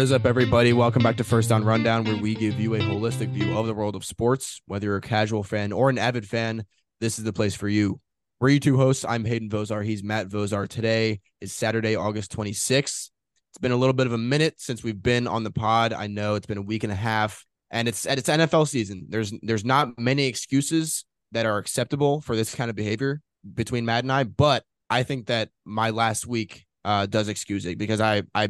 What 0.00 0.04
is 0.04 0.12
up, 0.12 0.24
everybody? 0.24 0.72
Welcome 0.72 1.02
back 1.02 1.18
to 1.18 1.24
First 1.24 1.50
Down 1.50 1.62
Rundown, 1.62 2.04
where 2.04 2.16
we 2.16 2.34
give 2.34 2.58
you 2.58 2.74
a 2.74 2.78
holistic 2.78 3.28
view 3.34 3.58
of 3.58 3.66
the 3.66 3.74
world 3.74 3.94
of 3.94 4.02
sports. 4.02 4.62
Whether 4.64 4.86
you're 4.86 4.96
a 4.96 5.02
casual 5.02 5.42
fan 5.42 5.72
or 5.72 5.90
an 5.90 5.98
avid 5.98 6.26
fan, 6.26 6.64
this 7.02 7.18
is 7.18 7.24
the 7.26 7.34
place 7.34 7.54
for 7.54 7.68
you. 7.68 8.00
We're 8.40 8.48
you 8.48 8.60
two 8.60 8.78
hosts. 8.78 9.04
I'm 9.06 9.26
Hayden 9.26 9.50
Vozar. 9.50 9.84
He's 9.84 10.02
Matt 10.02 10.30
Vozar. 10.30 10.66
Today 10.68 11.20
is 11.42 11.52
Saturday, 11.52 11.96
August 11.96 12.34
26th. 12.34 13.10
It's 13.50 13.58
been 13.60 13.72
a 13.72 13.76
little 13.76 13.92
bit 13.92 14.06
of 14.06 14.14
a 14.14 14.18
minute 14.18 14.54
since 14.56 14.82
we've 14.82 15.02
been 15.02 15.26
on 15.26 15.44
the 15.44 15.50
pod. 15.50 15.92
I 15.92 16.06
know 16.06 16.34
it's 16.34 16.46
been 16.46 16.56
a 16.56 16.62
week 16.62 16.82
and 16.82 16.92
a 16.94 16.96
half, 16.96 17.44
and 17.70 17.86
it's 17.86 18.06
and 18.06 18.18
it's 18.18 18.30
NFL 18.30 18.68
season. 18.68 19.04
There's 19.10 19.34
there's 19.42 19.66
not 19.66 19.98
many 19.98 20.24
excuses 20.24 21.04
that 21.32 21.44
are 21.44 21.58
acceptable 21.58 22.22
for 22.22 22.34
this 22.34 22.54
kind 22.54 22.70
of 22.70 22.74
behavior 22.74 23.20
between 23.54 23.84
Matt 23.84 24.04
and 24.04 24.12
I, 24.12 24.24
but 24.24 24.64
I 24.88 25.02
think 25.02 25.26
that 25.26 25.50
my 25.66 25.90
last 25.90 26.26
week 26.26 26.64
uh, 26.86 27.04
does 27.04 27.28
excuse 27.28 27.66
it 27.66 27.76
because 27.76 28.00
I 28.00 28.22
I 28.34 28.48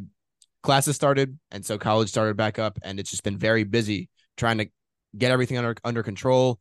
classes 0.62 0.96
started 0.96 1.38
and 1.50 1.64
so 1.64 1.78
college 1.78 2.08
started 2.08 2.36
back 2.36 2.58
up 2.58 2.78
and 2.82 3.00
it's 3.00 3.10
just 3.10 3.24
been 3.24 3.38
very 3.38 3.64
busy 3.64 4.08
trying 4.36 4.58
to 4.58 4.66
get 5.16 5.30
everything 5.30 5.56
under 5.56 5.74
under 5.84 6.02
control 6.02 6.60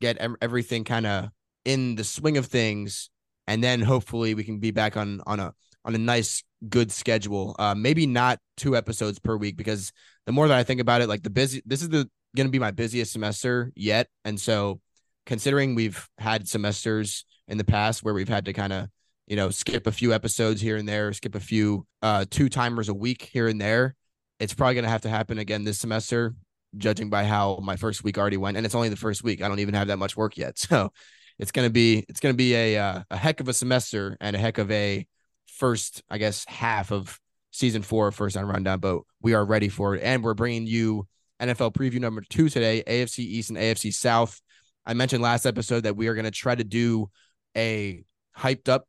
get 0.00 0.18
everything 0.40 0.84
kind 0.84 1.06
of 1.06 1.28
in 1.64 1.94
the 1.94 2.04
swing 2.04 2.36
of 2.36 2.46
things 2.46 3.10
and 3.46 3.62
then 3.62 3.80
hopefully 3.80 4.34
we 4.34 4.44
can 4.44 4.58
be 4.58 4.70
back 4.70 4.96
on 4.96 5.20
on 5.26 5.40
a 5.40 5.52
on 5.84 5.94
a 5.94 5.98
nice 5.98 6.42
good 6.68 6.90
schedule. 6.90 7.54
Uh 7.58 7.74
maybe 7.74 8.06
not 8.06 8.40
two 8.56 8.76
episodes 8.76 9.18
per 9.18 9.36
week 9.36 9.56
because 9.56 9.92
the 10.24 10.32
more 10.32 10.48
that 10.48 10.56
i 10.56 10.64
think 10.64 10.80
about 10.80 11.00
it 11.00 11.08
like 11.08 11.22
the 11.22 11.30
busy 11.30 11.62
this 11.66 11.82
is 11.82 11.88
the 11.88 12.08
going 12.34 12.46
to 12.46 12.52
be 12.52 12.58
my 12.58 12.70
busiest 12.70 13.12
semester 13.12 13.72
yet 13.74 14.08
and 14.24 14.38
so 14.38 14.80
considering 15.24 15.74
we've 15.74 16.08
had 16.18 16.46
semesters 16.46 17.24
in 17.48 17.58
the 17.58 17.64
past 17.64 18.02
where 18.02 18.14
we've 18.14 18.28
had 18.28 18.44
to 18.44 18.52
kind 18.52 18.72
of 18.72 18.88
you 19.26 19.36
know, 19.36 19.50
skip 19.50 19.86
a 19.86 19.92
few 19.92 20.12
episodes 20.12 20.60
here 20.60 20.76
and 20.76 20.88
there, 20.88 21.12
skip 21.12 21.34
a 21.34 21.40
few 21.40 21.86
uh 22.02 22.24
two 22.30 22.48
timers 22.48 22.88
a 22.88 22.94
week 22.94 23.28
here 23.32 23.48
and 23.48 23.60
there. 23.60 23.94
It's 24.38 24.54
probably 24.54 24.74
going 24.74 24.84
to 24.84 24.90
have 24.90 25.02
to 25.02 25.08
happen 25.08 25.38
again 25.38 25.64
this 25.64 25.78
semester, 25.78 26.34
judging 26.76 27.08
by 27.08 27.24
how 27.24 27.58
my 27.62 27.76
first 27.76 28.04
week 28.04 28.18
already 28.18 28.36
went, 28.36 28.56
and 28.56 28.66
it's 28.66 28.74
only 28.74 28.90
the 28.90 28.96
first 28.96 29.24
week. 29.24 29.42
I 29.42 29.48
don't 29.48 29.60
even 29.60 29.74
have 29.74 29.88
that 29.88 29.98
much 29.98 30.16
work 30.16 30.36
yet, 30.36 30.58
so 30.58 30.90
it's 31.38 31.52
gonna 31.52 31.70
be 31.70 32.04
it's 32.08 32.20
gonna 32.20 32.34
be 32.34 32.54
a 32.54 32.78
uh, 32.78 33.02
a 33.10 33.16
heck 33.16 33.40
of 33.40 33.48
a 33.48 33.52
semester 33.52 34.16
and 34.20 34.36
a 34.36 34.38
heck 34.38 34.58
of 34.58 34.70
a 34.70 35.06
first, 35.46 36.02
I 36.10 36.18
guess, 36.18 36.44
half 36.46 36.92
of 36.92 37.18
season 37.50 37.82
four, 37.82 38.10
First 38.12 38.36
Down 38.36 38.46
Rundown. 38.46 38.80
But 38.80 39.00
we 39.22 39.34
are 39.34 39.44
ready 39.44 39.68
for 39.68 39.94
it, 39.96 40.02
and 40.02 40.22
we're 40.22 40.34
bringing 40.34 40.66
you 40.66 41.06
NFL 41.40 41.74
preview 41.74 42.00
number 42.00 42.22
two 42.28 42.48
today: 42.48 42.82
AFC 42.86 43.20
East 43.20 43.50
and 43.50 43.58
AFC 43.58 43.92
South. 43.92 44.40
I 44.84 44.94
mentioned 44.94 45.22
last 45.22 45.46
episode 45.46 45.82
that 45.82 45.96
we 45.96 46.06
are 46.08 46.14
going 46.14 46.26
to 46.26 46.30
try 46.30 46.54
to 46.54 46.62
do 46.62 47.10
a 47.56 48.04
hyped 48.36 48.68
up 48.68 48.86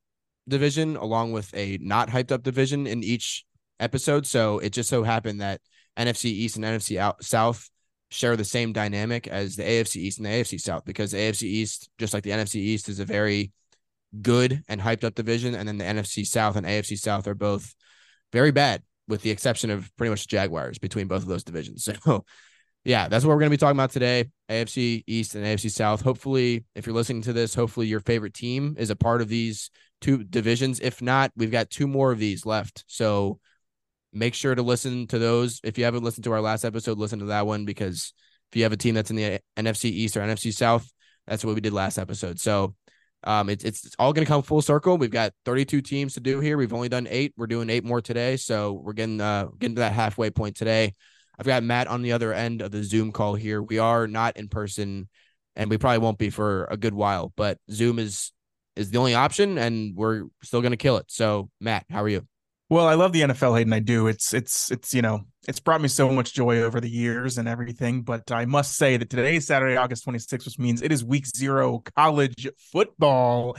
division 0.47 0.95
along 0.95 1.31
with 1.31 1.53
a 1.53 1.77
not 1.81 2.09
hyped 2.09 2.31
up 2.31 2.43
division 2.43 2.87
in 2.87 3.03
each 3.03 3.45
episode. 3.79 4.25
So 4.25 4.59
it 4.59 4.71
just 4.71 4.89
so 4.89 5.03
happened 5.03 5.41
that 5.41 5.61
NFC 5.97 6.25
East 6.25 6.55
and 6.55 6.65
NFC 6.65 6.97
out, 6.97 7.23
South 7.23 7.69
share 8.09 8.37
the 8.37 8.45
same 8.45 8.71
dynamic 8.71 9.27
as 9.27 9.55
the 9.55 9.63
AFC 9.63 9.97
East 9.97 10.19
and 10.19 10.25
the 10.25 10.29
AFC 10.29 10.59
South 10.59 10.85
because 10.85 11.11
the 11.11 11.17
AFC 11.17 11.43
East, 11.43 11.89
just 11.97 12.13
like 12.13 12.23
the 12.23 12.31
NFC 12.31 12.55
East, 12.55 12.89
is 12.89 12.99
a 12.99 13.05
very 13.05 13.51
good 14.21 14.63
and 14.67 14.79
hyped 14.79 15.03
up 15.03 15.15
division. 15.15 15.55
And 15.55 15.67
then 15.67 15.77
the 15.77 15.83
NFC 15.83 16.25
South 16.25 16.55
and 16.55 16.65
AFC 16.65 16.97
South 16.97 17.27
are 17.27 17.35
both 17.35 17.73
very 18.31 18.51
bad, 18.51 18.83
with 19.07 19.21
the 19.21 19.31
exception 19.31 19.69
of 19.69 19.95
pretty 19.97 20.09
much 20.09 20.27
Jaguars 20.27 20.79
between 20.79 21.07
both 21.07 21.21
of 21.21 21.27
those 21.27 21.43
divisions. 21.43 21.87
So 22.03 22.25
yeah, 22.83 23.07
that's 23.07 23.25
what 23.25 23.31
we're 23.31 23.39
going 23.39 23.51
to 23.51 23.57
be 23.57 23.59
talking 23.59 23.77
about 23.77 23.91
today. 23.91 24.29
AFC 24.49 25.03
East 25.07 25.35
and 25.35 25.45
AFC 25.45 25.69
South. 25.69 26.01
Hopefully, 26.01 26.65
if 26.75 26.85
you're 26.85 26.95
listening 26.95 27.21
to 27.23 27.33
this, 27.33 27.53
hopefully 27.53 27.87
your 27.87 27.99
favorite 27.99 28.33
team 28.33 28.75
is 28.77 28.89
a 28.89 28.95
part 28.95 29.21
of 29.21 29.27
these 29.27 29.69
two 29.99 30.23
divisions. 30.23 30.79
If 30.79 31.01
not, 31.01 31.31
we've 31.35 31.51
got 31.51 31.69
two 31.69 31.87
more 31.87 32.11
of 32.11 32.19
these 32.19 32.45
left. 32.45 32.83
So 32.87 33.39
make 34.13 34.33
sure 34.33 34.55
to 34.55 34.61
listen 34.61 35.07
to 35.07 35.19
those. 35.19 35.59
If 35.63 35.77
you 35.77 35.83
haven't 35.83 36.03
listened 36.03 36.23
to 36.25 36.31
our 36.31 36.41
last 36.41 36.63
episode, 36.63 36.97
listen 36.97 37.19
to 37.19 37.25
that 37.25 37.45
one 37.45 37.65
because 37.65 38.13
if 38.51 38.57
you 38.57 38.63
have 38.63 38.71
a 38.71 38.77
team 38.77 38.95
that's 38.95 39.09
in 39.09 39.15
the 39.15 39.39
NFC 39.57 39.85
East 39.85 40.15
or 40.15 40.21
NFC 40.21 40.53
South, 40.53 40.89
that's 41.25 41.43
what 41.43 41.55
we 41.55 41.61
did 41.61 41.73
last 41.73 41.97
episode. 41.97 42.39
So 42.39 42.75
um, 43.23 43.49
it's 43.49 43.63
it's 43.63 43.95
all 43.99 44.13
going 44.13 44.25
to 44.25 44.29
come 44.29 44.43
full 44.43 44.61
circle. 44.61 44.97
We've 44.97 45.11
got 45.11 45.33
32 45.45 45.81
teams 45.81 46.13
to 46.13 46.19
do 46.19 46.39
here. 46.39 46.57
We've 46.57 46.73
only 46.73 46.89
done 46.89 47.07
eight. 47.09 47.33
We're 47.35 47.47
doing 47.47 47.69
eight 47.69 47.83
more 47.83 48.01
today, 48.01 48.37
so 48.37 48.73
we're 48.73 48.93
getting 48.93 49.19
uh 49.19 49.47
getting 49.59 49.75
to 49.75 49.81
that 49.81 49.93
halfway 49.93 50.29
point 50.29 50.55
today. 50.55 50.93
I've 51.39 51.45
got 51.45 51.63
Matt 51.63 51.87
on 51.87 52.01
the 52.01 52.13
other 52.13 52.33
end 52.33 52.61
of 52.61 52.71
the 52.71 52.83
Zoom 52.83 53.11
call 53.11 53.35
here. 53.35 53.61
We 53.61 53.79
are 53.79 54.07
not 54.07 54.37
in 54.37 54.47
person, 54.47 55.07
and 55.55 55.69
we 55.69 55.77
probably 55.77 55.99
won't 55.99 56.17
be 56.17 56.29
for 56.29 56.65
a 56.65 56.77
good 56.77 56.93
while. 56.93 57.31
But 57.35 57.59
Zoom 57.71 57.99
is 57.99 58.31
is 58.75 58.91
the 58.91 58.97
only 58.97 59.15
option, 59.15 59.57
and 59.57 59.95
we're 59.95 60.23
still 60.43 60.61
going 60.61 60.71
to 60.71 60.77
kill 60.77 60.97
it. 60.97 61.05
So, 61.09 61.49
Matt, 61.59 61.85
how 61.89 62.03
are 62.03 62.09
you? 62.09 62.27
Well, 62.69 62.85
I 62.85 62.95
love 62.95 63.13
the 63.13 63.21
NFL, 63.21 63.57
Hayden. 63.57 63.71
I 63.71 63.79
do. 63.79 64.07
It's 64.07 64.33
it's 64.33 64.71
it's 64.71 64.93
you 64.93 65.01
know 65.01 65.21
it's 65.47 65.59
brought 65.59 65.79
me 65.79 65.87
so 65.87 66.09
much 66.09 66.33
joy 66.33 66.61
over 66.61 66.81
the 66.81 66.89
years 66.89 67.37
and 67.37 67.47
everything. 67.47 68.01
But 68.01 68.29
I 68.31 68.45
must 68.45 68.75
say 68.75 68.97
that 68.97 69.09
today 69.09 69.37
is 69.37 69.47
Saturday, 69.47 69.77
August 69.77 70.05
26th, 70.05 70.45
which 70.45 70.59
means 70.59 70.81
it 70.81 70.91
is 70.91 71.03
week 71.03 71.25
zero. 71.27 71.81
College 71.95 72.49
football 72.71 73.55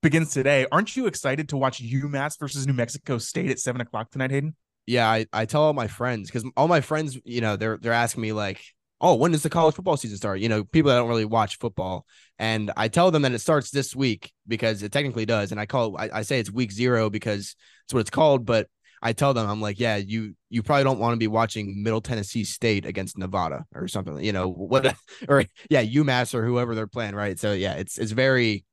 begins 0.00 0.30
today. 0.30 0.66
Aren't 0.70 0.96
you 0.96 1.06
excited 1.06 1.48
to 1.48 1.56
watch 1.56 1.82
UMass 1.82 2.38
versus 2.38 2.66
New 2.66 2.72
Mexico 2.72 3.18
State 3.18 3.50
at 3.50 3.58
seven 3.58 3.80
o'clock 3.80 4.10
tonight, 4.12 4.30
Hayden? 4.30 4.54
Yeah, 4.86 5.08
I, 5.08 5.26
I 5.32 5.44
tell 5.44 5.62
all 5.62 5.72
my 5.72 5.86
friends 5.86 6.28
because 6.30 6.48
all 6.56 6.68
my 6.68 6.80
friends, 6.80 7.18
you 7.24 7.40
know, 7.40 7.56
they're 7.56 7.78
they're 7.78 7.92
asking 7.92 8.22
me 8.22 8.32
like, 8.32 8.62
oh, 9.00 9.14
when 9.14 9.32
does 9.32 9.42
the 9.42 9.50
college 9.50 9.74
football 9.74 9.96
season 9.96 10.16
start? 10.16 10.40
You 10.40 10.48
know, 10.48 10.64
people 10.64 10.90
that 10.90 10.98
don't 10.98 11.08
really 11.08 11.24
watch 11.24 11.58
football, 11.58 12.06
and 12.38 12.70
I 12.76 12.88
tell 12.88 13.10
them 13.10 13.22
that 13.22 13.32
it 13.32 13.40
starts 13.40 13.70
this 13.70 13.94
week 13.94 14.32
because 14.46 14.82
it 14.82 14.92
technically 14.92 15.26
does, 15.26 15.52
and 15.52 15.60
I 15.60 15.66
call 15.66 15.96
I, 15.98 16.10
I 16.12 16.22
say 16.22 16.40
it's 16.40 16.50
week 16.50 16.72
zero 16.72 17.10
because 17.10 17.54
it's 17.84 17.94
what 17.94 18.00
it's 18.00 18.10
called, 18.10 18.44
but 18.44 18.68
I 19.02 19.12
tell 19.12 19.34
them 19.34 19.48
I'm 19.48 19.60
like, 19.60 19.80
yeah, 19.80 19.96
you 19.96 20.34
you 20.48 20.62
probably 20.62 20.84
don't 20.84 21.00
want 21.00 21.12
to 21.12 21.18
be 21.18 21.26
watching 21.26 21.82
Middle 21.82 22.00
Tennessee 22.00 22.44
State 22.44 22.86
against 22.86 23.18
Nevada 23.18 23.64
or 23.74 23.88
something, 23.88 24.22
you 24.22 24.32
know, 24.32 24.48
what 24.52 24.94
or 25.28 25.44
yeah, 25.68 25.84
UMass 25.84 26.34
or 26.34 26.44
whoever 26.44 26.74
they're 26.74 26.86
playing, 26.86 27.14
right? 27.14 27.38
So 27.38 27.52
yeah, 27.52 27.74
it's 27.74 27.98
it's 27.98 28.12
very 28.12 28.64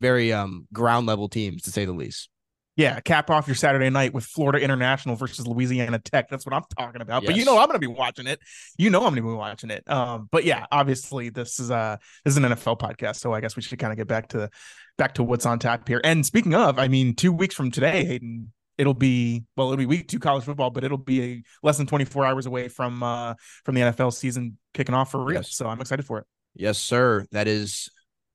very 0.00 0.32
um 0.32 0.66
ground 0.72 1.06
level 1.06 1.28
teams 1.28 1.62
to 1.62 1.70
say 1.70 1.84
the 1.84 1.92
least. 1.92 2.28
Yeah, 2.76 2.98
cap 3.00 3.30
off 3.30 3.46
your 3.46 3.54
Saturday 3.54 3.88
night 3.88 4.12
with 4.12 4.24
Florida 4.24 4.60
International 4.60 5.14
versus 5.14 5.46
Louisiana 5.46 6.00
Tech. 6.00 6.28
That's 6.28 6.44
what 6.44 6.54
I'm 6.54 6.64
talking 6.76 7.00
about. 7.00 7.22
Yes. 7.22 7.30
But 7.30 7.36
you 7.38 7.44
know 7.44 7.56
I'm 7.58 7.66
going 7.68 7.80
to 7.80 7.86
be 7.86 7.86
watching 7.86 8.26
it. 8.26 8.40
You 8.76 8.90
know 8.90 8.98
I'm 8.98 9.14
going 9.14 9.22
to 9.22 9.22
be 9.22 9.34
watching 9.34 9.70
it. 9.70 9.88
Um, 9.88 10.28
but 10.32 10.44
yeah, 10.44 10.66
obviously 10.72 11.28
this 11.28 11.60
is 11.60 11.70
a 11.70 11.98
this 12.24 12.32
is 12.32 12.36
an 12.36 12.44
NFL 12.44 12.80
podcast, 12.80 13.16
so 13.16 13.32
I 13.32 13.40
guess 13.40 13.54
we 13.54 13.62
should 13.62 13.78
kind 13.78 13.92
of 13.92 13.96
get 13.96 14.08
back 14.08 14.28
to 14.30 14.50
back 14.98 15.14
to 15.14 15.22
what's 15.22 15.46
on 15.46 15.58
tap 15.60 15.86
here. 15.86 16.00
And 16.02 16.26
speaking 16.26 16.54
of, 16.54 16.78
I 16.78 16.88
mean, 16.88 17.14
two 17.14 17.32
weeks 17.32 17.54
from 17.54 17.70
today, 17.70 18.04
Hayden, 18.04 18.52
it'll 18.76 18.94
be 18.94 19.44
well, 19.56 19.68
it'll 19.68 19.78
be 19.78 19.86
week 19.86 20.08
two 20.08 20.18
college 20.18 20.44
football, 20.44 20.70
but 20.70 20.84
it'll 20.84 20.98
be 20.98 21.22
a 21.22 21.42
less 21.62 21.78
than 21.78 21.86
24 21.86 22.26
hours 22.26 22.46
away 22.46 22.68
from 22.68 23.02
uh 23.02 23.34
from 23.64 23.74
the 23.74 23.82
NFL 23.82 24.12
season 24.12 24.58
kicking 24.72 24.94
off 24.94 25.10
for 25.10 25.22
real. 25.22 25.38
Yes. 25.38 25.54
So 25.54 25.68
I'm 25.68 25.80
excited 25.80 26.04
for 26.04 26.18
it. 26.18 26.26
Yes, 26.54 26.78
sir. 26.78 27.26
That 27.32 27.48
is 27.48 27.88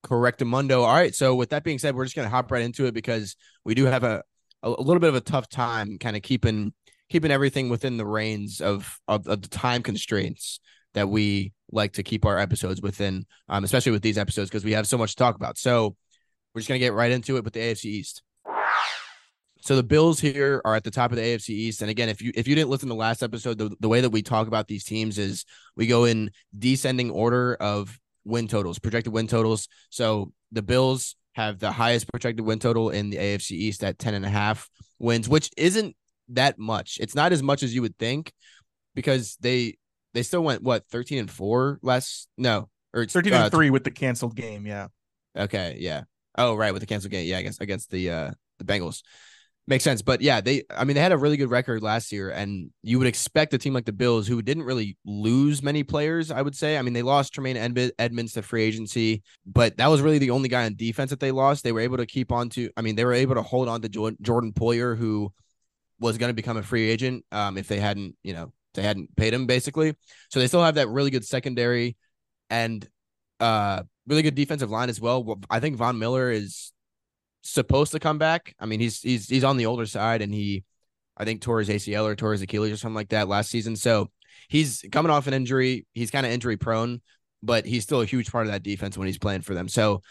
correct, 0.03 0.43
Mundo. 0.43 0.83
All 0.83 0.93
right. 0.93 1.13
So 1.13 1.35
with 1.35 1.49
that 1.49 1.63
being 1.63 1.79
said, 1.79 1.95
we're 1.95 2.05
just 2.05 2.15
gonna 2.15 2.29
hop 2.29 2.51
right 2.51 2.61
into 2.61 2.85
it 2.85 2.93
because 2.93 3.35
we 3.65 3.75
do 3.75 3.85
have 3.85 4.03
a 4.03 4.23
a, 4.63 4.69
a 4.69 4.81
little 4.81 4.99
bit 4.99 5.09
of 5.09 5.15
a 5.15 5.21
tough 5.21 5.49
time 5.49 5.97
kind 5.97 6.15
of 6.15 6.21
keeping 6.21 6.73
keeping 7.09 7.31
everything 7.31 7.69
within 7.69 7.97
the 7.97 8.05
reins 8.05 8.61
of, 8.61 8.99
of, 9.07 9.27
of 9.27 9.41
the 9.41 9.47
time 9.47 9.81
constraints 9.81 10.59
that 10.93 11.09
we 11.09 11.53
like 11.71 11.93
to 11.93 12.03
keep 12.03 12.23
our 12.23 12.37
episodes 12.37 12.81
within, 12.81 13.25
um, 13.47 13.63
especially 13.63 13.91
with 13.91 14.03
these 14.03 14.17
episodes 14.17 14.49
because 14.49 14.63
we 14.63 14.73
have 14.73 14.87
so 14.87 14.97
much 14.97 15.11
to 15.11 15.15
talk 15.15 15.35
about. 15.35 15.57
So 15.57 15.95
we're 16.53 16.61
just 16.61 16.67
gonna 16.67 16.79
get 16.79 16.93
right 16.93 17.11
into 17.11 17.37
it 17.37 17.43
with 17.43 17.53
the 17.53 17.59
AFC 17.59 17.85
East. 17.85 18.21
So 19.61 19.75
the 19.75 19.83
Bills 19.83 20.19
here 20.19 20.61
are 20.63 20.75
at 20.75 20.83
the 20.83 20.91
top 20.91 21.11
of 21.11 21.17
the 21.17 21.23
AFC 21.23 21.49
East, 21.49 21.81
and 21.81 21.91
again, 21.91 22.09
if 22.09 22.21
you 22.21 22.31
if 22.33 22.47
you 22.47 22.55
didn't 22.55 22.69
listen 22.69 22.87
to 22.87 22.93
the 22.93 22.99
last 22.99 23.21
episode, 23.21 23.57
the, 23.57 23.75
the 23.81 23.89
way 23.89 24.01
that 24.01 24.09
we 24.09 24.21
talk 24.21 24.47
about 24.47 24.67
these 24.67 24.85
teams 24.85 25.17
is 25.17 25.45
we 25.75 25.85
go 25.85 26.05
in 26.05 26.31
descending 26.57 27.11
order 27.11 27.55
of 27.55 27.99
win 28.23 28.47
totals, 28.47 28.79
projected 28.79 29.11
win 29.11 29.27
totals. 29.27 29.67
So 29.89 30.31
the 30.51 30.61
Bills 30.61 31.15
have 31.33 31.59
the 31.59 31.71
highest 31.71 32.09
projected 32.09 32.45
win 32.45 32.59
total 32.59 32.89
in 32.89 33.09
the 33.09 33.17
AFC 33.17 33.51
East 33.51 33.83
at 33.83 33.99
10 33.99 34.13
and 34.13 34.25
a 34.25 34.29
half 34.29 34.69
wins, 34.97 35.29
which 35.29 35.49
isn't 35.57 35.95
that 36.29 36.59
much. 36.59 36.97
It's 37.01 37.15
not 37.15 37.31
as 37.31 37.43
much 37.43 37.63
as 37.63 37.73
you 37.73 37.81
would 37.81 37.97
think 37.97 38.31
because 38.95 39.37
they 39.39 39.77
they 40.13 40.23
still 40.23 40.43
went 40.43 40.63
what 40.63 40.87
13 40.89 41.19
and 41.19 41.31
4 41.31 41.79
less 41.81 42.27
no 42.37 42.69
or 42.93 43.05
13 43.05 43.33
and 43.33 43.43
uh, 43.43 43.49
3 43.49 43.69
with 43.69 43.83
the 43.83 43.91
canceled 43.91 44.35
game, 44.35 44.65
yeah. 44.65 44.87
Okay, 45.37 45.77
yeah. 45.79 46.03
Oh, 46.37 46.55
right, 46.55 46.73
with 46.73 46.81
the 46.81 46.87
canceled 46.87 47.11
game. 47.11 47.27
Yeah, 47.27 47.37
I 47.37 47.41
guess 47.43 47.59
against 47.59 47.91
the 47.91 48.09
uh 48.09 48.31
the 48.57 48.65
Bengals. 48.65 49.01
Makes 49.69 49.83
sense. 49.83 50.01
But 50.01 50.21
yeah, 50.21 50.41
they 50.41 50.63
I 50.75 50.83
mean 50.83 50.95
they 50.95 51.01
had 51.01 51.11
a 51.11 51.17
really 51.17 51.37
good 51.37 51.51
record 51.51 51.83
last 51.83 52.11
year 52.11 52.31
and 52.31 52.71
you 52.81 52.97
would 52.97 53.07
expect 53.07 53.53
a 53.53 53.57
team 53.59 53.71
like 53.71 53.85
the 53.85 53.93
Bills 53.93 54.27
who 54.27 54.41
didn't 54.41 54.63
really 54.63 54.97
lose 55.05 55.61
many 55.61 55.83
players, 55.83 56.31
I 56.31 56.41
would 56.41 56.55
say. 56.55 56.75
I 56.75 56.81
mean, 56.81 56.93
they 56.93 57.03
lost 57.03 57.33
Tremaine 57.33 57.55
Edmunds 57.99 58.33
to 58.33 58.41
free 58.41 58.63
agency, 58.63 59.21
but 59.45 59.77
that 59.77 59.85
was 59.85 60.01
really 60.01 60.17
the 60.17 60.31
only 60.31 60.49
guy 60.49 60.65
on 60.65 60.73
defense 60.75 61.11
that 61.11 61.19
they 61.19 61.29
lost. 61.29 61.63
They 61.63 61.71
were 61.71 61.81
able 61.81 61.97
to 61.97 62.07
keep 62.07 62.31
on 62.31 62.49
to 62.49 62.71
I 62.77 62.81
mean, 62.81 62.95
they 62.95 63.05
were 63.05 63.13
able 63.13 63.35
to 63.35 63.43
hold 63.43 63.69
on 63.69 63.83
to 63.83 63.89
Jordan 63.89 64.53
Poyer 64.53 64.97
who 64.97 65.31
was 65.99 66.17
going 66.17 66.31
to 66.31 66.33
become 66.33 66.57
a 66.57 66.63
free 66.63 66.89
agent 66.89 67.23
um 67.31 67.55
if 67.55 67.67
they 67.67 67.79
hadn't, 67.79 68.15
you 68.23 68.33
know, 68.33 68.51
they 68.73 68.81
hadn't 68.81 69.15
paid 69.17 69.35
him 69.35 69.45
basically. 69.45 69.93
So 70.31 70.39
they 70.39 70.47
still 70.47 70.63
have 70.63 70.75
that 70.75 70.89
really 70.89 71.11
good 71.11 71.25
secondary 71.25 71.95
and 72.49 72.89
uh 73.39 73.83
really 74.07 74.23
good 74.23 74.33
defensive 74.33 74.71
line 74.71 74.89
as 74.89 74.99
well. 74.99 75.39
I 75.47 75.59
think 75.59 75.77
Von 75.77 75.99
Miller 75.99 76.31
is 76.31 76.73
supposed 77.51 77.91
to 77.91 77.99
come 77.99 78.17
back. 78.17 78.55
I 78.59 78.65
mean, 78.65 78.79
he's 78.79 79.01
he's 79.01 79.27
he's 79.27 79.43
on 79.43 79.57
the 79.57 79.65
older 79.65 79.85
side, 79.85 80.21
and 80.21 80.33
he 80.33 80.63
I 81.17 81.25
think 81.25 81.41
tore 81.41 81.59
his 81.59 81.69
ACL 81.69 82.05
or 82.05 82.15
tore 82.15 82.31
his 82.31 82.41
Achilles 82.41 82.71
or 82.71 82.77
something 82.77 82.95
like 82.95 83.09
that 83.09 83.27
last 83.27 83.49
season. 83.49 83.75
So 83.75 84.09
he's 84.47 84.85
coming 84.91 85.11
off 85.11 85.27
an 85.27 85.33
injury. 85.33 85.85
He's 85.93 86.11
kind 86.11 86.25
of 86.25 86.31
injury 86.31 86.57
prone, 86.57 87.01
but 87.43 87.65
he's 87.65 87.83
still 87.83 88.01
a 88.01 88.05
huge 88.05 88.31
part 88.31 88.45
of 88.45 88.53
that 88.53 88.63
defense 88.63 88.97
when 88.97 89.07
he's 89.07 89.17
playing 89.17 89.41
for 89.41 89.53
them. 89.53 89.67
So 89.67 90.01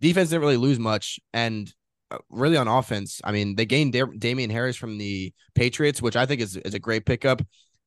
defense 0.00 0.30
didn't 0.30 0.42
really 0.42 0.56
lose 0.56 0.78
much. 0.78 1.20
And 1.32 1.72
uh, 2.10 2.18
really 2.30 2.56
on 2.56 2.68
offense, 2.68 3.20
I 3.22 3.32
mean, 3.32 3.56
they 3.56 3.66
gained 3.66 3.92
da- 3.92 4.04
Damien 4.18 4.50
Harris 4.50 4.76
from 4.76 4.98
the 4.98 5.32
Patriots, 5.54 6.00
which 6.00 6.16
I 6.16 6.26
think 6.26 6.40
is, 6.40 6.56
is 6.56 6.74
a 6.74 6.78
great 6.78 7.04
pickup. 7.04 7.42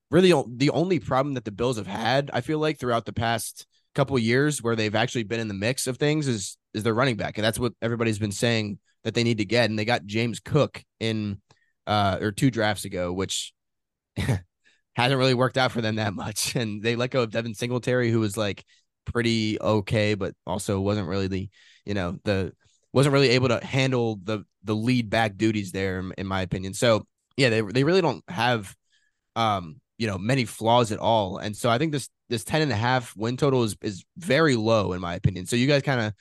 Really, 0.09 0.31
the 0.56 0.69
only 0.69 1.00
problem 1.00 1.33
that 1.33 1.44
the 1.44 1.51
Bills 1.51 1.77
have 1.77 1.88
had, 1.88 2.31
I 2.31 2.39
feel 2.39 2.59
like, 2.59 2.80
throughout 2.80 3.06
the 3.06 3.12
past 3.13 3.68
couple 3.94 4.18
years 4.19 4.62
where 4.62 4.75
they've 4.75 4.95
actually 4.95 5.24
been 5.24 5.39
in 5.39 5.48
the 5.48 5.54
mix 5.54 5.88
of 5.88 5.98
things 5.98 6.27
is 6.27 6.57
is 6.74 6.83
their 6.83 6.94
running 6.94 7.18
back. 7.18 7.38
And 7.38 7.44
that's 7.44 7.59
what 7.59 7.74
everybody's 7.81 8.19
been 8.19 8.31
saying 8.31 8.77
that 9.07 9.13
they 9.13 9.24
need 9.24 9.38
to 9.38 9.45
get. 9.45 9.69
And 9.69 9.80
they 9.80 9.86
got 9.86 10.06
James 10.06 10.42
Cook 10.42 10.83
in 11.00 11.39
uh 11.88 12.18
or 12.19 12.33
two 12.33 12.51
drafts 12.51 12.83
ago, 12.83 13.13
which 13.13 13.54
hasn't 14.18 15.18
really 15.18 15.33
worked 15.33 15.57
out 15.57 15.71
for 15.71 15.80
them 15.80 15.95
that 15.95 16.13
much. 16.13 16.56
And 16.57 16.83
they 16.83 16.98
let 16.98 17.12
go 17.12 17.24
of 17.24 17.31
Devin 17.31 17.56
Singletary, 17.56 18.12
who 18.12 18.19
was 18.19 18.36
like 18.36 18.65
pretty 19.06 19.57
okay, 19.62 20.13
but 20.13 20.33
also 20.45 20.81
wasn't 20.81 21.07
really 21.07 21.27
the, 21.27 21.50
you 21.86 21.94
know, 21.94 22.18
the 22.25 22.51
wasn't 22.92 23.13
really 23.13 23.30
able 23.30 23.48
to 23.48 23.65
handle 23.65 24.19
the 24.21 24.44
the 24.65 24.75
lead 24.75 25.09
back 25.09 25.38
duties 25.38 25.71
there, 25.71 26.04
in 26.18 26.27
my 26.27 26.42
opinion. 26.42 26.74
So 26.74 27.07
yeah, 27.38 27.50
they 27.50 27.62
they 27.62 27.86
really 27.86 28.01
don't 28.01 28.24
have 28.27 28.75
um, 29.38 29.80
you 29.98 30.07
know, 30.07 30.18
many 30.18 30.44
flaws 30.44 30.92
at 30.92 31.00
all. 31.00 31.38
And 31.38 31.56
so 31.56 31.69
I 31.69 31.77
think 31.77 31.94
this 31.94 32.09
this 32.27 32.44
10 32.44 32.62
and 32.62 32.71
a 32.74 32.75
half 32.75 33.15
win 33.15 33.38
total 33.38 33.63
is 33.63 33.77
is 33.81 34.04
very 34.18 34.57
low 34.57 34.92
in 34.92 35.00
my 35.00 35.13
opinion. 35.13 35.45
So 35.45 35.56
you 35.56 35.65
guys 35.68 35.81
kind 35.81 36.01
of 36.01 36.13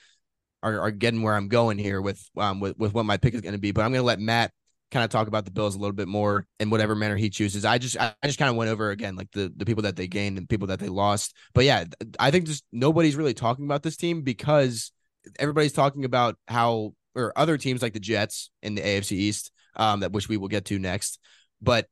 are, 0.63 0.81
are 0.81 0.91
getting 0.91 1.21
where 1.21 1.35
I'm 1.35 1.47
going 1.47 1.77
here 1.77 2.01
with 2.01 2.23
um 2.37 2.59
with, 2.59 2.77
with 2.77 2.93
what 2.93 3.05
my 3.05 3.17
pick 3.17 3.33
is 3.33 3.41
going 3.41 3.53
to 3.53 3.59
be, 3.59 3.71
but 3.71 3.81
I'm 3.81 3.91
going 3.91 4.01
to 4.01 4.05
let 4.05 4.19
Matt 4.19 4.51
kind 4.91 5.03
of 5.03 5.09
talk 5.09 5.27
about 5.27 5.45
the 5.45 5.51
Bills 5.51 5.75
a 5.75 5.79
little 5.79 5.95
bit 5.95 6.07
more 6.07 6.45
in 6.59 6.69
whatever 6.69 6.95
manner 6.95 7.15
he 7.15 7.29
chooses. 7.29 7.65
I 7.65 7.77
just 7.77 7.97
I 7.99 8.13
just 8.23 8.39
kind 8.39 8.49
of 8.49 8.55
went 8.55 8.71
over 8.71 8.91
again 8.91 9.15
like 9.15 9.31
the 9.31 9.51
the 9.55 9.65
people 9.65 9.83
that 9.83 9.95
they 9.95 10.07
gained 10.07 10.37
and 10.37 10.47
people 10.47 10.67
that 10.67 10.79
they 10.79 10.89
lost. 10.89 11.35
But 11.53 11.65
yeah, 11.65 11.85
I 12.19 12.31
think 12.31 12.45
just 12.45 12.63
nobody's 12.71 13.15
really 13.15 13.33
talking 13.33 13.65
about 13.65 13.83
this 13.83 13.97
team 13.97 14.21
because 14.21 14.91
everybody's 15.39 15.73
talking 15.73 16.05
about 16.05 16.37
how 16.47 16.93
or 17.15 17.33
other 17.35 17.57
teams 17.57 17.81
like 17.81 17.93
the 17.93 17.99
Jets 17.99 18.49
in 18.61 18.75
the 18.75 18.81
AFC 18.81 19.13
East 19.13 19.51
um 19.75 19.99
that 19.99 20.11
which 20.11 20.29
we 20.29 20.37
will 20.37 20.47
get 20.47 20.65
to 20.65 20.79
next. 20.79 21.19
But 21.61 21.87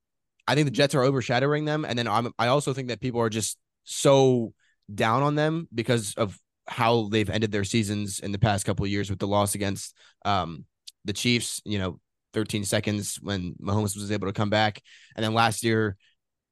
I 0.48 0.56
think 0.56 0.66
the 0.66 0.72
Jets 0.72 0.96
are 0.96 1.04
overshadowing 1.04 1.66
them 1.66 1.86
and 1.86 2.00
then 2.00 2.08
I'm 2.08 2.32
I 2.40 2.48
also 2.48 2.74
think 2.74 2.88
that 2.88 3.02
people 3.02 3.22
are 3.22 3.30
just 3.30 3.58
so 3.84 4.54
down 4.94 5.24
on 5.24 5.36
them 5.36 5.68
because 5.74 6.14
of 6.16 6.40
how 6.68 7.10
they've 7.10 7.30
ended 7.30 7.52
their 7.52 7.64
seasons 7.64 8.20
in 8.20 8.32
the 8.32 8.40
past 8.40 8.66
couple 8.66 8.86
of 8.86 8.92
years 8.92 9.10
with 9.10 9.20
the 9.20 9.28
loss 9.28 9.56
against 9.56 9.96
um 10.24 10.66
the 11.06 11.14
Chiefs, 11.14 11.62
you 11.66 11.78
know, 11.78 12.00
13 12.34 12.66
seconds 12.66 13.18
when 13.22 13.56
Mahomes 13.62 13.96
was 13.96 14.12
able 14.12 14.28
to 14.28 14.34
come 14.34 14.50
back. 14.50 14.82
And 15.16 15.24
then 15.24 15.34
last 15.34 15.64
year, 15.64 15.96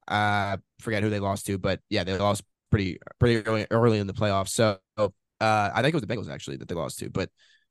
uh, 0.08 0.56
forget 0.80 1.02
who 1.02 1.10
they 1.10 1.20
lost 1.20 1.46
to, 1.46 1.58
but 1.58 1.80
yeah, 1.90 2.04
they 2.04 2.16
lost 2.16 2.42
pretty 2.70 2.98
pretty 3.18 3.46
early, 3.46 3.66
early 3.70 3.98
in 3.98 4.06
the 4.06 4.12
playoffs. 4.12 4.50
So 4.50 4.78
uh, 4.96 5.08
I 5.40 5.82
think 5.82 5.88
it 5.88 5.94
was 5.94 6.02
the 6.02 6.14
Bengals 6.14 6.30
actually 6.30 6.56
that 6.58 6.68
they 6.68 6.74
lost 6.74 6.98
to, 7.00 7.10
but 7.10 7.28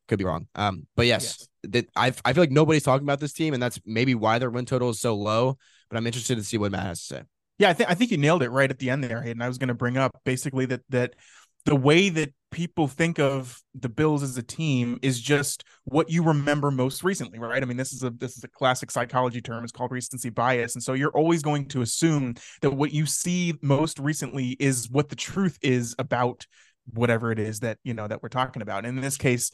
could 0.08 0.20
be 0.20 0.26
wrong. 0.26 0.48
Um, 0.56 0.86
but 0.96 1.08
yes, 1.08 1.48
yes. 1.64 1.72
that 1.72 1.90
I 1.96 2.14
I 2.26 2.34
feel 2.34 2.44
like 2.44 2.52
nobody's 2.52 2.84
talking 2.84 3.06
about 3.06 3.20
this 3.20 3.34
team, 3.34 3.54
and 3.54 3.64
that's 3.64 3.80
maybe 3.86 4.16
why 4.16 4.40
their 4.40 4.50
win 4.50 4.66
total 4.66 4.90
is 4.90 5.00
so 5.00 5.16
low. 5.16 5.58
But 5.90 5.98
I'm 5.98 6.08
interested 6.08 6.36
to 6.36 6.44
see 6.44 6.58
what 6.58 6.72
Matt 6.72 6.86
has 6.86 7.00
to 7.00 7.16
say. 7.16 7.22
Yeah, 7.60 7.70
I 7.70 7.74
think 7.74 7.90
I 7.90 7.94
think 7.94 8.12
you 8.12 8.18
nailed 8.18 8.44
it 8.44 8.50
right 8.50 8.70
at 8.70 8.80
the 8.80 8.90
end 8.90 9.04
there, 9.04 9.22
Hayden. 9.22 9.42
I 9.42 9.48
was 9.48 9.58
going 9.58 9.70
to 9.70 9.74
bring 9.74 9.98
up 9.98 10.20
basically 10.26 10.66
that 10.68 10.82
that 10.90 11.16
the 11.66 11.76
way 11.76 12.10
that 12.10 12.34
people 12.52 12.88
think 12.88 13.20
of 13.20 13.60
the 13.74 13.90
Bills 13.90 14.22
as 14.22 14.38
a 14.38 14.44
team 14.44 15.00
is 15.02 15.20
just 15.20 15.64
what 15.86 16.10
you 16.10 16.24
remember 16.24 16.72
most 16.72 17.04
recently, 17.04 17.40
right? 17.40 17.62
I 17.62 17.66
mean, 17.66 17.78
this 17.78 17.92
is 17.92 18.04
a 18.04 18.12
this 18.12 18.38
is 18.38 18.44
a 18.44 18.48
classic 18.48 18.92
psychology 18.92 19.42
term. 19.42 19.64
It's 19.64 19.72
called 19.72 19.92
recency 19.92 20.30
bias, 20.30 20.76
and 20.76 20.84
so 20.84 20.94
you're 20.94 21.12
always 21.12 21.42
going 21.42 21.68
to 21.70 21.82
assume 21.82 22.36
that 22.62 22.72
what 22.72 22.92
you 22.94 23.06
see 23.06 23.56
most 23.62 24.00
recently 24.00 24.56
is 24.60 24.90
what 24.90 25.10
the 25.10 25.16
truth 25.16 25.58
is 25.62 25.96
about 25.98 26.46
whatever 26.94 27.32
it 27.32 27.40
is 27.40 27.62
that 27.62 27.78
you 27.84 27.94
know 27.94 28.08
that 28.08 28.22
we're 28.22 28.30
talking 28.30 28.62
about. 28.62 28.86
And 28.86 28.98
in 28.98 29.04
this 29.04 29.18
case, 29.18 29.52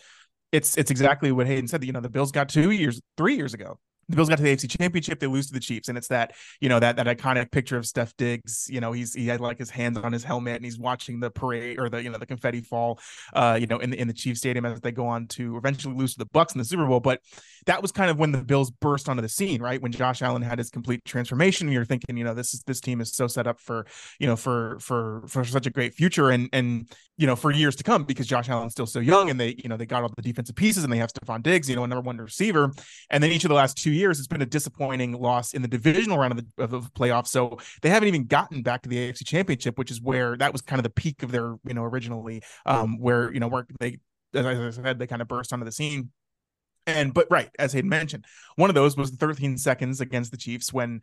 it's 0.51 0.77
it's 0.77 0.91
exactly 0.91 1.31
what 1.31 1.47
Hayden 1.47 1.67
said. 1.67 1.83
You 1.83 1.93
know, 1.93 2.01
the 2.01 2.09
Bills 2.09 2.31
got 2.31 2.49
two 2.49 2.71
years, 2.71 3.01
three 3.17 3.35
years 3.35 3.53
ago 3.53 3.79
the 4.09 4.15
Bills 4.15 4.27
got 4.27 4.37
to 4.37 4.43
the 4.43 4.55
AFC 4.55 4.69
Championship. 4.79 5.19
They 5.19 5.27
lose 5.27 5.47
to 5.47 5.53
the 5.53 5.59
Chiefs, 5.59 5.87
and 5.87 5.97
it's 5.97 6.07
that 6.07 6.33
you 6.59 6.67
know 6.67 6.79
that 6.79 6.95
that 6.95 7.05
iconic 7.05 7.51
picture 7.51 7.77
of 7.77 7.85
Steph 7.85 8.17
Diggs. 8.17 8.67
You 8.69 8.81
know, 8.81 8.91
he's 8.91 9.13
he 9.13 9.27
had 9.27 9.39
like 9.39 9.59
his 9.59 9.69
hands 9.69 9.97
on 9.97 10.11
his 10.11 10.23
helmet, 10.23 10.55
and 10.55 10.65
he's 10.65 10.79
watching 10.79 11.19
the 11.19 11.29
parade 11.29 11.79
or 11.79 11.89
the 11.89 12.01
you 12.01 12.09
know 12.09 12.17
the 12.17 12.25
confetti 12.25 12.61
fall. 12.61 12.99
Uh, 13.33 13.57
you 13.59 13.67
know, 13.67 13.77
in 13.77 13.91
the 13.91 13.99
in 13.99 14.07
the 14.07 14.13
Chiefs 14.13 14.39
stadium 14.39 14.65
as 14.65 14.81
they 14.81 14.91
go 14.91 15.05
on 15.05 15.27
to 15.27 15.57
eventually 15.57 15.95
lose 15.95 16.13
to 16.13 16.19
the 16.19 16.25
Bucs 16.25 16.53
in 16.53 16.59
the 16.59 16.65
Super 16.65 16.85
Bowl. 16.87 16.99
But 16.99 17.21
that 17.67 17.81
was 17.81 17.91
kind 17.91 18.09
of 18.09 18.17
when 18.17 18.31
the 18.31 18.43
Bills 18.43 18.71
burst 18.71 19.07
onto 19.07 19.21
the 19.21 19.29
scene, 19.29 19.61
right? 19.61 19.81
When 19.81 19.91
Josh 19.91 20.21
Allen 20.21 20.41
had 20.41 20.57
his 20.57 20.71
complete 20.71 21.05
transformation, 21.05 21.71
you're 21.71 21.85
thinking, 21.85 22.17
you 22.17 22.23
know, 22.23 22.33
this 22.33 22.53
is 22.53 22.63
this 22.63 22.81
team 22.81 23.01
is 23.01 23.13
so 23.13 23.27
set 23.27 23.45
up 23.45 23.59
for 23.59 23.85
you 24.19 24.25
know 24.25 24.35
for 24.35 24.79
for 24.79 25.23
for 25.27 25.45
such 25.45 25.67
a 25.67 25.69
great 25.69 25.93
future, 25.93 26.31
and 26.31 26.49
and 26.51 26.91
you 27.17 27.27
know 27.27 27.35
for 27.35 27.51
years 27.51 27.75
to 27.75 27.83
come 27.83 28.05
because 28.05 28.25
Josh 28.25 28.49
Allen's 28.49 28.71
still 28.71 28.87
so 28.87 28.99
young, 28.99 29.29
and 29.29 29.39
they 29.39 29.55
you 29.61 29.69
know 29.69 29.77
they 29.77 29.85
got 29.85 30.01
all 30.01 30.11
the 30.15 30.21
defensive 30.21 30.55
pieces, 30.55 30.83
and 30.83 30.91
they 30.91 30.97
have 30.97 31.11
Stefon 31.13 31.43
Diggs, 31.43 31.69
you 31.69 31.75
know, 31.75 31.83
a 31.83 31.87
number 31.87 32.01
one 32.01 32.17
receiver, 32.17 32.71
and 33.09 33.23
then 33.23 33.31
each 33.31 33.43
of 33.43 33.49
the 33.49 33.55
last 33.55 33.77
two 33.77 33.91
years, 33.99 34.19
it's 34.19 34.27
been 34.27 34.41
a 34.41 34.45
disappointing 34.45 35.13
loss 35.13 35.53
in 35.53 35.61
the 35.61 35.67
divisional 35.67 36.17
round 36.17 36.37
of 36.37 36.45
the, 36.55 36.63
of 36.63 36.71
the 36.71 36.79
playoffs. 36.91 37.27
So 37.27 37.57
they 37.81 37.89
haven't 37.89 38.07
even 38.07 38.25
gotten 38.25 38.63
back 38.63 38.81
to 38.83 38.89
the 38.89 38.97
AFC 38.97 39.25
Championship, 39.25 39.77
which 39.77 39.91
is 39.91 40.01
where 40.01 40.37
that 40.37 40.51
was 40.51 40.61
kind 40.61 40.79
of 40.79 40.83
the 40.83 40.89
peak 40.89 41.23
of 41.23 41.31
their, 41.31 41.55
you 41.65 41.73
know, 41.73 41.83
originally, 41.83 42.41
um, 42.65 42.99
where 42.99 43.31
you 43.31 43.39
know 43.39 43.47
where 43.47 43.67
they, 43.79 43.97
as 44.33 44.45
I 44.45 44.69
said, 44.71 44.99
they 44.99 45.07
kind 45.07 45.21
of 45.21 45.27
burst 45.27 45.53
onto 45.53 45.65
the 45.65 45.71
scene. 45.71 46.11
And 46.87 47.13
but 47.13 47.27
right, 47.29 47.49
as 47.59 47.73
Hayden 47.73 47.89
mentioned, 47.89 48.25
one 48.55 48.69
of 48.69 48.73
those 48.73 48.97
was 48.97 49.11
the 49.11 49.17
13 49.17 49.57
seconds 49.57 50.01
against 50.01 50.31
the 50.31 50.37
Chiefs 50.37 50.73
when 50.73 51.01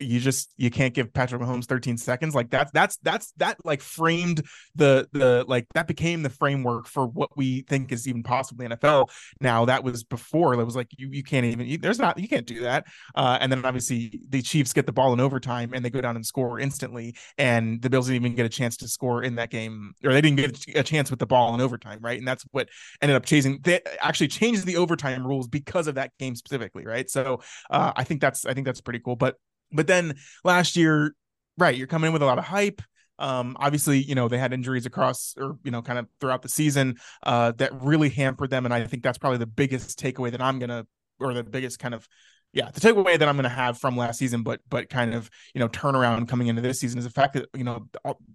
you 0.00 0.20
just 0.20 0.52
you 0.56 0.70
can't 0.70 0.94
give 0.94 1.12
Patrick 1.12 1.42
Mahomes 1.42 1.66
13 1.66 1.96
seconds. 1.96 2.34
Like 2.34 2.50
that's 2.50 2.70
that's 2.72 2.96
that's 3.02 3.32
that 3.36 3.58
like 3.64 3.82
framed 3.82 4.42
the 4.74 5.08
the 5.12 5.44
like 5.46 5.66
that 5.74 5.86
became 5.86 6.22
the 6.22 6.30
framework 6.30 6.86
for 6.86 7.06
what 7.06 7.36
we 7.36 7.62
think 7.62 7.92
is 7.92 8.08
even 8.08 8.22
possibly 8.22 8.66
NFL. 8.66 9.10
Now 9.40 9.66
that 9.66 9.84
was 9.84 10.04
before 10.04 10.54
it 10.54 10.64
was 10.64 10.76
like 10.76 10.88
you 10.96 11.08
you 11.12 11.22
can't 11.22 11.44
even 11.44 11.66
you, 11.66 11.78
there's 11.78 11.98
not 11.98 12.18
you 12.18 12.28
can't 12.28 12.46
do 12.46 12.60
that. 12.60 12.86
Uh, 13.14 13.38
and 13.40 13.52
then 13.52 13.64
obviously 13.64 14.20
the 14.28 14.42
Chiefs 14.42 14.72
get 14.72 14.86
the 14.86 14.92
ball 14.92 15.12
in 15.12 15.20
overtime 15.20 15.72
and 15.74 15.84
they 15.84 15.90
go 15.90 16.00
down 16.00 16.16
and 16.16 16.24
score 16.24 16.58
instantly. 16.58 17.14
And 17.38 17.82
the 17.82 17.90
Bills 17.90 18.06
didn't 18.06 18.22
even 18.22 18.34
get 18.34 18.46
a 18.46 18.50
chance 18.50 18.76
to 18.78 18.88
score 18.88 19.22
in 19.22 19.34
that 19.36 19.50
game, 19.50 19.92
or 20.04 20.12
they 20.12 20.20
didn't 20.20 20.36
get 20.36 20.76
a 20.76 20.82
chance 20.82 21.10
with 21.10 21.18
the 21.18 21.26
ball 21.26 21.54
in 21.54 21.60
overtime, 21.60 21.98
right? 22.00 22.18
And 22.18 22.26
that's 22.26 22.44
what 22.52 22.68
ended 23.02 23.16
up 23.16 23.26
chasing. 23.26 23.60
They 23.62 23.80
actually 24.00 24.28
changed 24.28 24.64
the 24.66 24.76
overtime 24.76 25.26
rules 25.26 25.48
because 25.48 25.86
of 25.86 25.96
that 25.96 26.12
game 26.18 26.34
specifically, 26.34 26.86
right? 26.86 27.08
So 27.10 27.40
uh, 27.70 27.92
I 27.94 28.04
think 28.04 28.20
that's 28.20 28.46
I 28.46 28.54
think 28.54 28.66
that's 28.66 28.80
pretty 28.80 29.00
cool. 29.00 29.16
But 29.16 29.36
but 29.72 29.86
then 29.86 30.16
last 30.44 30.76
year, 30.76 31.14
right, 31.58 31.76
you're 31.76 31.86
coming 31.86 32.08
in 32.08 32.12
with 32.12 32.22
a 32.22 32.26
lot 32.26 32.38
of 32.38 32.44
hype. 32.44 32.82
Um, 33.18 33.56
obviously, 33.60 33.98
you 33.98 34.14
know, 34.14 34.28
they 34.28 34.38
had 34.38 34.54
injuries 34.54 34.86
across 34.86 35.34
or, 35.36 35.58
you 35.62 35.70
know, 35.70 35.82
kind 35.82 35.98
of 35.98 36.06
throughout 36.20 36.40
the 36.40 36.48
season 36.48 36.96
uh, 37.22 37.52
that 37.52 37.70
really 37.82 38.08
hampered 38.08 38.48
them. 38.48 38.64
And 38.64 38.72
I 38.72 38.84
think 38.84 39.02
that's 39.02 39.18
probably 39.18 39.38
the 39.38 39.46
biggest 39.46 39.98
takeaway 39.98 40.30
that 40.30 40.40
I'm 40.40 40.58
going 40.58 40.70
to, 40.70 40.86
or 41.18 41.34
the 41.34 41.44
biggest 41.44 41.78
kind 41.78 41.92
of 41.92 42.08
yeah, 42.52 42.68
the 42.72 42.80
takeaway 42.80 43.16
that 43.16 43.28
I'm 43.28 43.36
going 43.36 43.44
to 43.44 43.48
have 43.48 43.78
from 43.78 43.96
last 43.96 44.18
season, 44.18 44.42
but 44.42 44.60
but 44.68 44.88
kind 44.88 45.14
of 45.14 45.30
you 45.54 45.60
know 45.60 45.68
turnaround 45.68 46.28
coming 46.28 46.48
into 46.48 46.60
this 46.60 46.80
season 46.80 46.98
is 46.98 47.04
the 47.04 47.10
fact 47.10 47.34
that 47.34 47.48
you 47.54 47.62
know 47.62 47.86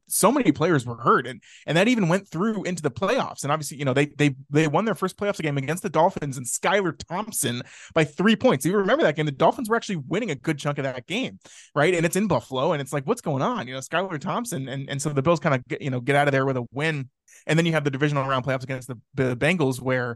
so 0.08 0.32
many 0.32 0.54
players 0.54 0.86
were 0.86 0.96
hurt, 0.96 1.28
and 1.28 1.42
and 1.66 1.78
that 1.78 1.90
even 1.90 2.08
went 2.08 2.28
through 2.30 2.64
into 2.64 2.82
the 2.82 2.92
playoffs. 2.92 3.44
And 3.44 3.52
obviously, 3.52 3.78
you 3.78 3.84
know 3.84 3.94
they 3.94 4.06
they 4.06 4.36
they 4.50 4.68
won 4.68 4.86
their 4.86 4.96
first 4.96 5.18
playoffs 5.18 5.42
game 5.42 5.58
against 5.58 5.84
the 5.84 5.90
Dolphins 5.90 6.38
and 6.38 6.46
Skylar 6.46 6.98
Thompson 7.10 7.62
by 7.94 8.06
three 8.06 8.38
points. 8.38 8.66
You 8.66 8.78
remember 8.78 9.04
that 9.04 9.18
game? 9.18 9.26
The 9.26 9.34
Dolphins 9.34 9.70
were 9.70 9.76
actually 9.76 9.98
winning 9.98 10.32
a 10.32 10.36
good 10.36 10.58
chunk 10.58 10.78
of 10.78 10.86
that 10.86 11.08
game, 11.08 11.40
right? 11.74 11.94
And 11.94 12.06
it's 12.06 12.16
in 12.16 12.28
Buffalo, 12.28 12.72
and 12.72 12.82
it's 12.82 12.94
like 12.94 13.06
what's 13.06 13.22
going 13.22 13.42
on? 13.42 13.68
You 13.68 13.74
know, 13.74 13.82
Skylar 13.82 14.20
Thompson, 14.20 14.70
and 14.70 14.90
and 14.90 15.02
so 15.02 15.10
the 15.10 15.22
Bills 15.22 15.42
kind 15.42 15.56
of 15.56 15.82
you 15.82 15.90
know 15.90 16.00
get 16.00 16.16
out 16.16 16.30
of 16.30 16.32
there 16.32 16.46
with 16.46 16.56
a 16.56 16.66
win. 16.72 17.10
And 17.48 17.60
then 17.60 17.66
you 17.66 17.74
have 17.74 17.84
the 17.84 17.92
divisional 17.92 18.26
round 18.28 18.46
playoffs 18.46 18.64
against 18.64 18.88
the, 18.88 18.98
the 19.14 19.36
Bengals, 19.36 19.82
where 19.82 20.16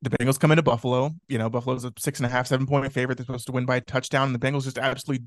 the 0.00 0.10
Bengals 0.10 0.38
come 0.38 0.52
into 0.52 0.62
Buffalo. 0.62 1.10
You 1.28 1.38
know, 1.38 1.50
Buffalo's 1.50 1.84
a 1.84 1.92
six 1.98 2.20
and 2.20 2.26
a 2.26 2.28
half, 2.28 2.46
seven 2.46 2.66
point 2.66 2.92
favorite. 2.92 3.18
They're 3.18 3.26
supposed 3.26 3.46
to 3.46 3.52
win 3.52 3.66
by 3.66 3.76
a 3.76 3.80
touchdown. 3.80 4.28
And 4.28 4.34
the 4.34 4.38
Bengals 4.38 4.64
just 4.64 4.78
absolutely 4.78 5.26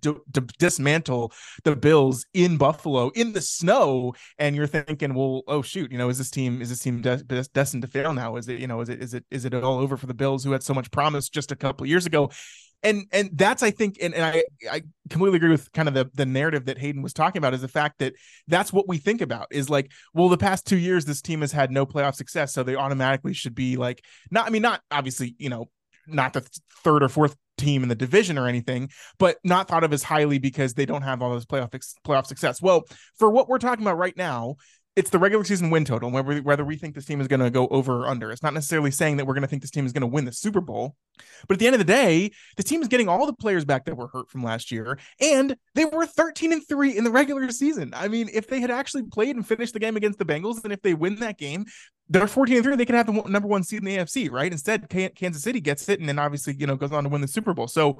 dismantle 0.57 1.33
the 1.63 1.75
Bills 1.75 2.25
in 2.33 2.57
Buffalo 2.57 3.09
in 3.09 3.33
the 3.33 3.41
snow. 3.41 4.13
And 4.37 4.55
you're 4.55 4.67
thinking, 4.67 5.13
well, 5.13 5.43
oh 5.47 5.61
shoot, 5.61 5.91
you 5.91 5.97
know, 5.97 6.09
is 6.09 6.17
this 6.17 6.29
team 6.29 6.61
is 6.61 6.69
this 6.69 6.79
team 6.79 7.01
de- 7.01 7.23
destined 7.53 7.81
to 7.81 7.87
fail 7.87 8.13
now? 8.13 8.37
Is 8.37 8.47
it 8.47 8.59
you 8.59 8.67
know 8.67 8.81
is 8.81 8.89
it 8.89 9.01
is 9.01 9.13
it 9.13 9.25
is 9.29 9.45
it 9.45 9.53
all 9.53 9.79
over 9.79 9.97
for 9.97 10.07
the 10.07 10.13
Bills 10.13 10.43
who 10.43 10.51
had 10.51 10.63
so 10.63 10.73
much 10.73 10.89
promise 10.91 11.27
just 11.27 11.51
a 11.51 11.55
couple 11.55 11.85
years 11.85 12.05
ago? 12.05 12.29
And 12.83 13.05
and 13.11 13.29
that's 13.33 13.63
I 13.63 13.71
think 13.71 13.97
and, 14.01 14.13
and 14.13 14.23
I 14.23 14.43
I 14.71 14.81
completely 15.09 15.37
agree 15.37 15.49
with 15.51 15.71
kind 15.71 15.87
of 15.87 15.93
the 15.93 16.09
the 16.13 16.25
narrative 16.25 16.65
that 16.65 16.77
Hayden 16.77 17.01
was 17.01 17.13
talking 17.13 17.39
about 17.39 17.53
is 17.53 17.61
the 17.61 17.67
fact 17.67 17.99
that 17.99 18.13
that's 18.47 18.73
what 18.73 18.87
we 18.87 18.97
think 18.97 19.21
about 19.21 19.47
is 19.51 19.69
like 19.69 19.91
well 20.13 20.29
the 20.29 20.37
past 20.37 20.65
2 20.67 20.77
years 20.77 21.05
this 21.05 21.21
team 21.21 21.41
has 21.41 21.51
had 21.51 21.71
no 21.71 21.85
playoff 21.85 22.15
success 22.15 22.53
so 22.53 22.63
they 22.63 22.75
automatically 22.75 23.33
should 23.33 23.55
be 23.55 23.77
like 23.77 24.03
not 24.31 24.47
I 24.47 24.49
mean 24.49 24.61
not 24.61 24.81
obviously 24.91 25.35
you 25.37 25.49
know 25.49 25.69
not 26.07 26.33
the 26.33 26.47
third 26.83 27.03
or 27.03 27.09
fourth 27.09 27.35
team 27.57 27.83
in 27.83 27.89
the 27.89 27.95
division 27.95 28.37
or 28.37 28.47
anything, 28.47 28.89
but 29.19 29.37
not 29.43 29.67
thought 29.67 29.83
of 29.83 29.93
as 29.93 30.03
highly 30.03 30.39
because 30.39 30.73
they 30.73 30.85
don't 30.85 31.03
have 31.03 31.21
all 31.21 31.33
this 31.33 31.45
playoff 31.45 31.71
playoff 32.05 32.25
success. 32.25 32.61
Well, 32.61 32.83
for 33.17 33.29
what 33.29 33.47
we're 33.47 33.59
talking 33.59 33.85
about 33.85 33.97
right 33.97 34.17
now, 34.17 34.55
it's 34.95 35.09
the 35.09 35.19
regular 35.19 35.43
season 35.45 35.69
win 35.69 35.85
total, 35.85 36.11
whether 36.11 36.39
whether 36.39 36.65
we 36.65 36.75
think 36.75 36.95
this 36.95 37.05
team 37.05 37.21
is 37.21 37.27
going 37.27 37.39
to 37.39 37.49
go 37.49 37.67
over 37.67 38.01
or 38.01 38.07
under. 38.07 38.31
It's 38.31 38.43
not 38.43 38.53
necessarily 38.53 38.91
saying 38.91 39.17
that 39.17 39.25
we're 39.25 39.33
going 39.33 39.43
to 39.43 39.47
think 39.47 39.61
this 39.61 39.71
team 39.71 39.85
is 39.85 39.93
going 39.93 40.01
to 40.01 40.07
win 40.07 40.25
the 40.25 40.33
Super 40.33 40.59
Bowl, 40.59 40.95
but 41.47 41.55
at 41.55 41.59
the 41.59 41.67
end 41.67 41.75
of 41.75 41.79
the 41.79 41.85
day, 41.85 42.31
the 42.57 42.63
team 42.63 42.81
is 42.81 42.87
getting 42.89 43.07
all 43.07 43.25
the 43.25 43.33
players 43.33 43.63
back 43.63 43.85
that 43.85 43.95
were 43.95 44.07
hurt 44.07 44.29
from 44.29 44.43
last 44.43 44.71
year, 44.71 44.99
and 45.21 45.55
they 45.75 45.85
were 45.85 46.05
13 46.05 46.51
and 46.51 46.67
three 46.67 46.97
in 46.97 47.03
the 47.03 47.11
regular 47.11 47.49
season. 47.51 47.93
I 47.95 48.09
mean, 48.09 48.29
if 48.33 48.47
they 48.47 48.59
had 48.59 48.71
actually 48.71 49.03
played 49.03 49.35
and 49.35 49.47
finished 49.47 49.73
the 49.73 49.79
game 49.79 49.95
against 49.95 50.19
the 50.19 50.25
Bengals, 50.25 50.63
and 50.63 50.73
if 50.73 50.81
they 50.81 50.93
win 50.93 51.15
that 51.17 51.37
game, 51.37 51.65
they're 52.09 52.27
14 52.27 52.57
and 52.57 52.65
three. 52.65 52.75
They 52.75 52.85
could 52.85 52.95
have 52.95 53.07
the 53.07 53.13
number 53.29 53.47
one 53.47 53.63
seed 53.63 53.79
in 53.79 53.85
the 53.85 53.97
AFC, 53.97 54.29
right? 54.29 54.51
Instead, 54.51 54.89
Kansas 54.89 55.41
City 55.41 55.61
gets 55.61 55.87
it, 55.87 56.01
and 56.01 56.09
then 56.09 56.19
obviously 56.19 56.53
you 56.59 56.67
know 56.67 56.75
goes 56.75 56.91
on 56.91 57.03
to 57.03 57.09
win 57.09 57.21
the 57.21 57.27
Super 57.27 57.53
Bowl. 57.53 57.67
So 57.67 57.99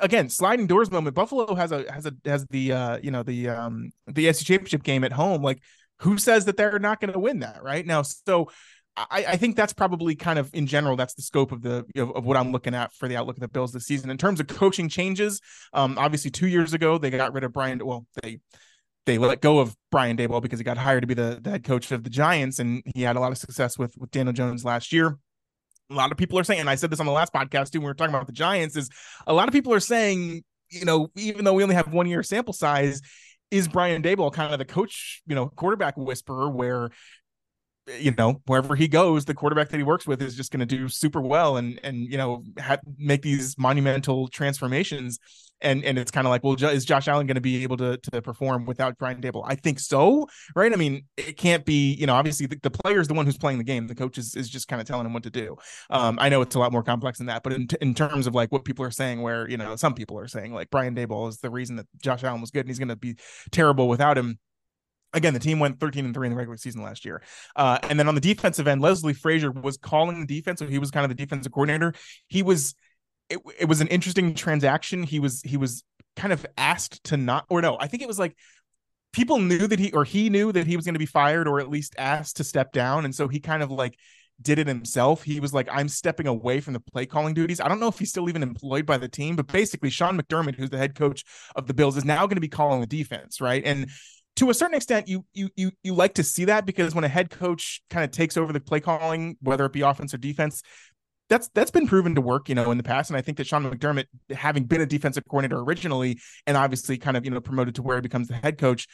again, 0.00 0.28
sliding 0.28 0.68
doors 0.68 0.92
moment. 0.92 1.16
Buffalo 1.16 1.56
has 1.56 1.72
a 1.72 1.90
has 1.92 2.06
a 2.06 2.14
has 2.24 2.46
the 2.46 2.72
uh 2.72 2.98
you 3.02 3.10
know 3.10 3.24
the 3.24 3.48
um 3.48 3.90
the 4.06 4.26
AFC 4.26 4.44
Championship 4.44 4.84
game 4.84 5.02
at 5.02 5.12
home, 5.12 5.42
like 5.42 5.60
who 6.00 6.18
says 6.18 6.44
that 6.46 6.56
they're 6.56 6.78
not 6.78 7.00
going 7.00 7.12
to 7.12 7.18
win 7.18 7.40
that 7.40 7.62
right 7.62 7.86
now? 7.86 8.02
So 8.02 8.50
I, 8.96 9.24
I, 9.28 9.36
think 9.36 9.56
that's 9.56 9.72
probably 9.72 10.14
kind 10.14 10.38
of 10.38 10.50
in 10.52 10.66
general 10.66 10.96
that's 10.96 11.14
the 11.14 11.22
scope 11.22 11.52
of 11.52 11.62
the 11.62 11.86
of, 11.96 12.10
of, 12.16 12.24
what 12.24 12.36
I'm 12.36 12.52
looking 12.52 12.74
at 12.74 12.92
for 12.92 13.08
the 13.08 13.16
outlook 13.16 13.36
of 13.36 13.40
the 13.40 13.48
Bills 13.48 13.72
this 13.72 13.86
season 13.86 14.10
in 14.10 14.18
terms 14.18 14.40
of 14.40 14.46
coaching 14.48 14.88
changes. 14.88 15.40
Um, 15.72 15.96
obviously, 15.96 16.30
two 16.30 16.48
years 16.48 16.74
ago 16.74 16.98
they 16.98 17.10
got 17.10 17.32
rid 17.32 17.44
of 17.44 17.52
Brian. 17.52 17.84
Well, 17.84 18.06
they 18.22 18.40
they 19.06 19.16
let 19.18 19.40
go 19.40 19.60
of 19.60 19.74
Brian 19.90 20.16
Daboll 20.16 20.42
because 20.42 20.58
he 20.58 20.64
got 20.64 20.76
hired 20.76 21.02
to 21.02 21.06
be 21.06 21.14
the, 21.14 21.38
the 21.40 21.50
head 21.50 21.64
coach 21.64 21.90
of 21.92 22.04
the 22.04 22.10
Giants, 22.10 22.58
and 22.58 22.82
he 22.94 23.02
had 23.02 23.16
a 23.16 23.20
lot 23.20 23.32
of 23.32 23.38
success 23.38 23.78
with 23.78 23.94
with 23.96 24.10
Daniel 24.10 24.32
Jones 24.32 24.64
last 24.64 24.92
year. 24.92 25.18
A 25.90 25.94
lot 25.94 26.12
of 26.12 26.18
people 26.18 26.38
are 26.38 26.44
saying, 26.44 26.60
and 26.60 26.70
I 26.70 26.74
said 26.74 26.90
this 26.90 27.00
on 27.00 27.06
the 27.06 27.12
last 27.12 27.32
podcast 27.32 27.70
too, 27.70 27.78
when 27.78 27.86
we 27.86 27.90
were 27.90 27.94
talking 27.94 28.14
about 28.14 28.26
the 28.26 28.32
Giants, 28.32 28.76
is 28.76 28.90
a 29.26 29.32
lot 29.32 29.48
of 29.48 29.52
people 29.52 29.72
are 29.72 29.80
saying, 29.80 30.42
you 30.68 30.84
know, 30.84 31.08
even 31.16 31.44
though 31.44 31.54
we 31.54 31.62
only 31.62 31.74
have 31.74 31.92
one 31.92 32.06
year 32.06 32.22
sample 32.22 32.54
size, 32.54 33.00
is 33.50 33.68
Brian 33.68 34.02
Daboll 34.02 34.32
kind 34.32 34.52
of 34.52 34.58
the 34.58 34.64
coach, 34.64 35.22
you 35.26 35.34
know, 35.34 35.48
quarterback 35.48 35.96
whisperer 35.96 36.48
where 36.48 36.90
you 37.98 38.12
know 38.16 38.40
wherever 38.46 38.76
he 38.76 38.86
goes 38.86 39.24
the 39.24 39.34
quarterback 39.34 39.68
that 39.70 39.76
he 39.76 39.82
works 39.82 40.06
with 40.06 40.22
is 40.22 40.36
just 40.36 40.52
going 40.52 40.60
to 40.60 40.66
do 40.66 40.88
super 40.88 41.20
well 41.20 41.56
and 41.56 41.80
and 41.82 42.10
you 42.10 42.16
know 42.16 42.44
make 42.98 43.22
these 43.22 43.58
monumental 43.58 44.28
transformations 44.28 45.18
and 45.62 45.84
and 45.84 45.98
it's 45.98 46.10
kind 46.10 46.26
of 46.26 46.30
like, 46.30 46.44
well, 46.44 46.54
is 46.54 46.84
Josh 46.84 47.08
Allen 47.08 47.26
going 47.26 47.36
to 47.36 47.40
be 47.40 47.62
able 47.62 47.76
to 47.78 47.96
to 47.98 48.22
perform 48.22 48.64
without 48.64 48.98
Brian 48.98 49.20
Daboll? 49.20 49.44
I 49.46 49.54
think 49.54 49.78
so, 49.80 50.28
right? 50.54 50.72
I 50.72 50.76
mean, 50.76 51.04
it 51.16 51.36
can't 51.36 51.64
be, 51.64 51.94
you 51.94 52.06
know, 52.06 52.14
obviously 52.14 52.46
the, 52.46 52.58
the 52.62 52.70
player 52.70 53.00
is 53.00 53.08
the 53.08 53.14
one 53.14 53.26
who's 53.26 53.38
playing 53.38 53.58
the 53.58 53.64
game. 53.64 53.86
The 53.86 53.94
coach 53.94 54.18
is, 54.18 54.34
is 54.34 54.48
just 54.48 54.68
kind 54.68 54.80
of 54.80 54.86
telling 54.86 55.06
him 55.06 55.12
what 55.12 55.22
to 55.24 55.30
do. 55.30 55.56
Um, 55.90 56.18
I 56.20 56.28
know 56.28 56.42
it's 56.42 56.54
a 56.54 56.58
lot 56.58 56.72
more 56.72 56.82
complex 56.82 57.18
than 57.18 57.26
that, 57.28 57.42
but 57.42 57.52
in 57.52 57.68
in 57.80 57.94
terms 57.94 58.26
of 58.26 58.34
like 58.34 58.52
what 58.52 58.64
people 58.64 58.84
are 58.84 58.90
saying, 58.90 59.22
where 59.22 59.48
you 59.48 59.56
know 59.56 59.76
some 59.76 59.94
people 59.94 60.18
are 60.18 60.28
saying 60.28 60.52
like 60.52 60.70
Brian 60.70 60.94
Daboll 60.94 61.28
is 61.28 61.38
the 61.38 61.50
reason 61.50 61.76
that 61.76 61.86
Josh 62.02 62.24
Allen 62.24 62.40
was 62.40 62.50
good 62.50 62.60
and 62.60 62.68
he's 62.68 62.78
going 62.78 62.88
to 62.88 62.96
be 62.96 63.16
terrible 63.50 63.88
without 63.88 64.16
him 64.18 64.38
again, 65.12 65.34
the 65.34 65.40
team 65.40 65.58
went 65.58 65.80
13 65.80 66.04
and 66.04 66.14
3 66.14 66.26
in 66.26 66.32
the 66.32 66.36
regular 66.36 66.56
season 66.56 66.82
last 66.82 67.04
year. 67.04 67.22
Uh, 67.56 67.78
and 67.88 67.98
then 67.98 68.08
on 68.08 68.14
the 68.14 68.20
defensive 68.20 68.68
end, 68.68 68.80
Leslie 68.80 69.12
Frazier 69.12 69.50
was 69.50 69.76
calling 69.76 70.20
the 70.20 70.26
defense, 70.26 70.60
so 70.60 70.66
he 70.66 70.78
was 70.78 70.90
kind 70.90 71.04
of 71.04 71.08
the 71.08 71.20
defensive 71.20 71.52
coordinator. 71.52 71.92
He 72.28 72.42
was 72.42 72.74
it, 73.30 73.40
it 73.60 73.64
was 73.66 73.80
an 73.80 73.88
interesting 73.88 74.34
transaction. 74.34 75.02
He 75.02 75.20
was 75.20 75.42
he 75.42 75.56
was 75.56 75.84
kind 76.16 76.32
of 76.32 76.44
asked 76.58 77.04
to 77.04 77.16
not 77.16 77.46
or 77.48 77.62
no, 77.62 77.76
I 77.80 77.86
think 77.86 78.02
it 78.02 78.08
was 78.08 78.18
like 78.18 78.36
people 79.12 79.38
knew 79.38 79.66
that 79.66 79.78
he 79.78 79.92
or 79.92 80.04
he 80.04 80.28
knew 80.28 80.52
that 80.52 80.66
he 80.66 80.76
was 80.76 80.84
going 80.84 80.94
to 80.94 81.00
be 81.00 81.06
fired 81.06 81.48
or 81.48 81.60
at 81.60 81.70
least 81.70 81.94
asked 81.98 82.36
to 82.36 82.44
step 82.44 82.72
down 82.72 83.04
and 83.04 83.14
so 83.14 83.28
he 83.28 83.40
kind 83.40 83.62
of 83.62 83.70
like 83.70 83.96
did 84.42 84.58
it 84.58 84.66
himself. 84.66 85.22
He 85.22 85.40
was 85.40 85.52
like, 85.52 85.68
I'm 85.70 85.88
stepping 85.88 86.26
away 86.26 86.60
from 86.60 86.72
the 86.72 86.80
play 86.80 87.06
calling 87.06 87.34
duties. 87.34 87.60
I 87.60 87.68
don't 87.68 87.80
know 87.80 87.88
if 87.88 87.98
he's 87.98 88.10
still 88.10 88.28
even 88.28 88.42
employed 88.42 88.86
by 88.86 88.98
the 88.98 89.08
team, 89.08 89.36
but 89.36 89.46
basically, 89.46 89.90
Sean 89.90 90.18
McDermott, 90.18 90.54
who's 90.54 90.70
the 90.70 90.78
head 90.78 90.94
coach 90.94 91.24
of 91.56 91.66
the 91.66 91.74
Bills, 91.74 91.96
is 91.96 92.04
now 92.04 92.26
going 92.26 92.36
to 92.36 92.40
be 92.40 92.48
calling 92.48 92.80
the 92.80 92.86
defense, 92.86 93.40
right? 93.40 93.62
And 93.64 93.90
to 94.36 94.50
a 94.50 94.54
certain 94.54 94.76
extent, 94.76 95.08
you 95.08 95.24
you 95.34 95.50
you 95.56 95.72
you 95.82 95.94
like 95.94 96.14
to 96.14 96.22
see 96.22 96.46
that 96.46 96.64
because 96.64 96.94
when 96.94 97.04
a 97.04 97.08
head 97.08 97.30
coach 97.30 97.82
kind 97.90 98.04
of 98.04 98.10
takes 98.10 98.36
over 98.36 98.52
the 98.52 98.60
play 98.60 98.80
calling, 98.80 99.36
whether 99.42 99.66
it 99.66 99.72
be 99.72 99.82
offense 99.82 100.14
or 100.14 100.18
defense, 100.18 100.62
that's 101.30 101.48
that's 101.54 101.70
been 101.70 101.86
proven 101.86 102.14
to 102.16 102.20
work, 102.20 102.48
you 102.48 102.54
know, 102.54 102.70
in 102.70 102.76
the 102.76 102.82
past. 102.82 103.08
And 103.08 103.16
I 103.16 103.22
think 103.22 103.38
that 103.38 103.46
Sean 103.46 103.64
McDermott, 103.64 104.06
having 104.30 104.64
been 104.64 104.82
a 104.82 104.86
defensive 104.86 105.24
coordinator 105.30 105.60
originally, 105.60 106.18
and 106.46 106.56
obviously 106.56 106.98
kind 106.98 107.16
of 107.16 107.24
you 107.24 107.30
know 107.30 107.40
promoted 107.40 107.76
to 107.76 107.82
where 107.82 107.96
he 107.96 108.02
becomes 108.02 108.28
the 108.28 108.34
head 108.34 108.58
coach, 108.58 108.86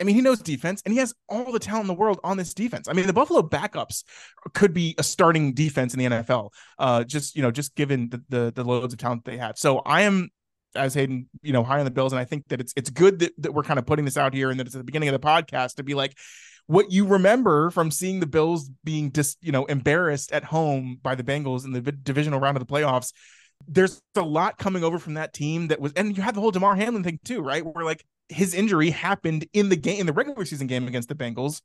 I 0.00 0.04
mean, 0.04 0.14
he 0.14 0.20
knows 0.20 0.40
defense 0.40 0.82
and 0.84 0.92
he 0.92 1.00
has 1.00 1.14
all 1.28 1.50
the 1.50 1.58
talent 1.58 1.84
in 1.84 1.88
the 1.88 1.94
world 1.94 2.20
on 2.22 2.36
this 2.36 2.54
defense. 2.54 2.88
I 2.88 2.92
mean, 2.92 3.06
the 3.06 3.12
Buffalo 3.12 3.42
backups 3.42 4.04
could 4.52 4.74
be 4.74 4.94
a 4.98 5.02
starting 5.02 5.54
defense 5.54 5.94
in 5.94 5.98
the 5.98 6.06
NFL. 6.06 6.50
Uh, 6.78 7.04
just 7.04 7.34
you 7.34 7.42
know, 7.42 7.50
just 7.50 7.74
given 7.74 8.10
the, 8.10 8.22
the 8.28 8.52
the 8.54 8.64
loads 8.64 8.92
of 8.92 8.98
talent 8.98 9.24
they 9.24 9.38
have. 9.38 9.56
So 9.56 9.78
I 9.78 10.02
am 10.02 10.28
as 10.74 10.94
Hayden, 10.94 11.28
you 11.42 11.52
know, 11.52 11.62
high 11.62 11.78
on 11.78 11.84
the 11.84 11.90
Bills, 11.90 12.12
and 12.12 12.20
I 12.20 12.24
think 12.24 12.48
that 12.48 12.60
it's 12.60 12.72
it's 12.76 12.90
good 12.90 13.20
that, 13.20 13.32
that 13.38 13.52
we're 13.52 13.62
kind 13.62 13.78
of 13.78 13.86
putting 13.86 14.04
this 14.04 14.16
out 14.16 14.34
here 14.34 14.50
and 14.50 14.60
that 14.60 14.66
it's 14.66 14.74
at 14.74 14.78
the 14.78 14.84
beginning 14.84 15.08
of 15.08 15.12
the 15.12 15.26
podcast 15.26 15.76
to 15.76 15.82
be 15.82 15.94
like, 15.94 16.16
what 16.66 16.90
you 16.90 17.06
remember 17.06 17.70
from 17.70 17.90
seeing 17.90 18.20
the 18.20 18.26
Bills 18.26 18.70
being 18.84 19.12
just, 19.12 19.38
you 19.42 19.52
know, 19.52 19.64
embarrassed 19.66 20.32
at 20.32 20.44
home 20.44 20.98
by 21.02 21.14
the 21.14 21.24
Bengals 21.24 21.64
in 21.64 21.72
the 21.72 21.80
divisional 21.80 22.40
round 22.40 22.56
of 22.56 22.66
the 22.66 22.72
playoffs. 22.72 23.12
There's 23.66 24.00
a 24.16 24.22
lot 24.22 24.58
coming 24.58 24.82
over 24.82 24.98
from 24.98 25.14
that 25.14 25.32
team 25.32 25.68
that 25.68 25.80
was, 25.80 25.92
and 25.94 26.16
you 26.16 26.22
had 26.22 26.34
the 26.34 26.40
whole 26.40 26.50
Damar 26.50 26.74
Hamlin 26.74 27.04
thing 27.04 27.20
too, 27.24 27.42
right? 27.42 27.64
Where 27.64 27.84
like 27.84 28.04
his 28.28 28.54
injury 28.54 28.90
happened 28.90 29.46
in 29.52 29.68
the 29.68 29.76
game, 29.76 30.00
in 30.00 30.06
the 30.06 30.12
regular 30.12 30.44
season 30.44 30.66
game 30.66 30.88
against 30.88 31.08
the 31.08 31.14
Bengals. 31.14 31.60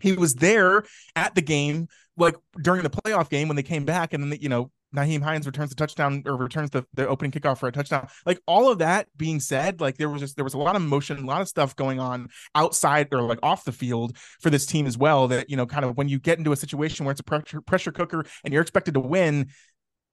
He 0.00 0.12
was 0.12 0.34
there 0.34 0.84
at 1.16 1.34
the 1.34 1.40
game, 1.40 1.88
like 2.16 2.36
during 2.60 2.82
the 2.82 2.90
playoff 2.90 3.30
game 3.30 3.48
when 3.48 3.56
they 3.56 3.62
came 3.62 3.84
back, 3.84 4.12
and 4.12 4.32
then 4.32 4.38
you 4.40 4.48
know 4.48 4.70
Nyheim 4.94 5.22
Hines 5.22 5.46
returns 5.46 5.70
the 5.70 5.76
touchdown 5.76 6.22
or 6.26 6.36
returns 6.36 6.70
the, 6.70 6.84
the 6.94 7.06
opening 7.08 7.32
kickoff 7.32 7.58
for 7.58 7.68
a 7.68 7.72
touchdown. 7.72 8.08
Like 8.24 8.40
all 8.46 8.70
of 8.70 8.78
that 8.78 9.08
being 9.16 9.40
said, 9.40 9.80
like 9.80 9.96
there 9.96 10.08
was 10.08 10.20
just 10.20 10.36
there 10.36 10.44
was 10.44 10.54
a 10.54 10.58
lot 10.58 10.76
of 10.76 10.82
motion, 10.82 11.18
a 11.18 11.26
lot 11.26 11.40
of 11.40 11.48
stuff 11.48 11.74
going 11.76 12.00
on 12.00 12.28
outside 12.54 13.08
or 13.12 13.22
like 13.22 13.40
off 13.42 13.64
the 13.64 13.72
field 13.72 14.16
for 14.40 14.50
this 14.50 14.66
team 14.66 14.86
as 14.86 14.96
well. 14.96 15.28
That 15.28 15.50
you 15.50 15.56
know, 15.56 15.66
kind 15.66 15.84
of 15.84 15.96
when 15.96 16.08
you 16.08 16.18
get 16.18 16.38
into 16.38 16.52
a 16.52 16.56
situation 16.56 17.04
where 17.04 17.12
it's 17.12 17.20
a 17.20 17.24
pressure 17.24 17.60
pressure 17.60 17.92
cooker 17.92 18.24
and 18.44 18.52
you're 18.52 18.62
expected 18.62 18.94
to 18.94 19.00
win, 19.00 19.48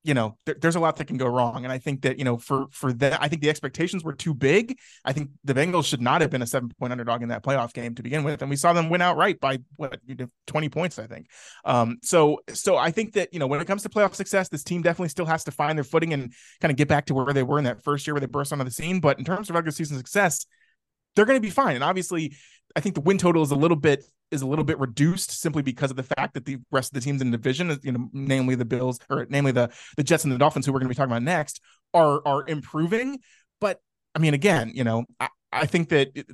you 0.04 0.14
know 0.14 0.38
there, 0.46 0.56
there's 0.60 0.76
a 0.76 0.80
lot 0.80 0.96
that 0.96 1.06
can 1.06 1.18
go 1.18 1.28
wrong 1.28 1.64
and 1.64 1.72
i 1.72 1.78
think 1.78 2.02
that 2.02 2.18
you 2.18 2.26
know 2.26 2.38
for 2.38 2.66
for 2.72 2.92
that 2.94 3.22
i 3.22 3.28
think 3.28 3.42
the 3.42 3.50
expectations 3.50 4.04
were 4.04 4.14
too 4.14 4.34
big. 4.34 4.78
I 5.06 5.14
think 5.14 5.30
the 5.44 5.54
bengals 5.54 5.86
should 5.86 6.02
not 6.02 6.22
have 6.22 6.30
been 6.30 6.42
a 6.42 6.48
seven 6.48 6.72
point 6.80 6.92
underdog 6.92 7.22
in 7.22 7.30
that 7.30 7.44
playoff 7.44 7.74
game 7.74 7.96
to 7.96 8.04
begin 8.04 8.24
with 8.24 8.42
and 8.42 8.50
we 8.50 8.56
saw 8.56 8.74
them 8.74 8.90
win 8.90 9.02
outright 9.02 9.40
by 9.40 9.60
what 9.76 10.00
20 10.48 10.70
points 10.70 11.00
i 11.00 11.08
think. 11.08 11.28
Um 11.66 11.98
so 12.04 12.40
so 12.54 12.78
i 12.78 12.92
think 12.92 13.14
that 13.14 13.34
you 13.34 13.40
know 13.40 13.48
when 13.48 13.62
it 13.62 13.66
comes 13.66 13.84
to 13.84 13.90
playoff 13.90 14.16
success 14.16 14.50
this 14.50 14.64
team 14.64 14.82
definitely 14.82 15.10
still 15.10 15.26
has 15.26 15.44
to 15.46 15.52
find 15.52 15.78
their 15.78 15.84
footing 15.84 16.14
and 16.14 16.34
kind 16.60 16.72
of 16.72 16.78
get 16.78 16.88
back 16.88 17.06
to 17.06 17.14
where 17.14 17.34
they 17.34 17.44
were 17.44 17.58
in 17.58 17.66
that 17.66 17.84
first 17.84 18.08
year 18.08 18.14
where 18.14 18.22
they 18.22 18.28
burst 18.28 18.52
onto 18.52 18.66
the 18.66 18.72
scene 18.72 19.00
but 19.00 19.20
in 19.20 19.26
terms 19.26 19.50
of 19.50 19.56
regular 19.56 19.72
season 19.72 19.98
success 19.98 20.46
they're 21.16 21.26
going 21.26 21.38
to 21.38 21.42
be 21.42 21.50
fine 21.50 21.76
and 21.76 21.84
obviously 21.84 22.36
I 22.76 22.80
think 22.80 22.96
the 22.96 23.02
win 23.02 23.18
total 23.18 23.44
is 23.44 23.52
a 23.52 23.56
little 23.56 23.78
bit 23.78 24.06
is 24.32 24.42
a 24.42 24.48
little 24.48 24.64
bit 24.64 24.80
reduced 24.80 25.32
simply 25.42 25.62
because 25.62 25.92
of 25.92 25.98
the 25.98 26.04
fact 26.04 26.34
that 26.34 26.46
the 26.46 26.58
rest 26.72 26.90
of 26.90 26.94
the 26.94 27.02
teams 27.02 27.22
in 27.22 27.32
the 27.32 27.38
division, 27.38 27.78
you 27.84 27.92
know, 27.92 28.10
namely 28.14 28.56
the 28.56 28.66
Bills 28.66 29.00
or 29.10 29.28
namely 29.30 29.52
the 29.52 29.70
the 29.98 30.04
Jets 30.04 30.24
and 30.24 30.32
the 30.32 30.38
Dolphins, 30.38 30.66
who 30.66 30.74
we're 30.74 30.80
going 30.80 30.88
to 30.88 30.94
be 30.94 30.96
talking 30.96 31.12
about 31.12 31.24
next, 31.24 31.62
are 31.94 32.22
are 32.26 32.48
improving. 32.48 33.20
But 33.60 33.80
I 34.16 34.20
mean, 34.20 34.34
again, 34.34 34.72
you 34.74 34.84
know, 34.84 35.06
I, 35.20 35.30
I 35.52 35.66
think 35.66 35.90
that 35.90 36.12
it, 36.16 36.26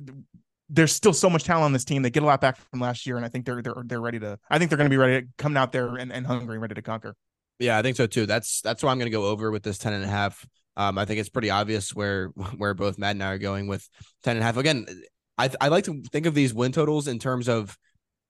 there's 0.68 0.92
still 0.92 1.12
so 1.12 1.30
much 1.30 1.44
talent 1.44 1.64
on 1.64 1.72
this 1.72 1.84
team. 1.84 2.02
They 2.02 2.10
get 2.10 2.22
a 2.22 2.26
lot 2.26 2.40
back 2.40 2.56
from 2.56 2.80
last 2.80 3.06
year, 3.06 3.16
and 3.16 3.24
I 3.24 3.28
think 3.28 3.46
they're 3.46 3.62
they're 3.62 3.82
they're 3.84 4.00
ready 4.00 4.18
to. 4.20 4.38
I 4.50 4.58
think 4.58 4.70
they're 4.70 4.78
going 4.78 4.90
to 4.90 4.94
be 4.94 4.98
ready 4.98 5.22
to 5.22 5.28
come 5.38 5.56
out 5.56 5.72
there 5.72 5.96
and, 5.96 6.12
and 6.12 6.26
hungry 6.26 6.54
and 6.54 6.62
ready 6.62 6.74
to 6.74 6.82
conquer. 6.82 7.14
Yeah, 7.58 7.76
I 7.78 7.82
think 7.82 7.96
so 7.96 8.06
too. 8.06 8.26
That's 8.26 8.60
that's 8.60 8.82
why 8.82 8.90
I'm 8.90 8.98
going 8.98 9.10
to 9.10 9.16
go 9.16 9.26
over 9.26 9.50
with 9.50 9.62
this 9.62 9.78
10 9.78 9.92
and 9.92 10.04
a 10.04 10.08
half. 10.08 10.46
Um, 10.76 10.96
I 10.96 11.04
think 11.04 11.18
it's 11.18 11.28
pretty 11.28 11.50
obvious 11.50 11.94
where 11.94 12.28
where 12.56 12.74
both 12.74 12.98
Matt 12.98 13.12
and 13.12 13.22
I 13.22 13.32
are 13.32 13.38
going 13.38 13.66
with 13.66 13.88
10 14.22 14.36
and 14.36 14.42
a 14.42 14.46
half. 14.46 14.56
Again, 14.56 14.86
I 15.38 15.50
I 15.60 15.68
like 15.68 15.84
to 15.84 16.02
think 16.12 16.26
of 16.26 16.34
these 16.34 16.52
win 16.52 16.72
totals 16.72 17.08
in 17.08 17.18
terms 17.18 17.48
of 17.48 17.78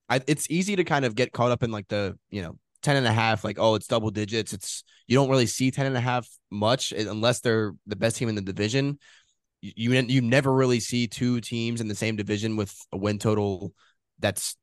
I, 0.08 0.20
it's 0.26 0.50
easy 0.50 0.76
to 0.76 0.84
kind 0.84 1.04
of 1.04 1.14
get 1.14 1.32
caught 1.32 1.50
up 1.50 1.62
in 1.62 1.70
like 1.70 1.88
the, 1.88 2.18
you 2.30 2.42
know, 2.42 2.58
10 2.82 2.96
and 2.96 3.06
a 3.06 3.12
half, 3.12 3.44
like, 3.44 3.58
oh, 3.58 3.74
it's 3.74 3.86
double 3.86 4.10
digits. 4.10 4.52
It's, 4.52 4.84
you 5.06 5.16
don't 5.16 5.28
really 5.28 5.46
see 5.46 5.70
10 5.70 5.86
and 5.86 5.96
a 5.96 6.00
half 6.00 6.28
much 6.50 6.92
unless 6.92 7.40
they're 7.40 7.72
the 7.86 7.96
best 7.96 8.16
team 8.16 8.28
in 8.28 8.34
the 8.34 8.40
division. 8.42 8.98
You, 9.60 9.92
you, 9.92 10.00
you 10.08 10.20
never 10.20 10.52
really 10.52 10.80
see 10.80 11.06
two 11.06 11.40
teams 11.40 11.80
in 11.80 11.88
the 11.88 11.94
same 11.94 12.16
division 12.16 12.56
with 12.56 12.74
a 12.92 12.96
win 12.96 13.18
total 13.18 13.72
that's 14.18 14.56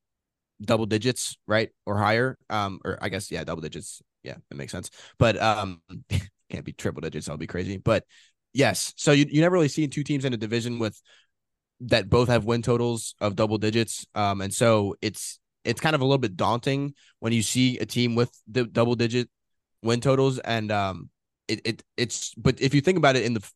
double 0.62 0.86
digits, 0.86 1.38
right? 1.48 1.70
Or 1.86 1.98
higher. 1.98 2.38
Um, 2.50 2.80
or 2.84 2.98
I 3.02 3.10
guess, 3.10 3.30
yeah, 3.30 3.44
double 3.44 3.62
digits. 3.62 4.02
Yeah, 4.24 4.36
that 4.50 4.56
makes 4.56 4.72
sense. 4.72 4.90
But, 5.20 5.40
um, 5.42 5.82
can't 6.50 6.66
be 6.66 6.74
triple 6.74 7.02
digits. 7.02 7.26
That'll 7.26 7.38
be 7.38 7.48
crazy. 7.48 7.78
But 7.78 8.06
yes, 8.54 8.94
so 8.96 9.12
you, 9.12 9.26
you 9.30 9.42
never 9.42 9.54
really 9.54 9.68
see 9.68 9.88
two 9.88 10.04
teams 10.04 10.26
in 10.26 10.34
a 10.34 10.38
division 10.38 10.80
with 10.80 11.00
that 11.82 12.10
both 12.10 12.28
have 12.30 12.46
win 12.46 12.62
totals 12.62 13.16
of 13.20 13.36
double 13.36 13.58
digits. 13.58 14.06
Um, 14.16 14.42
and 14.42 14.54
so 14.54 14.96
it's 15.02 15.40
it's 15.64 15.82
kind 15.82 15.96
of 15.96 16.02
a 16.02 16.06
little 16.06 16.20
bit 16.20 16.38
daunting 16.38 16.94
when 17.20 17.34
you 17.34 17.42
see 17.42 17.78
a 17.80 17.86
team 17.86 18.16
with 18.16 18.32
the 18.48 18.66
double 18.66 18.96
digit 18.96 19.30
win 19.82 20.00
totals. 20.00 20.40
And 20.40 20.72
um, 20.72 21.10
it, 21.48 21.62
it 21.66 21.84
it's 21.98 22.34
but 22.36 22.62
if 22.62 22.74
you 22.74 22.82
think 22.82 22.98
about 22.98 23.16
it 23.16 23.24
in 23.24 23.34
the 23.34 23.52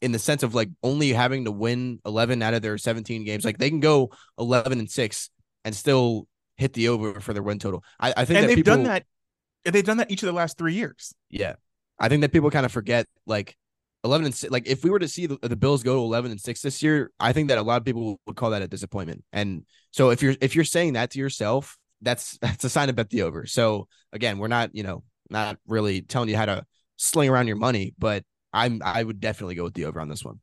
in 0.00 0.12
the 0.12 0.18
sense 0.18 0.42
of 0.42 0.54
like 0.54 0.68
only 0.82 1.12
having 1.12 1.44
to 1.44 1.52
win 1.52 2.00
11 2.04 2.42
out 2.42 2.54
of 2.54 2.62
their 2.62 2.76
17 2.76 3.24
games, 3.24 3.44
like 3.44 3.58
they 3.58 3.70
can 3.70 3.80
go 3.80 4.10
11 4.38 4.78
and 4.78 4.90
six 4.90 5.30
and 5.64 5.74
still 5.74 6.26
hit 6.56 6.72
the 6.72 6.88
over 6.88 7.20
for 7.20 7.32
their 7.32 7.42
win 7.42 7.58
total. 7.58 7.82
I, 7.98 8.12
I 8.16 8.24
think 8.24 8.40
and 8.40 8.48
they've 8.48 8.56
people, 8.56 8.74
done 8.76 8.84
that. 8.84 9.04
They've 9.64 9.84
done 9.84 9.96
that 9.98 10.10
each 10.10 10.22
of 10.22 10.26
the 10.26 10.32
last 10.32 10.58
three 10.58 10.74
years. 10.74 11.14
Yeah, 11.30 11.54
I 11.98 12.08
think 12.08 12.20
that 12.20 12.32
people 12.32 12.50
kind 12.50 12.66
of 12.66 12.72
forget 12.72 13.06
like 13.26 13.56
11 14.04 14.26
and 14.26 14.34
6, 14.34 14.50
like 14.50 14.66
if 14.66 14.84
we 14.84 14.90
were 14.90 14.98
to 14.98 15.08
see 15.08 15.26
the, 15.26 15.38
the, 15.42 15.56
Bills 15.56 15.82
go 15.82 15.94
to 15.94 16.00
11 16.00 16.30
and 16.30 16.40
6 16.40 16.60
this 16.60 16.82
year, 16.82 17.10
I 17.18 17.32
think 17.32 17.48
that 17.48 17.58
a 17.58 17.62
lot 17.62 17.78
of 17.78 17.84
people 17.84 18.20
would 18.26 18.36
call 18.36 18.50
that 18.50 18.62
a 18.62 18.68
disappointment. 18.68 19.24
And 19.32 19.64
so 19.90 20.10
if 20.10 20.22
you're 20.22 20.36
if 20.40 20.54
you're 20.54 20.64
saying 20.64 20.92
that 20.92 21.10
to 21.12 21.18
yourself, 21.18 21.76
that's 22.02 22.38
that's 22.42 22.64
a 22.64 22.70
sign 22.70 22.88
to 22.88 22.92
bet 22.92 23.10
the 23.10 23.22
over. 23.22 23.46
So 23.46 23.88
again, 24.12 24.38
we're 24.38 24.48
not, 24.48 24.74
you 24.74 24.82
know, 24.82 25.02
not 25.30 25.58
really 25.66 26.02
telling 26.02 26.28
you 26.28 26.36
how 26.36 26.46
to 26.46 26.64
sling 26.96 27.30
around 27.30 27.46
your 27.46 27.56
money, 27.56 27.94
but 27.98 28.24
I'm 28.52 28.82
I 28.84 29.02
would 29.02 29.20
definitely 29.20 29.54
go 29.54 29.64
with 29.64 29.74
the 29.74 29.86
over 29.86 30.00
on 30.00 30.08
this 30.08 30.24
one. 30.24 30.40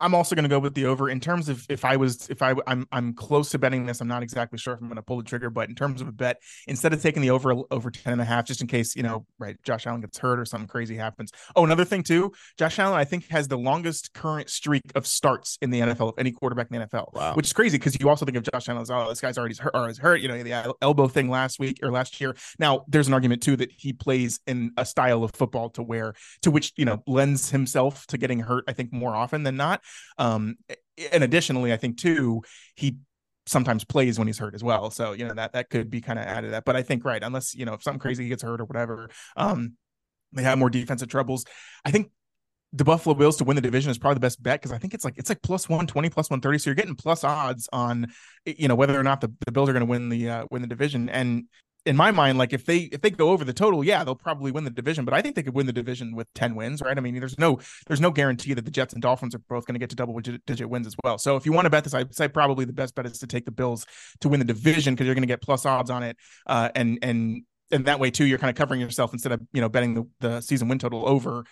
I'm 0.00 0.14
also 0.14 0.34
going 0.34 0.44
to 0.44 0.48
go 0.48 0.58
with 0.58 0.74
the 0.74 0.86
over 0.86 1.08
in 1.08 1.20
terms 1.20 1.48
of 1.48 1.64
if 1.68 1.84
I 1.84 1.96
was 1.96 2.28
if 2.28 2.42
I 2.42 2.54
I'm 2.66 2.86
I'm 2.92 3.14
close 3.14 3.50
to 3.50 3.58
betting 3.58 3.86
this. 3.86 4.00
I'm 4.00 4.08
not 4.08 4.22
exactly 4.22 4.58
sure 4.58 4.74
if 4.74 4.80
I'm 4.80 4.88
going 4.88 4.96
to 4.96 5.02
pull 5.02 5.18
the 5.18 5.24
trigger, 5.24 5.50
but 5.50 5.68
in 5.68 5.74
terms 5.74 6.00
of 6.00 6.08
a 6.08 6.12
bet, 6.12 6.40
instead 6.66 6.92
of 6.92 7.00
taking 7.00 7.22
the 7.22 7.30
over 7.30 7.54
over 7.70 7.90
10 7.90 8.12
and 8.12 8.22
a 8.22 8.24
half, 8.24 8.44
just 8.44 8.60
in 8.60 8.66
case, 8.66 8.96
you 8.96 9.02
know, 9.02 9.26
right, 9.38 9.56
Josh 9.62 9.86
Allen 9.86 10.00
gets 10.00 10.18
hurt 10.18 10.38
or 10.38 10.44
something 10.44 10.68
crazy 10.68 10.96
happens. 10.96 11.30
Oh, 11.54 11.64
another 11.64 11.84
thing 11.84 12.02
too, 12.02 12.32
Josh 12.58 12.78
Allen, 12.78 12.98
I 12.98 13.04
think, 13.04 13.28
has 13.28 13.48
the 13.48 13.58
longest 13.58 14.12
current 14.12 14.50
streak 14.50 14.82
of 14.94 15.06
starts 15.06 15.58
in 15.62 15.70
the 15.70 15.80
NFL 15.80 16.08
of 16.08 16.14
any 16.18 16.32
quarterback 16.32 16.68
in 16.70 16.80
the 16.80 16.86
NFL, 16.86 17.14
wow. 17.14 17.34
which 17.34 17.46
is 17.46 17.52
crazy 17.52 17.78
because 17.78 17.98
you 18.00 18.08
also 18.08 18.24
think 18.24 18.36
of 18.36 18.42
Josh 18.42 18.68
Allen 18.68 18.82
as, 18.82 18.90
oh, 18.90 19.08
this 19.08 19.20
guy's 19.20 19.38
already 19.38 19.54
hurt 19.54 19.72
or 19.74 19.88
is 19.88 19.98
hurt, 19.98 20.20
you 20.20 20.28
know, 20.28 20.42
the 20.42 20.74
elbow 20.82 21.08
thing 21.08 21.28
last 21.28 21.58
week 21.58 21.78
or 21.82 21.90
last 21.90 22.20
year. 22.20 22.34
Now, 22.58 22.84
there's 22.88 23.08
an 23.08 23.14
argument 23.14 23.42
too 23.42 23.56
that 23.56 23.70
he 23.76 23.92
plays 23.92 24.40
in 24.46 24.72
a 24.76 24.84
style 24.84 25.24
of 25.24 25.32
football 25.32 25.70
to 25.70 25.82
where 25.82 26.14
to 26.42 26.50
which, 26.50 26.72
you 26.76 26.84
know, 26.84 27.02
lends 27.06 27.50
himself 27.50 28.06
to 28.08 28.18
getting 28.18 28.40
hurt, 28.40 28.64
I 28.68 28.72
think, 28.72 28.92
more 28.92 29.14
often 29.14 29.44
than 29.44 29.56
not. 29.56 29.82
Um, 30.18 30.56
and 31.12 31.24
additionally, 31.24 31.72
I 31.72 31.76
think 31.76 31.98
too, 31.98 32.42
he 32.76 32.96
sometimes 33.46 33.84
plays 33.84 34.18
when 34.18 34.26
he's 34.26 34.38
hurt 34.38 34.54
as 34.54 34.64
well. 34.64 34.90
So, 34.90 35.12
you 35.12 35.26
know, 35.26 35.34
that 35.34 35.52
that 35.52 35.70
could 35.70 35.90
be 35.90 36.00
kind 36.00 36.18
of 36.18 36.24
added 36.24 36.52
that. 36.52 36.64
But 36.64 36.76
I 36.76 36.82
think 36.82 37.04
right, 37.04 37.22
unless, 37.22 37.54
you 37.54 37.64
know, 37.64 37.74
if 37.74 37.82
something 37.82 38.00
crazy 38.00 38.28
gets 38.28 38.42
hurt 38.42 38.60
or 38.60 38.64
whatever, 38.64 39.10
um, 39.36 39.74
they 40.32 40.42
have 40.42 40.58
more 40.58 40.70
defensive 40.70 41.08
troubles. 41.08 41.44
I 41.84 41.90
think 41.90 42.10
the 42.72 42.84
Buffalo 42.84 43.14
Bills 43.14 43.36
to 43.36 43.44
win 43.44 43.54
the 43.54 43.62
division 43.62 43.90
is 43.90 43.98
probably 43.98 44.14
the 44.14 44.20
best 44.20 44.42
bet 44.42 44.60
because 44.60 44.72
I 44.72 44.78
think 44.78 44.94
it's 44.94 45.04
like 45.04 45.14
it's 45.16 45.28
like 45.28 45.42
plus 45.42 45.68
120, 45.68 46.10
plus 46.10 46.28
130. 46.28 46.58
So 46.58 46.70
you're 46.70 46.74
getting 46.74 46.96
plus 46.96 47.22
odds 47.22 47.68
on 47.72 48.08
you 48.44 48.66
know 48.66 48.74
whether 48.74 48.98
or 48.98 49.04
not 49.04 49.20
the, 49.20 49.32
the 49.46 49.52
Bills 49.52 49.68
are 49.68 49.72
going 49.72 49.86
to 49.86 49.90
win 49.90 50.08
the 50.08 50.28
uh, 50.28 50.44
win 50.50 50.62
the 50.62 50.68
division. 50.68 51.08
And 51.08 51.44
in 51.86 51.96
my 51.96 52.10
mind, 52.10 52.38
like 52.38 52.52
if 52.52 52.64
they 52.64 52.78
if 52.92 53.02
they 53.02 53.10
go 53.10 53.30
over 53.30 53.44
the 53.44 53.52
total, 53.52 53.84
yeah, 53.84 54.04
they'll 54.04 54.14
probably 54.14 54.50
win 54.50 54.64
the 54.64 54.70
division. 54.70 55.04
But 55.04 55.12
I 55.12 55.20
think 55.20 55.36
they 55.36 55.42
could 55.42 55.54
win 55.54 55.66
the 55.66 55.72
division 55.72 56.14
with 56.14 56.32
ten 56.34 56.54
wins, 56.54 56.80
right? 56.80 56.96
I 56.96 57.00
mean, 57.00 57.18
there's 57.18 57.38
no 57.38 57.60
there's 57.86 58.00
no 58.00 58.10
guarantee 58.10 58.54
that 58.54 58.64
the 58.64 58.70
Jets 58.70 58.94
and 58.94 59.02
Dolphins 59.02 59.34
are 59.34 59.40
both 59.50 59.66
going 59.66 59.74
to 59.74 59.78
get 59.78 59.90
to 59.90 59.96
double 59.96 60.18
digit 60.18 60.68
wins 60.68 60.86
as 60.86 60.96
well. 61.04 61.18
So 61.18 61.36
if 61.36 61.44
you 61.44 61.52
want 61.52 61.66
to 61.66 61.70
bet 61.70 61.84
this, 61.84 61.92
I'd 61.92 62.14
say 62.14 62.28
probably 62.28 62.64
the 62.64 62.72
best 62.72 62.94
bet 62.94 63.06
is 63.06 63.18
to 63.18 63.26
take 63.26 63.44
the 63.44 63.50
Bills 63.50 63.86
to 64.20 64.28
win 64.28 64.40
the 64.40 64.46
division 64.46 64.94
because 64.94 65.06
you're 65.06 65.14
going 65.14 65.22
to 65.22 65.28
get 65.28 65.42
plus 65.42 65.66
odds 65.66 65.90
on 65.90 66.02
it, 66.02 66.16
uh, 66.46 66.70
and 66.74 66.98
and 67.02 67.42
and 67.70 67.84
that 67.84 68.00
way 68.00 68.10
too, 68.10 68.24
you're 68.24 68.38
kind 68.38 68.50
of 68.50 68.56
covering 68.56 68.80
yourself 68.80 69.12
instead 69.12 69.32
of 69.32 69.42
you 69.52 69.60
know 69.60 69.68
betting 69.68 69.94
the, 69.94 70.04
the 70.20 70.40
season 70.40 70.68
win 70.68 70.78
total 70.78 71.06
over. 71.06 71.44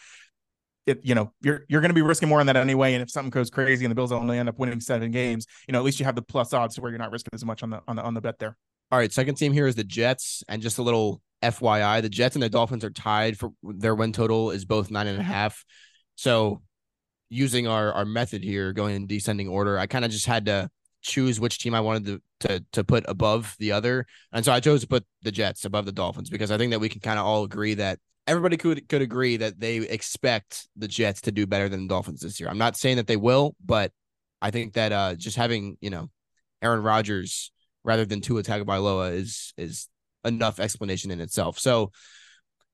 It, 0.85 0.99
you 1.05 1.15
know 1.15 1.33
you're 1.41 1.65
you're 1.69 1.81
going 1.81 1.91
to 1.91 1.95
be 1.95 2.03
risking 2.03 2.29
more 2.29 2.41
on 2.41 2.47
that 2.47 2.57
anyway 2.57 2.95
and 2.95 3.05
if 3.05 3.09
something 3.09 3.31
goes 3.31 3.51
crazy 3.51 3.85
and 3.85 3.91
the 3.93 3.95
bills 3.95 4.11
only 4.11 4.37
end 4.37 4.49
up 4.49 4.59
winning 4.59 4.81
seven 4.81 5.12
games 5.12 5.47
you 5.69 5.73
know 5.73 5.79
at 5.79 5.85
least 5.85 6.01
you 6.01 6.05
have 6.05 6.17
the 6.17 6.23
plus 6.23 6.53
odds 6.53 6.75
to 6.75 6.81
where 6.81 6.91
you're 6.91 6.99
not 6.99 7.12
risking 7.12 7.31
as 7.33 7.45
much 7.45 7.62
on 7.62 7.71
the 7.71 7.81
on 7.87 7.95
the 7.95 8.03
on 8.03 8.15
the 8.15 8.21
bet 8.21 8.41
there 8.41 8.57
all 8.93 8.99
right, 8.99 9.11
second 9.11 9.37
team 9.37 9.55
here 9.55 9.67
is 9.67 9.75
the 9.75 9.85
Jets, 9.85 10.45
and 10.51 10.61
just 10.61 10.77
a 10.77 10.83
little 10.83 11.23
FYI, 11.43 12.03
the 12.03 12.11
Jets 12.11 12.37
and 12.37 12.43
the 12.43 12.51
Dolphins 12.51 12.85
are 12.85 12.91
tied 12.91 13.39
for 13.39 13.53
their 13.63 13.95
win 13.95 14.13
total 14.13 14.51
is 14.51 14.67
both 14.67 14.91
nine 14.91 15.07
and 15.07 15.19
a 15.19 15.23
half. 15.23 15.65
So, 16.15 16.61
using 17.31 17.67
our 17.67 17.91
our 17.95 18.05
method 18.05 18.45
here, 18.45 18.75
going 18.75 18.95
in 18.95 19.07
descending 19.07 19.49
order, 19.49 19.79
I 19.79 19.87
kind 19.87 20.05
of 20.05 20.11
just 20.11 20.27
had 20.27 20.45
to 20.45 20.69
choose 21.01 21.41
which 21.41 21.59
team 21.59 21.75
I 21.75 21.81
wanted 21.81 22.05
to, 22.05 22.49
to 22.49 22.65
to 22.73 22.85
put 22.85 23.07
above 23.09 23.57
the 23.59 23.73
other, 23.73 24.05
and 24.31 24.45
so 24.45 24.53
I 24.53 24.61
chose 24.61 24.83
to 24.83 24.87
put 24.87 25.07
the 25.23 25.33
Jets 25.33 25.65
above 25.65 25.87
the 25.87 25.93
Dolphins 25.93 26.29
because 26.29 26.51
I 26.51 26.59
think 26.59 26.71
that 26.73 26.81
we 26.81 26.91
can 26.91 27.01
kind 27.01 27.19
of 27.19 27.25
all 27.25 27.45
agree 27.45 27.73
that 27.75 27.99
everybody 28.27 28.59
could 28.59 28.87
could 28.91 29.01
agree 29.01 29.39
that 29.39 29.59
they 29.59 29.77
expect 29.79 30.69
the 30.77 30.87
Jets 30.87 31.23
to 31.23 31.33
do 31.33 31.47
better 31.47 31.71
than 31.71 31.85
the 31.85 31.89
Dolphins 31.89 32.21
this 32.21 32.39
year. 32.39 32.51
I'm 32.51 32.59
not 32.59 32.77
saying 32.77 32.99
that 32.99 33.07
they 33.07 33.17
will, 33.17 33.57
but 33.65 33.91
I 34.43 34.51
think 34.51 34.75
that 34.75 34.93
uh, 34.93 35.15
just 35.15 35.39
having 35.39 35.79
you 35.81 35.89
know 35.89 36.11
Aaron 36.61 36.83
Rodgers 36.83 37.53
rather 37.85 38.05
than 38.05 38.21
Tua 38.21 38.43
Tagovailoa 38.43 39.12
is 39.15 39.53
is 39.57 39.89
enough 40.25 40.61
explanation 40.61 41.11
in 41.11 41.21
itself. 41.21 41.59
So 41.59 41.93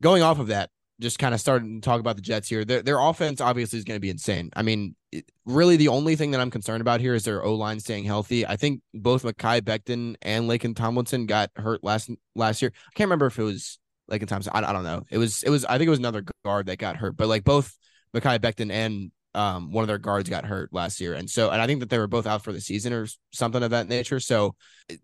going 0.02 0.22
off 0.22 0.38
of 0.38 0.48
that, 0.48 0.70
just 1.00 1.18
kind 1.18 1.34
of 1.34 1.40
starting 1.40 1.80
to 1.80 1.84
talk 1.84 2.00
about 2.00 2.16
the 2.16 2.22
Jets 2.22 2.48
here. 2.48 2.64
Their 2.64 2.82
their 2.82 2.98
offense 2.98 3.40
obviously 3.40 3.78
is 3.78 3.84
going 3.84 3.96
to 3.96 4.00
be 4.00 4.10
insane. 4.10 4.50
I 4.56 4.62
mean, 4.62 4.96
it, 5.12 5.30
really 5.46 5.76
the 5.76 5.88
only 5.88 6.16
thing 6.16 6.32
that 6.32 6.40
I'm 6.40 6.50
concerned 6.50 6.80
about 6.80 7.00
here 7.00 7.14
is 7.14 7.24
their 7.24 7.42
O 7.44 7.54
line 7.54 7.80
staying 7.80 8.04
healthy. 8.04 8.46
I 8.46 8.56
think 8.56 8.82
both 8.92 9.22
Mekhi 9.22 9.60
Becton 9.60 10.16
and 10.22 10.48
Laken 10.48 10.74
Tomlinson 10.74 11.26
got 11.26 11.50
hurt 11.56 11.84
last 11.84 12.10
last 12.34 12.62
year. 12.62 12.72
I 12.74 12.92
can't 12.94 13.06
remember 13.06 13.26
if 13.26 13.38
it 13.38 13.44
was 13.44 13.78
Laken 14.10 14.26
Tomlinson. 14.26 14.52
I, 14.54 14.68
I 14.68 14.72
don't 14.72 14.84
know. 14.84 15.04
It 15.10 15.18
was 15.18 15.42
it 15.42 15.50
was 15.50 15.64
I 15.64 15.78
think 15.78 15.86
it 15.86 15.90
was 15.90 16.00
another 16.00 16.24
guard 16.44 16.66
that 16.66 16.78
got 16.78 16.96
hurt, 16.96 17.16
but 17.16 17.28
like 17.28 17.44
both 17.44 17.76
Mekhi 18.14 18.38
Becton 18.38 18.72
and 18.72 19.12
um, 19.34 19.72
one 19.72 19.82
of 19.82 19.88
their 19.88 19.98
guards 19.98 20.28
got 20.28 20.44
hurt 20.44 20.72
last 20.72 21.00
year. 21.00 21.14
And 21.14 21.28
so, 21.28 21.50
and 21.50 21.60
I 21.60 21.66
think 21.66 21.80
that 21.80 21.90
they 21.90 21.98
were 21.98 22.06
both 22.06 22.26
out 22.26 22.42
for 22.42 22.52
the 22.52 22.60
season 22.60 22.92
or 22.92 23.06
something 23.32 23.62
of 23.62 23.70
that 23.70 23.88
nature. 23.88 24.20
So 24.20 24.54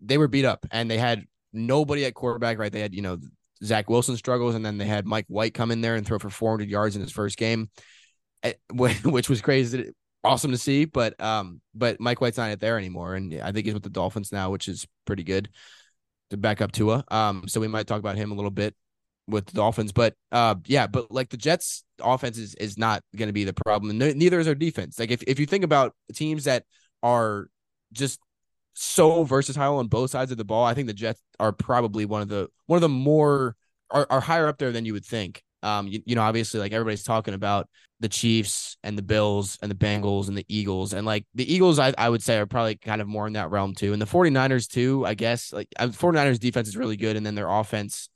they 0.01 0.17
were 0.17 0.27
beat 0.27 0.45
up 0.45 0.65
and 0.71 0.89
they 0.89 0.97
had 0.97 1.23
nobody 1.53 2.05
at 2.05 2.13
quarterback, 2.13 2.57
right? 2.57 2.71
They 2.71 2.81
had, 2.81 2.93
you 2.93 3.01
know, 3.01 3.17
Zach 3.63 3.89
Wilson 3.89 4.17
struggles 4.17 4.55
and 4.55 4.65
then 4.65 4.77
they 4.77 4.85
had 4.85 5.05
Mike 5.05 5.25
White 5.27 5.53
come 5.53 5.71
in 5.71 5.81
there 5.81 5.95
and 5.95 6.05
throw 6.05 6.19
for 6.19 6.29
400 6.29 6.69
yards 6.69 6.95
in 6.95 7.01
his 7.01 7.11
first 7.11 7.37
game, 7.37 7.69
eh, 8.43 8.53
which 8.73 9.29
was 9.29 9.41
crazy. 9.41 9.91
Awesome 10.23 10.51
to 10.51 10.57
see, 10.57 10.85
but 10.85 11.21
um, 11.21 11.61
but 11.75 11.99
Mike 11.99 12.19
White's 12.19 12.37
not 12.37 12.59
there 12.59 12.79
anymore, 12.79 13.13
and 13.13 13.39
I 13.43 13.51
think 13.51 13.65
he's 13.65 13.75
with 13.75 13.83
the 13.83 13.91
Dolphins 13.91 14.31
now, 14.31 14.49
which 14.49 14.67
is 14.67 14.87
pretty 15.05 15.21
good 15.21 15.49
to 16.31 16.37
back 16.37 16.61
up 16.61 16.71
Tua. 16.71 17.03
Um, 17.09 17.47
so 17.47 17.61
we 17.61 17.67
might 17.67 17.85
talk 17.85 17.99
about 17.99 18.17
him 18.17 18.31
a 18.31 18.33
little 18.33 18.49
bit 18.49 18.75
with 19.27 19.47
the 19.47 19.53
Dolphins. 19.53 19.91
But 19.91 20.15
uh, 20.31 20.55
yeah, 20.65 20.87
but 20.87 21.11
like 21.11 21.29
the 21.29 21.37
Jets 21.37 21.83
offense 22.01 22.37
is, 22.37 22.55
is 22.55 22.77
not 22.77 23.01
going 23.15 23.27
to 23.27 23.33
be 23.33 23.43
the 23.43 23.53
problem. 23.53 23.97
Neither 23.97 24.39
is 24.39 24.47
our 24.47 24.55
defense. 24.55 24.99
Like 24.99 25.11
if, 25.11 25.23
if 25.23 25.39
you 25.39 25.45
think 25.45 25.63
about 25.63 25.93
teams 26.13 26.45
that 26.45 26.63
are 27.03 27.47
just 27.91 28.19
so 28.73 29.23
versatile 29.23 29.77
on 29.77 29.87
both 29.87 30.11
sides 30.11 30.31
of 30.31 30.37
the 30.37 30.45
ball, 30.45 30.65
I 30.65 30.73
think 30.73 30.87
the 30.87 30.93
Jets 30.93 31.21
are 31.39 31.51
probably 31.51 32.05
one 32.05 32.21
of 32.21 32.29
the 32.29 32.47
one 32.67 32.77
of 32.77 32.81
the 32.81 32.89
more 32.89 33.55
are, 33.91 34.07
are 34.09 34.21
higher 34.21 34.47
up 34.47 34.57
there 34.57 34.71
than 34.71 34.85
you 34.85 34.93
would 34.93 35.05
think. 35.05 35.43
Um, 35.63 35.87
you, 35.87 36.01
you 36.05 36.15
know, 36.15 36.21
obviously, 36.21 36.59
like 36.59 36.73
everybody's 36.73 37.03
talking 37.03 37.33
about 37.33 37.67
the 38.01 38.09
Chiefs 38.09 38.77
and 38.83 38.97
the 38.97 39.01
Bills 39.01 39.57
and 39.61 39.71
the 39.71 39.75
Bengals 39.75 40.27
and 40.27 40.37
the 40.37 40.45
Eagles. 40.47 40.93
And 40.93 41.05
like 41.05 41.25
the 41.33 41.51
Eagles, 41.51 41.79
I, 41.79 41.93
I 41.97 42.09
would 42.09 42.21
say 42.21 42.37
are 42.37 42.45
probably 42.45 42.75
kind 42.75 43.01
of 43.01 43.07
more 43.07 43.25
in 43.25 43.33
that 43.33 43.49
realm 43.51 43.73
too. 43.73 43.93
And 43.93 44.01
the 44.01 44.05
49ers 44.05 44.69
too, 44.69 45.05
I 45.05 45.13
guess. 45.13 45.53
Like 45.53 45.69
49ers 45.79 46.39
defense 46.39 46.67
is 46.67 46.77
really 46.77 46.97
good. 46.97 47.15
And 47.15 47.25
then 47.25 47.35
their 47.35 47.49
offense 47.49 48.09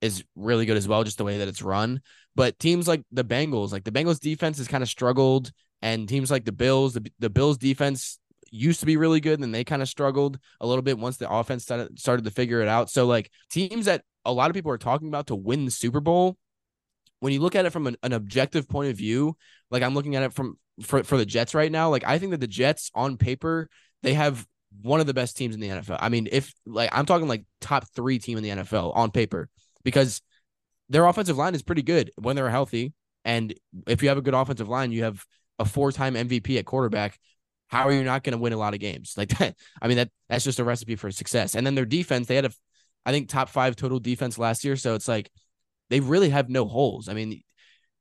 is 0.00 0.24
really 0.34 0.66
good 0.66 0.76
as 0.76 0.88
well, 0.88 1.04
just 1.04 1.18
the 1.18 1.24
way 1.24 1.38
that 1.38 1.48
it's 1.48 1.62
run. 1.62 2.00
But 2.34 2.58
teams 2.58 2.86
like 2.86 3.02
the 3.12 3.24
Bengals, 3.24 3.72
like 3.72 3.84
the 3.84 3.92
Bengals 3.92 4.20
defense 4.20 4.58
has 4.58 4.68
kind 4.68 4.82
of 4.82 4.88
struggled, 4.88 5.50
and 5.82 6.08
teams 6.08 6.30
like 6.30 6.44
the 6.44 6.52
Bills, 6.52 6.94
the, 6.94 7.10
the 7.18 7.30
Bills 7.30 7.58
defense 7.58 8.18
used 8.50 8.80
to 8.80 8.86
be 8.86 8.96
really 8.96 9.20
good, 9.20 9.40
and 9.40 9.54
they 9.54 9.64
kind 9.64 9.82
of 9.82 9.88
struggled 9.88 10.38
a 10.60 10.66
little 10.66 10.82
bit 10.82 10.98
once 10.98 11.16
the 11.16 11.30
offense 11.30 11.62
started, 11.62 11.98
started 11.98 12.24
to 12.24 12.30
figure 12.30 12.60
it 12.60 12.68
out. 12.68 12.90
So 12.90 13.06
like 13.06 13.30
teams 13.50 13.86
that 13.86 14.02
a 14.24 14.32
lot 14.32 14.50
of 14.50 14.54
people 14.54 14.70
are 14.70 14.78
talking 14.78 15.08
about 15.08 15.28
to 15.28 15.34
win 15.34 15.64
the 15.64 15.70
Super 15.70 16.00
Bowl, 16.00 16.36
when 17.20 17.32
you 17.32 17.40
look 17.40 17.54
at 17.54 17.64
it 17.64 17.70
from 17.70 17.86
an, 17.86 17.96
an 18.02 18.12
objective 18.12 18.68
point 18.68 18.90
of 18.90 18.96
view, 18.96 19.36
like 19.70 19.82
I'm 19.82 19.94
looking 19.94 20.16
at 20.16 20.22
it 20.22 20.32
from 20.32 20.58
for, 20.82 21.02
for 21.04 21.16
the 21.16 21.24
Jets 21.24 21.54
right 21.54 21.72
now, 21.72 21.88
like 21.88 22.04
I 22.04 22.18
think 22.18 22.32
that 22.32 22.40
the 22.40 22.46
Jets 22.46 22.90
on 22.94 23.16
paper, 23.16 23.68
they 24.02 24.14
have 24.14 24.46
one 24.82 25.00
of 25.00 25.06
the 25.06 25.14
best 25.14 25.36
teams 25.36 25.54
in 25.54 25.60
the 25.60 25.68
NFL. 25.68 25.98
I 26.00 26.08
mean, 26.08 26.28
if 26.30 26.52
like 26.66 26.90
I'm 26.92 27.06
talking 27.06 27.28
like 27.28 27.44
top 27.60 27.86
three 27.94 28.18
team 28.18 28.36
in 28.36 28.44
the 28.44 28.50
NFL 28.50 28.94
on 28.94 29.10
paper 29.10 29.48
because 29.86 30.20
their 30.88 31.06
offensive 31.06 31.36
line 31.36 31.54
is 31.54 31.62
pretty 31.62 31.82
good 31.82 32.10
when 32.16 32.34
they're 32.34 32.50
healthy. 32.50 32.92
And 33.24 33.54
if 33.86 34.02
you 34.02 34.08
have 34.08 34.18
a 34.18 34.22
good 34.22 34.34
offensive 34.34 34.68
line, 34.68 34.90
you 34.90 35.04
have 35.04 35.24
a 35.60 35.64
four-time 35.64 36.14
MVP 36.14 36.58
at 36.58 36.66
quarterback. 36.66 37.16
How 37.68 37.84
are 37.84 37.92
you 37.92 38.02
not 38.02 38.24
going 38.24 38.32
to 38.32 38.38
win 38.38 38.52
a 38.52 38.56
lot 38.56 38.74
of 38.74 38.80
games 38.80 39.14
like 39.16 39.28
that? 39.38 39.54
I 39.80 39.86
mean, 39.86 39.98
that 39.98 40.10
that's 40.28 40.42
just 40.42 40.58
a 40.58 40.64
recipe 40.64 40.96
for 40.96 41.12
success. 41.12 41.54
And 41.54 41.64
then 41.64 41.76
their 41.76 41.84
defense, 41.84 42.26
they 42.26 42.34
had 42.34 42.46
a, 42.46 42.50
I 43.04 43.12
think 43.12 43.28
top 43.28 43.48
five 43.48 43.76
total 43.76 44.00
defense 44.00 44.38
last 44.38 44.64
year. 44.64 44.74
So 44.74 44.96
it's 44.96 45.06
like 45.06 45.30
they 45.88 46.00
really 46.00 46.30
have 46.30 46.48
no 46.48 46.64
holes. 46.64 47.08
I 47.08 47.14
mean, 47.14 47.42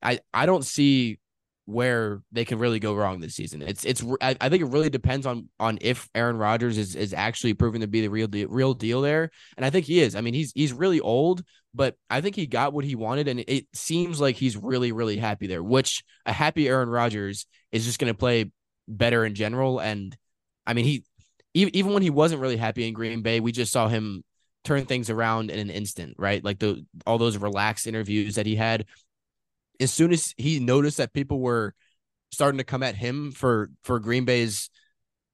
I 0.01 0.21
I 0.33 0.47
don't 0.47 0.65
see 0.65 1.19
where 1.65 2.21
they 2.31 2.45
can 2.45 2.59
really 2.59 2.79
go 2.79 2.93
wrong 2.93 3.19
this 3.19 3.35
season. 3.35 3.61
It's 3.61 3.83
it's 3.85 4.03
I, 4.21 4.35
I 4.39 4.49
think 4.49 4.61
it 4.61 4.67
really 4.69 4.89
depends 4.89 5.25
on 5.25 5.49
on 5.59 5.79
if 5.81 6.07
Aaron 6.13 6.37
Rodgers 6.37 6.77
is 6.77 6.95
is 6.95 7.13
actually 7.13 7.55
proving 7.55 7.81
to 7.81 7.87
be 7.87 8.01
the 8.01 8.07
real 8.07 8.27
deal, 8.27 8.47
real 8.49 8.73
deal 8.73 9.01
there, 9.01 9.31
and 9.57 9.65
I 9.65 9.69
think 9.69 9.85
he 9.85 9.99
is. 9.99 10.15
I 10.15 10.21
mean, 10.21 10.33
he's 10.33 10.51
he's 10.53 10.73
really 10.73 10.99
old, 10.99 11.43
but 11.73 11.95
I 12.09 12.21
think 12.21 12.35
he 12.35 12.45
got 12.45 12.73
what 12.73 12.85
he 12.85 12.95
wanted, 12.95 13.27
and 13.27 13.43
it 13.47 13.65
seems 13.73 14.21
like 14.21 14.35
he's 14.35 14.55
really 14.55 14.91
really 14.91 15.17
happy 15.17 15.47
there. 15.47 15.63
Which 15.63 16.03
a 16.25 16.33
happy 16.33 16.67
Aaron 16.67 16.89
Rodgers 16.89 17.47
is 17.71 17.85
just 17.85 17.99
going 17.99 18.13
to 18.13 18.17
play 18.17 18.51
better 18.87 19.25
in 19.25 19.33
general, 19.33 19.79
and 19.79 20.15
I 20.67 20.73
mean 20.73 20.85
he 20.85 21.03
even 21.55 21.75
even 21.75 21.93
when 21.93 22.03
he 22.03 22.11
wasn't 22.11 22.41
really 22.41 22.57
happy 22.57 22.87
in 22.87 22.93
Green 22.93 23.21
Bay, 23.23 23.39
we 23.39 23.51
just 23.51 23.71
saw 23.71 23.87
him 23.87 24.23
turn 24.65 24.85
things 24.85 25.09
around 25.09 25.49
in 25.51 25.59
an 25.59 25.69
instant, 25.69 26.15
right? 26.17 26.43
Like 26.43 26.59
the 26.59 26.85
all 27.07 27.17
those 27.17 27.37
relaxed 27.37 27.87
interviews 27.87 28.35
that 28.35 28.45
he 28.45 28.55
had 28.55 28.85
as 29.79 29.91
soon 29.91 30.11
as 30.11 30.33
he 30.37 30.59
noticed 30.59 30.97
that 30.97 31.13
people 31.13 31.39
were 31.39 31.73
starting 32.31 32.57
to 32.57 32.63
come 32.63 32.83
at 32.83 32.95
him 32.95 33.31
for 33.31 33.69
for 33.83 33.99
Green 33.99 34.25
Bay's 34.25 34.69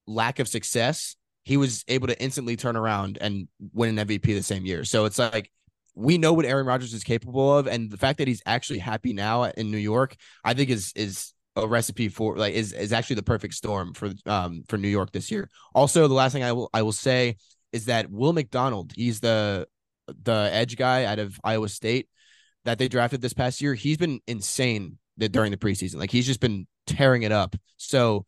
lack 0.07 0.39
of 0.39 0.47
success, 0.47 1.15
he 1.43 1.57
was 1.57 1.83
able 1.87 2.07
to 2.07 2.21
instantly 2.21 2.55
turn 2.55 2.75
around 2.75 3.17
and 3.21 3.47
win 3.73 3.97
an 3.97 4.07
MVP 4.07 4.23
the 4.23 4.43
same 4.43 4.65
year. 4.65 4.83
So 4.83 5.05
it's 5.05 5.19
like 5.19 5.51
we 5.95 6.17
know 6.17 6.33
what 6.33 6.45
Aaron 6.45 6.65
Rodgers 6.65 6.93
is 6.93 7.03
capable 7.03 7.57
of, 7.57 7.67
and 7.67 7.91
the 7.91 7.97
fact 7.97 8.19
that 8.19 8.27
he's 8.27 8.41
actually 8.45 8.79
happy 8.79 9.13
now 9.13 9.43
in 9.43 9.71
New 9.71 9.77
York, 9.77 10.15
I 10.43 10.53
think 10.53 10.69
is 10.69 10.93
is 10.95 11.33
a 11.55 11.67
recipe 11.67 12.07
for 12.07 12.37
like 12.37 12.53
is 12.53 12.71
is 12.73 12.93
actually 12.93 13.17
the 13.17 13.23
perfect 13.23 13.53
storm 13.53 13.93
for 13.93 14.11
um 14.25 14.63
for 14.69 14.77
New 14.77 14.87
York 14.87 15.11
this 15.11 15.31
year. 15.31 15.49
Also, 15.75 16.07
the 16.07 16.13
last 16.13 16.33
thing 16.33 16.43
I 16.43 16.53
will 16.53 16.69
I 16.73 16.81
will 16.81 16.91
say 16.91 17.37
is 17.73 17.85
that 17.85 18.09
Will 18.09 18.33
McDonald, 18.33 18.91
he's 18.95 19.19
the 19.19 19.67
the 20.23 20.49
edge 20.51 20.77
guy 20.77 21.05
out 21.05 21.19
of 21.19 21.39
Iowa 21.43 21.69
State 21.69 22.07
that 22.65 22.77
they 22.77 22.87
drafted 22.87 23.21
this 23.21 23.33
past 23.33 23.61
year. 23.61 23.73
He's 23.73 23.97
been 23.97 24.19
insane 24.27 24.97
during 25.17 25.51
the 25.51 25.57
preseason. 25.57 25.95
Like 25.95 26.11
he's 26.11 26.25
just 26.25 26.39
been 26.39 26.67
tearing 26.87 27.23
it 27.23 27.31
up. 27.31 27.55
So 27.77 28.25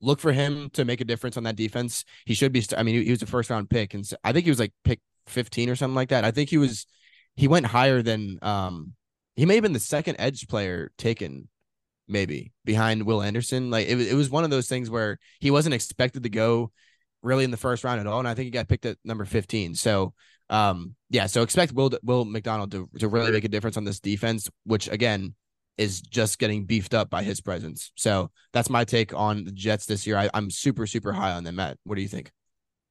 look 0.00 0.20
for 0.20 0.32
him 0.32 0.70
to 0.70 0.84
make 0.84 1.00
a 1.00 1.04
difference 1.04 1.36
on 1.36 1.44
that 1.44 1.56
defense. 1.56 2.04
He 2.24 2.34
should 2.34 2.52
be. 2.52 2.64
I 2.76 2.82
mean, 2.82 3.02
he, 3.02 3.10
was 3.10 3.22
a 3.22 3.26
first 3.26 3.50
round 3.50 3.70
pick, 3.70 3.94
and 3.94 4.08
I 4.24 4.32
think 4.32 4.44
he 4.44 4.50
was 4.50 4.58
like 4.60 4.72
pick 4.84 5.00
15 5.28 5.70
or 5.70 5.76
something 5.76 5.94
like 5.94 6.10
that. 6.10 6.24
I 6.24 6.30
think 6.30 6.50
he 6.50 6.58
was. 6.58 6.86
He 7.34 7.48
went 7.48 7.66
higher 7.66 8.02
than. 8.02 8.38
Um, 8.42 8.92
he 9.34 9.44
may 9.44 9.54
have 9.54 9.62
been 9.62 9.74
the 9.74 9.80
second 9.80 10.16
edge 10.18 10.48
player 10.48 10.90
taken, 10.96 11.48
maybe 12.08 12.52
behind 12.64 13.02
Will 13.02 13.22
Anderson. 13.22 13.70
Like 13.70 13.88
it, 13.88 14.00
it 14.00 14.14
was 14.14 14.30
one 14.30 14.44
of 14.44 14.50
those 14.50 14.68
things 14.68 14.88
where 14.88 15.18
he 15.40 15.50
wasn't 15.50 15.74
expected 15.74 16.22
to 16.22 16.30
go 16.30 16.72
really 17.22 17.44
in 17.44 17.50
the 17.50 17.56
first 17.56 17.84
round 17.84 18.00
at 18.00 18.06
all, 18.06 18.18
and 18.18 18.28
I 18.28 18.34
think 18.34 18.46
he 18.46 18.50
got 18.50 18.68
picked 18.68 18.86
at 18.86 18.98
number 19.04 19.24
15. 19.24 19.74
So. 19.74 20.14
Um, 20.48 20.94
yeah, 21.10 21.26
so 21.26 21.42
expect 21.42 21.72
Will 21.72 21.90
Will 22.02 22.24
McDonald 22.24 22.70
to, 22.72 22.88
to 22.98 23.08
really 23.08 23.32
make 23.32 23.44
a 23.44 23.48
difference 23.48 23.76
on 23.76 23.84
this 23.84 24.00
defense, 24.00 24.48
which 24.64 24.88
again 24.88 25.34
is 25.76 26.00
just 26.00 26.38
getting 26.38 26.64
beefed 26.64 26.94
up 26.94 27.10
by 27.10 27.22
his 27.22 27.40
presence. 27.40 27.92
So 27.96 28.30
that's 28.52 28.70
my 28.70 28.84
take 28.84 29.14
on 29.14 29.44
the 29.44 29.52
Jets 29.52 29.86
this 29.86 30.06
year. 30.06 30.16
I, 30.16 30.30
am 30.32 30.50
super, 30.50 30.86
super 30.86 31.12
high 31.12 31.32
on 31.32 31.44
them. 31.44 31.56
Matt, 31.56 31.78
what 31.84 31.96
do 31.96 32.02
you 32.02 32.08
think? 32.08 32.30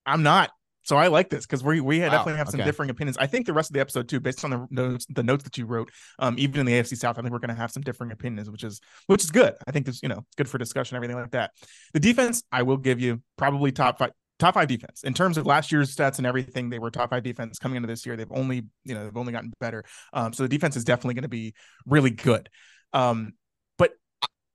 I'm 0.05 0.21
not. 0.21 0.51
So 0.83 0.97
I 0.97 1.07
like 1.07 1.29
this 1.29 1.47
because 1.47 1.63
we 1.63 1.81
we 1.81 1.99
wow. 1.99 2.09
definitely 2.09 2.37
have 2.37 2.49
some 2.49 2.59
okay. 2.59 2.67
differing 2.67 2.91
opinions. 2.91 3.17
I 3.17 3.25
think 3.25 3.47
the 3.47 3.53
rest 3.53 3.71
of 3.71 3.73
the 3.73 3.79
episode 3.79 4.07
too, 4.07 4.19
based 4.19 4.43
on 4.45 4.51
the 4.51 4.67
notes, 4.69 5.07
the 5.09 5.23
notes 5.23 5.43
that 5.43 5.57
you 5.57 5.65
wrote, 5.65 5.89
um, 6.19 6.35
even 6.37 6.59
in 6.59 6.65
the 6.67 6.73
AFC 6.73 6.95
South, 6.95 7.17
I 7.17 7.23
think 7.23 7.31
we're 7.31 7.39
going 7.39 7.49
to 7.49 7.55
have 7.55 7.71
some 7.71 7.81
differing 7.81 8.11
opinions, 8.11 8.51
which 8.51 8.63
is 8.63 8.79
which 9.07 9.23
is 9.23 9.31
good. 9.31 9.55
I 9.67 9.71
think 9.71 9.87
this, 9.87 10.03
you 10.03 10.09
know, 10.09 10.25
good 10.37 10.47
for 10.47 10.59
discussion, 10.59 10.95
everything 10.95 11.17
like 11.17 11.31
that. 11.31 11.51
The 11.93 11.99
defense, 11.99 12.43
I 12.51 12.61
will 12.61 12.77
give 12.77 12.99
you 12.99 13.23
probably 13.35 13.71
top 13.71 13.97
five, 13.97 14.11
top 14.39 14.55
five 14.55 14.67
defense 14.67 15.03
in 15.03 15.13
terms 15.13 15.37
of 15.37 15.45
last 15.45 15.71
year's 15.71 15.95
stats 15.95 16.17
and 16.17 16.27
everything. 16.27 16.69
They 16.69 16.79
were 16.79 16.91
top 16.91 17.09
five 17.09 17.23
defense 17.23 17.57
coming 17.59 17.77
into 17.77 17.87
this 17.87 18.05
year. 18.05 18.15
They've 18.15 18.31
only, 18.31 18.63
you 18.83 18.93
know, 18.93 19.05
they've 19.05 19.17
only 19.17 19.31
gotten 19.31 19.53
better. 19.59 19.83
Um, 20.13 20.33
so 20.33 20.43
the 20.43 20.49
defense 20.49 20.75
is 20.75 20.83
definitely 20.83 21.15
going 21.15 21.23
to 21.23 21.29
be 21.29 21.53
really 21.85 22.11
good. 22.11 22.49
Um, 22.93 23.33
but 23.77 23.91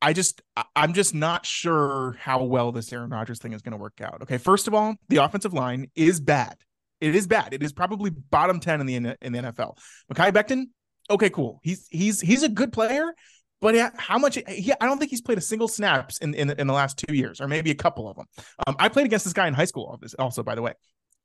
I 0.03 0.13
just 0.13 0.43
I'm 0.77 0.93
just 0.93 1.15
not 1.15 1.47
sure 1.47 2.17
how 2.19 2.45
well 2.45 2.73
this 2.73 2.93
Aaron 2.93 3.11
Rodgers 3.11 3.39
thing 3.39 3.53
is 3.53 3.63
going 3.63 3.73
to 3.73 3.79
work 3.79 4.01
out. 4.03 4.23
Okay, 4.23 4.39
first 4.39 4.69
of 4.69 4.75
all, 4.75 4.97
the 5.09 5.19
offensive 5.19 5.53
line 5.53 5.91
is 5.95 6.21
bad. 6.21 6.57
It 7.01 7.15
is 7.15 7.27
bad. 7.27 7.55
It 7.55 7.63
is 7.63 7.73
probably 7.73 8.11
bottom 8.11 8.61
ten 8.61 8.81
in 8.81 8.87
the 8.87 9.17
in 9.23 9.33
the 9.33 9.39
NFL. 9.39 9.79
Mekhi 10.13 10.33
Becton, 10.33 10.65
okay, 11.11 11.31
cool. 11.31 11.61
He's 11.63 11.87
he's 11.91 12.21
he's 12.21 12.43
a 12.43 12.49
good 12.49 12.73
player, 12.73 13.13
but 13.61 13.75
yeah, 13.75 13.91
how 13.97 14.19
much? 14.19 14.39
He, 14.49 14.73
I 14.81 14.87
don't 14.87 14.99
think 14.99 15.11
he's 15.11 15.21
played 15.21 15.39
a 15.39 15.43
single 15.43 15.69
snaps 15.69 16.19
in, 16.19 16.35
in 16.35 16.51
in 16.51 16.67
the 16.67 16.73
last 16.73 16.99
two 16.99 17.15
years, 17.15 17.41
or 17.41 17.49
maybe 17.49 17.71
a 17.71 17.75
couple 17.75 18.09
of 18.09 18.17
them. 18.17 18.27
Um, 18.67 18.77
I 18.79 18.89
played 18.89 19.07
against 19.07 19.25
this 19.25 19.35
guy 19.35 19.47
in 19.47 19.55
high 19.55 19.65
school. 19.65 20.01
Also, 20.19 20.43
by 20.43 20.55
the 20.55 20.63
way, 20.63 20.75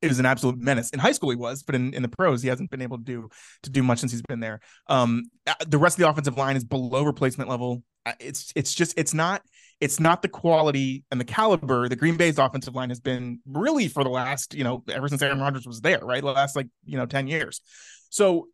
it 0.02 0.08
was 0.08 0.20
an 0.20 0.26
absolute 0.26 0.58
menace. 0.58 0.90
In 0.90 1.00
high 1.00 1.14
school, 1.14 1.30
he 1.30 1.36
was, 1.36 1.64
but 1.64 1.76
in, 1.76 1.94
in 1.94 2.02
the 2.02 2.08
pros, 2.10 2.42
he 2.42 2.50
hasn't 2.50 2.70
been 2.70 2.82
able 2.82 2.98
to 2.98 3.04
do 3.04 3.30
to 3.64 3.70
do 3.70 3.84
much 3.84 4.00
since 4.00 4.12
he's 4.12 4.22
been 4.22 4.40
there. 4.40 4.60
Um, 4.88 5.24
uh, 5.48 5.54
the 5.66 5.78
rest 5.78 5.98
of 5.98 6.04
the 6.04 6.10
offensive 6.10 6.38
line 6.38 6.56
is 6.56 6.64
below 6.64 7.04
replacement 7.04 7.50
level. 7.50 7.84
Uh, 8.06 8.14
it's 8.20 8.52
it's 8.56 8.74
just 8.74 8.94
it's 8.98 9.14
not 9.14 9.42
it's 9.82 10.00
not 10.00 10.22
the 10.22 10.28
quality 10.28 11.04
and 11.12 11.20
the 11.20 11.26
caliber 11.26 11.90
the 11.90 11.96
Green 11.96 12.18
Bay's 12.18 12.38
offensive 12.38 12.76
line 12.76 12.90
has 12.90 13.00
been 13.00 13.40
really 13.46 13.88
for 13.88 14.04
the 14.04 14.10
last 14.10 14.54
you 14.54 14.64
know 14.64 14.84
ever 14.90 15.08
since 15.08 15.22
Aaron 15.22 15.40
Rodgers 15.40 15.66
was 15.66 15.82
there, 15.82 16.00
right? 16.04 16.22
The 16.22 16.32
last 16.32 16.56
like 16.56 16.68
you 16.84 16.98
know 16.98 17.06
ten 17.06 17.28
years. 17.28 17.62
So 18.10 18.48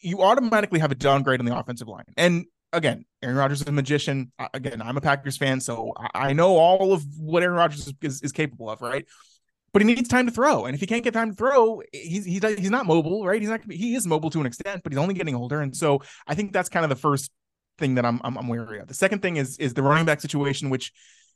you 0.00 0.22
automatically 0.22 0.80
have 0.80 0.92
a 0.92 0.94
downgrade 0.94 1.40
on 1.40 1.46
the 1.46 1.56
offensive 1.56 1.88
line, 1.88 2.04
and 2.16 2.44
again, 2.72 3.04
Aaron 3.22 3.36
Rodgers 3.36 3.62
is 3.62 3.68
a 3.68 3.72
magician. 3.72 4.32
Again, 4.54 4.82
I'm 4.82 4.96
a 4.96 5.00
Packers 5.00 5.36
fan, 5.36 5.60
so 5.60 5.92
I 6.14 6.32
know 6.32 6.56
all 6.56 6.92
of 6.92 7.04
what 7.18 7.42
Aaron 7.42 7.56
Rodgers 7.56 7.92
is, 8.02 8.22
is, 8.22 8.32
capable 8.32 8.70
of, 8.70 8.80
right? 8.80 9.06
but 9.72 9.82
he 9.82 9.94
needs 9.94 10.08
time 10.08 10.26
to 10.26 10.32
throw. 10.32 10.64
And 10.64 10.74
if 10.74 10.80
he 10.80 10.86
can't 10.86 11.04
get 11.04 11.14
time 11.14 11.30
to 11.30 11.36
throw, 11.36 11.82
he's 11.92 12.24
he's 12.24 12.42
he's 12.58 12.70
not 12.70 12.86
mobile, 12.86 13.24
right? 13.24 13.40
He's 13.40 13.50
not 13.50 13.60
he 13.70 13.94
is 13.94 14.06
mobile 14.06 14.30
to 14.30 14.40
an 14.40 14.46
extent, 14.46 14.82
but 14.82 14.92
he's 14.92 14.98
only 14.98 15.14
getting 15.14 15.34
older. 15.34 15.60
And 15.60 15.76
so 15.76 16.02
I 16.26 16.34
think 16.34 16.52
that's 16.52 16.68
kind 16.68 16.84
of 16.84 16.90
the 16.90 16.96
first 16.96 17.30
thing 17.78 17.94
that 17.96 18.04
I'm 18.04 18.20
I'm, 18.24 18.36
I'm 18.36 18.48
wary 18.48 18.80
of. 18.80 18.88
The 18.88 18.94
second 18.94 19.20
thing 19.22 19.36
is 19.36 19.56
is 19.58 19.74
the 19.74 19.82
running 19.82 20.06
back 20.06 20.20
situation, 20.20 20.70
which 20.70 20.92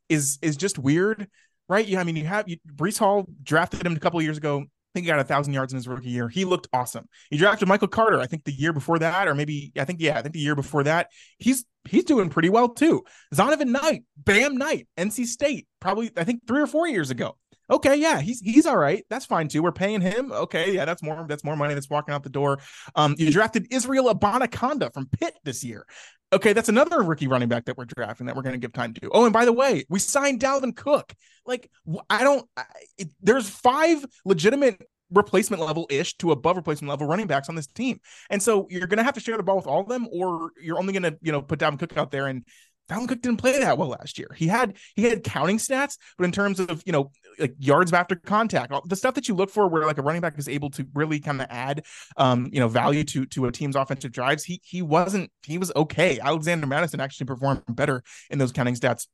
is 0.08 0.38
is 0.42 0.56
just 0.56 0.78
weird, 0.78 1.28
right? 1.68 1.86
Yeah, 1.86 2.00
I 2.00 2.04
mean 2.04 2.16
you 2.16 2.24
have 2.26 2.48
you, 2.48 2.56
Breece 2.74 2.98
Hall 2.98 3.26
drafted 3.42 3.84
him 3.86 3.94
a 3.94 4.00
couple 4.00 4.20
years 4.22 4.38
ago. 4.38 4.64
I 4.92 4.98
think 4.98 5.06
he 5.06 5.10
got 5.10 5.20
a 5.20 5.24
thousand 5.24 5.54
yards 5.54 5.72
in 5.72 5.78
his 5.78 5.88
rookie 5.88 6.10
year. 6.10 6.28
He 6.28 6.44
looked 6.44 6.68
awesome. 6.72 7.08
He 7.30 7.38
drafted 7.38 7.66
Michael 7.66 7.88
Carter, 7.88 8.20
I 8.20 8.26
think 8.26 8.44
the 8.44 8.52
year 8.52 8.74
before 8.74 8.98
that, 8.98 9.26
or 9.26 9.34
maybe 9.34 9.72
I 9.78 9.84
think 9.86 10.00
yeah, 10.02 10.18
I 10.18 10.22
think 10.22 10.34
the 10.34 10.40
year 10.40 10.54
before 10.54 10.84
that. 10.84 11.08
He's 11.38 11.64
he's 11.88 12.04
doing 12.04 12.28
pretty 12.28 12.50
well 12.50 12.68
too. 12.68 13.02
Zonovan 13.34 13.68
Knight, 13.68 14.04
Bam 14.18 14.58
Knight, 14.58 14.88
NC 14.98 15.24
State, 15.26 15.66
probably 15.80 16.10
I 16.16 16.24
think 16.24 16.46
three 16.46 16.60
or 16.60 16.66
four 16.66 16.86
years 16.86 17.10
ago 17.10 17.36
okay, 17.70 17.96
yeah, 17.96 18.20
he's 18.20 18.40
he's 18.40 18.66
all 18.66 18.76
right. 18.76 19.04
That's 19.08 19.26
fine 19.26 19.48
too. 19.48 19.62
We're 19.62 19.72
paying 19.72 20.00
him. 20.00 20.32
Okay, 20.32 20.74
yeah, 20.74 20.84
that's 20.84 21.02
more 21.02 21.26
that's 21.28 21.44
more 21.44 21.56
money 21.56 21.74
that's 21.74 21.90
walking 21.90 22.14
out 22.14 22.22
the 22.22 22.30
door. 22.30 22.58
Um, 22.94 23.14
you 23.18 23.30
drafted 23.30 23.68
Israel 23.70 24.12
Abanikanda 24.14 24.92
from 24.92 25.06
Pitt 25.06 25.34
this 25.44 25.64
year. 25.64 25.86
Okay, 26.32 26.54
that's 26.54 26.70
another 26.70 27.02
rookie 27.02 27.28
running 27.28 27.48
back 27.48 27.66
that 27.66 27.76
we're 27.76 27.84
drafting 27.84 28.26
that 28.26 28.34
we're 28.34 28.42
going 28.42 28.54
to 28.54 28.58
give 28.58 28.72
time 28.72 28.94
to. 28.94 29.10
Oh, 29.12 29.24
and 29.24 29.32
by 29.34 29.44
the 29.44 29.52
way, 29.52 29.84
we 29.90 29.98
signed 29.98 30.40
Dalvin 30.40 30.74
Cook. 30.74 31.12
Like, 31.44 31.70
I 32.08 32.24
don't. 32.24 32.48
I, 32.56 32.64
it, 32.96 33.08
there's 33.20 33.48
five 33.48 34.04
legitimate 34.24 34.82
replacement 35.10 35.62
level 35.62 35.86
ish 35.90 36.16
to 36.16 36.32
above 36.32 36.56
replacement 36.56 36.88
level 36.88 37.06
running 37.06 37.26
backs 37.26 37.50
on 37.50 37.54
this 37.54 37.66
team. 37.66 38.00
And 38.30 38.42
so 38.42 38.66
you're 38.70 38.86
going 38.86 38.96
to 38.98 39.04
have 39.04 39.14
to 39.14 39.20
share 39.20 39.36
the 39.36 39.42
ball 39.42 39.56
with 39.56 39.66
all 39.66 39.82
of 39.82 39.88
them, 39.88 40.08
or 40.10 40.52
you're 40.60 40.78
only 40.78 40.94
going 40.94 41.02
to, 41.02 41.18
you 41.20 41.32
know, 41.32 41.42
put 41.42 41.58
Dalvin 41.58 41.78
Cook 41.78 41.96
out 41.98 42.10
there 42.10 42.26
and 42.26 42.44
Dalvin 42.92 43.08
Cook 43.08 43.22
didn't 43.22 43.38
play 43.38 43.58
that 43.58 43.78
well 43.78 43.88
last 43.88 44.18
year. 44.18 44.28
He 44.36 44.46
had 44.46 44.76
he 44.94 45.04
had 45.04 45.24
counting 45.24 45.58
stats, 45.58 45.96
but 46.18 46.24
in 46.24 46.32
terms 46.32 46.60
of 46.60 46.82
you 46.84 46.92
know 46.92 47.10
like 47.38 47.54
yards 47.58 47.92
after 47.92 48.16
contact, 48.16 48.72
the 48.88 48.96
stuff 48.96 49.14
that 49.14 49.28
you 49.28 49.34
look 49.34 49.50
for, 49.50 49.68
where 49.68 49.86
like 49.86 49.98
a 49.98 50.02
running 50.02 50.20
back 50.20 50.38
is 50.38 50.48
able 50.48 50.70
to 50.70 50.86
really 50.94 51.20
kind 51.20 51.40
of 51.40 51.46
add 51.50 51.84
um 52.16 52.48
you 52.52 52.60
know 52.60 52.68
value 52.68 53.04
to 53.04 53.26
to 53.26 53.46
a 53.46 53.52
team's 53.52 53.76
offensive 53.76 54.12
drives, 54.12 54.44
he 54.44 54.60
he 54.64 54.82
wasn't 54.82 55.30
he 55.44 55.58
was 55.58 55.72
okay. 55.74 56.18
Alexander 56.20 56.66
Mattison 56.66 57.00
actually 57.00 57.26
performed 57.26 57.62
better 57.68 58.02
in 58.30 58.38
those 58.38 58.52
counting 58.52 58.74
stats 58.74 59.06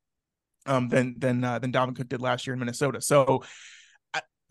um 0.66 0.88
than 0.88 1.14
than 1.18 1.44
uh, 1.44 1.58
than 1.58 1.72
Dalvin 1.72 1.96
Cook 1.96 2.08
did 2.08 2.20
last 2.20 2.46
year 2.46 2.54
in 2.54 2.60
Minnesota. 2.60 3.00
So 3.00 3.42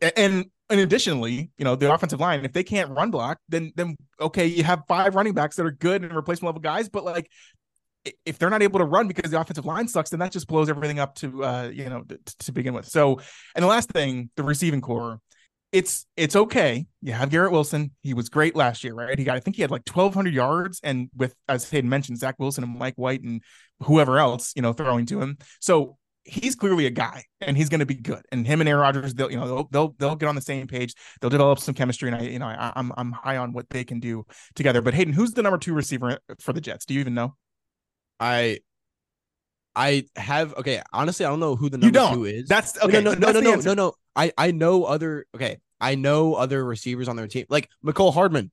and 0.02 0.46
and 0.70 0.80
additionally, 0.82 1.50
you 1.58 1.63
know, 1.63 1.76
the 1.76 1.92
offensive 1.94 2.20
line, 2.20 2.44
if 2.44 2.52
they 2.52 2.63
can't 2.63 2.92
run 2.92 3.10
block, 3.10 3.40
then 3.50 3.72
then 3.76 3.96
okay, 4.20 4.46
you 4.46 4.63
have 4.63 4.84
five 4.88 5.16
running 5.16 5.34
backs 5.34 5.56
that 5.56 5.66
are 5.66 5.72
good 5.72 6.04
and 6.04 6.13
replacement 6.13 6.48
level 6.48 6.62
guys, 6.62 6.90
but 6.90 7.04
like 7.04 7.30
if 8.26 8.38
they're 8.38 8.50
not 8.50 8.62
able 8.62 8.80
to 8.80 8.86
run 8.86 9.08
because 9.08 9.32
the 9.32 9.39
offensive 9.39 9.65
line 9.65 9.88
sucks, 9.88 10.10
then 10.10 10.20
that 10.20 10.32
just 10.32 10.48
blows 10.48 10.70
everything 10.70 11.00
up 11.00 11.15
to 11.15 11.43
uh, 11.43 11.72
you 11.74 11.89
know 11.89 12.04
to, 12.04 12.20
to 12.39 12.52
begin 12.52 12.74
with. 12.74 12.88
So, 12.88 13.20
and 13.56 13.63
the 13.63 13.67
last 13.67 13.89
thing, 13.89 14.30
the 14.36 14.43
receiving 14.43 14.82
corps, 14.82 15.20
it's 15.72 16.06
it's 16.15 16.36
okay. 16.36 16.86
You 17.02 17.13
have 17.13 17.30
Garrett 17.30 17.52
Wilson. 17.52 17.91
He 18.02 18.13
was 18.13 18.30
great 18.30 18.56
last 18.56 18.84
year, 18.84 18.93
right? 18.93 19.17
He 19.17 19.26
got 19.26 19.36
I 19.36 19.39
think 19.39 19.56
he 19.56 19.62
had 19.62 19.72
like 19.72 19.88
1,200 19.88 20.34
yards, 20.34 20.80
and 20.84 21.10
with 21.15 21.36
as 21.48 21.70
Hayden 21.70 21.89
mentioned, 21.89 22.20
Zach 22.20 22.36
Wilson 22.39 22.63
and 22.63 22.78
Mike 22.78 22.96
White 22.96 23.22
and 23.22 23.41
whoever 23.82 24.17
else 24.17 24.54
you 24.56 24.62
know 24.62 24.74
throwing 24.74 25.06
to 25.08 25.22
him. 25.22 25.38
So 25.60 25.98
he's 26.28 26.56
clearly 26.56 26.86
a 26.86 26.89
guy, 26.89 27.24
and 27.41 27.58
he's 27.58 27.70
going 27.70 27.80
to 27.80 27.86
be 27.86 27.96
good. 27.96 28.22
And 28.32 28.46
him 28.46 28.60
and 28.60 28.70
Aaron 28.70 28.82
Rodgers, 28.82 29.13
they'll 29.13 29.32
you 29.32 29.38
know 29.38 29.48
they'll, 29.48 29.67
they'll 29.72 29.96
they'll 29.98 30.15
get 30.15 30.30
on 30.30 30.36
the 30.36 30.41
same 30.41 30.67
page. 30.67 30.93
They'll 31.20 31.30
develop 31.30 31.60
some 31.60 31.74
chemistry, 31.74 32.10
and 32.10 32.15
I 32.15 32.22
you 32.22 32.39
know 32.39 32.48
I, 32.48 32.74
I'm 32.76 32.91
I'm 32.96 33.12
high 33.12 33.38
on 33.38 33.54
what 33.54 33.70
they 33.70 33.84
can 33.84 34.00
do 34.00 34.26
together. 34.56 34.82
But 34.82 34.93
Hayden, 34.93 35.13
who's 35.13 35.32
the 35.32 35.41
number 35.41 35.58
two 35.58 35.74
receiver 35.74 36.20
for 36.39 36.54
the 36.54 36.62
Jets? 36.62 36.86
Do 36.86 36.93
you 36.93 37.00
even 37.00 37.13
know? 37.13 37.36
I 38.19 38.60
I 39.75 40.06
have 40.15 40.53
okay. 40.56 40.82
Honestly, 40.91 41.25
I 41.25 41.30
don't 41.30 41.39
know 41.39 41.56
who 41.56 41.69
the 41.69 41.77
number 41.77 42.13
two 42.13 42.25
is. 42.25 42.47
That's 42.47 42.82
okay. 42.82 43.01
No, 43.01 43.13
no, 43.13 43.32
no, 43.32 43.39
no, 43.39 43.51
no, 43.51 43.56
no, 43.62 43.73
no. 43.73 43.93
I 44.15 44.32
I 44.38 44.51
know 44.51 44.86
other. 44.86 45.25
Okay, 45.36 45.60
I 45.80 45.95
know 45.95 46.34
other 46.34 46.65
receivers 46.65 47.08
on 47.08 47.15
their 47.15 47.27
team, 47.27 47.45
like 47.49 47.69
Mecole 47.86 48.13
Hardman. 48.13 48.51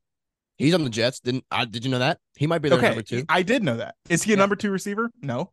He's 0.57 0.75
on 0.75 0.85
the 0.85 0.91
Jets. 0.91 1.21
Didn't 1.21 1.45
I? 1.51 1.65
Did 1.65 1.85
you 1.85 1.91
know 1.91 1.99
that 1.99 2.19
he 2.37 2.47
might 2.47 2.59
be 2.59 2.69
their 2.69 2.79
okay. 2.79 2.89
number 2.89 3.03
two? 3.03 3.25
I 3.29 3.43
did 3.43 3.63
know 3.63 3.79
that. 3.79 3.95
Is 4.09 4.23
he 4.23 4.33
a 4.33 4.37
yeah. 4.37 4.41
number 4.41 4.57
two 4.57 4.71
receiver? 4.71 5.11
No. 5.21 5.51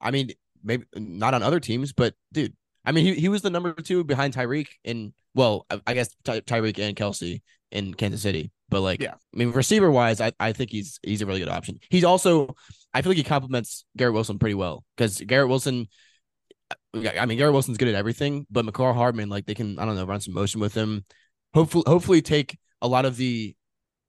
I 0.00 0.10
mean, 0.10 0.30
maybe 0.62 0.84
not 0.94 1.34
on 1.34 1.42
other 1.42 1.60
teams, 1.60 1.92
but 1.92 2.14
dude, 2.32 2.54
I 2.84 2.92
mean, 2.92 3.04
he, 3.04 3.14
he 3.14 3.28
was 3.28 3.42
the 3.42 3.50
number 3.50 3.72
two 3.72 4.04
behind 4.04 4.34
Tyreek 4.34 4.68
in 4.84 5.12
well, 5.34 5.66
I, 5.70 5.80
I 5.86 5.94
guess 5.94 6.14
Ty, 6.24 6.40
Tyreek 6.40 6.78
and 6.78 6.96
Kelce 6.96 7.42
in 7.70 7.94
Kansas 7.94 8.22
City. 8.22 8.50
But 8.68 8.80
like, 8.80 9.02
yeah, 9.02 9.14
I 9.14 9.36
mean, 9.36 9.50
receiver 9.52 9.90
wise, 9.90 10.20
I, 10.20 10.32
I 10.40 10.52
think 10.52 10.70
he's 10.70 10.98
he's 11.02 11.22
a 11.22 11.26
really 11.26 11.40
good 11.40 11.48
option. 11.48 11.78
He's 11.90 12.04
also, 12.04 12.54
I 12.92 13.02
feel 13.02 13.10
like 13.10 13.18
he 13.18 13.24
complements 13.24 13.84
Garrett 13.96 14.14
Wilson 14.14 14.38
pretty 14.38 14.54
well 14.54 14.84
because 14.96 15.20
Garrett 15.20 15.48
Wilson, 15.48 15.86
I 16.94 17.26
mean, 17.26 17.38
Garrett 17.38 17.52
Wilson's 17.52 17.78
good 17.78 17.88
at 17.88 17.94
everything, 17.94 18.46
but 18.50 18.64
Mecole 18.64 18.94
Hardman, 18.94 19.28
like, 19.28 19.46
they 19.46 19.54
can 19.54 19.78
I 19.78 19.84
don't 19.84 19.96
know 19.96 20.04
run 20.04 20.20
some 20.20 20.34
motion 20.34 20.60
with 20.60 20.74
him. 20.74 21.04
Hopefully, 21.52 21.84
hopefully 21.86 22.22
take 22.22 22.58
a 22.80 22.88
lot 22.88 23.04
of 23.04 23.16
the 23.16 23.54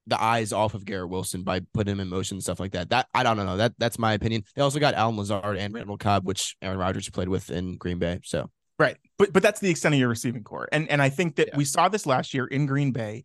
the 0.06 0.20
eyes 0.22 0.52
off 0.52 0.74
of 0.74 0.84
Garrett 0.84 1.10
Wilson 1.10 1.42
by 1.42 1.60
putting 1.74 1.92
him 1.92 2.00
in 2.00 2.08
motion 2.08 2.36
and 2.36 2.42
stuff 2.42 2.60
like 2.60 2.72
that. 2.72 2.90
That 2.90 3.08
I 3.12 3.22
don't 3.22 3.36
know. 3.36 3.56
That 3.56 3.74
that's 3.78 3.98
my 3.98 4.12
opinion. 4.14 4.44
They 4.54 4.62
also 4.62 4.78
got 4.78 4.94
Allen 4.94 5.16
Lazard 5.16 5.56
and 5.56 5.74
Randall 5.74 5.98
Cobb, 5.98 6.24
which 6.24 6.56
Aaron 6.62 6.78
Rodgers 6.78 7.08
played 7.10 7.28
with 7.28 7.50
in 7.50 7.76
Green 7.76 7.98
Bay. 7.98 8.20
So 8.24 8.50
right, 8.78 8.96
but 9.18 9.32
but 9.32 9.42
that's 9.42 9.60
the 9.60 9.70
extent 9.70 9.94
of 9.94 9.98
your 9.98 10.08
receiving 10.08 10.44
corps, 10.44 10.68
and 10.72 10.88
and 10.88 11.02
I 11.02 11.08
think 11.08 11.36
that 11.36 11.48
yeah. 11.48 11.56
we 11.56 11.64
saw 11.64 11.88
this 11.88 12.06
last 12.06 12.34
year 12.34 12.46
in 12.46 12.66
Green 12.66 12.92
Bay 12.92 13.24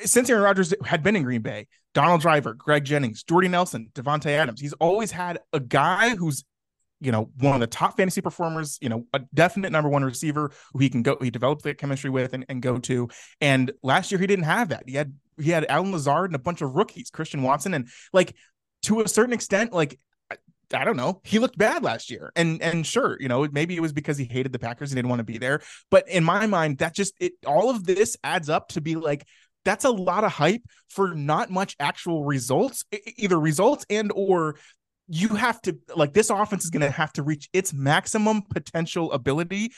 since 0.00 0.28
Aaron 0.30 0.42
Rodgers 0.42 0.74
had 0.84 1.02
been 1.02 1.16
in 1.16 1.22
Green 1.22 1.42
Bay, 1.42 1.66
Donald 1.92 2.20
Driver, 2.20 2.54
Greg 2.54 2.84
Jennings, 2.84 3.22
Jordy 3.22 3.48
Nelson, 3.48 3.90
Davante 3.94 4.26
Adams, 4.26 4.60
he's 4.60 4.72
always 4.74 5.10
had 5.10 5.38
a 5.52 5.60
guy 5.60 6.16
who's 6.16 6.44
you 7.00 7.12
know, 7.12 7.30
one 7.38 7.54
of 7.54 7.60
the 7.60 7.66
top 7.66 7.98
fantasy 7.98 8.22
performers, 8.22 8.78
you 8.80 8.88
know, 8.88 9.04
a 9.12 9.20
definite 9.34 9.70
number 9.70 9.90
one 9.90 10.02
receiver 10.02 10.50
who 10.72 10.78
he 10.78 10.88
can 10.88 11.02
go, 11.02 11.18
he 11.20 11.30
developed 11.30 11.62
that 11.64 11.76
chemistry 11.76 12.08
with 12.08 12.32
and, 12.32 12.46
and 12.48 12.62
go 12.62 12.78
to. 12.78 13.08
And 13.42 13.72
last 13.82 14.10
year 14.10 14.18
he 14.18 14.26
didn't 14.26 14.46
have 14.46 14.70
that. 14.70 14.84
He 14.86 14.94
had 14.94 15.12
he 15.38 15.50
had 15.50 15.66
Allen 15.68 15.92
Lazard 15.92 16.30
and 16.30 16.36
a 16.36 16.38
bunch 16.38 16.62
of 16.62 16.74
rookies, 16.74 17.10
Christian 17.10 17.42
Watson, 17.42 17.74
and 17.74 17.88
like 18.14 18.34
to 18.82 19.00
a 19.02 19.08
certain 19.08 19.34
extent, 19.34 19.72
like 19.72 19.98
I 20.72 20.84
don't 20.84 20.96
know. 20.96 21.20
He 21.24 21.38
looked 21.38 21.58
bad 21.58 21.82
last 21.82 22.10
year. 22.10 22.32
And 22.36 22.62
and 22.62 22.86
sure, 22.86 23.16
you 23.20 23.28
know, 23.28 23.46
maybe 23.50 23.76
it 23.76 23.80
was 23.80 23.92
because 23.92 24.16
he 24.16 24.24
hated 24.24 24.52
the 24.52 24.58
Packers 24.58 24.90
and 24.90 24.96
didn't 24.96 25.10
want 25.10 25.20
to 25.20 25.24
be 25.24 25.38
there. 25.38 25.60
But 25.90 26.08
in 26.08 26.24
my 26.24 26.46
mind, 26.46 26.78
that 26.78 26.94
just 26.94 27.14
it 27.20 27.32
all 27.46 27.70
of 27.70 27.84
this 27.84 28.16
adds 28.24 28.48
up 28.48 28.68
to 28.70 28.80
be 28.80 28.96
like 28.96 29.26
that's 29.64 29.84
a 29.84 29.90
lot 29.90 30.24
of 30.24 30.32
hype 30.32 30.62
for 30.88 31.14
not 31.14 31.50
much 31.50 31.76
actual 31.80 32.24
results, 32.24 32.84
either 33.16 33.38
results 33.38 33.84
and 33.90 34.12
or 34.14 34.56
you 35.08 35.28
have 35.28 35.60
to 35.62 35.76
like 35.94 36.14
this 36.14 36.30
offense 36.30 36.64
is 36.64 36.70
going 36.70 36.80
to 36.80 36.90
have 36.90 37.12
to 37.12 37.22
reach 37.22 37.48
its 37.52 37.72
maximum 37.74 38.42
potential 38.42 39.12
ability 39.12 39.70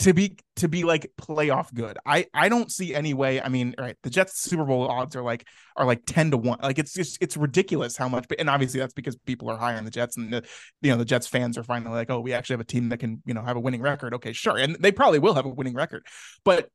to 0.00 0.14
be 0.14 0.38
to 0.56 0.66
be 0.66 0.82
like 0.82 1.10
playoff 1.20 1.72
good. 1.74 1.98
I 2.06 2.26
I 2.32 2.48
don't 2.48 2.72
see 2.72 2.94
any 2.94 3.12
way. 3.12 3.40
I 3.40 3.48
mean, 3.48 3.74
right, 3.78 3.96
the 4.02 4.08
Jets 4.08 4.40
Super 4.40 4.64
Bowl 4.64 4.88
odds 4.88 5.14
are 5.14 5.22
like 5.22 5.46
are 5.76 5.84
like 5.84 6.06
10 6.06 6.30
to 6.30 6.36
1. 6.38 6.58
Like 6.62 6.78
it's 6.78 6.94
just 6.94 7.18
it's 7.20 7.36
ridiculous 7.36 7.98
how 7.98 8.08
much 8.08 8.26
and 8.38 8.48
obviously 8.48 8.80
that's 8.80 8.94
because 8.94 9.16
people 9.26 9.50
are 9.50 9.58
high 9.58 9.76
on 9.76 9.84
the 9.84 9.90
Jets 9.90 10.16
and 10.16 10.32
the 10.32 10.44
you 10.80 10.90
know, 10.90 10.96
the 10.96 11.04
Jets 11.04 11.26
fans 11.26 11.58
are 11.58 11.62
finally 11.62 11.94
like, 11.94 12.10
"Oh, 12.10 12.20
we 12.20 12.32
actually 12.32 12.54
have 12.54 12.60
a 12.60 12.64
team 12.64 12.88
that 12.88 12.98
can, 12.98 13.22
you 13.26 13.34
know, 13.34 13.42
have 13.42 13.56
a 13.56 13.60
winning 13.60 13.82
record." 13.82 14.14
Okay, 14.14 14.32
sure. 14.32 14.56
And 14.56 14.76
they 14.76 14.90
probably 14.90 15.18
will 15.18 15.34
have 15.34 15.44
a 15.44 15.50
winning 15.50 15.74
record. 15.74 16.06
But 16.44 16.70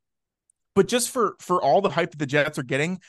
but 0.76 0.88
just 0.88 1.10
for 1.10 1.36
for 1.40 1.62
all 1.62 1.82
the 1.82 1.90
hype 1.90 2.12
that 2.12 2.18
the 2.18 2.26
Jets 2.26 2.60
are 2.60 2.64
getting, 2.64 3.00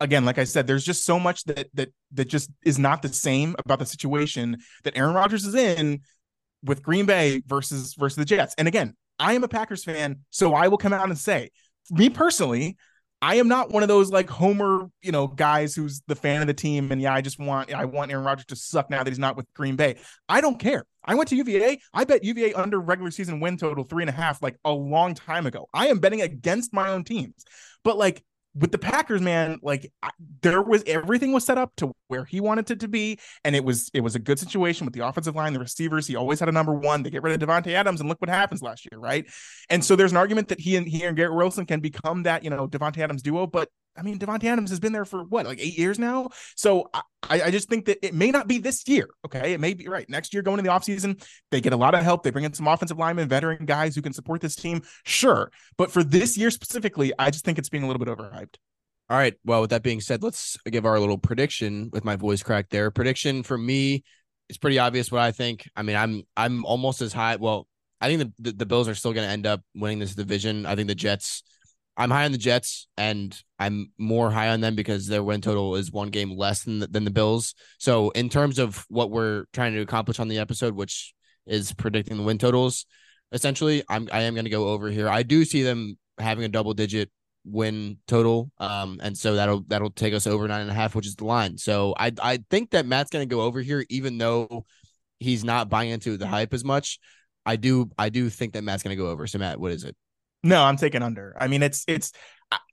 again, 0.00 0.24
like 0.24 0.38
I 0.38 0.44
said, 0.44 0.66
there's 0.66 0.84
just 0.84 1.04
so 1.04 1.18
much 1.18 1.44
that 1.44 1.68
that 1.74 1.92
that 2.12 2.28
just 2.28 2.50
is 2.64 2.78
not 2.78 3.02
the 3.02 3.08
same 3.08 3.56
about 3.58 3.78
the 3.78 3.86
situation 3.86 4.58
that 4.84 4.96
Aaron 4.96 5.14
Rodgers 5.14 5.44
is 5.44 5.54
in 5.54 6.00
with 6.62 6.82
Green 6.82 7.06
Bay 7.06 7.42
versus 7.46 7.94
versus 7.94 8.16
the 8.16 8.24
Jets. 8.24 8.54
And 8.58 8.68
again, 8.68 8.94
I 9.18 9.34
am 9.34 9.44
a 9.44 9.48
Packers 9.48 9.84
fan, 9.84 10.20
so 10.30 10.54
I 10.54 10.68
will 10.68 10.78
come 10.78 10.92
out 10.92 11.08
and 11.08 11.18
say, 11.18 11.50
me 11.90 12.10
personally, 12.10 12.76
I 13.24 13.36
am 13.36 13.48
not 13.48 13.70
one 13.70 13.82
of 13.82 13.88
those 13.88 14.10
like 14.10 14.28
Homer, 14.28 14.90
you 15.00 15.10
know, 15.10 15.26
guys 15.26 15.74
who's 15.74 16.02
the 16.06 16.14
fan 16.14 16.42
of 16.42 16.46
the 16.46 16.52
team. 16.52 16.92
And 16.92 17.00
yeah, 17.00 17.14
I 17.14 17.22
just 17.22 17.38
want 17.38 17.72
I 17.72 17.86
want 17.86 18.12
Aaron 18.12 18.22
Rodgers 18.22 18.44
to 18.46 18.56
suck 18.56 18.90
now 18.90 19.02
that 19.02 19.10
he's 19.10 19.18
not 19.18 19.34
with 19.34 19.46
Green 19.54 19.76
Bay. 19.76 19.96
I 20.28 20.42
don't 20.42 20.58
care. 20.58 20.84
I 21.02 21.14
went 21.14 21.30
to 21.30 21.36
UVA. 21.36 21.80
I 21.94 22.04
bet 22.04 22.22
UVA 22.22 22.52
under 22.52 22.78
regular 22.78 23.10
season 23.10 23.40
win 23.40 23.56
total 23.56 23.82
three 23.82 24.02
and 24.02 24.10
a 24.10 24.12
half 24.12 24.42
like 24.42 24.58
a 24.62 24.72
long 24.72 25.14
time 25.14 25.46
ago. 25.46 25.70
I 25.72 25.86
am 25.86 26.00
betting 26.00 26.20
against 26.20 26.74
my 26.74 26.90
own 26.90 27.02
teams. 27.02 27.46
But 27.82 27.96
like 27.96 28.22
with 28.54 28.70
the 28.70 28.78
Packers, 28.78 29.20
man, 29.20 29.58
like 29.62 29.92
I, 30.02 30.10
there 30.42 30.62
was 30.62 30.84
everything 30.86 31.32
was 31.32 31.44
set 31.44 31.58
up 31.58 31.72
to 31.76 31.92
where 32.08 32.24
he 32.24 32.40
wanted 32.40 32.70
it 32.70 32.80
to 32.80 32.88
be, 32.88 33.18
and 33.44 33.56
it 33.56 33.64
was 33.64 33.90
it 33.92 34.00
was 34.00 34.14
a 34.14 34.18
good 34.20 34.38
situation 34.38 34.84
with 34.84 34.94
the 34.94 35.00
offensive 35.00 35.34
line, 35.34 35.52
the 35.52 35.58
receivers. 35.58 36.06
He 36.06 36.14
always 36.14 36.38
had 36.38 36.48
a 36.48 36.52
number 36.52 36.72
one. 36.72 37.02
They 37.02 37.10
get 37.10 37.22
rid 37.22 37.40
of 37.40 37.48
Davante 37.48 37.72
Adams, 37.72 38.00
and 38.00 38.08
look 38.08 38.20
what 38.20 38.30
happens 38.30 38.62
last 38.62 38.86
year, 38.90 39.00
right? 39.00 39.26
And 39.70 39.84
so 39.84 39.96
there's 39.96 40.12
an 40.12 40.16
argument 40.16 40.48
that 40.48 40.60
he 40.60 40.76
and 40.76 40.86
he 40.86 41.02
and 41.02 41.16
Garrett 41.16 41.34
Wilson 41.34 41.66
can 41.66 41.80
become 41.80 42.22
that 42.24 42.44
you 42.44 42.50
know 42.50 42.68
Davante 42.68 42.98
Adams 42.98 43.22
duo, 43.22 43.46
but 43.46 43.68
I 43.96 44.02
mean, 44.02 44.18
Davante 44.18 44.44
Adams 44.44 44.70
has 44.70 44.80
been 44.80 44.92
there 44.92 45.04
for 45.04 45.24
what, 45.24 45.46
like 45.46 45.60
eight 45.60 45.78
years 45.78 45.98
now. 45.98 46.30
So 46.56 46.90
I, 47.22 47.42
I 47.42 47.50
just 47.50 47.68
think 47.68 47.86
that 47.86 48.04
it 48.04 48.14
may 48.14 48.30
not 48.30 48.48
be 48.48 48.58
this 48.58 48.86
year. 48.88 49.08
Okay. 49.24 49.52
It 49.52 49.60
may 49.60 49.74
be 49.74 49.88
right. 49.88 50.08
Next 50.08 50.34
year, 50.34 50.42
going 50.42 50.58
into 50.58 50.70
the 50.70 50.74
offseason, 50.74 51.24
they 51.50 51.60
get 51.60 51.72
a 51.72 51.76
lot 51.76 51.94
of 51.94 52.02
help. 52.02 52.22
They 52.22 52.30
bring 52.30 52.44
in 52.44 52.52
some 52.52 52.66
offensive 52.66 52.98
linemen, 52.98 53.28
veteran 53.28 53.66
guys 53.66 53.94
who 53.94 54.02
can 54.02 54.12
support 54.12 54.40
this 54.40 54.56
team. 54.56 54.82
Sure. 55.04 55.50
But 55.76 55.90
for 55.90 56.02
this 56.02 56.36
year 56.36 56.50
specifically, 56.50 57.12
I 57.18 57.30
just 57.30 57.44
think 57.44 57.58
it's 57.58 57.68
being 57.68 57.84
a 57.84 57.86
little 57.86 58.04
bit 58.04 58.16
overhyped. 58.16 58.56
All 59.10 59.18
right. 59.18 59.34
Well, 59.44 59.60
with 59.60 59.70
that 59.70 59.82
being 59.82 60.00
said, 60.00 60.22
let's 60.22 60.56
give 60.64 60.86
our 60.86 60.98
little 60.98 61.18
prediction 61.18 61.90
with 61.92 62.04
my 62.04 62.16
voice 62.16 62.42
cracked 62.42 62.70
there. 62.70 62.90
Prediction 62.90 63.42
for 63.42 63.58
me 63.58 64.02
it's 64.48 64.58
pretty 64.58 64.78
obvious 64.78 65.10
what 65.10 65.22
I 65.22 65.32
think. 65.32 65.68
I 65.74 65.82
mean, 65.82 65.96
I'm 65.96 66.22
I'm 66.36 66.64
almost 66.64 67.00
as 67.00 67.12
high. 67.12 67.36
Well, 67.36 67.66
I 68.00 68.08
think 68.08 68.20
the, 68.20 68.50
the, 68.50 68.56
the 68.58 68.66
Bills 68.66 68.88
are 68.88 68.94
still 68.94 69.12
going 69.12 69.26
to 69.26 69.32
end 69.32 69.46
up 69.46 69.62
winning 69.74 69.98
this 69.98 70.14
division. 70.14 70.66
I 70.66 70.74
think 70.74 70.88
the 70.88 70.94
Jets 70.94 71.42
I'm 71.96 72.10
high 72.10 72.24
on 72.24 72.32
the 72.32 72.38
Jets, 72.38 72.88
and 72.96 73.36
I'm 73.58 73.92
more 73.98 74.30
high 74.30 74.48
on 74.48 74.60
them 74.60 74.74
because 74.74 75.06
their 75.06 75.22
win 75.22 75.40
total 75.40 75.76
is 75.76 75.92
one 75.92 76.08
game 76.08 76.36
less 76.36 76.64
than 76.64 76.80
the, 76.80 76.86
than 76.88 77.04
the 77.04 77.10
Bills. 77.10 77.54
So, 77.78 78.10
in 78.10 78.28
terms 78.28 78.58
of 78.58 78.84
what 78.88 79.10
we're 79.10 79.44
trying 79.52 79.74
to 79.74 79.80
accomplish 79.80 80.18
on 80.18 80.28
the 80.28 80.38
episode, 80.38 80.74
which 80.74 81.14
is 81.46 81.72
predicting 81.72 82.16
the 82.16 82.22
win 82.24 82.38
totals, 82.38 82.86
essentially, 83.32 83.84
I'm 83.88 84.08
I 84.12 84.22
am 84.22 84.34
going 84.34 84.44
to 84.44 84.50
go 84.50 84.68
over 84.68 84.90
here. 84.90 85.08
I 85.08 85.22
do 85.22 85.44
see 85.44 85.62
them 85.62 85.96
having 86.18 86.44
a 86.44 86.48
double 86.48 86.74
digit 86.74 87.10
win 87.44 87.98
total, 88.08 88.50
um, 88.58 88.98
and 89.02 89.16
so 89.16 89.36
that'll 89.36 89.62
that'll 89.68 89.90
take 89.90 90.14
us 90.14 90.26
over 90.26 90.48
nine 90.48 90.62
and 90.62 90.70
a 90.70 90.74
half, 90.74 90.96
which 90.96 91.06
is 91.06 91.14
the 91.14 91.26
line. 91.26 91.58
So, 91.58 91.94
I 91.96 92.12
I 92.20 92.38
think 92.50 92.70
that 92.70 92.86
Matt's 92.86 93.10
going 93.10 93.28
to 93.28 93.32
go 93.32 93.42
over 93.42 93.60
here, 93.60 93.84
even 93.88 94.18
though 94.18 94.66
he's 95.20 95.44
not 95.44 95.68
buying 95.68 95.90
into 95.90 96.16
the 96.16 96.26
hype 96.26 96.54
as 96.54 96.64
much. 96.64 96.98
I 97.46 97.56
do 97.56 97.90
I 97.98 98.08
do 98.08 98.30
think 98.30 98.54
that 98.54 98.64
Matt's 98.64 98.82
going 98.82 98.96
to 98.96 99.02
go 99.02 99.10
over. 99.10 99.26
So, 99.28 99.38
Matt, 99.38 99.60
what 99.60 99.70
is 99.70 99.84
it? 99.84 99.96
No, 100.44 100.62
I'm 100.62 100.76
taking 100.76 101.02
under. 101.02 101.34
I 101.40 101.48
mean, 101.48 101.62
it's 101.62 101.84
it's 101.88 102.12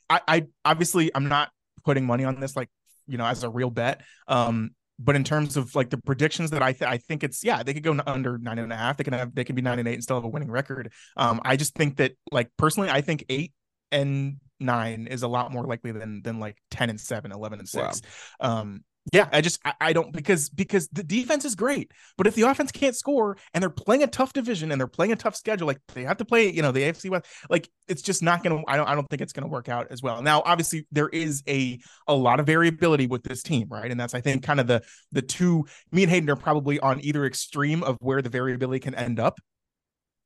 I, 0.10 0.22
I 0.28 0.46
obviously 0.66 1.10
I'm 1.16 1.30
not 1.30 1.50
putting 1.84 2.06
money 2.06 2.26
on 2.26 2.40
this 2.40 2.56
like 2.56 2.70
you 3.08 3.18
know 3.18 3.26
as 3.26 3.44
a 3.44 3.50
real 3.50 3.72
bet. 3.72 4.02
Um, 4.28 4.72
but 5.00 5.16
in 5.16 5.24
terms 5.24 5.58
of 5.58 5.74
like 5.74 5.90
the 5.90 5.98
predictions 5.98 6.52
that 6.52 6.62
I 6.62 6.74
th- 6.74 6.90
I 6.90 6.98
think 6.98 7.24
it's 7.24 7.44
yeah 7.44 7.64
they 7.64 7.74
could 7.74 7.82
go 7.82 7.98
under 8.06 8.38
nine 8.38 8.60
and 8.60 8.72
a 8.72 8.76
half. 8.76 8.98
They 8.98 9.04
can 9.04 9.14
have 9.14 9.34
they 9.34 9.46
can 9.46 9.56
be 9.56 9.62
nine 9.62 9.80
and 9.80 9.88
eight 9.88 9.96
and 9.96 10.04
still 10.04 10.18
have 10.18 10.26
a 10.26 10.30
winning 10.30 10.52
record. 10.52 10.92
Um, 11.18 11.42
I 11.44 11.56
just 11.56 11.74
think 11.74 11.98
that 11.98 12.12
like 12.32 12.50
personally 12.58 12.90
I 12.90 13.02
think 13.02 13.26
eight 13.30 13.54
and 13.92 14.38
nine 14.60 15.08
is 15.08 15.24
a 15.24 15.28
lot 15.28 15.52
more 15.52 15.66
likely 15.66 15.92
than 15.92 16.22
than 16.22 16.40
like 16.40 16.56
10 16.70 16.92
and 16.92 17.02
7 17.02 17.32
11 17.32 17.60
and 17.60 17.68
6 17.68 18.02
wow. 18.40 18.62
um 18.62 18.84
yeah, 19.12 19.28
I 19.32 19.42
just 19.42 19.60
I, 19.66 19.74
I, 19.82 19.94
don't 19.94 20.14
because 20.14 20.50
because 20.50 20.88
the 20.90 21.02
defense 21.04 21.44
is 21.44 21.56
great, 21.56 21.92
but 22.18 22.28
if 22.28 22.36
the 22.36 22.44
offense 22.44 22.72
can't 22.72 22.96
score 22.96 23.36
and 23.54 23.62
they're 23.62 23.70
playing 23.70 24.04
a 24.04 24.08
tough 24.08 24.32
division 24.32 24.72
and 24.72 24.80
they're 24.80 24.88
playing 24.88 25.12
a 25.12 25.16
tough 25.16 25.36
schedule, 25.36 25.66
like 25.66 25.80
they 25.96 26.04
have 26.04 26.18
to 26.18 26.26
play, 26.26 26.52
you 26.52 26.62
know, 26.62 26.72
the 26.72 26.82
AFC 26.82 27.10
West, 27.10 27.26
like 27.50 27.68
it's 27.88 28.04
just 28.04 28.22
not 28.22 28.44
gonna. 28.44 28.62
I 28.68 28.78
don't 28.78 28.88
I 28.88 28.94
don't 28.94 29.10
think 29.10 29.24
it's 29.24 29.34
gonna 29.34 29.48
work 29.48 29.70
out 29.70 29.88
as 29.90 30.04
well. 30.04 30.22
Now, 30.22 30.44
obviously, 30.46 30.86
there 30.92 31.10
is 31.10 31.42
a 31.48 31.80
a 32.08 32.14
lot 32.14 32.40
of 32.40 32.46
variability 32.46 33.08
with 33.08 33.24
this 33.24 33.42
team, 33.42 33.68
right? 33.72 33.90
And 33.90 34.00
that's 34.00 34.14
I 34.14 34.22
think 34.22 34.44
kind 34.44 34.60
of 34.60 34.68
the 34.68 34.84
the 35.12 35.24
two. 35.24 35.66
Me 35.92 36.04
and 36.04 36.12
Hayden 36.12 36.30
are 36.30 36.36
probably 36.36 36.80
on 36.80 37.04
either 37.04 37.26
extreme 37.26 37.82
of 37.82 37.98
where 38.02 38.22
the 38.22 38.30
variability 38.30 38.82
can 38.82 38.94
end 38.94 39.20
up. 39.20 39.40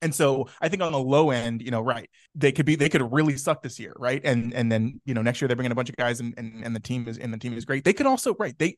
And 0.05 0.13
so 0.13 0.47
I 0.61 0.69
think 0.69 0.83
on 0.83 0.91
the 0.91 0.99
low 0.99 1.31
end, 1.31 1.63
you 1.63 1.71
know, 1.71 1.81
right, 1.81 2.07
they 2.35 2.51
could 2.51 2.67
be 2.67 2.75
they 2.75 2.89
could 2.89 3.11
really 3.11 3.37
suck 3.37 3.63
this 3.63 3.79
year, 3.79 3.91
right? 3.97 4.21
And 4.23 4.53
and 4.53 4.71
then 4.71 5.01
you 5.03 5.15
know 5.15 5.23
next 5.23 5.41
year 5.41 5.47
they 5.47 5.55
bring 5.55 5.65
in 5.65 5.71
a 5.71 5.75
bunch 5.75 5.89
of 5.89 5.95
guys 5.95 6.19
and 6.19 6.35
and, 6.37 6.63
and 6.63 6.75
the 6.75 6.79
team 6.79 7.07
is 7.07 7.17
and 7.17 7.33
the 7.33 7.39
team 7.39 7.53
is 7.57 7.65
great. 7.65 7.83
They 7.83 7.93
could 7.93 8.05
also 8.05 8.35
right 8.35 8.55
they 8.59 8.75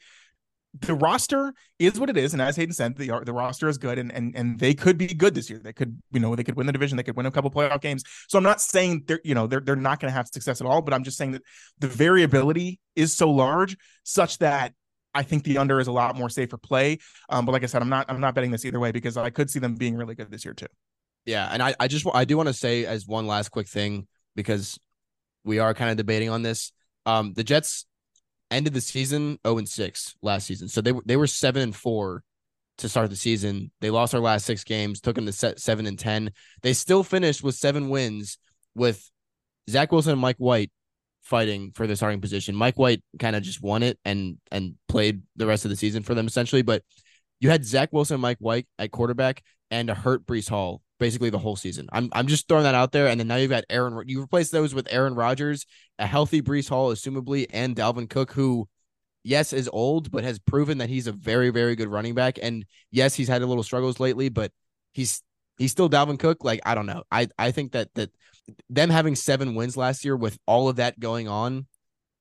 the 0.80 0.94
roster 0.94 1.54
is 1.80 2.00
what 2.00 2.10
it 2.10 2.16
is, 2.16 2.32
and 2.32 2.42
as 2.42 2.56
Hayden 2.56 2.74
said, 2.74 2.96
the 2.96 3.22
the 3.26 3.34
roster 3.34 3.68
is 3.68 3.78
good, 3.78 4.00
and 4.00 4.10
and 4.14 4.34
and 4.38 4.58
they 4.58 4.74
could 4.74 4.98
be 4.98 5.08
good 5.08 5.36
this 5.36 5.50
year. 5.50 5.60
They 5.60 5.74
could, 5.74 6.02
you 6.12 6.22
know, 6.22 6.34
they 6.34 6.46
could 6.46 6.56
win 6.56 6.66
the 6.66 6.72
division. 6.72 6.96
They 6.96 7.04
could 7.04 7.18
win 7.18 7.26
a 7.26 7.32
couple 7.32 7.52
playoff 7.52 7.82
games. 7.82 8.04
So 8.30 8.38
I'm 8.38 8.44
not 8.44 8.62
saying 8.62 9.04
they're, 9.08 9.20
you 9.26 9.36
know, 9.36 9.48
they're 9.48 9.60
they're 9.60 9.76
not 9.76 10.00
going 10.00 10.10
to 10.10 10.16
have 10.16 10.28
success 10.28 10.62
at 10.62 10.68
all, 10.68 10.82
but 10.82 10.94
I'm 10.94 11.04
just 11.04 11.18
saying 11.18 11.34
that 11.34 11.42
the 11.80 11.88
variability 11.90 12.80
is 12.96 13.14
so 13.14 13.30
large, 13.30 13.76
such 14.04 14.38
that 14.38 14.74
I 15.14 15.24
think 15.24 15.44
the 15.44 15.58
under 15.58 15.80
is 15.82 15.88
a 15.88 15.92
lot 15.92 16.16
more 16.16 16.30
safer 16.30 16.58
play. 16.58 17.00
Um, 17.30 17.46
but 17.46 17.52
like 17.52 17.64
I 17.64 17.68
said, 17.68 17.82
I'm 17.82 17.90
not 17.90 18.06
I'm 18.08 18.22
not 18.22 18.34
betting 18.36 18.52
this 18.52 18.64
either 18.64 18.80
way 18.80 18.92
because 18.92 19.18
I 19.18 19.30
could 19.30 19.50
see 19.50 19.60
them 19.60 19.76
being 19.76 19.98
really 19.98 20.16
good 20.16 20.32
this 20.32 20.46
year 20.46 20.54
too. 20.54 20.68
Yeah, 21.28 21.50
and 21.52 21.62
I, 21.62 21.76
I 21.78 21.90
just 21.90 22.08
I 22.14 22.24
do 22.24 22.38
want 22.38 22.48
to 22.48 22.54
say 22.54 22.86
as 22.86 23.06
one 23.06 23.28
last 23.28 23.50
quick 23.50 23.68
thing 23.68 24.08
because 24.34 24.80
we 25.44 25.60
are 25.60 25.74
kind 25.74 25.92
of 25.92 25.98
debating 25.98 26.30
on 26.30 26.42
this. 26.42 26.72
Um, 27.06 27.34
the 27.34 27.44
Jets 27.44 27.86
ended 28.50 28.74
the 28.74 28.80
season 28.80 29.38
0 29.46 29.58
and 29.58 29.68
6 29.68 30.16
last 30.22 30.48
season. 30.48 30.70
So 30.70 30.80
they 30.80 30.94
were 30.94 31.04
they 31.06 31.18
were 31.18 31.28
7 31.28 31.62
and 31.62 31.76
4 31.76 32.24
to 32.78 32.88
start 32.88 33.10
the 33.10 33.18
season. 33.18 33.72
They 33.82 33.90
lost 33.90 34.16
our 34.16 34.22
last 34.22 34.46
6 34.46 34.64
games, 34.64 35.02
took 35.02 35.16
them 35.16 35.26
to 35.26 35.34
set 35.34 35.60
7 35.60 35.86
and 35.86 36.00
10. 36.00 36.32
They 36.62 36.72
still 36.72 37.04
finished 37.04 37.44
with 37.44 37.56
7 37.56 37.90
wins 37.90 38.38
with 38.74 39.12
Zach 39.70 39.92
Wilson 39.92 40.14
and 40.14 40.22
Mike 40.22 40.38
White 40.38 40.72
fighting 41.24 41.72
for 41.76 41.88
the 41.88 41.98
starting 41.98 42.22
position. 42.22 42.56
Mike 42.56 42.80
White 42.80 43.04
kind 43.20 43.36
of 43.36 43.44
just 43.44 43.62
won 43.62 43.84
it 43.84 44.00
and 44.06 44.38
and 44.50 44.76
played 44.88 45.24
the 45.36 45.46
rest 45.46 45.66
of 45.66 45.72
the 45.72 45.78
season 45.78 46.04
for 46.04 46.16
them 46.16 46.28
essentially, 46.28 46.62
but 46.62 46.84
you 47.42 47.50
had 47.50 47.66
Zach 47.66 47.92
Wilson 47.92 48.16
and 48.16 48.22
Mike 48.22 48.40
White 48.40 48.66
at 48.80 48.92
quarterback 48.92 49.44
and 49.70 49.90
a 49.90 49.94
hurt 49.94 50.26
Breece 50.26 50.50
Hall 50.50 50.82
basically 51.00 51.30
the 51.30 51.40
whole 51.40 51.56
season. 51.56 51.88
I'm 51.92 52.10
I'm 52.14 52.28
just 52.28 52.48
throwing 52.48 52.64
that 52.64 52.76
out 52.76 52.92
there. 52.92 53.08
And 53.08 53.20
then 53.20 53.28
now 53.28 53.36
you've 53.36 53.50
got 53.50 53.64
Aaron. 53.70 54.08
You 54.08 54.22
replace 54.22 54.50
those 54.50 54.74
with 54.74 54.88
Aaron 54.92 55.16
Rodgers, 55.16 55.66
a 56.00 56.06
healthy 56.06 56.42
Breece 56.42 56.70
Hall, 56.70 56.92
assumably, 56.94 57.48
and 57.52 57.76
Dalvin 57.76 58.10
Cook, 58.10 58.32
who, 58.32 58.68
yes, 59.24 59.54
is 59.54 59.70
old, 59.72 60.12
but 60.12 60.24
has 60.24 60.40
proven 60.40 60.80
that 60.80 60.90
he's 60.90 61.08
a 61.08 61.12
very 61.12 61.50
very 61.50 61.76
good 61.76 61.90
running 61.90 62.16
back. 62.16 62.40
And 62.42 62.66
yes, 62.92 63.16
he's 63.16 63.28
had 63.28 63.42
a 63.42 63.48
little 63.48 63.64
struggles 63.64 64.00
lately, 64.00 64.30
but 64.30 64.52
he's 64.94 65.22
he's 65.58 65.72
still 65.72 65.90
Dalvin 65.90 66.20
Cook. 66.20 66.44
Like 66.44 66.62
I 66.66 66.76
don't 66.76 66.86
know. 66.86 67.04
I 67.12 67.28
I 67.38 67.52
think 67.52 67.74
that 67.74 67.94
that 67.96 68.12
them 68.70 68.90
having 68.90 69.16
seven 69.16 69.56
wins 69.56 69.78
last 69.78 70.06
year 70.06 70.16
with 70.16 70.38
all 70.46 70.70
of 70.70 70.78
that 70.78 71.00
going 71.00 71.28
on, 71.28 71.68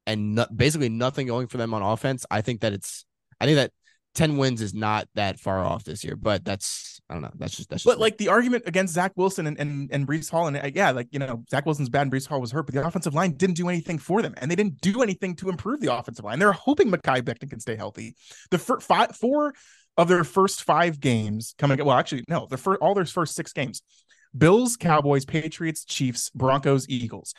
and 0.07 0.35
no, 0.37 0.47
basically 0.55 0.89
nothing 0.89 1.27
going 1.27 1.47
for 1.47 1.59
them 1.59 1.75
on 1.75 1.83
offense. 1.83 2.27
I 2.31 2.41
think 2.41 2.61
that 2.61 2.73
it's 2.73 3.05
I 3.41 3.47
think 3.47 3.57
that 3.57 3.73
10 4.17 4.39
wins 4.39 4.63
is 4.63 4.75
not 4.75 5.09
that 5.15 5.39
far 5.39 5.61
off 5.61 5.85
this 5.85 6.03
year, 6.03 6.17
but 6.17 6.45
that's 6.45 6.96
I 7.09 7.15
don't 7.15 7.23
know. 7.23 7.31
That's 7.37 7.57
just 7.57 7.71
that's 7.71 7.85
just 7.85 7.93
but 7.93 7.99
me. 7.99 8.03
like 8.03 8.19
the 8.19 8.29
argument 8.29 8.65
against 8.67 8.95
Zach 8.95 9.13
Wilson 9.15 9.47
and 9.47 9.59
and, 9.61 9.89
and 9.93 10.07
Breece 10.07 10.31
Hall, 10.31 10.49
and 10.49 10.57
uh, 10.57 10.71
yeah, 10.75 10.91
like 10.91 11.09
you 11.13 11.21
know, 11.21 11.45
Zach 11.49 11.65
Wilson's 11.65 11.89
bad 11.89 12.03
and 12.03 12.13
Breece 12.13 12.27
Hall 12.27 12.41
was 12.41 12.51
hurt, 12.51 12.67
but 12.67 12.75
the 12.75 12.85
offensive 12.87 13.15
line 13.15 13.33
didn't 13.33 13.57
do 13.57 13.69
anything 13.69 13.99
for 13.99 14.23
them, 14.23 14.35
and 14.39 14.51
they 14.51 14.57
didn't 14.57 14.81
do 14.81 15.03
anything 15.03 15.37
to 15.37 15.49
improve 15.49 15.81
the 15.81 15.95
offensive 15.95 16.25
line. 16.25 16.41
They're 16.41 16.53
hoping 16.53 16.91
Mekhi 16.91 17.23
Becton 17.23 17.49
can 17.49 17.61
stay 17.61 17.77
healthy. 17.77 18.17
The 18.51 18.59
first 18.59 18.87
five 18.87 19.15
four 19.15 19.55
of 19.97 20.09
their 20.09 20.25
first 20.25 20.65
five 20.65 20.99
games 20.99 21.55
coming 21.59 21.83
well, 21.85 21.97
actually, 21.97 22.25
no, 22.29 22.47
the 22.51 22.57
first 22.57 22.81
all 22.81 22.95
their 22.95 23.05
first 23.05 23.35
six 23.35 23.53
games. 23.53 23.83
Bills, 24.37 24.77
Cowboys, 24.77 25.25
Patriots, 25.25 25.85
Chiefs, 25.85 26.31
Broncos, 26.31 26.89
Eagles. 26.89 27.35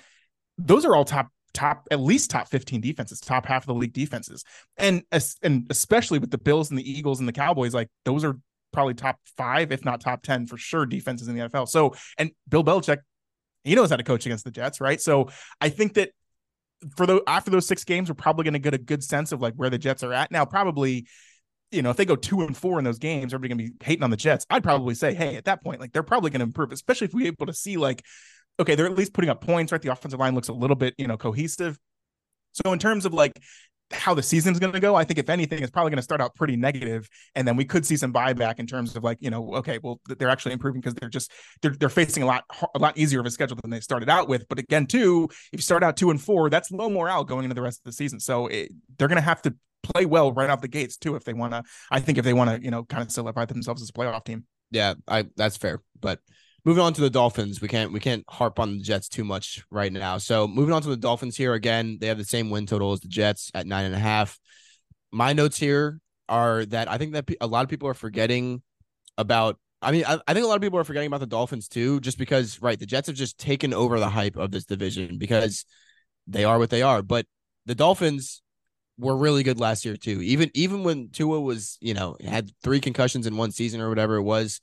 Those 0.57 0.85
are 0.85 0.95
all 0.95 1.05
top 1.05 1.27
top 1.53 1.87
at 1.91 1.99
least 1.99 2.29
top 2.29 2.47
15 2.47 2.81
defenses, 2.81 3.19
top 3.19 3.45
half 3.45 3.63
of 3.63 3.67
the 3.67 3.73
league 3.73 3.93
defenses. 3.93 4.43
And 4.77 5.03
and 5.41 5.67
especially 5.69 6.19
with 6.19 6.31
the 6.31 6.37
Bills 6.37 6.69
and 6.69 6.79
the 6.79 6.89
Eagles 6.89 7.19
and 7.19 7.27
the 7.27 7.33
Cowboys, 7.33 7.73
like 7.73 7.89
those 8.05 8.23
are 8.23 8.37
probably 8.77 8.93
top 8.93 9.19
5 9.37 9.71
if 9.71 9.83
not 9.83 10.01
top 10.01 10.21
10 10.21 10.45
for 10.45 10.55
sure 10.55 10.85
defenses 10.85 11.27
in 11.27 11.35
the 11.35 11.49
NFL. 11.49 11.67
So, 11.67 11.95
and 12.19 12.29
Bill 12.47 12.63
Belichick 12.63 12.99
he 13.63 13.73
knows 13.73 13.89
how 13.89 13.97
to 13.97 14.03
coach 14.03 14.25
against 14.25 14.45
the 14.45 14.51
Jets, 14.51 14.79
right? 14.79 15.01
So, 15.01 15.29
I 15.59 15.69
think 15.69 15.95
that 15.95 16.11
for 16.95 17.07
the 17.07 17.23
after 17.25 17.49
those 17.49 17.67
6 17.67 17.83
games 17.85 18.07
we're 18.07 18.15
probably 18.15 18.43
going 18.43 18.53
to 18.53 18.59
get 18.59 18.75
a 18.75 18.77
good 18.77 19.03
sense 19.03 19.31
of 19.31 19.41
like 19.41 19.55
where 19.55 19.71
the 19.71 19.79
Jets 19.79 20.03
are 20.03 20.13
at. 20.13 20.31
Now, 20.31 20.45
probably 20.45 21.07
you 21.71 21.81
know, 21.81 21.89
if 21.89 21.97
they 21.97 22.05
go 22.05 22.15
two 22.15 22.43
and 22.43 22.55
four 22.55 22.77
in 22.79 22.85
those 22.85 22.99
games, 22.99 23.33
everybody 23.33 23.49
gonna 23.49 23.69
be 23.69 23.83
hating 23.83 24.03
on 24.03 24.09
the 24.09 24.15
Jets. 24.15 24.45
I'd 24.49 24.63
probably 24.63 24.95
say, 24.95 25.13
hey, 25.13 25.35
at 25.35 25.45
that 25.45 25.61
point, 25.63 25.81
like 25.81 25.91
they're 25.91 26.03
probably 26.03 26.29
gonna 26.29 26.45
improve, 26.45 26.71
especially 26.71 27.07
if 27.07 27.13
we're 27.13 27.27
able 27.27 27.45
to 27.47 27.53
see 27.53 27.75
like 27.75 28.03
okay, 28.59 28.75
they're 28.75 28.85
at 28.85 28.95
least 28.95 29.13
putting 29.13 29.29
up 29.29 29.41
points, 29.41 29.71
right? 29.71 29.81
The 29.81 29.91
offensive 29.91 30.19
line 30.19 30.33
looks 30.33 30.47
a 30.47 30.53
little 30.53 30.75
bit, 30.75 30.95
you 30.97 31.07
know, 31.07 31.17
cohesive. 31.17 31.77
So 32.53 32.73
in 32.73 32.79
terms 32.79 33.05
of 33.05 33.13
like 33.13 33.33
how 33.91 34.13
the 34.13 34.23
season's 34.23 34.59
going 34.59 34.73
to 34.73 34.79
go, 34.79 34.95
I 34.95 35.03
think 35.03 35.17
if 35.17 35.29
anything, 35.29 35.61
it's 35.61 35.71
probably 35.71 35.91
going 35.91 35.97
to 35.97 36.03
start 36.03 36.19
out 36.19 36.35
pretty 36.35 36.55
negative, 36.55 37.07
and 37.35 37.47
then 37.47 37.55
we 37.55 37.65
could 37.65 37.85
see 37.85 37.95
some 37.95 38.11
buyback 38.11 38.59
in 38.59 38.67
terms 38.67 38.95
of 38.95 39.03
like, 39.03 39.17
you 39.21 39.29
know, 39.29 39.55
okay, 39.55 39.79
well, 39.81 40.01
they're 40.07 40.29
actually 40.29 40.53
improving 40.53 40.81
because 40.81 40.93
they're 40.95 41.09
just 41.09 41.31
they're 41.61 41.75
they're 41.79 41.89
facing 41.89 42.23
a 42.23 42.25
lot 42.25 42.43
a 42.75 42.79
lot 42.79 42.97
easier 42.97 43.19
of 43.19 43.25
a 43.25 43.31
schedule 43.31 43.57
than 43.61 43.71
they 43.71 43.79
started 43.79 44.09
out 44.09 44.27
with. 44.27 44.47
But 44.49 44.59
again, 44.59 44.87
too, 44.87 45.29
if 45.31 45.59
you 45.59 45.61
start 45.61 45.83
out 45.83 45.95
two 45.95 46.09
and 46.09 46.21
four, 46.21 46.49
that's 46.49 46.71
low 46.71 46.89
morale 46.89 47.23
going 47.23 47.45
into 47.45 47.55
the 47.55 47.61
rest 47.61 47.79
of 47.79 47.85
the 47.85 47.93
season. 47.93 48.19
So 48.19 48.47
it, 48.47 48.71
they're 48.97 49.07
going 49.07 49.17
to 49.17 49.21
have 49.21 49.41
to 49.43 49.55
play 49.83 50.05
well 50.05 50.33
right 50.33 50.49
off 50.49 50.61
the 50.61 50.67
gates 50.67 50.97
too 50.97 51.15
if 51.15 51.23
they 51.23 51.33
want 51.33 51.53
to. 51.53 51.63
I 51.89 51.99
think 51.99 52.17
if 52.17 52.25
they 52.25 52.33
want 52.33 52.49
to, 52.49 52.63
you 52.63 52.71
know, 52.71 52.83
kind 52.83 53.03
of 53.03 53.11
solidify 53.11 53.45
themselves 53.45 53.81
as 53.81 53.89
a 53.89 53.93
playoff 53.93 54.25
team. 54.25 54.45
Yeah, 54.69 54.95
I 55.07 55.27
that's 55.37 55.55
fair, 55.55 55.81
but 55.99 56.19
moving 56.67 56.83
on 56.83 56.91
to 56.91 56.99
the 56.99 57.09
Dolphins, 57.09 57.61
we 57.61 57.69
can't 57.69 57.93
we 57.93 58.01
can't 58.01 58.25
harp 58.29 58.59
on 58.59 58.77
the 58.77 58.83
Jets 58.83 59.07
too 59.07 59.23
much 59.23 59.63
right 59.71 59.91
now. 59.91 60.17
So 60.17 60.49
moving 60.49 60.73
on 60.73 60.81
to 60.81 60.89
the 60.89 60.97
Dolphins 60.97 61.37
here 61.37 61.53
again, 61.53 61.97
they 62.01 62.07
have 62.07 62.17
the 62.17 62.25
same 62.25 62.49
win 62.49 62.65
total 62.65 62.91
as 62.91 62.99
the 62.99 63.07
Jets 63.07 63.49
at 63.55 63.65
nine 63.65 63.85
and 63.85 63.95
a 63.95 63.99
half. 63.99 64.37
My 65.09 65.31
notes 65.31 65.57
here 65.57 66.01
are 66.27 66.65
that 66.65 66.91
I 66.91 66.97
think 66.97 67.13
that 67.13 67.25
a 67.39 67.47
lot 67.47 67.63
of 67.63 67.69
people 67.69 67.87
are 67.87 67.93
forgetting 67.93 68.61
about. 69.17 69.57
I 69.81 69.91
mean, 69.91 70.03
I, 70.05 70.19
I 70.27 70.33
think 70.33 70.43
a 70.43 70.47
lot 70.47 70.55
of 70.55 70.61
people 70.61 70.77
are 70.77 70.83
forgetting 70.83 71.07
about 71.07 71.21
the 71.21 71.27
Dolphins 71.27 71.69
too, 71.69 72.01
just 72.01 72.17
because 72.17 72.61
right, 72.61 72.77
the 72.77 72.85
Jets 72.85 73.07
have 73.07 73.15
just 73.15 73.37
taken 73.37 73.73
over 73.73 73.97
the 73.97 74.09
hype 74.09 74.35
of 74.35 74.51
this 74.51 74.65
division 74.65 75.17
because 75.17 75.63
they 76.27 76.43
are 76.43 76.59
what 76.59 76.69
they 76.69 76.81
are. 76.81 77.01
But 77.01 77.27
the 77.65 77.75
Dolphins 77.75 78.41
were 78.99 79.15
really 79.15 79.43
good 79.43 79.59
last 79.59 79.85
year 79.85 79.95
too. 79.95 80.21
Even 80.21 80.51
even 80.53 80.83
when 80.83 81.11
Tua 81.11 81.39
was, 81.39 81.77
you 81.79 81.93
know, 81.93 82.17
had 82.21 82.51
three 82.61 82.81
concussions 82.81 83.25
in 83.25 83.37
one 83.37 83.51
season 83.51 83.79
or 83.79 83.87
whatever 83.87 84.17
it 84.17 84.23
was, 84.23 84.59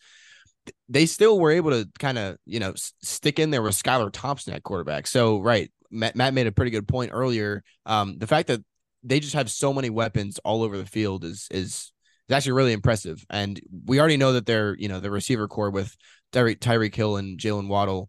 they 0.88 1.06
still 1.06 1.38
were 1.38 1.50
able 1.50 1.70
to 1.70 1.88
kind 1.98 2.18
of 2.18 2.36
you 2.46 2.60
know 2.60 2.74
stick 3.02 3.38
in 3.38 3.50
there 3.50 3.62
with 3.62 3.74
Skylar 3.74 4.10
Thompson 4.12 4.54
at 4.54 4.62
quarterback. 4.62 5.06
So 5.06 5.40
right, 5.40 5.70
Matt, 5.90 6.16
Matt 6.16 6.34
made 6.34 6.46
a 6.46 6.52
pretty 6.52 6.70
good 6.70 6.88
point 6.88 7.10
earlier. 7.12 7.62
Um, 7.86 8.18
the 8.18 8.26
fact 8.26 8.48
that 8.48 8.60
they 9.02 9.20
just 9.20 9.34
have 9.34 9.50
so 9.50 9.72
many 9.72 9.90
weapons 9.90 10.38
all 10.44 10.62
over 10.62 10.76
the 10.76 10.86
field 10.86 11.24
is 11.24 11.48
is 11.50 11.92
is 12.28 12.34
actually 12.34 12.52
really 12.52 12.72
impressive. 12.72 13.24
And 13.30 13.60
we 13.84 14.00
already 14.00 14.16
know 14.16 14.32
that 14.32 14.46
they're 14.46 14.76
you 14.76 14.88
know 14.88 15.00
the 15.00 15.10
receiver 15.10 15.48
corps 15.48 15.70
with 15.70 15.96
Tyreek 16.32 16.58
Tyreek 16.58 16.94
Hill 16.94 17.16
and 17.16 17.38
Jaylen 17.38 17.68
Waddle, 17.68 18.08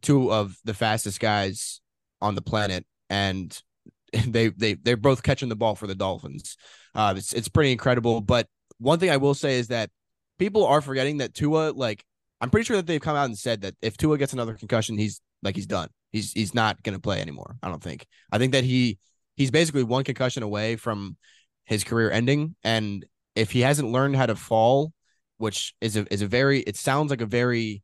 two 0.00 0.32
of 0.32 0.56
the 0.64 0.74
fastest 0.74 1.20
guys 1.20 1.80
on 2.20 2.34
the 2.34 2.42
planet, 2.42 2.84
and 3.08 3.56
they 4.26 4.48
they 4.48 4.74
they're 4.74 4.96
both 4.96 5.22
catching 5.22 5.48
the 5.48 5.56
ball 5.56 5.74
for 5.74 5.86
the 5.86 5.94
Dolphins. 5.94 6.56
Uh, 6.94 7.14
it's 7.16 7.32
it's 7.32 7.48
pretty 7.48 7.72
incredible. 7.72 8.20
But 8.20 8.46
one 8.78 8.98
thing 8.98 9.10
I 9.10 9.16
will 9.16 9.34
say 9.34 9.58
is 9.58 9.68
that 9.68 9.90
people 10.38 10.66
are 10.66 10.80
forgetting 10.80 11.18
that 11.18 11.34
Tua, 11.34 11.72
like, 11.74 12.04
I'm 12.40 12.50
pretty 12.50 12.64
sure 12.64 12.76
that 12.76 12.86
they've 12.86 13.00
come 13.00 13.16
out 13.16 13.26
and 13.26 13.38
said 13.38 13.62
that 13.62 13.74
if 13.82 13.96
Tua 13.96 14.18
gets 14.18 14.32
another 14.32 14.54
concussion, 14.54 14.98
he's 14.98 15.20
like 15.42 15.54
he's 15.54 15.66
done. 15.66 15.88
He's 16.10 16.32
he's 16.32 16.54
not 16.54 16.82
gonna 16.82 16.98
play 16.98 17.20
anymore. 17.20 17.56
I 17.62 17.68
don't 17.68 17.82
think. 17.82 18.06
I 18.30 18.38
think 18.38 18.52
that 18.52 18.64
he 18.64 18.98
he's 19.36 19.50
basically 19.50 19.84
one 19.84 20.04
concussion 20.04 20.42
away 20.42 20.76
from 20.76 21.16
his 21.64 21.84
career 21.84 22.10
ending. 22.10 22.56
And 22.64 23.06
if 23.34 23.50
he 23.50 23.60
hasn't 23.60 23.90
learned 23.90 24.16
how 24.16 24.26
to 24.26 24.36
fall, 24.36 24.92
which 25.38 25.74
is 25.80 25.96
a 25.96 26.12
is 26.12 26.22
a 26.22 26.26
very 26.26 26.60
it 26.60 26.76
sounds 26.76 27.10
like 27.10 27.20
a 27.20 27.26
very 27.26 27.82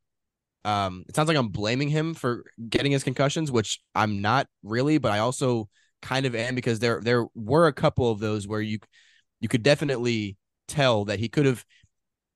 um 0.65 1.05
it 1.09 1.15
sounds 1.15 1.29
like 1.29 1.37
I'm 1.37 1.49
blaming 1.49 1.89
him 1.89 2.15
for 2.15 2.45
getting 2.69 2.93
his 2.93 3.05
concussions, 3.05 3.51
which 3.51 3.81
I'm 3.95 4.21
not 4.21 4.47
really, 4.63 4.99
but 4.99 5.13
I 5.13 5.21
also 5.21 5.69
kind 6.03 6.27
of 6.27 6.35
am 6.35 6.55
because 6.55 6.79
there 6.79 7.01
there 7.01 7.27
were 7.35 7.67
a 7.67 7.73
couple 7.73 8.11
of 8.11 8.19
those 8.19 8.47
where 8.47 8.61
you 8.61 8.79
you 9.41 9.49
could 9.49 9.63
definitely 9.63 10.37
tell 10.67 11.07
that 11.07 11.19
he 11.19 11.29
could 11.29 11.47
have 11.47 11.65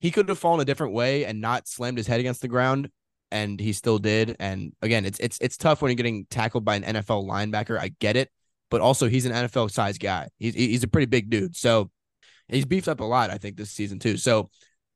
he 0.02 0.10
could 0.10 0.28
have 0.28 0.38
fallen 0.38 0.60
a 0.60 0.64
different 0.64 0.92
way 0.92 1.24
and 1.24 1.40
not 1.40 1.68
slammed 1.68 1.96
his 1.96 2.08
head 2.08 2.18
against 2.18 2.42
the 2.42 2.48
ground 2.48 2.90
and 3.30 3.58
he 3.60 3.72
still 3.72 3.98
did. 3.98 4.36
And 4.40 4.72
again 4.82 5.06
it's 5.06 5.18
it's 5.20 5.38
it's 5.40 5.56
tough 5.56 5.80
when 5.80 5.90
you're 5.90 5.96
getting 5.96 6.26
tackled 6.28 6.64
by 6.64 6.74
an 6.74 6.82
NFL 6.82 7.26
linebacker. 7.26 7.78
I 7.78 7.94
get 8.00 8.16
it 8.16 8.28
but 8.68 8.80
also 8.80 9.08
he's 9.08 9.26
an 9.26 9.32
NFL 9.32 9.70
size 9.70 9.98
guy. 9.98 10.28
He's 10.38 10.54
he's 10.54 10.82
a 10.82 10.88
pretty 10.88 11.06
big 11.06 11.30
dude. 11.30 11.56
So 11.56 11.90
he's 12.48 12.66
beefed 12.66 12.88
up 12.88 13.00
a 13.00 13.04
lot 13.04 13.30
I 13.30 13.38
think 13.38 13.56
this 13.56 13.70
season 13.70 14.00
too. 14.00 14.16
So 14.16 14.50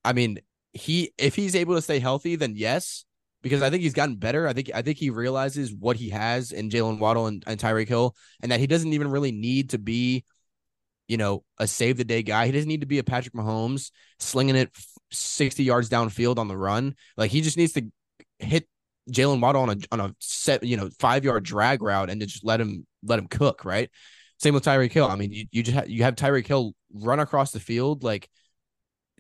I 0.05 0.13
mean 0.13 0.41
he 0.73 1.13
if 1.17 1.37
he's 1.37 1.55
able 1.55 1.77
to 1.77 1.83
stay 1.83 2.01
healthy 2.01 2.35
then 2.35 2.55
yes 2.57 3.05
because 3.43 3.63
I 3.63 3.71
think 3.71 3.85
he's 3.85 3.95
gotten 3.95 4.17
better. 4.17 4.49
I 4.49 4.53
think 4.55 4.73
I 4.75 4.83
think 4.83 4.99
he 4.99 5.11
realizes 5.11 5.73
what 5.73 5.97
he 5.97 6.11
has 6.11 6.51
in 6.51 6.69
Jaylen 6.69 6.99
Waddle 6.99 7.29
and, 7.29 7.45
and 7.47 7.61
Tyreek 7.61 7.87
Hill 7.87 8.17
and 8.43 8.51
that 8.51 8.59
he 8.59 8.67
doesn't 8.67 8.93
even 8.93 9.09
really 9.09 9.31
need 9.31 9.71
to 9.71 9.79
be 9.79 10.25
you 11.09 11.17
know, 11.17 11.45
a 11.59 11.67
save 11.67 11.97
the 11.97 12.05
day 12.05 12.23
guy. 12.23 12.47
He 12.47 12.53
doesn't 12.53 12.69
need 12.69 12.81
to 12.81 12.87
be 12.87 12.99
a 12.99 13.05
Patrick 13.05 13.35
Mahomes 13.35 13.91
slinging 14.19 14.57
it 14.57 14.71
60 15.13 15.63
yards 15.63 15.89
downfield 15.89 16.39
on 16.39 16.49
the 16.49 16.57
run. 16.57 16.95
Like 17.17 17.31
he 17.31 17.41
just 17.41 17.57
needs 17.57 17.73
to 17.75 17.91
hit 18.39 18.69
Jaylen 19.11 19.41
Waddle 19.41 19.63
on 19.63 19.71
a 19.71 19.77
on 19.93 20.01
a 20.01 20.15
set, 20.19 20.65
you 20.65 20.77
know, 20.77 20.91
five 20.99 21.25
yard 21.25 21.45
drag 21.45 21.83
route 21.83 22.11
and 22.11 22.21
to 22.21 22.27
just 22.27 22.45
let 22.45 22.61
him 22.61 22.87
let 23.03 23.19
him 23.19 23.29
cook. 23.29 23.65
Right. 23.65 23.91
Same 24.39 24.55
with 24.55 24.65
Tyreek 24.65 24.93
Hill. 24.93 25.07
I 25.07 25.17
mean, 25.17 25.33
you, 25.33 25.47
you 25.51 25.63
just 25.63 25.89
you 25.89 26.03
have 26.03 26.17
Tyreek 26.17 26.47
Hill 26.47 26.75
run 26.93 27.21
across 27.21 27.53
the 27.53 27.61
field 27.61 28.03
like 28.03 28.29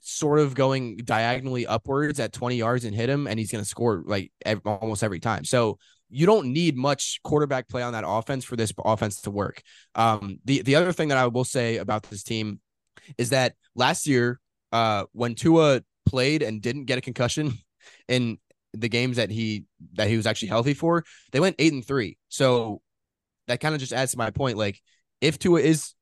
sort 0.02 0.38
of 0.38 0.54
going 0.54 0.98
diagonally 0.98 1.66
upwards 1.66 2.20
at 2.20 2.32
20 2.32 2.56
yards 2.56 2.84
and 2.84 2.94
hit 2.94 3.08
him, 3.08 3.26
and 3.26 3.38
he's 3.38 3.50
going 3.50 3.62
to 3.62 3.68
score 3.68 4.02
like 4.06 4.30
ev- 4.44 4.60
almost 4.64 5.02
every 5.02 5.20
time. 5.20 5.44
So 5.44 5.78
you 6.08 6.26
don't 6.26 6.52
need 6.52 6.76
much 6.76 7.20
quarterback 7.24 7.68
play 7.68 7.82
on 7.82 7.92
that 7.92 8.04
offense 8.06 8.44
for 8.44 8.56
this 8.56 8.72
offense 8.84 9.20
to 9.22 9.30
work. 9.30 9.62
Um, 9.94 10.38
the 10.44 10.62
the 10.62 10.76
other 10.76 10.92
thing 10.92 11.08
that 11.08 11.18
I 11.18 11.26
will 11.26 11.44
say 11.44 11.76
about 11.76 12.04
this 12.04 12.22
team 12.22 12.60
is 13.18 13.30
that 13.30 13.54
last 13.74 14.06
year, 14.06 14.40
uh, 14.72 15.04
when 15.12 15.34
Tua 15.34 15.82
played 16.06 16.42
and 16.42 16.62
didn't 16.62 16.84
get 16.84 16.98
a 16.98 17.02
concussion 17.02 17.54
in 18.08 18.38
the 18.72 18.88
games 18.88 19.16
that 19.16 19.30
he 19.30 19.64
that 19.94 20.08
he 20.08 20.16
was 20.16 20.26
actually 20.26 20.48
healthy 20.48 20.74
for, 20.74 21.04
they 21.32 21.40
went 21.40 21.56
eight 21.58 21.72
and 21.72 21.86
three. 21.86 22.18
So 22.28 22.80
that 23.48 23.60
kind 23.60 23.74
of 23.74 23.80
just 23.80 23.92
adds 23.92 24.12
to 24.12 24.18
my 24.18 24.30
point. 24.30 24.58
Like, 24.58 24.80
if 25.20 25.38
Tua 25.38 25.60
is 25.60 25.94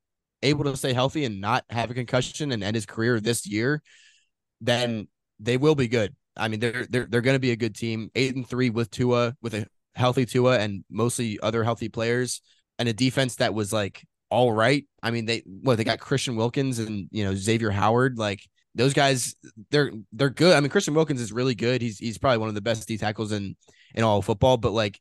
able 0.43 0.65
to 0.65 0.77
stay 0.77 0.93
healthy 0.93 1.25
and 1.25 1.41
not 1.41 1.65
have 1.71 1.91
a 1.91 1.95
concussion 1.95 2.53
and 2.53 2.63
end 2.63 2.75
his 2.75 2.87
career 2.87 3.21
this 3.21 3.47
year, 3.47 3.83
then 4.61 5.09
they 5.41 5.57
will 5.57 5.75
be 5.75 5.89
good. 5.89 6.15
I 6.37 6.49
mean, 6.49 6.61
they're 6.61 6.87
they're 6.89 7.07
they're 7.07 7.21
going 7.21 7.37
to 7.37 7.41
be 7.41 7.53
a 7.53 7.57
good 7.57 7.75
team. 7.75 8.11
Eight 8.15 8.35
and 8.35 8.47
three 8.47 8.71
with 8.71 8.91
Tua, 8.91 9.35
with 9.41 9.55
a 9.55 9.67
healthy 9.95 10.27
Tua 10.27 10.59
and 10.59 10.85
mostly 10.91 11.39
other 11.41 11.65
healthy 11.65 11.89
players 11.89 12.43
and 12.79 12.89
a 12.89 12.93
defense 12.93 13.37
that 13.37 13.55
was 13.55 13.73
like 13.73 14.05
all 14.31 14.53
right. 14.53 14.85
I 15.03 15.13
mean, 15.13 15.27
they 15.27 15.43
what 15.47 15.77
they 15.77 15.85
got 15.85 16.01
Christian 16.01 16.35
Wilkins 16.35 16.81
and 16.81 17.09
you 17.13 17.25
know 17.25 17.35
Xavier 17.35 17.71
Howard. 17.71 18.19
Like 18.19 18.41
those 18.75 18.93
guys, 18.93 19.37
they're 19.71 19.93
they're 20.13 20.31
good. 20.31 20.57
I 20.57 20.61
mean, 20.61 20.71
Christian 20.71 20.95
Wilkins 20.95 21.21
is 21.21 21.33
really 21.33 21.55
good. 21.55 21.81
He's 21.81 21.99
he's 21.99 22.19
probably 22.19 22.39
one 22.39 22.49
of 22.49 22.57
the 22.57 22.61
best 22.61 22.89
D 22.89 22.99
tackles 22.99 23.31
in 23.31 23.55
in 23.95 24.03
all 24.03 24.23
football. 24.23 24.57
But 24.57 24.73
like, 24.73 24.99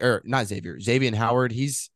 or 0.00 0.22
not 0.24 0.46
Xavier, 0.46 0.80
Xavier 0.80 1.14
Howard, 1.14 1.52
he's 1.52 1.90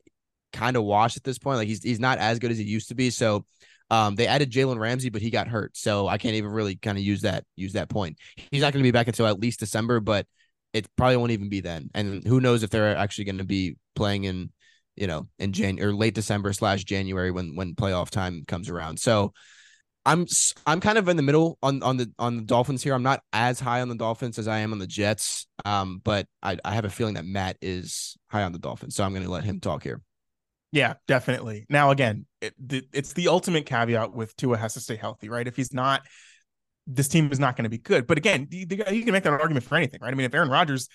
kind 0.53 0.77
of 0.77 0.85
washed 0.85 1.17
at 1.17 1.25
this 1.25 1.39
point. 1.39 1.59
Like 1.59 1.69
he's 1.69 1.83
he's 1.83 2.01
not 2.01 2.19
as 2.19 2.39
good 2.39 2.53
as 2.53 2.59
he 2.59 2.65
used 2.65 2.89
to 2.89 2.95
be. 2.95 3.11
So 3.11 3.45
um, 3.91 4.15
they 4.15 4.29
added 4.29 4.53
Jalen 4.53 4.79
Ramsey, 4.79 5.11
but 5.11 5.23
he 5.23 5.31
got 5.31 5.49
hurt, 5.49 5.77
so 5.77 6.07
I 6.07 6.19
can't 6.19 6.37
even 6.37 6.53
really 6.53 6.77
kind 6.77 6.97
of 6.97 7.03
use 7.03 7.23
that 7.23 7.45
use 7.57 7.73
that 7.73 7.89
point. 7.89 8.17
He's 8.53 8.63
not 8.63 8.73
going 8.73 8.83
to 8.83 8.87
be 8.87 8.93
back 8.93 9.09
until 9.09 9.27
at 9.27 9.41
least 9.41 9.59
December, 9.59 9.99
but 9.99 10.27
it 10.73 10.87
probably 10.97 11.17
won't 11.17 11.33
even 11.33 11.49
be 11.49 11.61
then. 11.61 11.91
And 11.95 12.25
who 12.27 12.41
knows 12.41 12.63
if 12.63 12.71
they're 12.71 12.97
actually 12.97 13.25
going 13.25 13.39
to 13.39 13.45
be 13.45 13.77
playing 13.95 14.25
in, 14.25 14.51
you 14.97 15.07
know, 15.07 15.29
in 15.39 15.53
Jan 15.53 15.81
or 15.81 15.93
late 15.93 16.15
December 16.15 16.53
slash 16.53 16.85
January 16.85 17.31
when 17.31 17.57
when 17.57 17.75
playoff 17.75 18.11
time 18.11 18.45
comes 18.47 18.69
around. 18.69 18.99
So 18.99 19.33
I'm 20.07 20.27
I'm 20.67 20.81
kind 20.81 20.99
of 20.99 21.09
in 21.09 21.17
the 21.17 21.23
middle 21.23 21.59
on 21.63 21.83
on 21.83 21.97
the 21.97 22.11
on 22.19 22.37
the 22.37 22.43
Dolphins 22.43 22.83
here. 22.83 22.95
I'm 22.95 23.03
not 23.03 23.23
as 23.33 23.61
high 23.61 23.81
on 23.81 23.89
the 23.89 23.97
Dolphins 23.97 24.39
as 24.39 24.49
I 24.49 24.59
am 24.59 24.73
on 24.73 24.79
the 24.79 24.87
Jets. 24.87 25.47
Um, 25.65 26.01
but 26.03 26.27
I, 26.43 26.57
I 26.65 26.73
have 26.75 26.85
a 26.85 26.91
feeling 26.91 27.15
that 27.15 27.27
Matt 27.27 27.57
is 27.61 28.17
high 28.29 28.45
on 28.45 28.53
the 28.53 28.59
Dolphins, 28.59 28.95
so 28.97 29.05
I'm 29.05 29.13
going 29.13 29.25
to 29.25 29.31
let 29.31 29.45
him 29.45 29.61
talk 29.61 29.83
here. 29.83 30.01
Yeah, 30.73 30.95
definitely. 31.09 31.67
Now, 31.69 31.91
again, 31.91 32.27
it, 32.41 32.55
it's 32.93 33.13
the 33.13 33.29
ultimate 33.29 33.67
caveat 33.67 34.15
with 34.15 34.37
Tua 34.37 34.57
has 34.57 34.75
to 34.75 34.81
stay 34.81 34.95
healthy, 34.95 35.29
right? 35.29 35.47
If 35.47 35.57
he's 35.57 35.75
not, 35.75 36.03
this 36.93 37.09
team 37.09 37.31
is 37.33 37.39
not 37.39 37.57
going 37.57 37.65
to 37.65 37.71
be 37.71 37.79
good. 37.79 38.07
But 38.07 38.19
again, 38.19 38.49
you, 38.51 38.67
you 38.69 39.05
can 39.05 39.13
make 39.13 39.25
that 39.25 39.33
argument 39.33 39.65
for 39.65 39.77
anything, 39.77 40.01
right? 40.03 40.13
I 40.13 40.17
mean, 40.17 40.27
if 40.27 40.35
Aaron 40.35 40.51
Rodgers 40.51 40.89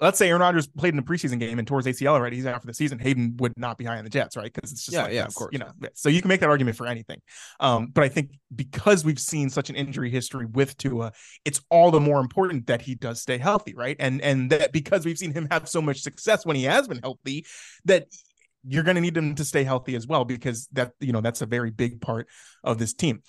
let's 0.00 0.18
say 0.18 0.28
Aaron 0.28 0.42
Rodgers 0.42 0.66
played 0.66 0.92
in 0.92 0.98
a 0.98 1.02
preseason 1.02 1.38
game 1.38 1.58
and 1.58 1.66
towards 1.66 1.86
ACL 1.86 2.08
already, 2.08 2.36
he's 2.36 2.46
out 2.46 2.60
for 2.60 2.66
the 2.66 2.74
season. 2.74 2.98
Hayden 2.98 3.36
would 3.38 3.54
not 3.56 3.78
be 3.78 3.84
high 3.84 3.96
on 3.98 4.04
the 4.04 4.10
Jets, 4.10 4.36
right? 4.36 4.52
Because 4.52 4.70
it's 4.70 4.84
just 4.84 4.94
yeah, 4.94 5.04
like 5.04 5.12
yeah, 5.12 5.24
of 5.24 5.34
course. 5.34 5.50
You 5.52 5.60
know, 5.60 5.70
so 5.94 6.08
you 6.08 6.20
can 6.20 6.28
make 6.28 6.40
that 6.40 6.50
argument 6.50 6.76
for 6.76 6.86
anything. 6.86 7.20
Um, 7.58 7.88
but 7.88 8.04
I 8.04 8.08
think 8.08 8.32
because 8.54 9.04
we've 9.04 9.18
seen 9.18 9.48
such 9.50 9.70
an 9.70 9.76
injury 9.76 10.10
history 10.10 10.46
with 10.46 10.76
Tua, 10.76 11.12
it's 11.44 11.60
all 11.70 11.90
the 11.90 12.00
more 12.00 12.20
important 12.20 12.66
that 12.66 12.82
he 12.82 12.94
does 12.94 13.22
stay 13.22 13.38
healthy, 13.38 13.74
right? 13.74 13.96
And 13.98 14.20
and 14.20 14.50
that 14.50 14.72
because 14.72 15.04
we've 15.04 15.18
seen 15.18 15.32
him 15.32 15.48
have 15.50 15.68
so 15.68 15.80
much 15.80 16.00
success 16.00 16.44
when 16.44 16.56
he 16.56 16.64
has 16.64 16.86
been 16.86 17.00
healthy, 17.02 17.46
that 17.86 18.06
you're 18.66 18.84
going 18.84 18.96
to 18.96 19.00
need 19.00 19.16
him 19.16 19.34
to 19.36 19.44
stay 19.44 19.64
healthy 19.64 19.94
as 19.94 20.06
well 20.06 20.24
because 20.24 20.68
that 20.72 20.92
you 21.00 21.12
know 21.12 21.20
that's 21.20 21.42
a 21.42 21.46
very 21.46 21.70
big 21.70 22.00
part 22.00 22.28
of 22.62 22.78
this 22.78 22.92
team. 22.92 23.22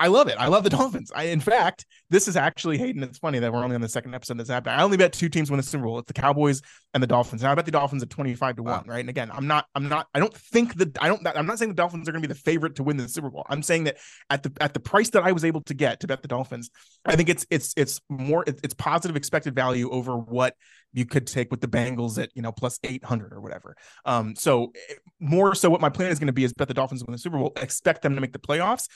I 0.00 0.08
love 0.08 0.26
it. 0.26 0.34
I 0.36 0.48
love 0.48 0.64
the 0.64 0.70
Dolphins. 0.70 1.12
I, 1.14 1.24
in 1.24 1.38
fact, 1.38 1.86
this 2.08 2.26
is 2.26 2.36
actually 2.36 2.76
Hayden. 2.78 3.04
It's 3.04 3.18
funny 3.18 3.38
that 3.38 3.52
we're 3.52 3.62
only 3.62 3.76
on 3.76 3.80
the 3.80 3.88
second 3.88 4.14
episode 4.14 4.32
of 4.32 4.38
this 4.38 4.48
happened. 4.48 4.74
I 4.74 4.82
only 4.82 4.96
bet 4.96 5.12
two 5.12 5.28
teams 5.28 5.48
win 5.48 5.58
the 5.58 5.62
Super 5.62 5.84
Bowl. 5.84 6.00
It's 6.00 6.08
the 6.08 6.12
Cowboys 6.12 6.60
and 6.92 7.00
the 7.00 7.06
Dolphins. 7.06 7.42
Now 7.42 7.52
I 7.52 7.54
bet 7.54 7.66
the 7.66 7.70
Dolphins 7.70 8.02
at 8.02 8.10
25 8.10 8.56
to 8.56 8.62
one, 8.64 8.72
wow. 8.72 8.82
right? 8.86 8.98
And 9.00 9.08
again, 9.08 9.30
I'm 9.32 9.46
not, 9.46 9.66
I'm 9.76 9.88
not, 9.88 10.08
I 10.12 10.18
don't 10.18 10.34
think 10.34 10.74
that 10.74 10.98
I 11.00 11.06
don't, 11.06 11.24
I'm 11.24 11.46
not 11.46 11.58
saying 11.58 11.70
the 11.70 11.76
Dolphins 11.76 12.08
are 12.08 12.12
going 12.12 12.22
to 12.22 12.28
be 12.28 12.34
the 12.34 12.40
favorite 12.40 12.76
to 12.76 12.82
win 12.82 12.96
the 12.96 13.08
Super 13.08 13.30
Bowl. 13.30 13.46
I'm 13.48 13.62
saying 13.62 13.84
that 13.84 13.98
at 14.28 14.42
the, 14.42 14.52
at 14.60 14.74
the 14.74 14.80
price 14.80 15.10
that 15.10 15.22
I 15.22 15.30
was 15.30 15.44
able 15.44 15.62
to 15.62 15.74
get 15.74 16.00
to 16.00 16.08
bet 16.08 16.22
the 16.22 16.28
Dolphins, 16.28 16.70
I 17.04 17.14
think 17.14 17.28
it's, 17.28 17.46
it's, 17.48 17.72
it's 17.76 18.00
more, 18.08 18.44
it's 18.46 18.74
positive 18.74 19.14
expected 19.14 19.54
value 19.54 19.88
over 19.90 20.16
what 20.16 20.56
you 20.92 21.06
could 21.06 21.28
take 21.28 21.52
with 21.52 21.60
the 21.60 21.68
Bengals 21.68 22.20
at, 22.20 22.30
you 22.34 22.42
know, 22.42 22.50
plus 22.50 22.80
800 22.82 23.32
or 23.32 23.40
whatever. 23.40 23.76
Um, 24.04 24.34
so 24.34 24.72
eh, 24.88 24.94
more 25.20 25.54
so 25.54 25.70
what 25.70 25.80
my 25.80 25.90
plan 25.90 26.10
is 26.10 26.18
going 26.18 26.26
to 26.26 26.32
be 26.32 26.42
is 26.42 26.52
bet 26.52 26.66
the 26.66 26.74
Dolphins 26.74 27.04
win 27.04 27.12
the 27.12 27.18
Super 27.18 27.38
Bowl, 27.38 27.52
expect 27.56 28.02
them 28.02 28.16
to 28.16 28.20
make 28.20 28.32
the 28.32 28.40
playoffs 28.40 28.88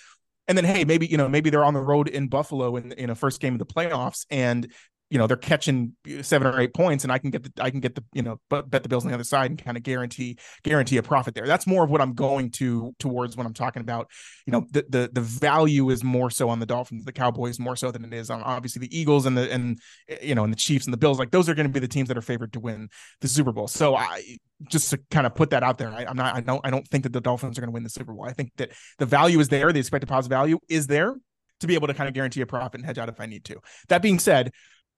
and 0.48 0.56
then 0.56 0.64
hey 0.64 0.84
maybe 0.84 1.06
you 1.06 1.16
know 1.16 1.28
maybe 1.28 1.50
they're 1.50 1.64
on 1.64 1.74
the 1.74 1.80
road 1.80 2.08
in 2.08 2.28
buffalo 2.28 2.76
in 2.76 2.92
in 2.92 3.10
a 3.10 3.14
first 3.14 3.40
game 3.40 3.54
of 3.54 3.58
the 3.58 3.66
playoffs 3.66 4.26
and 4.30 4.70
you 5.10 5.18
know 5.18 5.26
they're 5.26 5.36
catching 5.36 5.94
uh, 6.08 6.22
seven 6.22 6.46
or 6.46 6.58
eight 6.58 6.74
points 6.74 7.04
and 7.04 7.12
i 7.12 7.18
can 7.18 7.30
get 7.30 7.42
the 7.42 7.62
i 7.62 7.70
can 7.70 7.80
get 7.80 7.94
the 7.94 8.04
you 8.12 8.22
know 8.22 8.40
but 8.48 8.70
bet 8.70 8.82
the 8.82 8.88
bills 8.88 9.04
on 9.04 9.08
the 9.08 9.14
other 9.14 9.24
side 9.24 9.50
and 9.50 9.62
kind 9.62 9.76
of 9.76 9.82
guarantee 9.82 10.36
guarantee 10.62 10.96
a 10.96 11.02
profit 11.02 11.34
there. 11.34 11.46
That's 11.46 11.66
more 11.66 11.84
of 11.84 11.90
what 11.90 12.00
i'm 12.00 12.14
going 12.14 12.50
to 12.52 12.94
towards 12.98 13.36
when 13.36 13.46
i'm 13.46 13.54
talking 13.54 13.80
about 13.80 14.10
you 14.46 14.52
know 14.52 14.66
the 14.70 14.84
the, 14.88 15.10
the 15.12 15.20
value 15.20 15.90
is 15.90 16.02
more 16.02 16.30
so 16.30 16.48
on 16.48 16.58
the 16.58 16.66
dolphins 16.66 17.04
the 17.04 17.12
cowboys 17.12 17.58
more 17.58 17.76
so 17.76 17.90
than 17.90 18.04
it 18.04 18.12
is 18.12 18.30
on 18.30 18.42
obviously 18.42 18.80
the 18.80 18.98
eagles 18.98 19.26
and 19.26 19.36
the 19.36 19.52
and 19.52 19.78
eh, 20.08 20.16
you 20.22 20.34
know 20.34 20.44
and 20.44 20.52
the 20.52 20.56
chiefs 20.56 20.86
and 20.86 20.92
the 20.92 20.98
bills. 20.98 21.18
Like 21.18 21.30
those 21.30 21.48
are 21.48 21.54
going 21.54 21.66
to 21.66 21.72
be 21.72 21.80
the 21.80 21.88
teams 21.88 22.08
that 22.08 22.16
are 22.16 22.22
favored 22.22 22.52
to 22.54 22.60
win 22.60 22.88
the 23.20 23.28
super 23.28 23.52
bowl. 23.52 23.68
So 23.68 23.94
i 23.96 24.38
just 24.70 24.90
to 24.90 25.00
kind 25.10 25.26
of 25.26 25.34
put 25.34 25.50
that 25.50 25.62
out 25.62 25.78
there 25.78 25.90
I, 25.90 26.06
i'm 26.08 26.16
not 26.16 26.36
i 26.36 26.40
don't 26.40 26.60
i 26.64 26.70
don't 26.70 26.86
think 26.86 27.02
that 27.02 27.12
the 27.12 27.20
dolphins 27.20 27.58
are 27.58 27.60
going 27.60 27.70
to 27.70 27.74
win 27.74 27.82
the 27.82 27.90
super 27.90 28.12
bowl. 28.12 28.24
I 28.24 28.32
think 28.32 28.52
that 28.56 28.70
the 28.98 29.06
value 29.06 29.40
is 29.40 29.48
there 29.48 29.72
the 29.72 29.80
expected 29.80 30.08
positive 30.08 30.30
value 30.30 30.58
is 30.68 30.86
there 30.86 31.14
to 31.60 31.66
be 31.66 31.74
able 31.74 31.86
to 31.86 31.94
kind 31.94 32.08
of 32.08 32.14
guarantee 32.14 32.40
a 32.40 32.46
profit 32.46 32.80
and 32.80 32.86
hedge 32.86 32.98
out 32.98 33.08
if 33.08 33.20
I 33.20 33.26
need 33.26 33.44
to. 33.46 33.56
That 33.88 34.02
being 34.02 34.18
said, 34.18 34.52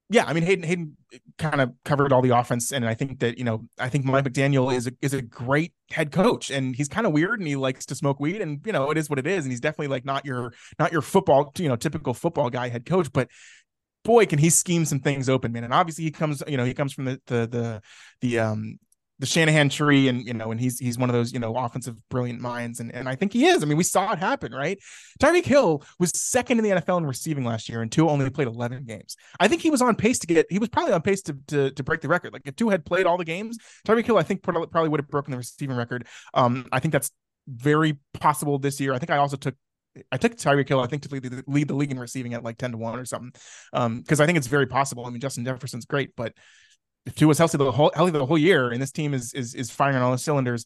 yeah, 0.09 0.25
I 0.25 0.33
mean 0.33 0.45
Hayden 0.45 0.65
Hayden 0.65 0.97
kind 1.37 1.61
of 1.61 1.73
covered 1.85 2.13
all 2.13 2.23
the 2.23 2.37
offense, 2.37 2.73
and 2.73 2.87
I 2.87 2.95
think 2.95 3.19
that 3.21 3.39
you 3.39 3.45
know 3.45 3.67
I 3.79 3.89
think 3.89 4.05
Mike 4.05 4.25
McDaniel 4.25 4.73
is 4.75 4.87
a, 4.87 4.93
is 5.03 5.13
a 5.13 5.23
great 5.23 5.73
head 5.91 6.13
coach, 6.13 6.51
and 6.51 6.77
he's 6.77 6.89
kind 6.89 7.07
of 7.07 7.13
weird, 7.13 7.41
and 7.41 7.49
he 7.49 7.57
likes 7.57 7.87
to 7.87 7.95
smoke 7.97 8.21
weed, 8.21 8.41
and 8.41 8.61
you 8.65 8.73
know 8.73 8.91
it 8.91 8.99
is 8.99 9.11
what 9.11 9.19
it 9.19 9.27
is, 9.27 9.45
and 9.45 9.53
he's 9.53 9.61
definitely 9.61 9.89
like 9.89 10.05
not 10.05 10.25
your 10.25 10.53
not 10.79 10.93
your 10.93 11.03
football 11.03 11.53
you 11.59 11.69
know 11.69 11.77
typical 11.77 12.15
football 12.15 12.51
guy 12.51 12.69
head 12.69 12.87
coach, 12.87 13.13
but 13.13 13.29
boy 14.05 14.27
can 14.27 14.39
he 14.39 14.49
scheme 14.49 14.85
some 14.85 15.01
things 15.01 15.29
open, 15.29 15.51
man, 15.51 15.65
and 15.65 15.75
obviously 15.75 16.05
he 16.05 16.13
comes 16.13 16.41
you 16.47 16.57
know 16.57 16.65
he 16.65 16.75
comes 16.75 16.93
from 16.93 17.07
the 17.07 17.21
the 17.27 17.47
the 17.49 17.83
the 18.21 18.39
um 18.39 18.79
the 19.19 19.27
Shanahan 19.27 19.69
tree, 19.69 20.09
and 20.09 20.27
you 20.27 20.35
know, 20.35 20.51
and 20.51 20.61
he's 20.61 20.79
he's 20.79 20.99
one 20.99 21.09
of 21.09 21.15
those 21.15 21.33
you 21.33 21.39
know 21.39 21.57
offensive 21.57 21.97
brilliant 22.09 22.41
minds, 22.41 22.81
and 22.81 22.95
and 22.95 23.09
I 23.09 23.15
think 23.15 23.33
he 23.33 23.47
is. 23.47 23.63
I 23.63 23.67
mean, 23.67 23.77
we 23.77 23.85
saw 23.85 24.13
it 24.13 24.19
happen, 24.19 24.53
right? 24.53 24.79
Tyreek 25.21 25.45
Hill 25.45 25.83
was 25.99 26.11
second 26.11 26.59
in 26.59 26.65
the 26.65 26.71
NFL 26.71 26.99
in 26.99 27.07
receiving 27.07 27.45
last 27.45 27.69
year, 27.69 27.83
and 27.83 27.91
Tua 27.91 28.11
only 28.11 28.29
played 28.31 28.49
11 28.49 28.85
games. 28.85 29.17
I 29.41 29.49
think 29.49 29.63
he 29.63 29.71
was 29.71 29.83
on 29.83 29.97
pace 29.97 30.19
to 30.21 30.27
get. 30.27 30.47
He 30.51 30.59
was 30.59 30.69
probably 30.69 30.93
on 30.93 31.03
pace 31.03 31.23
to 31.23 31.37
to, 31.49 31.71
to 31.71 31.83
break 31.83 32.01
the 32.01 32.09
record. 32.09 32.33
Like 32.33 32.43
if 32.45 32.57
Tua 32.57 32.73
had 32.73 32.85
played 32.85 33.07
all 33.07 33.17
the 33.17 33.25
games, 33.25 33.59
Tyreek 33.87 34.07
Hill, 34.07 34.19
I 34.19 34.23
think 34.23 34.43
probably 34.43 34.89
would 34.89 35.01
have 35.01 35.09
broken 35.09 35.31
the 35.31 35.39
receiving 35.39 35.77
record. 35.77 36.07
Um, 36.35 36.67
I 36.73 36.81
think 36.81 36.93
that's 36.93 37.11
very 37.49 37.99
possible 38.13 38.59
this 38.59 38.81
year. 38.81 38.93
I 38.93 38.99
think 38.99 39.11
I 39.11 39.19
also 39.19 39.37
took 39.37 39.55
I 40.13 40.17
took 40.17 40.37
Tyreek 40.37 40.69
Hill, 40.69 40.81
I 40.81 40.87
think, 40.87 41.03
to 41.03 41.09
lead 41.09 41.23
the, 41.23 41.45
lead 41.47 41.69
the 41.69 41.75
league 41.75 41.91
in 41.91 41.99
receiving 41.99 42.35
at 42.35 42.45
like 42.45 42.59
10 42.59 42.73
to 42.73 42.77
1 42.77 42.99
or 42.99 43.05
something. 43.05 43.33
Um, 43.73 44.01
because 44.01 44.21
I 44.21 44.27
think 44.27 44.39
it's 44.39 44.47
very 44.47 44.67
possible. 44.67 45.07
I 45.07 45.11
mean, 45.11 45.21
Justin 45.21 45.45
Jefferson's 45.45 45.87
great, 45.87 46.11
but 46.17 46.35
if 47.07 47.21
was 47.23 47.39
healthy 47.39 47.59
the 47.59 47.73
whole 47.73 47.93
healthy 47.95 48.13
the 48.13 48.27
whole 48.27 48.39
year, 48.39 48.71
and 48.71 48.83
this 48.83 48.93
team 48.93 49.15
is 49.15 49.33
is 49.33 49.55
is 49.55 49.71
firing 49.71 49.97
on 49.97 50.03
all 50.03 50.13
the 50.13 50.19
cylinders. 50.19 50.65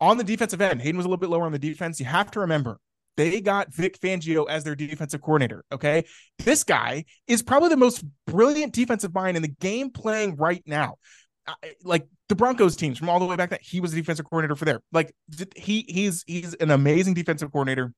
On 0.00 0.16
the 0.16 0.24
defensive 0.24 0.60
end, 0.60 0.80
Hayden 0.80 0.96
was 0.96 1.04
a 1.04 1.08
little 1.08 1.20
bit 1.20 1.28
lower 1.28 1.44
on 1.44 1.52
the 1.52 1.58
defense. 1.58 2.00
You 2.00 2.06
have 2.06 2.30
to 2.30 2.40
remember 2.40 2.78
they 3.16 3.40
got 3.40 3.72
Vic 3.74 4.00
Fangio 4.00 4.48
as 4.48 4.64
their 4.64 4.74
defensive 4.74 5.20
coordinator. 5.20 5.64
Okay. 5.70 6.04
This 6.38 6.64
guy 6.64 7.04
is 7.26 7.42
probably 7.42 7.68
the 7.68 7.76
most 7.76 8.04
brilliant 8.26 8.72
defensive 8.72 9.14
mind 9.14 9.36
in 9.36 9.42
the 9.42 9.48
game 9.48 9.90
playing 9.90 10.36
right 10.36 10.62
now. 10.66 10.96
Like 11.82 12.06
the 12.28 12.36
Broncos 12.36 12.76
teams 12.76 12.98
from 12.98 13.08
all 13.08 13.18
the 13.18 13.26
way 13.26 13.36
back 13.36 13.50
that 13.50 13.62
he 13.62 13.80
was 13.80 13.92
the 13.92 14.00
defensive 14.00 14.24
coordinator 14.24 14.54
for 14.54 14.64
there. 14.64 14.80
Like 14.92 15.12
he 15.56 15.84
he's 15.88 16.24
he's 16.26 16.54
an 16.54 16.70
amazing 16.70 17.14
defensive 17.14 17.50
coordinator 17.50 17.92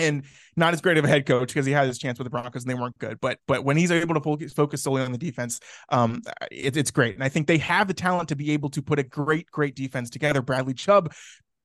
and 0.00 0.24
not 0.56 0.74
as 0.74 0.80
great 0.80 0.98
of 0.98 1.04
a 1.04 1.08
head 1.08 1.26
coach 1.26 1.48
because 1.48 1.66
he 1.66 1.72
had 1.72 1.86
his 1.86 1.98
chance 1.98 2.18
with 2.18 2.26
the 2.26 2.30
Broncos 2.30 2.62
and 2.62 2.70
they 2.70 2.74
weren't 2.74 2.98
good. 2.98 3.20
But 3.20 3.38
but 3.46 3.64
when 3.64 3.76
he's 3.76 3.90
able 3.90 4.14
to 4.20 4.48
focus, 4.48 4.82
solely 4.82 5.02
on 5.02 5.12
the 5.12 5.18
defense, 5.18 5.60
um, 5.90 6.22
it, 6.50 6.76
it's 6.76 6.90
great. 6.90 7.14
And 7.14 7.24
I 7.24 7.28
think 7.28 7.46
they 7.46 7.58
have 7.58 7.88
the 7.88 7.94
talent 7.94 8.28
to 8.30 8.36
be 8.36 8.52
able 8.52 8.70
to 8.70 8.82
put 8.82 8.98
a 8.98 9.02
great 9.02 9.46
great 9.50 9.74
defense 9.74 10.10
together. 10.10 10.42
Bradley 10.42 10.74
Chubb, 10.74 11.12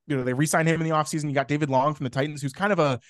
you 0.06 0.16
know, 0.16 0.22
they 0.22 0.34
re-signed 0.34 0.68
him 0.68 0.80
in 0.80 0.88
the 0.88 0.94
offseason. 0.94 1.24
You 1.24 1.34
got 1.34 1.48
David 1.48 1.70
Long 1.70 1.94
from 1.94 2.04
the 2.04 2.10
Titans, 2.10 2.42
who's 2.42 2.52
kind 2.52 2.72
of 2.72 2.78
a 2.78 3.00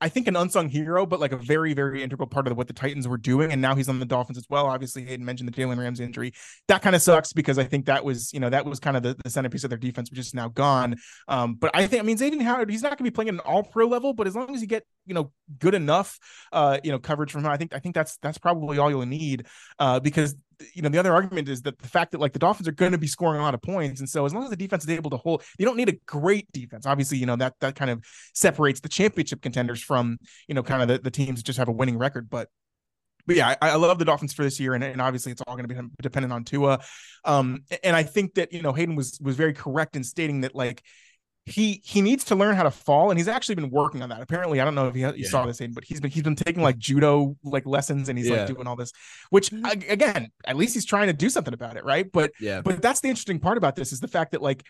I 0.00 0.08
think 0.08 0.28
an 0.28 0.36
unsung 0.36 0.68
hero, 0.68 1.06
but 1.06 1.20
like 1.20 1.32
a 1.32 1.36
very, 1.36 1.74
very 1.74 2.02
integral 2.02 2.26
part 2.26 2.46
of 2.46 2.56
what 2.56 2.66
the 2.66 2.72
Titans 2.72 3.06
were 3.06 3.18
doing. 3.18 3.52
And 3.52 3.60
now 3.60 3.74
he's 3.74 3.88
on 3.88 3.98
the 3.98 4.06
Dolphins 4.06 4.38
as 4.38 4.46
well. 4.48 4.66
Obviously, 4.66 5.04
Hayden 5.04 5.24
mentioned 5.24 5.48
the 5.48 5.52
Jalen 5.52 5.78
Rams 5.78 6.00
injury. 6.00 6.32
That 6.68 6.82
kind 6.82 6.96
of 6.96 7.02
sucks 7.02 7.32
because 7.32 7.58
I 7.58 7.64
think 7.64 7.86
that 7.86 8.04
was, 8.04 8.32
you 8.32 8.40
know, 8.40 8.50
that 8.50 8.64
was 8.64 8.80
kind 8.80 8.96
of 8.96 9.02
the, 9.02 9.16
the 9.24 9.30
centerpiece 9.30 9.64
of 9.64 9.70
their 9.70 9.78
defense, 9.78 10.10
which 10.10 10.18
is 10.18 10.34
now 10.34 10.48
gone. 10.48 10.96
Um, 11.28 11.54
but 11.54 11.70
I 11.74 11.86
think, 11.86 12.02
I 12.02 12.06
mean, 12.06 12.16
Xavier 12.16 12.42
Howard, 12.42 12.70
he's 12.70 12.82
not 12.82 12.90
going 12.90 12.98
to 12.98 13.04
be 13.04 13.10
playing 13.10 13.28
at 13.28 13.34
an 13.34 13.40
all 13.40 13.62
pro 13.62 13.86
level, 13.86 14.14
but 14.14 14.26
as 14.26 14.34
long 14.34 14.54
as 14.54 14.60
you 14.60 14.66
get, 14.66 14.84
you 15.06 15.14
know, 15.14 15.32
good 15.58 15.74
enough, 15.74 16.18
uh, 16.52 16.78
you 16.82 16.90
know, 16.90 16.98
coverage 16.98 17.30
from 17.30 17.44
him, 17.44 17.50
I 17.50 17.56
think, 17.56 17.74
I 17.74 17.78
think 17.78 17.94
that's, 17.94 18.18
that's 18.18 18.38
probably 18.38 18.78
all 18.78 18.90
you'll 18.90 19.06
need, 19.06 19.46
uh, 19.78 20.00
because 20.00 20.34
you 20.74 20.82
know 20.82 20.88
the 20.88 20.98
other 20.98 21.12
argument 21.12 21.48
is 21.48 21.62
that 21.62 21.78
the 21.78 21.88
fact 21.88 22.12
that 22.12 22.20
like 22.20 22.32
the 22.32 22.38
Dolphins 22.38 22.68
are 22.68 22.72
going 22.72 22.92
to 22.92 22.98
be 22.98 23.06
scoring 23.06 23.40
a 23.40 23.42
lot 23.42 23.54
of 23.54 23.62
points, 23.62 24.00
and 24.00 24.08
so 24.08 24.24
as 24.24 24.34
long 24.34 24.44
as 24.44 24.50
the 24.50 24.56
defense 24.56 24.84
is 24.84 24.90
able 24.90 25.10
to 25.10 25.16
hold, 25.16 25.42
you 25.58 25.66
don't 25.66 25.76
need 25.76 25.88
a 25.88 25.96
great 26.06 26.50
defense. 26.52 26.86
Obviously, 26.86 27.18
you 27.18 27.26
know 27.26 27.36
that 27.36 27.54
that 27.60 27.76
kind 27.76 27.90
of 27.90 28.04
separates 28.34 28.80
the 28.80 28.88
championship 28.88 29.42
contenders 29.42 29.82
from 29.82 30.18
you 30.48 30.54
know 30.54 30.62
kind 30.62 30.82
of 30.82 30.88
the, 30.88 30.98
the 30.98 31.10
teams 31.10 31.40
that 31.40 31.46
just 31.46 31.58
have 31.58 31.68
a 31.68 31.72
winning 31.72 31.98
record. 31.98 32.30
But 32.30 32.48
but 33.26 33.36
yeah, 33.36 33.54
I, 33.60 33.70
I, 33.70 33.74
love 33.74 33.98
the 33.98 34.04
Dolphins 34.04 34.32
for 34.32 34.44
this 34.44 34.60
year, 34.60 34.74
and, 34.74 34.84
and 34.84 35.00
obviously 35.00 35.32
it's 35.32 35.42
all 35.46 35.56
going 35.56 35.68
to 35.68 35.74
be 35.74 35.80
dependent 36.00 36.32
on 36.32 36.44
Tua. 36.44 36.78
Um, 37.24 37.64
and 37.82 37.96
I 37.96 38.04
think 38.04 38.34
that 38.34 38.52
you 38.52 38.62
know 38.62 38.72
Hayden 38.72 38.94
was 38.94 39.18
was 39.20 39.36
very 39.36 39.52
correct 39.52 39.96
in 39.96 40.04
stating 40.04 40.42
that 40.42 40.54
like 40.54 40.82
he 41.46 41.80
he 41.84 42.02
needs 42.02 42.24
to 42.24 42.34
learn 42.34 42.56
how 42.56 42.64
to 42.64 42.70
fall 42.72 43.10
and 43.10 43.18
he's 43.18 43.28
actually 43.28 43.54
been 43.54 43.70
working 43.70 44.02
on 44.02 44.08
that 44.08 44.20
apparently 44.20 44.60
i 44.60 44.64
don't 44.64 44.74
know 44.74 44.88
if 44.88 44.96
you, 44.96 45.06
you 45.08 45.14
yeah. 45.18 45.28
saw 45.28 45.46
this 45.46 45.60
but 45.72 45.84
he's 45.84 46.00
been 46.00 46.10
he's 46.10 46.24
been 46.24 46.34
taking 46.34 46.60
like 46.60 46.76
judo 46.76 47.36
like 47.44 47.64
lessons 47.64 48.08
and 48.08 48.18
he's 48.18 48.28
yeah. 48.28 48.38
like 48.38 48.48
doing 48.48 48.66
all 48.66 48.74
this 48.74 48.92
which 49.30 49.50
mm-hmm. 49.50 49.90
again 49.90 50.28
at 50.44 50.56
least 50.56 50.74
he's 50.74 50.84
trying 50.84 51.06
to 51.06 51.12
do 51.12 51.30
something 51.30 51.54
about 51.54 51.76
it 51.76 51.84
right 51.84 52.10
but 52.10 52.32
yeah 52.40 52.60
but 52.60 52.82
that's 52.82 53.00
the 53.00 53.08
interesting 53.08 53.38
part 53.38 53.56
about 53.56 53.76
this 53.76 53.92
is 53.92 54.00
the 54.00 54.08
fact 54.08 54.32
that 54.32 54.42
like 54.42 54.64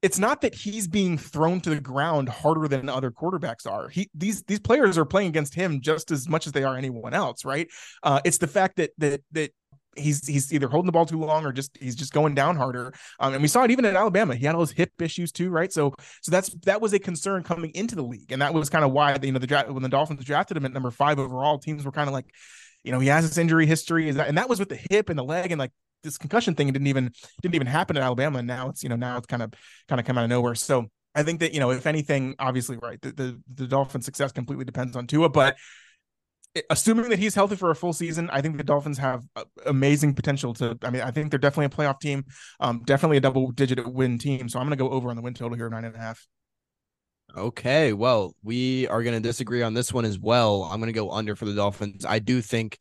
it's 0.00 0.18
not 0.18 0.42
that 0.42 0.54
he's 0.54 0.86
being 0.86 1.18
thrown 1.18 1.60
to 1.60 1.70
the 1.70 1.80
ground 1.80 2.28
harder 2.28 2.68
than 2.68 2.88
other 2.88 3.10
quarterbacks 3.10 3.66
are. 3.68 3.88
He 3.88 4.08
these 4.14 4.44
these 4.44 4.60
players 4.60 4.96
are 4.96 5.04
playing 5.04 5.28
against 5.28 5.54
him 5.54 5.80
just 5.80 6.12
as 6.12 6.28
much 6.28 6.46
as 6.46 6.52
they 6.52 6.62
are 6.62 6.76
anyone 6.76 7.14
else, 7.14 7.44
right? 7.44 7.66
Uh, 8.04 8.20
it's 8.24 8.38
the 8.38 8.46
fact 8.46 8.76
that 8.76 8.90
that 8.98 9.22
that 9.32 9.50
he's 9.98 10.26
he's 10.26 10.52
either 10.52 10.68
holding 10.68 10.86
the 10.86 10.92
ball 10.92 11.06
too 11.06 11.18
long 11.18 11.44
or 11.44 11.52
just 11.52 11.76
he's 11.78 11.94
just 11.94 12.12
going 12.12 12.34
down 12.34 12.56
harder. 12.56 12.92
Um, 13.20 13.34
and 13.34 13.42
we 13.42 13.48
saw 13.48 13.64
it 13.64 13.70
even 13.70 13.84
in 13.84 13.96
Alabama. 13.96 14.34
He 14.34 14.46
had 14.46 14.54
all 14.54 14.60
those 14.60 14.72
hip 14.72 14.92
issues 15.00 15.32
too, 15.32 15.50
right? 15.50 15.72
So 15.72 15.94
so 16.22 16.30
that's 16.30 16.50
that 16.64 16.80
was 16.80 16.92
a 16.92 16.98
concern 16.98 17.42
coming 17.42 17.70
into 17.74 17.94
the 17.94 18.02
league, 18.02 18.32
and 18.32 18.42
that 18.42 18.54
was 18.54 18.70
kind 18.70 18.84
of 18.84 18.92
why 18.92 19.16
you 19.22 19.32
know 19.32 19.38
the 19.38 19.46
draft 19.46 19.70
when 19.70 19.82
the 19.82 19.88
Dolphins 19.88 20.24
drafted 20.24 20.56
him 20.56 20.64
at 20.64 20.72
number 20.72 20.90
five 20.90 21.18
overall, 21.18 21.58
teams 21.58 21.84
were 21.84 21.92
kind 21.92 22.08
of 22.08 22.12
like, 22.12 22.26
you 22.84 22.92
know, 22.92 23.00
he 23.00 23.08
has 23.08 23.28
this 23.28 23.38
injury 23.38 23.66
history, 23.66 24.08
and 24.08 24.38
that 24.38 24.48
was 24.48 24.58
with 24.58 24.68
the 24.68 24.80
hip 24.90 25.08
and 25.08 25.18
the 25.18 25.24
leg 25.24 25.50
and 25.50 25.58
like 25.58 25.72
this 26.02 26.18
concussion 26.18 26.54
thing 26.54 26.68
didn't 26.68 26.86
even 26.86 27.12
didn't 27.42 27.54
even 27.54 27.66
happen 27.66 27.96
in 27.96 28.02
Alabama, 28.02 28.38
and 28.38 28.48
now 28.48 28.68
it's 28.68 28.82
you 28.82 28.88
know 28.88 28.96
now 28.96 29.18
it's 29.18 29.26
kind 29.26 29.42
of 29.42 29.52
kind 29.88 30.00
of 30.00 30.06
come 30.06 30.18
out 30.18 30.24
of 30.24 30.30
nowhere. 30.30 30.54
So. 30.54 30.86
I 31.14 31.24
think 31.24 31.40
that 31.40 31.52
you 31.52 31.58
know, 31.58 31.70
if 31.70 31.86
anything, 31.86 32.36
obviously, 32.38 32.76
right, 32.76 33.00
the 33.00 33.10
the, 33.10 33.42
the 33.52 33.66
Dolphins' 33.66 34.04
success 34.04 34.30
completely 34.30 34.66
depends 34.66 34.94
on 34.94 35.08
Tua, 35.08 35.30
but 35.30 35.56
assuming 36.70 37.10
that 37.10 37.18
he's 37.18 37.34
healthy 37.34 37.56
for 37.56 37.70
a 37.70 37.74
full 37.74 37.92
season, 37.92 38.28
I 38.30 38.40
think 38.40 38.56
the 38.56 38.64
Dolphins 38.64 38.98
have 38.98 39.24
amazing 39.66 40.14
potential 40.14 40.54
to. 40.54 40.78
I 40.82 40.90
mean, 40.90 41.02
I 41.02 41.10
think 41.10 41.30
they're 41.30 41.38
definitely 41.38 41.66
a 41.66 41.68
playoff 41.70 42.00
team, 42.00 42.24
um, 42.60 42.82
definitely 42.84 43.16
a 43.16 43.20
double 43.20 43.50
digit 43.50 43.86
win 43.92 44.18
team. 44.18 44.48
So 44.48 44.58
I'm 44.58 44.66
going 44.66 44.78
to 44.78 44.82
go 44.82 44.90
over 44.90 45.10
on 45.10 45.16
the 45.16 45.22
win 45.22 45.34
total 45.34 45.56
here 45.56 45.66
of 45.66 45.72
nine 45.72 45.84
and 45.84 45.94
a 45.94 45.98
half. 45.98 46.26
Okay, 47.36 47.92
well, 47.92 48.34
we 48.42 48.86
are 48.88 49.02
going 49.02 49.20
to 49.20 49.26
disagree 49.26 49.62
on 49.62 49.74
this 49.74 49.92
one 49.92 50.04
as 50.04 50.18
well. 50.18 50.62
I'm 50.64 50.80
going 50.80 50.92
to 50.92 50.98
go 50.98 51.10
under 51.10 51.36
for 51.36 51.44
the 51.44 51.54
Dolphins. 51.54 52.04
I 52.04 52.18
do 52.18 52.40
think 52.40 52.78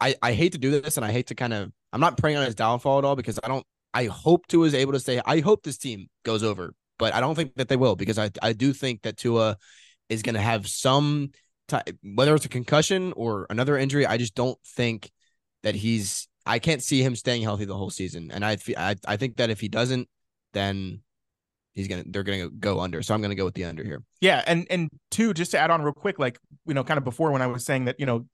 I 0.00 0.14
I 0.22 0.32
hate 0.32 0.52
to 0.52 0.58
do 0.58 0.70
this, 0.80 0.96
and 0.96 1.04
I 1.04 1.12
hate 1.12 1.28
to 1.28 1.34
kind 1.34 1.52
of 1.52 1.70
I'm 1.92 2.00
not 2.00 2.16
praying 2.16 2.38
on 2.38 2.44
his 2.44 2.54
downfall 2.54 2.98
at 2.98 3.04
all 3.04 3.16
because 3.16 3.38
I 3.42 3.48
don't. 3.48 3.66
I 3.92 4.06
hope 4.06 4.46
to 4.48 4.64
is 4.64 4.74
able 4.74 4.92
to 4.92 5.00
say 5.00 5.20
I 5.24 5.40
hope 5.40 5.62
this 5.62 5.78
team 5.78 6.08
goes 6.22 6.42
over 6.42 6.74
but 6.98 7.14
I 7.14 7.20
don't 7.20 7.34
think 7.34 7.54
that 7.56 7.68
they 7.68 7.76
will 7.76 7.96
because 7.96 8.18
I 8.18 8.30
I 8.42 8.52
do 8.52 8.72
think 8.72 9.02
that 9.02 9.16
Tua 9.16 9.56
is 10.08 10.22
going 10.22 10.34
to 10.34 10.40
have 10.40 10.66
some 10.66 11.30
whether 12.02 12.34
it's 12.34 12.44
a 12.44 12.50
concussion 12.50 13.12
or 13.16 13.46
another 13.50 13.76
injury. 13.76 14.06
I 14.06 14.16
just 14.16 14.34
don't 14.34 14.58
think 14.64 15.10
that 15.62 15.74
he's. 15.74 16.28
I 16.44 16.60
can't 16.60 16.82
see 16.82 17.02
him 17.02 17.16
staying 17.16 17.42
healthy 17.42 17.64
the 17.64 17.76
whole 17.76 17.90
season, 17.90 18.30
and 18.30 18.44
I 18.44 18.56
I 18.76 18.96
I 19.06 19.16
think 19.16 19.36
that 19.36 19.50
if 19.50 19.60
he 19.60 19.68
doesn't, 19.68 20.08
then 20.52 21.02
he's 21.74 21.88
gonna 21.88 22.04
they're 22.06 22.22
gonna 22.22 22.48
go 22.48 22.80
under. 22.80 23.02
So 23.02 23.14
I'm 23.14 23.22
gonna 23.22 23.34
go 23.34 23.44
with 23.44 23.54
the 23.54 23.64
under 23.64 23.84
here. 23.84 24.02
Yeah, 24.20 24.42
and 24.46 24.66
and 24.70 24.90
two, 25.10 25.34
just 25.34 25.52
to 25.52 25.58
add 25.58 25.70
on 25.70 25.82
real 25.82 25.92
quick, 25.92 26.18
like 26.18 26.38
you 26.66 26.74
know, 26.74 26.84
kind 26.84 26.98
of 26.98 27.04
before 27.04 27.30
when 27.30 27.42
I 27.42 27.46
was 27.46 27.64
saying 27.64 27.84
that 27.84 28.00
you 28.00 28.06
know 28.06 28.26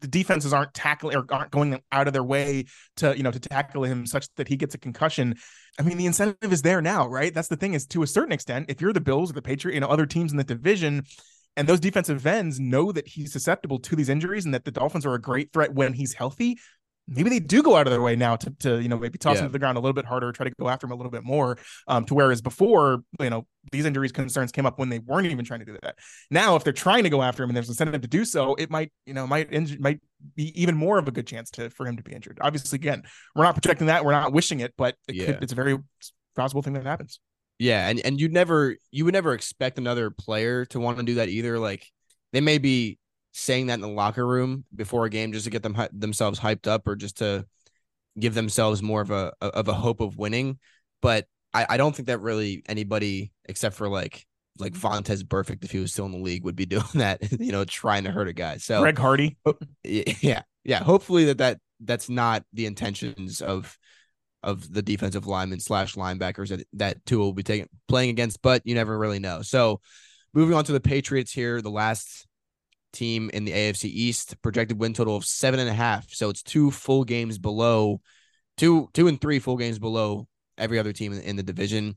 the 0.00 0.08
defenses 0.08 0.52
aren't 0.52 0.74
tackling 0.74 1.16
or 1.16 1.24
aren't 1.30 1.50
going 1.50 1.80
out 1.90 2.06
of 2.06 2.12
their 2.12 2.24
way 2.24 2.64
to 2.96 3.16
you 3.16 3.22
know 3.22 3.30
to 3.30 3.40
tackle 3.40 3.84
him 3.84 4.06
such 4.06 4.28
that 4.36 4.48
he 4.48 4.56
gets 4.56 4.74
a 4.74 4.78
concussion. 4.78 5.36
I 5.78 5.82
mean, 5.82 5.98
the 5.98 6.06
incentive 6.06 6.52
is 6.52 6.62
there 6.62 6.80
now, 6.80 7.06
right? 7.06 7.34
That's 7.34 7.48
the 7.48 7.56
thing 7.56 7.74
is 7.74 7.86
to 7.88 8.02
a 8.02 8.06
certain 8.06 8.32
extent, 8.32 8.66
if 8.70 8.80
you're 8.80 8.92
the 8.92 9.00
Bills 9.00 9.30
or 9.30 9.34
the 9.34 9.42
Patriot, 9.42 9.74
you 9.74 9.80
know, 9.80 9.88
other 9.88 10.06
teams 10.06 10.30
in 10.30 10.38
the 10.38 10.44
division, 10.44 11.04
and 11.56 11.68
those 11.68 11.80
defensive 11.80 12.26
ends 12.26 12.60
know 12.60 12.92
that 12.92 13.08
he's 13.08 13.32
susceptible 13.32 13.78
to 13.80 13.96
these 13.96 14.08
injuries 14.08 14.44
and 14.44 14.54
that 14.54 14.64
the 14.64 14.70
Dolphins 14.70 15.06
are 15.06 15.14
a 15.14 15.20
great 15.20 15.52
threat 15.52 15.74
when 15.74 15.92
he's 15.92 16.12
healthy, 16.12 16.58
maybe 17.08 17.30
they 17.30 17.38
do 17.38 17.62
go 17.62 17.76
out 17.76 17.86
of 17.86 17.92
their 17.92 18.02
way 18.02 18.16
now 18.16 18.36
to, 18.36 18.50
to 18.58 18.80
you 18.80 18.88
know 18.88 18.98
maybe 18.98 19.18
toss 19.18 19.36
yeah. 19.36 19.42
him 19.42 19.48
to 19.48 19.52
the 19.52 19.58
ground 19.58 19.76
a 19.76 19.80
little 19.80 19.94
bit 19.94 20.04
harder, 20.04 20.32
try 20.32 20.44
to 20.44 20.52
go 20.58 20.68
after 20.68 20.86
him 20.86 20.92
a 20.92 20.96
little 20.96 21.10
bit 21.10 21.24
more. 21.24 21.58
Um, 21.86 22.04
to 22.06 22.14
whereas 22.14 22.40
before, 22.42 23.02
you 23.20 23.30
know, 23.30 23.46
these 23.72 23.84
injuries 23.84 24.12
concerns 24.12 24.52
came 24.52 24.66
up 24.66 24.78
when 24.78 24.88
they 24.88 24.98
weren't 24.98 25.26
even 25.26 25.44
trying 25.44 25.60
to 25.60 25.66
do 25.66 25.78
that. 25.82 25.96
Now, 26.30 26.56
if 26.56 26.64
they're 26.64 26.72
trying 26.72 27.04
to 27.04 27.10
go 27.10 27.22
after 27.22 27.42
him 27.42 27.50
and 27.50 27.56
there's 27.56 27.68
incentive 27.68 28.00
to 28.00 28.08
do 28.08 28.24
so, 28.24 28.54
it 28.54 28.70
might 28.70 28.92
you 29.06 29.14
know 29.14 29.26
might 29.26 29.50
inj- 29.50 29.78
might 29.80 30.00
be 30.34 30.60
even 30.60 30.76
more 30.76 30.98
of 30.98 31.08
a 31.08 31.12
good 31.12 31.26
chance 31.26 31.50
to 31.52 31.70
for 31.70 31.86
him 31.86 31.96
to 31.96 32.02
be 32.02 32.12
injured. 32.12 32.38
Obviously, 32.40 32.76
again, 32.76 33.02
we're 33.34 33.44
not 33.44 33.54
projecting 33.54 33.86
that, 33.88 34.04
we're 34.04 34.12
not 34.12 34.32
wishing 34.32 34.60
it, 34.60 34.74
but 34.76 34.96
it 35.08 35.14
yeah. 35.14 35.26
could, 35.26 35.42
it's 35.42 35.52
a 35.52 35.56
very 35.56 35.78
possible 36.34 36.62
thing 36.62 36.74
that 36.74 36.84
happens. 36.84 37.20
Yeah, 37.58 37.88
and 37.88 38.00
and 38.00 38.20
you 38.20 38.28
never 38.28 38.76
you 38.90 39.04
would 39.04 39.14
never 39.14 39.32
expect 39.32 39.78
another 39.78 40.10
player 40.10 40.64
to 40.66 40.80
want 40.80 40.98
to 40.98 41.04
do 41.04 41.14
that 41.14 41.28
either. 41.28 41.58
Like 41.58 41.86
they 42.32 42.40
may 42.40 42.58
be 42.58 42.98
saying 43.32 43.66
that 43.66 43.74
in 43.74 43.80
the 43.80 43.88
locker 43.88 44.26
room 44.26 44.64
before 44.74 45.04
a 45.04 45.10
game 45.10 45.32
just 45.32 45.44
to 45.44 45.50
get 45.50 45.62
them 45.62 45.76
themselves 45.92 46.40
hyped 46.40 46.66
up 46.66 46.86
or 46.86 46.96
just 46.96 47.18
to 47.18 47.46
give 48.18 48.34
themselves 48.34 48.82
more 48.82 49.00
of 49.00 49.10
a 49.10 49.32
of 49.40 49.68
a 49.68 49.74
hope 49.74 50.00
of 50.00 50.18
winning. 50.18 50.58
But 51.00 51.26
I, 51.54 51.66
I 51.70 51.76
don't 51.76 51.94
think 51.94 52.08
that 52.08 52.20
really 52.20 52.62
anybody 52.66 53.32
except 53.46 53.76
for 53.76 53.88
like 53.88 54.26
like 54.58 54.72
Vontaze 54.72 55.22
Burfict 55.22 55.64
if 55.64 55.70
he 55.70 55.78
was 55.78 55.92
still 55.92 56.06
in 56.06 56.12
the 56.12 56.18
league 56.18 56.44
would 56.44 56.56
be 56.56 56.66
doing 56.66 56.84
that, 56.94 57.20
you 57.40 57.52
know, 57.52 57.64
trying 57.64 58.04
to 58.04 58.10
hurt 58.10 58.28
a 58.28 58.32
guy. 58.32 58.58
So 58.58 58.80
Greg 58.80 58.98
Hardy. 58.98 59.36
Yeah. 59.82 60.42
Yeah. 60.64 60.82
Hopefully 60.82 61.26
that, 61.26 61.38
that 61.38 61.58
that's 61.80 62.08
not 62.08 62.44
the 62.52 62.66
intentions 62.66 63.40
of 63.40 63.78
of 64.46 64.72
the 64.72 64.80
defensive 64.80 65.26
linemen 65.26 65.60
slash 65.60 65.96
linebackers 65.96 66.48
that 66.48 66.66
that 66.74 67.04
Tua 67.04 67.24
will 67.24 67.32
be 67.32 67.42
taking 67.42 67.68
playing 67.88 68.10
against, 68.10 68.40
but 68.40 68.62
you 68.64 68.74
never 68.74 68.96
really 68.96 69.18
know. 69.18 69.42
So 69.42 69.80
moving 70.32 70.54
on 70.54 70.64
to 70.64 70.72
the 70.72 70.80
Patriots 70.80 71.32
here, 71.32 71.60
the 71.60 71.70
last 71.70 72.26
team 72.92 73.28
in 73.34 73.44
the 73.44 73.52
AFC 73.52 73.84
East. 73.84 74.40
Projected 74.40 74.78
win 74.78 74.94
total 74.94 75.16
of 75.16 75.24
seven 75.24 75.60
and 75.60 75.68
a 75.68 75.74
half. 75.74 76.10
So 76.14 76.30
it's 76.30 76.42
two 76.42 76.70
full 76.70 77.04
games 77.04 77.38
below, 77.38 78.00
two 78.56 78.88
two 78.94 79.08
and 79.08 79.20
three 79.20 79.40
full 79.40 79.56
games 79.56 79.78
below 79.78 80.28
every 80.56 80.78
other 80.78 80.92
team 80.92 81.12
in, 81.12 81.20
in 81.20 81.36
the 81.36 81.42
division. 81.42 81.96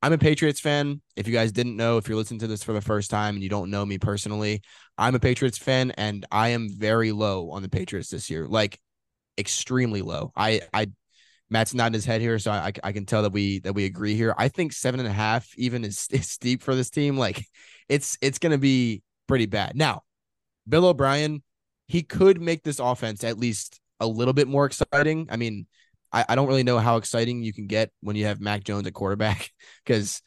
I'm 0.00 0.12
a 0.12 0.18
Patriots 0.18 0.60
fan. 0.60 1.02
If 1.16 1.26
you 1.26 1.34
guys 1.34 1.50
didn't 1.50 1.76
know, 1.76 1.96
if 1.96 2.08
you're 2.08 2.16
listening 2.16 2.40
to 2.40 2.46
this 2.46 2.62
for 2.62 2.72
the 2.72 2.80
first 2.80 3.10
time 3.10 3.34
and 3.34 3.42
you 3.42 3.48
don't 3.48 3.70
know 3.70 3.84
me 3.84 3.98
personally, 3.98 4.62
I'm 4.96 5.16
a 5.16 5.20
Patriots 5.20 5.58
fan 5.58 5.90
and 5.92 6.24
I 6.30 6.50
am 6.50 6.68
very 6.70 7.10
low 7.10 7.50
on 7.50 7.62
the 7.62 7.68
Patriots 7.68 8.08
this 8.08 8.30
year, 8.30 8.46
like 8.46 8.78
extremely 9.36 10.02
low. 10.02 10.32
I, 10.36 10.60
I, 10.72 10.86
Matt's 11.50 11.74
nodding 11.74 11.94
his 11.94 12.04
head 12.04 12.20
here, 12.20 12.38
so 12.38 12.50
I, 12.50 12.72
I 12.82 12.92
can 12.92 13.06
tell 13.06 13.22
that 13.22 13.32
we 13.32 13.60
that 13.60 13.74
we 13.74 13.84
agree 13.84 14.14
here. 14.14 14.34
I 14.36 14.48
think 14.48 14.72
seven 14.72 15.00
and 15.00 15.08
a 15.08 15.12
half 15.12 15.48
even 15.56 15.84
is, 15.84 16.06
is 16.12 16.28
steep 16.28 16.62
for 16.62 16.74
this 16.74 16.90
team. 16.90 17.16
Like, 17.16 17.44
it's 17.88 18.18
it's 18.20 18.38
gonna 18.38 18.58
be 18.58 19.02
pretty 19.26 19.46
bad. 19.46 19.76
Now, 19.76 20.02
Bill 20.68 20.86
O'Brien, 20.86 21.42
he 21.86 22.02
could 22.02 22.40
make 22.40 22.62
this 22.62 22.78
offense 22.78 23.24
at 23.24 23.38
least 23.38 23.80
a 24.00 24.06
little 24.06 24.34
bit 24.34 24.48
more 24.48 24.66
exciting. 24.66 25.28
I 25.30 25.36
mean, 25.36 25.66
I, 26.12 26.24
I 26.28 26.34
don't 26.34 26.48
really 26.48 26.62
know 26.62 26.78
how 26.78 26.96
exciting 26.96 27.42
you 27.42 27.52
can 27.52 27.66
get 27.66 27.90
when 28.00 28.16
you 28.16 28.26
have 28.26 28.40
Mac 28.40 28.64
Jones 28.64 28.86
at 28.86 28.94
quarterback 28.94 29.50
because 29.84 30.22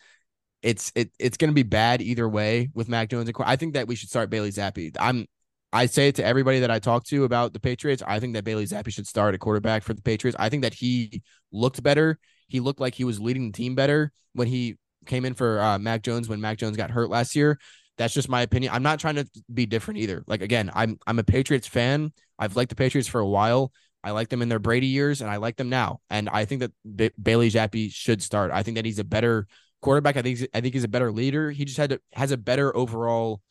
it's 0.61 0.91
it 0.95 1.11
it's 1.19 1.37
going 1.37 1.49
to 1.49 1.55
be 1.55 1.63
bad 1.63 2.01
either 2.01 2.27
way 2.27 2.69
with 2.73 2.89
Mac 2.89 3.09
Jones. 3.09 3.31
I 3.39 3.55
think 3.55 3.73
that 3.73 3.87
we 3.87 3.95
should 3.95 4.09
start 4.09 4.29
Bailey 4.29 4.51
Zappe. 4.51 4.95
I'm 4.99 5.27
I 5.73 5.85
say 5.85 6.09
it 6.09 6.15
to 6.15 6.25
everybody 6.25 6.59
that 6.59 6.71
I 6.71 6.79
talk 6.79 7.05
to 7.05 7.23
about 7.23 7.53
the 7.53 7.59
Patriots. 7.59 8.03
I 8.05 8.19
think 8.19 8.33
that 8.33 8.43
Bailey 8.43 8.65
Zappe 8.65 8.91
should 8.91 9.07
start 9.07 9.33
at 9.33 9.39
quarterback 9.39 9.83
for 9.83 9.93
the 9.93 10.01
Patriots. 10.01 10.35
I 10.39 10.49
think 10.49 10.63
that 10.63 10.73
he 10.73 11.21
looked 11.51 11.81
better. 11.81 12.19
He 12.47 12.59
looked 12.59 12.81
like 12.81 12.95
he 12.95 13.05
was 13.05 13.19
leading 13.19 13.47
the 13.47 13.57
team 13.57 13.75
better 13.75 14.11
when 14.33 14.47
he 14.47 14.77
came 15.05 15.25
in 15.25 15.33
for 15.33 15.59
uh, 15.61 15.79
Mac 15.79 16.01
Jones 16.03 16.27
when 16.27 16.41
Mac 16.41 16.57
Jones 16.57 16.75
got 16.77 16.91
hurt 16.91 17.09
last 17.09 17.35
year. 17.35 17.57
That's 17.97 18.13
just 18.13 18.29
my 18.29 18.41
opinion. 18.41 18.73
I'm 18.73 18.83
not 18.83 18.99
trying 18.99 19.15
to 19.15 19.29
be 19.53 19.65
different 19.65 19.99
either. 19.99 20.23
Like 20.27 20.41
again, 20.41 20.71
I'm 20.73 20.97
I'm 21.07 21.19
a 21.19 21.23
Patriots 21.23 21.67
fan. 21.67 22.11
I've 22.37 22.55
liked 22.55 22.69
the 22.69 22.75
Patriots 22.75 23.07
for 23.07 23.19
a 23.19 23.27
while. 23.27 23.71
I 24.03 24.11
like 24.11 24.29
them 24.29 24.41
in 24.41 24.49
their 24.49 24.59
Brady 24.59 24.87
years, 24.87 25.21
and 25.21 25.29
I 25.29 25.37
like 25.37 25.57
them 25.57 25.69
now. 25.69 26.01
And 26.09 26.27
I 26.27 26.45
think 26.45 26.61
that 26.61 26.71
B- 26.95 27.11
Bailey 27.21 27.51
Zappe 27.51 27.91
should 27.93 28.21
start. 28.21 28.51
I 28.51 28.63
think 28.63 28.75
that 28.75 28.85
he's 28.85 28.99
a 28.99 29.03
better 29.03 29.47
quarterback. 29.81 30.17
I 30.17 30.23
think 30.23 30.39
he's, 30.39 30.47
I 30.53 30.61
think 30.61 30.73
he's 30.73 30.83
a 30.83 30.87
better 30.89 31.11
leader. 31.11 31.51
He 31.51 31.65
just 31.65 31.77
had 31.77 31.91
to, 31.91 32.01
has 32.13 32.31
a 32.31 32.37
better 32.37 32.75
overall 32.75 33.41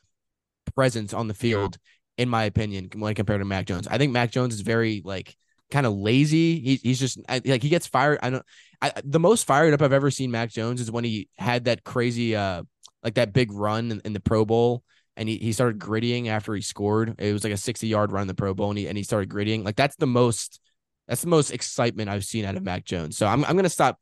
presence 0.75 1.15
on 1.15 1.29
the 1.29 1.35
field, 1.35 1.79
in 2.21 2.29
my 2.29 2.45
opinion, 2.45 2.91
when 2.95 3.15
compared 3.15 3.41
to 3.41 3.47
Mac 3.47 3.65
Jones. 3.65 3.89
I 3.89 3.97
think 3.97 4.13
Mac 4.13 4.31
Jones 4.31 4.53
is 4.53 4.61
very 4.61 5.01
like 5.03 5.35
kind 5.71 5.87
of 5.87 5.95
lazy. 5.95 6.61
He, 6.61 6.77
he's 6.77 7.01
just 7.01 7.19
like 7.27 7.63
he 7.63 7.71
gets 7.71 7.87
fired. 7.87 8.19
I 8.23 8.29
don't. 8.29 8.45
I 8.83 8.93
the 9.03 9.19
most 9.19 9.47
fired 9.47 9.73
up 9.73 9.81
I've 9.81 9.95
ever 9.95 10.11
seen 10.11 10.31
Mac 10.31 10.51
Jones 10.51 10.83
is 10.83 10.91
when 10.91 11.03
he 11.03 11.31
had 11.39 11.65
that 11.65 11.83
crazy 11.83 12.37
uh 12.37 12.63
like 13.03 13.15
that 13.15 13.33
big 13.33 13.51
run 13.53 13.91
in, 13.91 14.03
in 14.05 14.13
the 14.13 14.21
Pro 14.21 14.45
Bowl 14.45 14.83
and 15.17 15.31
he, 15.31 15.39
he 15.39 15.55
started 15.55 15.79
griddying 15.79 16.29
after 16.29 16.55
he 16.55 16.61
scored. 16.61 17.15
It 17.19 17.33
was 17.33 17.43
like 17.43 17.55
a 17.55 17.57
60 17.57 17.87
yard 17.89 18.13
run 18.13 18.23
in 18.23 18.29
the 18.29 18.35
Pro 18.35 18.53
Bowl 18.53 18.69
and 18.69 18.79
he, 18.79 18.87
and 18.87 18.99
he 18.99 19.03
started 19.03 19.31
griddying. 19.31 19.65
Like 19.65 19.77
that's 19.77 19.97
the 19.97 20.07
most 20.07 20.61
that's 21.09 21.23
the 21.23 21.29
most 21.29 21.53
excitement 21.53 22.11
I've 22.11 22.27
seen 22.27 22.45
out 22.45 22.57
of 22.57 22.63
Mac 22.63 22.85
Jones. 22.85 23.17
So 23.17 23.27
I'm 23.27 23.47
I'm 23.47 23.57
gonna 23.57 23.71
stop 23.71 23.99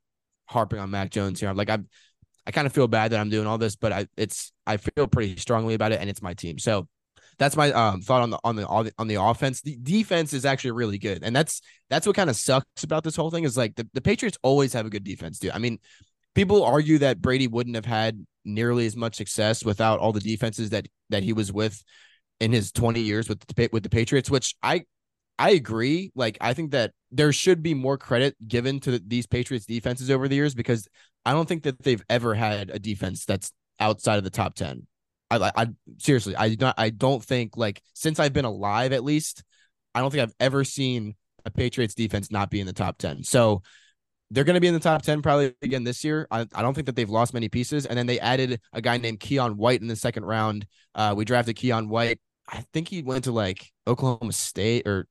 harping 0.46 0.80
on 0.80 0.90
Mac 0.90 1.10
Jones 1.10 1.38
here. 1.38 1.48
I'm 1.48 1.56
like 1.56 1.70
I'm 1.70 1.86
I 2.48 2.50
kind 2.50 2.66
of 2.66 2.72
feel 2.72 2.88
bad 2.88 3.12
that 3.12 3.20
I'm 3.20 3.30
doing 3.30 3.46
all 3.46 3.58
this, 3.58 3.76
but 3.76 3.92
I 3.92 4.08
it's 4.16 4.50
I 4.66 4.78
feel 4.78 5.06
pretty 5.06 5.36
strongly 5.36 5.74
about 5.74 5.92
it 5.92 6.00
and 6.00 6.10
it's 6.10 6.20
my 6.20 6.34
team. 6.34 6.58
So 6.58 6.88
that's 7.38 7.56
my 7.56 7.70
um 7.72 8.00
thought 8.00 8.22
on 8.22 8.30
the 8.30 8.38
on 8.44 8.56
the 8.56 8.92
on 8.98 9.08
the 9.08 9.20
offense. 9.20 9.60
The 9.60 9.76
defense 9.82 10.32
is 10.32 10.44
actually 10.44 10.72
really 10.72 10.98
good, 10.98 11.22
and 11.22 11.34
that's 11.34 11.60
that's 11.88 12.06
what 12.06 12.16
kind 12.16 12.30
of 12.30 12.36
sucks 12.36 12.82
about 12.82 13.04
this 13.04 13.16
whole 13.16 13.30
thing 13.30 13.44
is 13.44 13.56
like 13.56 13.76
the, 13.76 13.88
the 13.94 14.00
Patriots 14.00 14.38
always 14.42 14.72
have 14.72 14.86
a 14.86 14.90
good 14.90 15.04
defense, 15.04 15.38
dude. 15.38 15.52
I 15.52 15.58
mean, 15.58 15.78
people 16.34 16.64
argue 16.64 16.98
that 16.98 17.20
Brady 17.20 17.46
wouldn't 17.46 17.76
have 17.76 17.84
had 17.84 18.26
nearly 18.44 18.86
as 18.86 18.96
much 18.96 19.16
success 19.16 19.64
without 19.64 20.00
all 20.00 20.12
the 20.12 20.20
defenses 20.20 20.70
that 20.70 20.86
that 21.10 21.22
he 21.22 21.32
was 21.32 21.52
with 21.52 21.82
in 22.40 22.52
his 22.52 22.72
20 22.72 23.00
years 23.00 23.28
with 23.28 23.40
the 23.40 23.68
with 23.72 23.82
the 23.82 23.88
Patriots, 23.88 24.30
which 24.30 24.56
I 24.62 24.84
I 25.38 25.50
agree. 25.50 26.10
Like 26.14 26.38
I 26.40 26.54
think 26.54 26.72
that 26.72 26.92
there 27.12 27.32
should 27.32 27.62
be 27.62 27.74
more 27.74 27.96
credit 27.96 28.36
given 28.46 28.80
to 28.80 28.98
these 28.98 29.26
Patriots 29.26 29.66
defenses 29.66 30.10
over 30.10 30.28
the 30.28 30.34
years 30.34 30.54
because 30.54 30.88
I 31.24 31.32
don't 31.32 31.48
think 31.48 31.62
that 31.62 31.82
they've 31.82 32.04
ever 32.08 32.34
had 32.34 32.70
a 32.70 32.78
defense 32.78 33.24
that's 33.24 33.52
outside 33.78 34.18
of 34.18 34.24
the 34.24 34.30
top 34.30 34.54
10. 34.54 34.86
I 35.30 35.52
I 35.56 35.66
seriously, 35.98 36.36
I 36.36 36.50
do 36.50 36.56
not, 36.60 36.74
I 36.78 36.90
don't 36.90 37.22
think 37.22 37.56
like 37.56 37.82
since 37.94 38.18
I've 38.18 38.32
been 38.32 38.44
alive 38.44 38.92
at 38.92 39.04
least, 39.04 39.44
I 39.94 40.00
don't 40.00 40.10
think 40.10 40.22
I've 40.22 40.34
ever 40.40 40.64
seen 40.64 41.14
a 41.44 41.50
Patriots 41.50 41.94
defense 41.94 42.30
not 42.30 42.50
be 42.50 42.60
in 42.60 42.66
the 42.66 42.72
top 42.72 42.98
10. 42.98 43.24
So 43.24 43.62
they're 44.30 44.44
going 44.44 44.54
to 44.54 44.60
be 44.60 44.68
in 44.68 44.74
the 44.74 44.80
top 44.80 45.02
10 45.02 45.22
probably 45.22 45.54
again 45.62 45.84
this 45.84 46.04
year. 46.04 46.26
I, 46.30 46.46
I 46.54 46.62
don't 46.62 46.74
think 46.74 46.86
that 46.86 46.96
they've 46.96 47.08
lost 47.08 47.34
many 47.34 47.48
pieces. 47.48 47.86
And 47.86 47.98
then 47.98 48.06
they 48.06 48.20
added 48.20 48.60
a 48.72 48.80
guy 48.80 48.98
named 48.98 49.20
Keion 49.20 49.56
White 49.56 49.80
in 49.80 49.88
the 49.88 49.96
second 49.96 50.24
round. 50.24 50.66
Uh, 50.94 51.14
we 51.16 51.24
drafted 51.24 51.56
Keion 51.56 51.88
White. 51.88 52.20
I 52.48 52.64
think 52.72 52.88
he 52.88 53.02
went 53.02 53.24
to 53.24 53.32
like 53.32 53.70
Oklahoma 53.86 54.32
State 54.32 54.86
or 54.86 55.06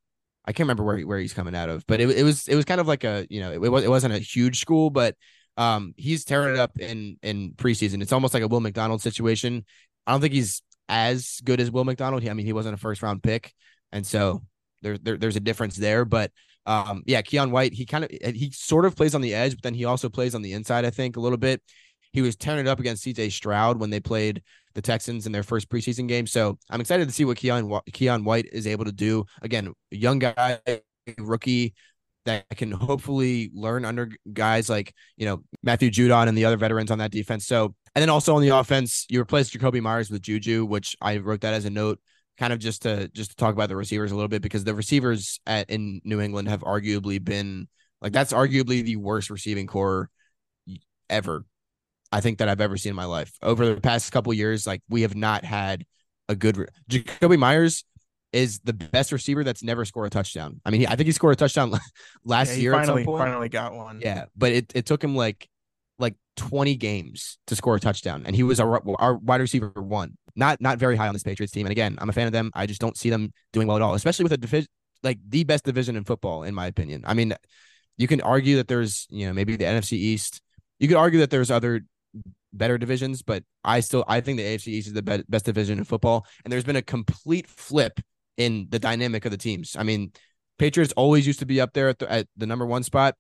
I 0.46 0.54
can't 0.54 0.66
remember 0.66 0.84
where, 0.84 1.00
where 1.02 1.20
he's 1.20 1.34
coming 1.34 1.56
out 1.56 1.70
of, 1.70 1.86
but 1.88 2.00
it, 2.00 2.10
it 2.10 2.24
was, 2.24 2.48
it 2.48 2.56
was 2.56 2.64
kind 2.64 2.80
of 2.80 2.88
like 2.88 3.04
a, 3.04 3.28
you 3.30 3.42
know, 3.42 3.52
it, 3.52 3.60
was, 3.60 3.84
it 3.84 3.90
wasn't 3.90 4.14
a 4.14 4.20
huge 4.20 4.62
school, 4.62 4.90
but 4.90 5.16
um, 5.58 5.94
he's 5.98 6.24
tearing 6.24 6.54
it 6.54 6.60
up 6.60 6.80
in, 6.80 7.18
in 7.22 7.52
preseason. 7.54 8.02
It's 8.02 8.14
almost 8.14 8.34
like 8.34 8.44
a 8.44 8.48
Will 8.48 8.62
McDonald 8.62 9.02
situation. 9.02 9.66
I 10.08 10.12
don't 10.12 10.22
think 10.22 10.34
he's 10.34 10.62
as 10.90 11.42
good 11.44 11.60
as 11.60 11.70
Will 11.70 11.84
McDonald. 11.84 12.28
I 12.28 12.34
mean, 12.34 12.46
he 12.46 12.54
wasn't 12.54 12.76
a 12.76 12.78
first 12.78 13.04
round 13.04 13.22
pick. 13.22 13.54
And 13.92 14.06
so 14.06 14.42
there, 14.82 14.98
there 14.98 15.18
there's 15.18 15.36
a 15.36 15.42
difference 15.42 15.76
there, 15.76 16.06
but 16.06 16.32
um, 16.66 17.04
yeah, 17.06 17.22
Keion 17.22 17.52
White, 17.52 17.74
he 17.74 17.86
kind 17.86 18.04
of 18.04 18.12
he 18.12 18.52
sort 18.52 18.86
of 18.86 18.96
plays 18.96 19.16
on 19.16 19.22
the 19.22 19.34
edge, 19.34 19.54
but 19.54 19.64
then 19.64 19.74
he 19.74 19.86
also 19.86 20.10
plays 20.10 20.36
on 20.36 20.42
the 20.42 20.54
inside, 20.54 20.86
I 20.86 20.90
think, 20.90 21.16
a 21.16 21.22
little 21.22 21.38
bit. 21.38 21.62
He 22.12 22.22
was 22.22 22.36
tearing 22.36 22.66
it 22.66 22.68
up 22.68 22.80
against 22.80 23.06
CJ 23.06 23.32
Stroud 23.32 23.80
when 23.80 23.90
they 23.90 24.00
played 24.00 24.42
the 24.74 24.82
Texans 24.82 25.26
in 25.26 25.32
their 25.32 25.44
first 25.44 25.70
preseason 25.70 26.08
game. 26.08 26.28
So 26.28 26.58
I'm 26.70 26.82
excited 26.82 27.08
to 27.08 27.14
see 27.14 27.26
what 27.26 27.38
Keon 27.38 27.70
Keion 27.92 28.24
White 28.24 28.48
is 28.52 28.68
able 28.68 28.86
to 28.86 28.92
do. 28.92 29.26
Again, 29.42 29.74
young 29.92 30.20
guy, 30.20 30.60
rookie 31.18 31.74
that 32.28 32.46
can 32.56 32.72
hopefully 32.72 33.52
learn 33.54 33.84
under 33.84 34.10
guys 34.32 34.70
like 34.70 34.94
you 35.18 35.26
know 35.26 35.44
Matthew 35.64 35.90
Judon 35.90 36.28
and 36.28 36.38
the 36.38 36.46
other 36.46 36.58
veterans 36.58 36.92
on 36.92 37.00
that 37.00 37.12
defense. 37.12 37.48
So 37.48 37.76
and 37.96 38.02
then 38.02 38.10
also 38.10 38.36
on 38.36 38.42
the 38.42 38.50
offense, 38.50 39.06
you 39.10 39.20
replaced 39.20 39.54
Jakobi 39.54 39.82
Meyers 39.82 40.12
with 40.12 40.22
Juju, 40.22 40.66
which 40.66 40.96
I 41.02 41.18
wrote 41.18 41.42
that 41.42 41.54
as 41.54 41.66
a 41.66 41.70
note 41.70 42.00
kind 42.38 42.54
of 42.54 42.60
just 42.60 42.84
to 42.84 43.08
just 43.10 43.32
to 43.32 43.36
talk 43.36 43.54
about 43.54 43.70
the 43.70 43.76
receivers 43.76 44.12
a 44.12 44.16
little 44.16 44.28
bit 44.28 44.42
because 44.42 44.64
the 44.64 44.76
receivers 44.76 45.40
at 45.48 45.70
in 45.70 46.02
New 46.04 46.22
England 46.22 46.48
have 46.48 46.62
arguably 46.62 47.24
been 47.24 47.68
like 48.02 48.14
that's 48.14 48.34
arguably 48.34 48.84
the 48.84 48.96
worst 48.96 49.30
receiving 49.30 49.68
corps 49.68 50.10
ever. 51.10 51.46
I 52.12 52.22
think 52.22 52.38
that 52.38 52.48
I've 52.48 52.62
ever 52.62 52.78
seen 52.78 52.92
in 52.92 52.96
my 52.96 53.06
life. 53.06 53.34
Over 53.42 53.74
the 53.74 53.82
past 53.82 54.12
couple 54.12 54.34
years, 54.34 54.66
like 54.66 54.82
we 54.90 55.02
have 55.02 55.16
not 55.16 55.44
had 55.44 55.86
a 56.30 56.36
good 56.36 56.58
re- 56.58 56.68
Jakobi 56.90 57.38
Meyers 57.38 57.84
is 58.34 58.60
the 58.60 58.74
best 58.74 59.12
receiver 59.12 59.44
that's 59.44 59.64
never 59.64 59.86
scored 59.86 60.08
a 60.08 60.10
touchdown. 60.10 60.60
I 60.66 60.70
mean, 60.70 60.82
he, 60.82 60.88
I 60.88 60.96
think 60.96 61.06
he 61.06 61.12
scored 61.12 61.34
a 61.34 61.38
touchdown 61.38 61.74
last 62.26 62.56
yeah, 62.56 62.62
year. 62.62 62.72
Finally, 62.74 63.06
finally 63.06 63.50
got 63.50 63.74
one. 63.74 64.02
Yeah, 64.02 64.26
but 64.36 64.52
it, 64.52 64.72
it 64.76 64.86
took 64.86 65.04
him 65.04 65.16
like 65.16 65.48
like 66.00 66.16
20 66.36 66.76
games 66.76 67.40
to 67.48 67.56
score 67.56 67.76
a 67.76 67.80
touchdown, 67.80 68.24
and 68.26 68.36
he 68.36 68.44
was 68.44 68.60
our, 68.60 68.82
our 69.00 69.16
wide 69.18 69.42
receiver 69.42 69.70
one. 69.76 70.18
Not 70.36 70.62
not 70.62 70.78
very 70.78 70.96
high 70.96 71.08
on 71.08 71.14
this 71.14 71.24
Patriots 71.24 71.52
team. 71.52 71.66
And 71.66 71.72
again, 71.72 71.98
I'm 72.00 72.10
a 72.10 72.14
fan 72.14 72.28
of 72.28 72.34
them. 72.34 72.52
I 72.54 72.66
just 72.66 72.82
don't 72.82 72.98
see 72.98 73.10
them 73.10 73.34
doing 73.54 73.68
well 73.68 73.78
at 73.78 73.82
all, 73.82 73.96
especially 73.96 74.24
with 74.24 74.34
a 74.34 74.38
division 74.38 74.68
like 75.04 75.20
the 75.28 75.44
best 75.44 75.64
division 75.64 75.96
in 75.96 76.04
football, 76.04 76.44
in 76.44 76.54
my 76.54 76.68
opinion. 76.68 77.04
I 77.06 77.14
mean, 77.14 77.34
you 77.98 78.08
can 78.08 78.22
argue 78.22 78.58
that 78.58 78.68
there's 78.68 79.08
you 79.10 79.28
know 79.28 79.34
maybe 79.34 79.56
the 79.56 79.66
NFC 79.66 79.94
East. 79.94 80.42
You 80.80 80.88
could 80.88 80.98
argue 80.98 81.20
that 81.20 81.30
there's 81.30 81.50
other 81.50 81.82
better 82.54 82.78
divisions, 82.78 83.22
but 83.22 83.44
I 83.64 83.80
still 83.80 84.04
I 84.08 84.22
think 84.22 84.38
the 84.38 84.44
AFC 84.44 84.68
East 84.68 84.88
is 84.88 84.94
the 84.94 85.02
be- 85.02 85.24
best 85.28 85.46
division 85.46 85.80
in 85.80 85.84
football, 85.84 86.26
and 86.44 86.52
there's 86.52 86.64
been 86.64 86.76
a 86.76 86.82
complete 86.82 87.48
flip 87.48 88.00
in 88.38 88.68
the 88.70 88.80
dynamic 88.80 89.26
of 89.26 89.32
the 89.32 89.38
teams. 89.38 89.76
I 89.78 89.84
mean, 89.84 90.12
Patriots 90.58 90.94
always 90.96 91.28
used 91.28 91.40
to 91.40 91.46
be 91.46 91.60
up 91.60 91.74
there 91.74 91.90
at 91.90 92.00
the, 92.00 92.12
at 92.12 92.28
the 92.38 92.46
number 92.46 92.66
one 92.66 92.84
spot, 92.84 93.16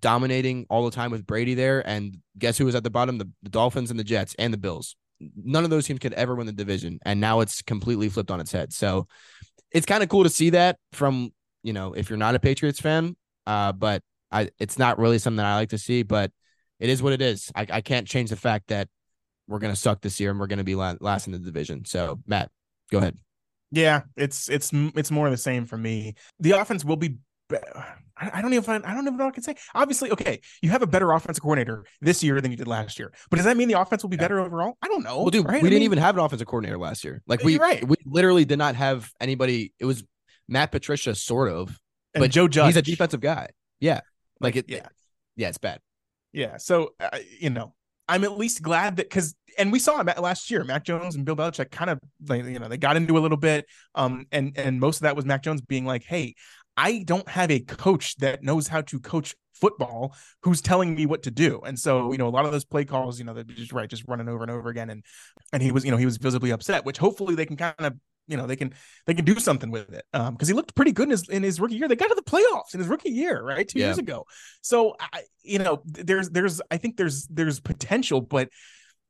dominating 0.00 0.66
all 0.70 0.84
the 0.84 0.94
time 0.94 1.10
with 1.10 1.26
Brady 1.26 1.54
there, 1.54 1.86
and 1.86 2.18
guess 2.38 2.58
who 2.58 2.66
was 2.66 2.74
at 2.74 2.84
the 2.84 2.90
bottom? 2.90 3.18
The, 3.18 3.28
the 3.42 3.50
Dolphins 3.50 3.90
and 3.90 3.98
the 3.98 4.04
Jets 4.04 4.34
and 4.38 4.52
the 4.52 4.58
Bills. 4.58 4.96
None 5.20 5.64
of 5.64 5.70
those 5.70 5.86
teams 5.86 5.98
could 5.98 6.14
ever 6.14 6.34
win 6.34 6.46
the 6.46 6.52
division, 6.52 6.98
and 7.04 7.20
now 7.20 7.40
it's 7.40 7.62
completely 7.62 8.08
flipped 8.08 8.30
on 8.30 8.40
its 8.40 8.52
head. 8.52 8.72
So 8.72 9.06
it's 9.72 9.86
kind 9.86 10.02
of 10.02 10.08
cool 10.08 10.24
to 10.24 10.30
see 10.30 10.50
that 10.50 10.78
from 10.92 11.32
you 11.62 11.72
know 11.72 11.92
if 11.92 12.08
you're 12.08 12.18
not 12.18 12.34
a 12.34 12.40
Patriots 12.40 12.80
fan, 12.80 13.16
uh, 13.46 13.72
but 13.72 14.02
I 14.30 14.50
it's 14.58 14.78
not 14.78 14.98
really 14.98 15.18
something 15.18 15.44
I 15.44 15.56
like 15.56 15.70
to 15.70 15.78
see, 15.78 16.02
but 16.02 16.30
it 16.78 16.88
is 16.88 17.02
what 17.02 17.12
it 17.12 17.20
is. 17.20 17.52
I, 17.54 17.66
I 17.70 17.80
can't 17.82 18.06
change 18.06 18.30
the 18.30 18.36
fact 18.36 18.68
that 18.68 18.88
we're 19.46 19.58
gonna 19.58 19.76
suck 19.76 20.00
this 20.00 20.18
year 20.20 20.30
and 20.30 20.40
we're 20.40 20.46
gonna 20.46 20.64
be 20.64 20.74
last 20.74 21.26
in 21.26 21.32
the 21.32 21.38
division. 21.38 21.84
So 21.84 22.20
Matt, 22.26 22.50
go 22.90 22.98
ahead. 22.98 23.18
Yeah, 23.72 24.02
it's 24.16 24.48
it's 24.48 24.70
it's 24.72 25.10
more 25.10 25.26
of 25.26 25.32
the 25.32 25.36
same 25.36 25.66
for 25.66 25.76
me. 25.76 26.14
The 26.38 26.52
offense 26.52 26.84
will 26.84 26.96
be. 26.96 27.18
I 28.16 28.42
don't 28.42 28.52
even 28.52 28.62
find, 28.62 28.84
I 28.84 28.94
don't 28.94 29.04
even 29.04 29.16
know 29.16 29.24
what 29.24 29.32
I 29.32 29.34
can 29.34 29.42
say. 29.42 29.56
Obviously, 29.74 30.10
okay, 30.12 30.40
you 30.60 30.68
have 30.70 30.82
a 30.82 30.86
better 30.86 31.10
offensive 31.10 31.42
coordinator 31.42 31.84
this 32.00 32.22
year 32.22 32.40
than 32.40 32.50
you 32.50 32.56
did 32.56 32.68
last 32.68 32.98
year. 32.98 33.12
But 33.30 33.36
does 33.36 33.46
that 33.46 33.56
mean 33.56 33.66
the 33.66 33.80
offense 33.80 34.02
will 34.02 34.10
be 34.10 34.16
yeah. 34.16 34.22
better 34.22 34.40
overall? 34.40 34.76
I 34.82 34.88
don't 34.88 35.02
know. 35.02 35.22
Well, 35.22 35.30
dude, 35.30 35.46
right? 35.46 35.54
we 35.54 35.68
I 35.68 35.70
didn't 35.70 35.74
mean, 35.80 35.82
even 35.84 35.98
have 35.98 36.16
an 36.16 36.22
offensive 36.22 36.46
coordinator 36.46 36.78
last 36.78 37.02
year. 37.02 37.22
Like 37.26 37.42
we 37.42 37.58
right. 37.58 37.86
we 37.86 37.96
literally 38.04 38.44
did 38.44 38.58
not 38.58 38.76
have 38.76 39.10
anybody. 39.20 39.72
It 39.78 39.86
was 39.86 40.04
Matt 40.48 40.70
Patricia, 40.70 41.14
sort 41.14 41.50
of, 41.50 41.80
and 42.14 42.22
but 42.22 42.30
Joe 42.30 42.46
Judge. 42.46 42.66
He's 42.66 42.76
a 42.76 42.82
defensive 42.82 43.20
guy. 43.20 43.48
Yeah, 43.80 44.00
like 44.38 44.54
it. 44.54 44.66
Yeah, 44.68 44.86
yeah, 45.36 45.48
it's 45.48 45.58
bad. 45.58 45.80
Yeah, 46.32 46.58
so 46.58 46.92
uh, 47.00 47.18
you 47.38 47.50
know, 47.50 47.74
I'm 48.10 48.24
at 48.24 48.36
least 48.36 48.60
glad 48.60 48.96
that 48.96 49.08
because 49.08 49.36
and 49.56 49.70
we 49.70 49.78
saw 49.78 50.00
it 50.00 50.20
last 50.20 50.50
year. 50.50 50.64
Mac 50.64 50.84
Jones 50.84 51.14
and 51.14 51.24
Bill 51.24 51.36
Belichick 51.36 51.70
kind 51.70 51.90
of 51.90 52.00
like 52.28 52.44
you 52.44 52.58
know 52.58 52.68
they 52.68 52.76
got 52.76 52.96
into 52.96 53.16
a 53.16 53.20
little 53.20 53.36
bit, 53.36 53.66
um, 53.94 54.26
and 54.32 54.52
and 54.58 54.80
most 54.80 54.96
of 54.96 55.02
that 55.02 55.14
was 55.14 55.24
Mac 55.24 55.44
Jones 55.44 55.60
being 55.60 55.86
like, 55.86 56.02
"Hey, 56.02 56.34
I 56.76 57.04
don't 57.06 57.28
have 57.28 57.52
a 57.52 57.60
coach 57.60 58.16
that 58.16 58.42
knows 58.42 58.66
how 58.66 58.80
to 58.82 58.98
coach 58.98 59.36
football 59.54 60.16
who's 60.42 60.60
telling 60.60 60.94
me 60.96 61.06
what 61.06 61.22
to 61.22 61.30
do." 61.30 61.60
And 61.64 61.78
so 61.78 62.10
you 62.10 62.18
know 62.18 62.26
a 62.26 62.30
lot 62.30 62.46
of 62.46 62.52
those 62.52 62.64
play 62.64 62.84
calls, 62.84 63.20
you 63.20 63.24
know, 63.24 63.32
they're 63.32 63.44
just 63.44 63.72
right, 63.72 63.88
just 63.88 64.04
running 64.08 64.28
over 64.28 64.42
and 64.42 64.50
over 64.50 64.70
again, 64.70 64.90
and 64.90 65.04
and 65.52 65.62
he 65.62 65.70
was 65.70 65.84
you 65.84 65.92
know 65.92 65.96
he 65.96 66.06
was 66.06 66.16
visibly 66.16 66.50
upset, 66.50 66.84
which 66.84 66.98
hopefully 66.98 67.36
they 67.36 67.46
can 67.46 67.56
kind 67.56 67.74
of 67.78 67.94
you 68.30 68.36
know 68.36 68.46
they 68.46 68.56
can 68.56 68.72
they 69.06 69.14
can 69.14 69.24
do 69.24 69.38
something 69.38 69.70
with 69.70 69.92
it 69.92 70.04
um 70.14 70.34
because 70.34 70.48
he 70.48 70.54
looked 70.54 70.74
pretty 70.74 70.92
good 70.92 71.04
in 71.04 71.10
his 71.10 71.28
in 71.28 71.42
his 71.42 71.60
rookie 71.60 71.76
year. 71.76 71.88
They 71.88 71.96
got 71.96 72.08
to 72.08 72.14
the 72.14 72.22
playoffs 72.22 72.74
in 72.74 72.80
his 72.80 72.88
rookie 72.88 73.10
year 73.10 73.42
right? 73.42 73.66
Two 73.66 73.80
yeah. 73.80 73.86
years 73.86 73.98
ago. 73.98 74.26
So 74.62 74.96
I, 75.00 75.22
you 75.42 75.58
know 75.58 75.82
there's 75.84 76.30
there's 76.30 76.60
i 76.70 76.76
think 76.76 76.96
there's 76.96 77.26
there's 77.28 77.60
potential 77.60 78.20
but 78.20 78.48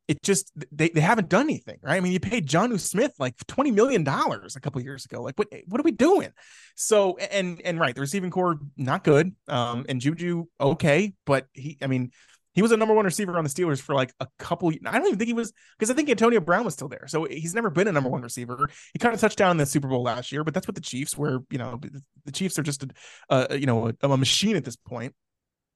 it 0.09 0.23
just 0.23 0.53
they, 0.73 0.89
they 0.89 1.01
haven't 1.01 1.29
done 1.29 1.43
anything 1.43 1.79
right? 1.83 1.97
I 1.97 2.01
mean 2.01 2.13
you 2.13 2.19
paid 2.21 2.49
Jonnu 2.49 2.81
Smith 2.81 3.13
like 3.19 3.35
20 3.47 3.71
million 3.71 4.03
dollars 4.03 4.57
a 4.57 4.61
couple 4.61 4.81
years 4.81 5.05
ago. 5.05 5.23
Like 5.23 5.39
what 5.39 5.49
what 5.67 5.81
are 5.81 5.85
we 5.85 5.93
doing? 5.93 6.31
So 6.75 7.17
and 7.19 7.61
and 7.65 7.79
right 7.79 7.95
the 7.95 8.01
receiving 8.01 8.31
corps 8.31 8.59
not 8.77 9.05
good 9.05 9.35
um 9.47 9.87
and 9.89 10.01
juju 10.01 10.47
okay 10.61 11.13
but 11.27 11.47
he 11.53 11.79
i 11.83 11.87
mean 11.87 12.11
he 12.53 12.63
was 12.63 12.73
a 12.73 12.77
number 12.77 12.95
one 12.95 13.05
receiver 13.05 13.37
on 13.39 13.45
the 13.45 13.51
Steelers 13.51 13.81
for 13.81 13.95
like 13.95 14.13
a 14.19 14.27
couple. 14.39 14.73
I 14.87 14.99
don't 14.99 15.07
even 15.07 15.19
think 15.19 15.29
he 15.29 15.35
was 15.35 15.53
because 15.79 15.91
I 15.91 15.95
think 15.95 16.11
Antonio 16.11 16.41
Brown 16.41 16.65
was 16.65 16.75
still 16.75 16.89
there. 16.89 17.07
So 17.07 17.25
he's 17.25 17.55
never 17.55 17.71
been 17.71 17.87
a 17.87 17.93
number 17.93 18.11
one 18.11 18.23
receiver. 18.23 18.69
He 18.93 18.99
kind 18.99 19.15
of 19.15 19.21
touched 19.21 19.39
down 19.39 19.53
in 19.53 19.57
the 19.57 19.67
Super 19.67 19.89
Bowl 19.89 20.03
last 20.03 20.33
year, 20.33 20.43
but 20.43 20.53
that's 20.53 20.67
what 20.67 20.75
the 20.75 20.81
Chiefs 20.81 21.17
were. 21.17 21.41
You 21.51 21.59
know, 21.59 21.81
the 22.25 22.33
Chiefs 22.33 22.59
are 22.59 22.63
just 22.63 22.85
a, 23.29 23.57
you 23.57 23.67
know 23.67 23.89
a, 23.89 24.09
a, 24.09 24.17
machine 24.17 24.57
at 24.57 24.65
this 24.65 24.77
point. 24.77 25.15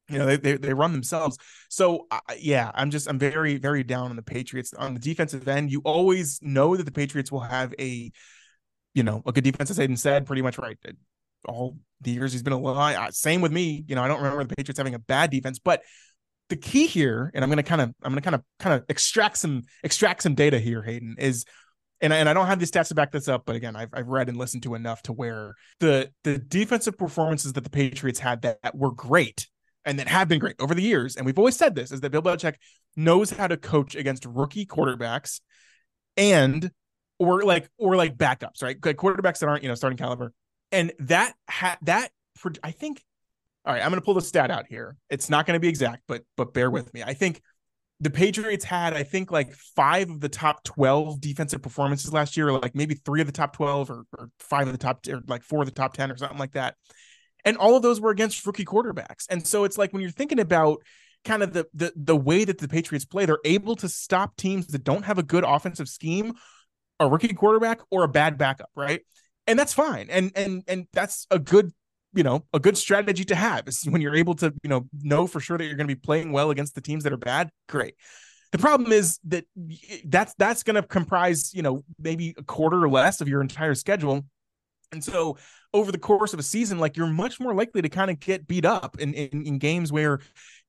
You 0.08 0.18
know, 0.18 0.26
they 0.26 0.36
they, 0.36 0.56
they 0.56 0.74
run 0.74 0.92
themselves. 0.92 1.38
So 1.70 2.06
uh, 2.10 2.18
yeah, 2.38 2.72
I'm 2.74 2.90
just 2.90 3.08
I'm 3.08 3.18
very 3.18 3.56
very 3.56 3.84
down 3.84 4.10
on 4.10 4.16
the 4.16 4.22
Patriots 4.22 4.74
on 4.74 4.94
the 4.94 5.00
defensive 5.00 5.46
end. 5.46 5.70
You 5.70 5.80
always 5.84 6.40
know 6.42 6.76
that 6.76 6.84
the 6.84 6.92
Patriots 6.92 7.30
will 7.30 7.40
have 7.40 7.72
a 7.78 8.10
you 8.94 9.02
know 9.04 9.22
a 9.26 9.32
good 9.32 9.44
defense, 9.44 9.70
as 9.70 9.78
Aiden 9.78 9.98
said, 9.98 10.26
pretty 10.26 10.42
much 10.42 10.58
right 10.58 10.76
all 11.46 11.76
the 12.00 12.10
years 12.10 12.32
he's 12.32 12.42
been 12.42 12.52
alive. 12.52 13.14
Same 13.14 13.40
with 13.40 13.52
me. 13.52 13.84
You 13.86 13.94
know, 13.94 14.02
I 14.02 14.08
don't 14.08 14.18
remember 14.18 14.44
the 14.44 14.56
Patriots 14.56 14.78
having 14.78 14.94
a 14.94 14.98
bad 14.98 15.30
defense, 15.30 15.58
but 15.58 15.82
the 16.48 16.56
key 16.56 16.86
here, 16.86 17.30
and 17.34 17.42
I'm 17.42 17.50
gonna 17.50 17.62
kind 17.62 17.80
of 17.80 17.94
I'm 18.02 18.12
gonna 18.12 18.20
kind 18.20 18.34
of 18.34 18.42
kind 18.58 18.74
of 18.74 18.84
extract 18.88 19.38
some 19.38 19.62
extract 19.82 20.22
some 20.22 20.34
data 20.34 20.58
here, 20.58 20.82
Hayden, 20.82 21.16
is 21.18 21.44
and 22.00 22.12
I, 22.12 22.18
and 22.18 22.28
I 22.28 22.34
don't 22.34 22.46
have 22.46 22.58
the 22.58 22.66
stats 22.66 22.88
to 22.88 22.94
back 22.94 23.12
this 23.12 23.28
up, 23.28 23.44
but 23.46 23.56
again, 23.56 23.76
I've, 23.76 23.88
I've 23.92 24.08
read 24.08 24.28
and 24.28 24.36
listened 24.36 24.62
to 24.64 24.74
enough 24.74 25.02
to 25.02 25.12
where 25.12 25.54
the 25.80 26.10
the 26.22 26.38
defensive 26.38 26.98
performances 26.98 27.54
that 27.54 27.64
the 27.64 27.70
Patriots 27.70 28.18
had 28.18 28.42
that, 28.42 28.58
that 28.62 28.76
were 28.76 28.92
great 28.92 29.48
and 29.84 29.98
that 29.98 30.08
have 30.08 30.28
been 30.28 30.38
great 30.38 30.56
over 30.60 30.74
the 30.74 30.82
years, 30.82 31.16
and 31.16 31.24
we've 31.24 31.38
always 31.38 31.56
said 31.56 31.74
this, 31.74 31.92
is 31.92 32.00
that 32.00 32.10
Bill 32.10 32.22
Belichick 32.22 32.56
knows 32.96 33.30
how 33.30 33.46
to 33.46 33.56
coach 33.56 33.94
against 33.94 34.24
rookie 34.26 34.66
quarterbacks 34.66 35.40
and 36.16 36.70
or 37.18 37.42
like 37.42 37.68
or 37.78 37.96
like 37.96 38.16
backups, 38.16 38.62
right? 38.62 38.76
Like 38.84 38.96
quarterbacks 38.96 39.38
that 39.38 39.48
aren't 39.48 39.62
you 39.62 39.68
know 39.68 39.74
starting 39.74 39.96
caliber, 39.96 40.32
and 40.72 40.92
that 40.98 41.34
had 41.48 41.78
that 41.82 42.10
I 42.62 42.72
think 42.72 43.02
all 43.64 43.72
right, 43.72 43.82
I'm 43.82 43.90
going 43.90 44.00
to 44.00 44.04
pull 44.04 44.14
the 44.14 44.20
stat 44.20 44.50
out 44.50 44.66
here. 44.68 44.96
It's 45.08 45.30
not 45.30 45.46
going 45.46 45.54
to 45.56 45.60
be 45.60 45.68
exact, 45.68 46.02
but 46.06 46.22
but 46.36 46.52
bear 46.52 46.70
with 46.70 46.92
me. 46.92 47.02
I 47.02 47.14
think 47.14 47.40
the 48.00 48.10
Patriots 48.10 48.64
had, 48.64 48.92
I 48.92 49.02
think, 49.02 49.30
like 49.30 49.54
five 49.54 50.10
of 50.10 50.20
the 50.20 50.28
top 50.28 50.62
12 50.64 51.20
defensive 51.20 51.62
performances 51.62 52.12
last 52.12 52.36
year, 52.36 52.48
or 52.48 52.58
like 52.58 52.74
maybe 52.74 52.94
three 52.94 53.20
of 53.20 53.26
the 53.26 53.32
top 53.32 53.54
12, 53.56 53.90
or, 53.90 54.04
or 54.18 54.30
five 54.38 54.66
of 54.66 54.72
the 54.72 54.78
top, 54.78 55.06
or 55.08 55.22
like 55.26 55.42
four 55.42 55.60
of 55.60 55.66
the 55.66 55.72
top 55.72 55.94
10, 55.94 56.10
or 56.10 56.16
something 56.16 56.38
like 56.38 56.52
that. 56.52 56.74
And 57.44 57.56
all 57.56 57.76
of 57.76 57.82
those 57.82 58.00
were 58.00 58.10
against 58.10 58.44
rookie 58.46 58.64
quarterbacks. 58.64 59.26
And 59.30 59.46
so 59.46 59.64
it's 59.64 59.78
like 59.78 59.92
when 59.92 60.02
you're 60.02 60.10
thinking 60.10 60.40
about 60.40 60.82
kind 61.24 61.42
of 61.42 61.52
the 61.52 61.66
the 61.72 61.92
the 61.96 62.16
way 62.16 62.44
that 62.44 62.58
the 62.58 62.68
Patriots 62.68 63.04
play, 63.04 63.24
they're 63.26 63.38
able 63.44 63.76
to 63.76 63.88
stop 63.88 64.36
teams 64.36 64.66
that 64.68 64.84
don't 64.84 65.04
have 65.04 65.18
a 65.18 65.22
good 65.22 65.44
offensive 65.44 65.88
scheme, 65.88 66.34
a 67.00 67.08
rookie 67.08 67.32
quarterback, 67.32 67.80
or 67.90 68.04
a 68.04 68.08
bad 68.08 68.36
backup, 68.36 68.70
right? 68.74 69.00
And 69.46 69.58
that's 69.58 69.72
fine. 69.72 70.08
And 70.10 70.32
and 70.34 70.64
and 70.66 70.86
that's 70.92 71.26
a 71.30 71.38
good 71.38 71.72
you 72.14 72.22
know 72.22 72.44
a 72.52 72.60
good 72.60 72.76
strategy 72.76 73.24
to 73.24 73.34
have 73.34 73.66
is 73.68 73.84
when 73.88 74.00
you're 74.00 74.14
able 74.14 74.34
to 74.34 74.52
you 74.62 74.70
know 74.70 74.86
know 75.02 75.26
for 75.26 75.40
sure 75.40 75.58
that 75.58 75.64
you're 75.64 75.76
going 75.76 75.88
to 75.88 75.94
be 75.94 76.00
playing 76.00 76.32
well 76.32 76.50
against 76.50 76.74
the 76.74 76.80
teams 76.80 77.04
that 77.04 77.12
are 77.12 77.18
bad 77.18 77.50
great. 77.68 77.94
The 78.52 78.58
problem 78.58 78.92
is 78.92 79.18
that 79.24 79.44
that's 80.04 80.34
that's 80.38 80.62
going 80.62 80.76
to 80.76 80.82
comprise 80.82 81.52
you 81.54 81.62
know 81.62 81.84
maybe 81.98 82.34
a 82.38 82.42
quarter 82.42 82.82
or 82.82 82.88
less 82.88 83.20
of 83.20 83.28
your 83.28 83.40
entire 83.40 83.74
schedule. 83.74 84.24
And 84.92 85.02
so 85.02 85.38
over 85.74 85.92
the 85.92 85.98
course 85.98 86.32
of 86.32 86.38
a 86.38 86.42
season 86.42 86.78
like 86.78 86.96
you're 86.96 87.08
much 87.08 87.40
more 87.40 87.52
likely 87.52 87.82
to 87.82 87.88
kind 87.88 88.10
of 88.10 88.20
get 88.20 88.46
beat 88.46 88.64
up 88.64 88.96
in, 89.00 89.12
in, 89.12 89.44
in 89.44 89.58
games 89.58 89.92
where 89.92 90.20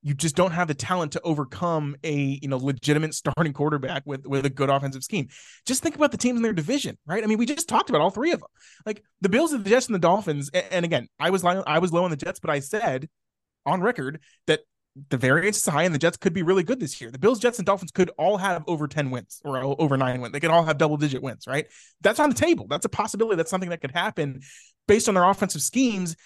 you 0.02 0.12
just 0.14 0.36
don't 0.36 0.50
have 0.50 0.68
the 0.68 0.74
talent 0.74 1.12
to 1.12 1.20
overcome 1.22 1.96
a 2.04 2.38
you 2.42 2.48
know 2.48 2.58
legitimate 2.58 3.14
starting 3.14 3.52
quarterback 3.52 4.02
with 4.04 4.26
with 4.26 4.44
a 4.44 4.50
good 4.50 4.68
offensive 4.68 5.02
scheme. 5.02 5.28
Just 5.64 5.82
think 5.82 5.94
about 5.94 6.12
the 6.12 6.18
teams 6.18 6.36
in 6.36 6.42
their 6.42 6.52
division, 6.52 6.98
right? 7.06 7.24
I 7.24 7.26
mean, 7.26 7.38
we 7.38 7.46
just 7.46 7.68
talked 7.68 7.88
about 7.88 8.02
all 8.02 8.10
three 8.10 8.32
of 8.32 8.40
them, 8.40 8.48
like 8.84 9.02
the 9.20 9.28
Bills, 9.28 9.52
the 9.52 9.58
Jets, 9.58 9.86
and 9.86 9.94
the 9.94 10.00
Dolphins. 10.00 10.50
And, 10.52 10.64
and 10.70 10.84
again, 10.84 11.08
I 11.18 11.30
was 11.30 11.44
I 11.44 11.78
was 11.78 11.92
low 11.92 12.04
on 12.04 12.10
the 12.10 12.16
Jets, 12.16 12.40
but 12.40 12.50
I 12.50 12.60
said 12.60 13.08
on 13.64 13.80
record 13.80 14.20
that 14.46 14.60
the 15.10 15.16
variance 15.16 15.58
is 15.58 15.66
high 15.66 15.82
and 15.82 15.94
the 15.94 15.98
Jets 15.98 16.16
could 16.16 16.32
be 16.32 16.42
really 16.42 16.62
good 16.62 16.80
this 16.80 17.00
year. 17.00 17.10
The 17.10 17.18
Bills, 17.18 17.38
Jets, 17.38 17.58
and 17.58 17.66
Dolphins 17.66 17.90
could 17.90 18.10
all 18.18 18.38
have 18.38 18.64
over 18.66 18.88
10 18.88 19.10
wins 19.10 19.40
or 19.44 19.58
over 19.58 19.96
nine 19.96 20.20
wins. 20.20 20.32
They 20.32 20.40
could 20.40 20.50
all 20.50 20.64
have 20.64 20.78
double 20.78 20.96
digit 20.96 21.22
wins, 21.22 21.46
right? 21.46 21.66
That's 22.00 22.18
on 22.18 22.30
the 22.30 22.34
table. 22.34 22.66
That's 22.68 22.86
a 22.86 22.88
possibility. 22.88 23.36
That's 23.36 23.50
something 23.50 23.70
that 23.70 23.80
could 23.80 23.90
happen 23.90 24.40
based 24.88 25.08
on 25.08 25.14
their 25.14 25.28
offensive 25.28 25.62
schemes. 25.62 26.16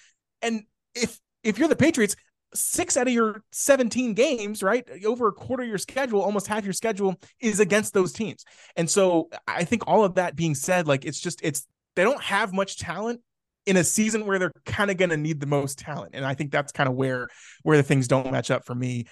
And 0.41 0.63
if 0.95 1.19
if 1.43 1.57
you're 1.57 1.67
the 1.67 1.75
Patriots, 1.75 2.15
six 2.53 2.97
out 2.97 3.07
of 3.07 3.13
your 3.13 3.43
17 3.51 4.13
games, 4.13 4.61
right? 4.61 4.87
Over 5.05 5.27
a 5.27 5.33
quarter 5.33 5.63
of 5.63 5.69
your 5.69 5.77
schedule, 5.77 6.21
almost 6.21 6.47
half 6.47 6.63
your 6.63 6.73
schedule 6.73 7.15
is 7.39 7.59
against 7.59 7.93
those 7.93 8.13
teams. 8.13 8.45
And 8.75 8.89
so 8.89 9.29
I 9.47 9.63
think 9.63 9.83
all 9.87 10.03
of 10.03 10.15
that 10.15 10.35
being 10.35 10.55
said, 10.55 10.87
like 10.87 11.05
it's 11.05 11.19
just, 11.19 11.39
it's, 11.43 11.65
they 11.95 12.03
don't 12.03 12.21
have 12.21 12.53
much 12.53 12.77
talent 12.77 13.21
in 13.65 13.77
a 13.77 13.83
season 13.83 14.25
where 14.25 14.39
they're 14.39 14.51
kind 14.65 14.89
of 14.89 14.97
going 14.97 15.09
to 15.09 15.17
need 15.17 15.39
the 15.39 15.45
most 15.45 15.79
talent. 15.79 16.11
And 16.13 16.25
I 16.25 16.33
think 16.33 16.51
that's 16.51 16.71
kind 16.71 16.89
of 16.89 16.95
where, 16.95 17.27
where 17.63 17.77
the 17.77 17.83
things 17.83 18.07
don't 18.07 18.31
match 18.31 18.51
up 18.51 18.65
for 18.65 18.75
me. 18.75 19.05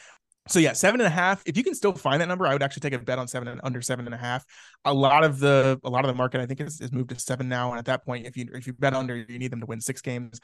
So 0.47 0.57
yeah, 0.57 0.73
seven 0.73 0.99
and 0.99 1.07
a 1.07 1.11
half. 1.11 1.43
If 1.45 1.57
you 1.57 1.63
can 1.63 1.75
still 1.75 1.93
find 1.93 2.21
that 2.21 2.27
number, 2.27 2.47
I 2.47 2.53
would 2.53 2.63
actually 2.63 2.81
take 2.81 2.93
a 2.93 2.99
bet 2.99 3.19
on 3.19 3.27
seven 3.27 3.47
and 3.47 3.61
under 3.63 3.81
seven 3.81 4.05
and 4.05 4.15
a 4.15 4.17
half. 4.17 4.43
A 4.83 4.93
lot 4.93 5.23
of 5.23 5.39
the 5.39 5.79
a 5.83 5.89
lot 5.89 6.05
of 6.05 6.07
the 6.07 6.15
market, 6.15 6.41
I 6.41 6.47
think, 6.47 6.59
is, 6.61 6.81
is 6.81 6.91
moved 6.91 7.09
to 7.09 7.19
seven 7.19 7.47
now. 7.47 7.69
And 7.69 7.77
at 7.77 7.85
that 7.85 8.03
point, 8.03 8.25
if 8.25 8.35
you 8.35 8.47
if 8.53 8.65
you 8.65 8.73
bet 8.73 8.95
under, 8.95 9.15
you 9.15 9.37
need 9.37 9.51
them 9.51 9.59
to 9.59 9.67
win 9.67 9.79
six 9.79 10.01
games 10.01 10.39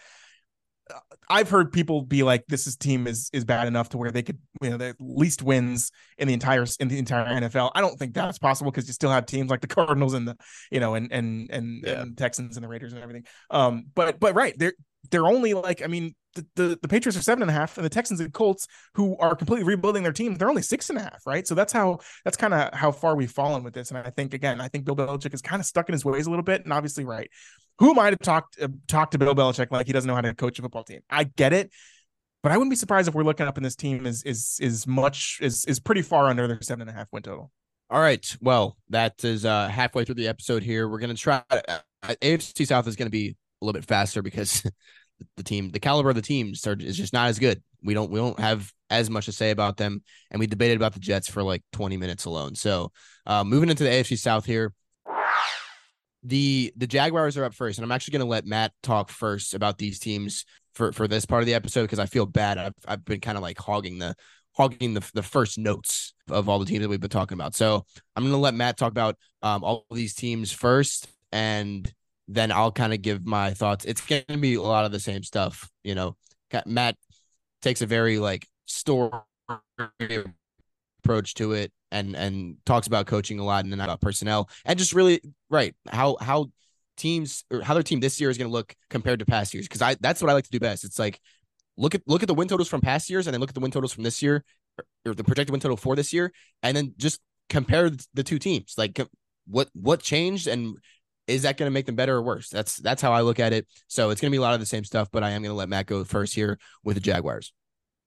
I've 1.30 1.50
heard 1.50 1.72
people 1.72 2.04
be 2.04 2.24
like, 2.24 2.46
"This 2.48 2.68
is 2.68 2.76
team 2.76 3.08
is 3.08 3.30
is 3.34 3.44
bad 3.44 3.68
enough 3.68 3.90
to 3.90 3.98
where 3.98 4.12
they 4.12 4.22
could, 4.22 4.38
you 4.62 4.70
know, 4.70 4.78
the 4.78 4.96
least 5.00 5.42
wins 5.42 5.92
in 6.18 6.28
the 6.28 6.34
entire 6.34 6.66
in 6.80 6.88
the 6.88 7.00
entire 7.00 7.26
NFL." 7.26 7.72
I 7.74 7.82
don't 7.82 7.98
think 7.98 8.14
that's 8.14 8.38
possible 8.38 8.72
because 8.72 8.88
you 8.88 8.94
still 8.94 9.10
have 9.10 9.26
teams 9.26 9.50
like 9.50 9.62
the 9.62 9.68
Cardinals 9.76 10.14
and 10.14 10.28
the, 10.28 10.38
you 10.72 10.80
know, 10.80 10.94
and 10.94 11.12
and 11.12 11.50
and, 11.50 11.84
yeah. 11.86 12.02
and 12.02 12.18
Texans 12.18 12.58
and 12.58 12.64
the 12.64 12.68
Raiders 12.68 12.94
and 12.94 13.02
everything. 13.02 13.26
Um, 13.50 13.86
but 13.96 14.20
but 14.20 14.36
right, 14.36 14.54
they're 14.58 14.74
they're 15.10 15.28
only 15.28 15.54
like, 15.54 15.82
I 15.82 15.88
mean, 15.88 16.16
the, 16.36 16.46
the, 16.56 16.80
the 16.82 16.88
Patriots 16.88 17.18
are 17.18 17.22
seven 17.22 17.42
and 17.42 17.50
a 17.50 17.54
half, 17.54 17.78
and 17.78 17.86
the 17.86 17.90
Texans 17.90 18.20
and 18.20 18.34
Colts, 18.34 18.68
who 18.94 19.18
are 19.18 19.36
completely 19.36 19.64
rebuilding 19.66 20.04
their 20.04 20.12
team, 20.12 20.36
they're 20.36 20.50
only 20.50 20.62
six 20.62 20.90
and 20.90 21.00
a 21.00 21.02
half, 21.02 21.26
right? 21.26 21.48
So 21.48 21.56
that's 21.56 21.72
how 21.74 22.00
that's 22.24 22.38
kind 22.38 22.54
of 22.54 22.74
how 22.74 22.92
far 22.92 23.16
we've 23.16 23.32
fallen 23.32 23.64
with 23.64 23.74
this. 23.74 23.90
And 23.90 23.98
I 23.98 24.10
think 24.10 24.34
again, 24.34 24.60
I 24.60 24.68
think 24.68 24.86
Bill 24.86 24.96
Belichick 24.96 25.34
is 25.34 25.42
kind 25.42 25.60
of 25.60 25.66
stuck 25.66 25.90
in 25.90 25.94
his 25.94 26.06
ways 26.06 26.28
a 26.28 26.30
little 26.30 26.44
bit, 26.44 26.64
and 26.64 26.74
obviously, 26.74 27.06
right. 27.06 27.30
Who 27.80 27.92
am 27.92 28.00
I 28.00 28.10
to 28.10 28.16
talk 28.16 28.48
uh, 28.62 28.68
talk 28.88 29.12
to 29.12 29.18
Bill 29.18 29.36
Belichick 29.36 29.72
like 29.72 29.88
he 29.88 29.94
doesn't 29.94 30.08
know 30.08 30.16
how 30.16 30.22
to 30.22 30.34
coach 30.34 30.60
a 30.60 30.62
football 30.62 30.84
team? 30.84 31.02
I 31.10 31.26
get 31.26 31.54
it, 31.54 31.72
but 32.44 32.52
I 32.52 32.58
wouldn't 32.58 32.72
be 32.72 32.78
surprised 32.78 33.08
if 33.08 33.16
we're 33.16 33.24
looking 33.24 33.48
up 33.48 33.58
in 33.58 33.64
this 33.64 33.76
team 33.76 34.06
is 34.06 34.24
is 34.24 34.58
is 34.62 34.86
much 34.86 35.40
is 35.42 35.66
is 35.66 35.80
pretty 35.80 36.02
far 36.02 36.28
under 36.28 36.48
their 36.48 36.62
seven 36.62 36.82
and 36.82 36.90
a 36.90 36.94
half 36.94 37.08
win 37.12 37.24
total. 37.24 37.52
All 37.90 38.02
right. 38.02 38.38
Well, 38.42 38.78
that 38.90 39.24
is 39.24 39.46
uh 39.46 39.68
halfway 39.68 40.06
through 40.06 40.16
the 40.16 40.28
episode 40.28 40.64
here. 40.64 40.88
We're 40.90 41.00
gonna 41.00 41.14
try 41.14 41.44
uh, 41.50 41.80
AFC 42.04 42.68
South 42.68 42.88
is 42.88 42.96
gonna 42.96 43.10
be 43.10 43.36
a 43.66 43.68
little 43.68 43.80
bit 43.80 43.88
faster 43.88 44.22
because 44.22 44.64
the 45.38 45.44
team, 45.44 45.72
the 45.72 45.80
caliber 45.80 46.10
of 46.10 46.16
the 46.16 46.22
teams 46.22 46.66
are, 46.68 46.78
is 46.80 46.98
just 46.98 47.14
not 47.14 47.30
as 47.30 47.40
good. 47.40 47.62
We 47.84 47.94
don't 47.94 48.12
we 48.12 48.20
don't 48.20 48.40
have 48.40 48.72
as 48.90 49.10
much 49.10 49.26
to 49.26 49.32
say 49.32 49.52
about 49.52 49.78
them, 49.78 50.04
and 50.32 50.40
we 50.40 50.48
debated 50.48 50.78
about 50.78 50.94
the 50.94 51.00
Jets 51.00 51.30
for 51.30 51.44
like 51.44 51.64
20 51.74 51.98
minutes 51.98 52.26
alone. 52.26 52.56
So, 52.56 52.92
uh, 53.26 53.44
moving 53.44 53.70
into 53.70 53.84
the 53.84 53.90
AFC 53.90 54.18
South 54.18 54.46
here, 54.46 54.74
the 56.24 56.74
the 56.76 56.88
Jaguars 56.88 57.38
are 57.38 57.46
up 57.46 57.54
first, 57.54 57.78
and 57.78 57.86
I'm 57.86 57.92
actually 57.92 58.14
going 58.14 58.26
to 58.26 58.32
let 58.32 58.46
Matt 58.46 58.72
talk 58.82 59.10
first 59.10 59.54
about 59.54 59.78
these 59.78 60.00
teams 60.00 60.46
for 60.74 60.92
for 60.92 61.08
this 61.08 61.26
part 61.26 61.42
of 61.42 61.48
the 61.48 61.54
episode 61.54 61.84
because 61.84 62.00
I 62.00 62.06
feel 62.08 62.26
bad. 62.26 62.58
I've 62.58 62.74
I've 62.88 63.06
been 63.06 63.22
kind 63.22 63.38
of 63.38 63.44
like 63.44 63.60
hogging 63.60 64.00
the 64.00 64.16
hogging 64.54 64.94
the 64.94 65.08
the 65.14 65.24
first 65.24 65.58
notes 65.58 66.14
of 66.30 66.50
all 66.50 66.60
the 66.60 66.66
teams 66.66 66.82
that 66.82 66.90
we've 66.90 67.00
been 67.00 67.10
talking 67.10 67.36
about. 67.36 67.56
So 67.56 67.86
I'm 68.16 68.24
going 68.24 68.34
to 68.34 68.40
let 68.40 68.56
Matt 68.56 68.78
talk 68.78 68.92
about 68.92 69.18
um, 69.42 69.64
all 69.64 69.86
these 69.92 70.16
teams 70.16 70.52
first, 70.52 71.08
and 71.32 71.92
then 72.28 72.52
I'll 72.52 72.72
kind 72.72 72.94
of 72.94 73.02
give 73.02 73.26
my 73.26 73.54
thoughts. 73.54 73.86
It's 73.86 74.02
going 74.06 74.24
to 74.28 74.38
be 74.38 74.56
a 74.56 74.62
lot 74.62 74.86
of 74.86 74.92
the 74.92 75.00
same 75.00 75.24
stuff. 75.24 75.70
You 75.84 75.96
know, 75.96 76.16
Matt 76.66 76.96
takes 77.62 77.82
a 77.82 77.86
very 77.86 78.20
like 78.20 78.48
story 78.66 79.22
approach 81.04 81.36
to 81.36 81.54
it 81.54 81.72
and 81.92 82.16
and 82.16 82.58
talks 82.66 82.88
about 82.88 83.06
coaching 83.06 83.40
a 83.40 83.44
lot 83.44 83.64
and 83.64 83.72
then 83.72 83.80
about 83.80 84.02
personnel 84.02 84.50
and 84.66 84.80
just 84.80 84.94
really 84.94 85.22
right 85.50 85.76
how 85.88 86.18
how 86.20 86.48
teams 86.98 87.44
or 87.52 87.62
how 87.62 87.74
their 87.74 87.84
team 87.84 88.00
this 88.00 88.20
year 88.20 88.30
is 88.30 88.38
going 88.38 88.50
to 88.50 88.54
look 88.54 88.74
compared 88.90 89.20
to 89.20 89.26
past 89.26 89.54
years 89.54 89.68
because 89.68 89.82
I 89.82 89.96
that's 90.00 90.22
what 90.22 90.30
I 90.30 90.34
like 90.34 90.46
to 90.46 90.52
do 90.52 90.60
best. 90.60 90.84
It's 90.84 90.98
like 90.98 91.20
look 91.78 91.94
at 91.94 92.02
look 92.08 92.24
at 92.24 92.28
the 92.28 92.34
win 92.34 92.48
totals 92.48 92.70
from 92.70 92.82
past 92.82 93.10
years 93.10 93.28
and 93.28 93.34
then 93.34 93.42
look 93.42 93.50
at 93.50 93.56
the 93.56 93.62
win 93.62 93.72
totals 93.72 93.94
from 93.94 94.04
this 94.04 94.22
year 94.22 94.44
or 95.06 95.14
the 95.14 95.24
projected 95.24 95.52
win 95.52 95.62
total 95.62 95.78
for 95.78 95.96
this 95.96 96.12
year 96.12 96.32
and 96.64 96.76
then 96.76 96.94
just 96.98 97.20
compare 97.50 97.92
the 98.14 98.24
two 98.24 98.40
teams 98.40 98.74
like 98.78 99.00
what 99.48 99.70
what 99.74 100.02
changed 100.02 100.48
and 100.48 100.78
is 101.28 101.44
that 101.44 101.58
going 101.58 101.68
to 101.68 101.74
make 101.74 101.86
them 101.86 101.96
better 101.96 102.16
or 102.16 102.22
worse? 102.22 102.50
That's 102.50 102.78
that's 102.78 103.02
how 103.02 103.14
I 103.14 103.22
look 103.22 103.40
at 103.40 103.54
it. 103.54 103.68
So 103.88 104.10
it's 104.10 104.22
going 104.22 104.32
to 104.32 104.36
be 104.36 104.40
a 104.40 104.42
lot 104.42 104.54
of 104.54 104.60
the 104.60 104.66
same 104.66 104.84
stuff, 104.84 105.10
but 105.12 105.24
I 105.24 105.32
am 105.32 105.42
going 105.42 105.52
to 105.52 105.58
let 105.58 105.70
Matt 105.70 105.88
go 105.88 106.04
first 106.04 106.36
here 106.36 106.60
with 106.84 106.96
the 106.96 107.02
Jaguars. 107.02 107.54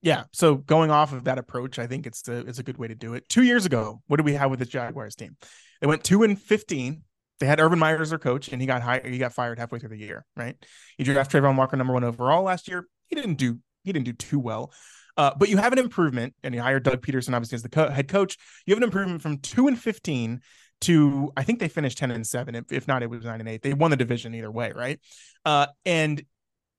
Yeah. 0.03 0.25
So 0.33 0.57
going 0.57 0.91
off 0.91 1.13
of 1.13 1.25
that 1.25 1.39
approach, 1.39 1.79
I 1.79 1.87
think 1.87 2.07
it's 2.07 2.23
the 2.23 2.39
it's 2.47 2.59
a 2.59 2.63
good 2.63 2.79
way 2.79 2.89
to 2.89 2.95
do 2.95 3.15
it. 3.15 3.29
Two 3.29 3.43
years 3.43 3.67
ago, 3.67 4.01
what 4.07 4.19
did 4.19 4.27
we 4.27 4.35
have 4.35 4.51
with 4.51 4.61
the 4.61 4.67
Jaguars 4.67 5.17
team? 5.17 5.37
They 5.81 5.87
went 5.87 6.05
two 6.05 6.23
and 6.23 6.41
fifteen. 6.41 7.03
They 7.41 7.47
had 7.47 7.61
Urban 7.61 7.79
Meyer 7.79 8.01
as 8.01 8.11
their 8.11 8.19
coach, 8.19 8.49
and 8.49 8.61
he 8.61 8.67
got 8.67 8.83
hired. 8.83 9.07
He 9.07 9.19
got 9.19 9.33
fired 9.33 9.59
halfway 9.59 9.79
through 9.79 9.91
the 9.91 9.99
year. 9.99 10.25
Right. 10.37 10.57
He 10.97 11.05
drafted 11.05 11.43
Travon 11.43 11.57
Walker 11.57 11.77
number 11.77 11.93
one 11.93 12.05
overall 12.05 12.45
last 12.45 12.69
year. 12.69 12.87
He 13.07 13.17
didn't 13.17 13.35
do 13.35 13.59
he 13.83 13.93
didn't 13.93 14.07
do 14.07 14.13
too 14.13 14.39
well. 14.39 14.73
Uh, 15.17 15.33
but 15.37 15.49
you 15.49 15.57
have 15.57 15.73
an 15.73 15.81
improvement, 15.81 16.33
and 16.45 16.55
you 16.55 16.61
hired 16.61 16.85
Doug 16.85 17.05
Pederson 17.05 17.35
obviously 17.35 17.57
as 17.57 17.63
the 17.63 17.69
co- 17.69 17.91
head 17.91 18.07
coach. 18.07 18.37
You 18.67 18.75
have 18.75 18.79
an 18.79 18.85
improvement 18.85 19.21
from 19.21 19.39
two 19.39 19.67
and 19.67 19.77
fifteen 19.77 20.41
to 20.83 21.33
I 21.37 21.45
think 21.45 21.59
they 21.59 21.69
finished 21.69 21.99
10 21.99 22.11
and 22.11 22.27
7. 22.27 22.55
If, 22.55 22.73
if 22.73 22.89
not, 22.89 23.03
it 23.03 23.11
was 23.11 23.25
9 23.25 23.41
and 23.41 23.49
8. 23.49 23.63
They 23.63 23.75
won 23.75 23.91
the 23.91 23.97
division 23.97 24.35
either 24.35 24.51
way, 24.51 24.73
right? 24.75 25.01
Uh, 25.45 25.67
and 25.85 26.23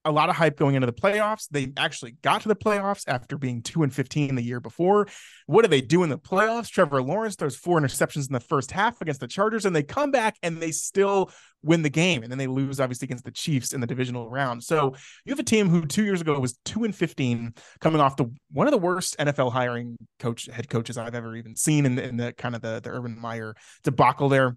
a 0.04 0.10
lot 0.10 0.30
of 0.30 0.36
hype 0.36 0.56
going 0.56 0.74
into 0.74 0.86
the 0.86 0.92
playoffs. 0.92 1.46
They 1.50 1.72
actually 1.76 2.16
got 2.22 2.42
to 2.42 2.48
the 2.48 2.56
playoffs 2.56 3.04
after 3.06 3.36
being 3.36 3.62
2 3.62 3.82
and 3.82 3.92
15 3.92 4.34
the 4.34 4.42
year 4.42 4.60
before. 4.60 5.06
What 5.46 5.62
do 5.62 5.68
they 5.68 5.80
do 5.80 6.02
in 6.02 6.08
the 6.08 6.18
playoffs? 6.18 6.68
Trevor 6.68 7.02
Lawrence 7.02 7.36
throws 7.36 7.56
four 7.56 7.80
interceptions 7.80 8.28
in 8.28 8.32
the 8.32 8.40
first 8.40 8.70
half 8.70 9.00
against 9.00 9.20
the 9.20 9.28
Chargers, 9.28 9.66
and 9.66 9.76
they 9.76 9.82
come 9.82 10.10
back 10.10 10.36
and 10.42 10.60
they 10.60 10.70
still 10.70 11.30
win 11.62 11.82
the 11.82 11.90
game. 11.90 12.22
And 12.22 12.30
then 12.30 12.38
they 12.38 12.46
lose, 12.46 12.80
obviously, 12.80 13.06
against 13.06 13.24
the 13.24 13.30
Chiefs 13.30 13.72
in 13.72 13.80
the 13.80 13.86
divisional 13.86 14.30
round. 14.30 14.64
So 14.64 14.94
you 15.24 15.32
have 15.32 15.38
a 15.38 15.44
team 15.44 15.68
who 15.68 15.84
two 15.84 16.04
years 16.04 16.22
ago 16.22 16.38
was 16.40 16.58
2 16.64 16.84
and 16.84 16.94
15, 16.94 17.54
coming 17.80 18.00
off 18.00 18.16
the 18.16 18.32
one 18.50 18.66
of 18.66 18.72
the 18.72 18.78
worst 18.78 19.18
NFL 19.18 19.52
hiring 19.52 19.98
coach 20.18 20.46
head 20.46 20.68
coaches 20.70 20.96
I've 20.96 21.14
ever 21.14 21.36
even 21.36 21.56
seen 21.56 21.84
in 21.84 21.96
the, 21.96 22.08
in 22.08 22.16
the 22.16 22.32
kind 22.32 22.54
of 22.54 22.62
the, 22.62 22.80
the 22.80 22.90
Urban 22.90 23.20
Meyer 23.20 23.54
debacle 23.84 24.28
there 24.28 24.56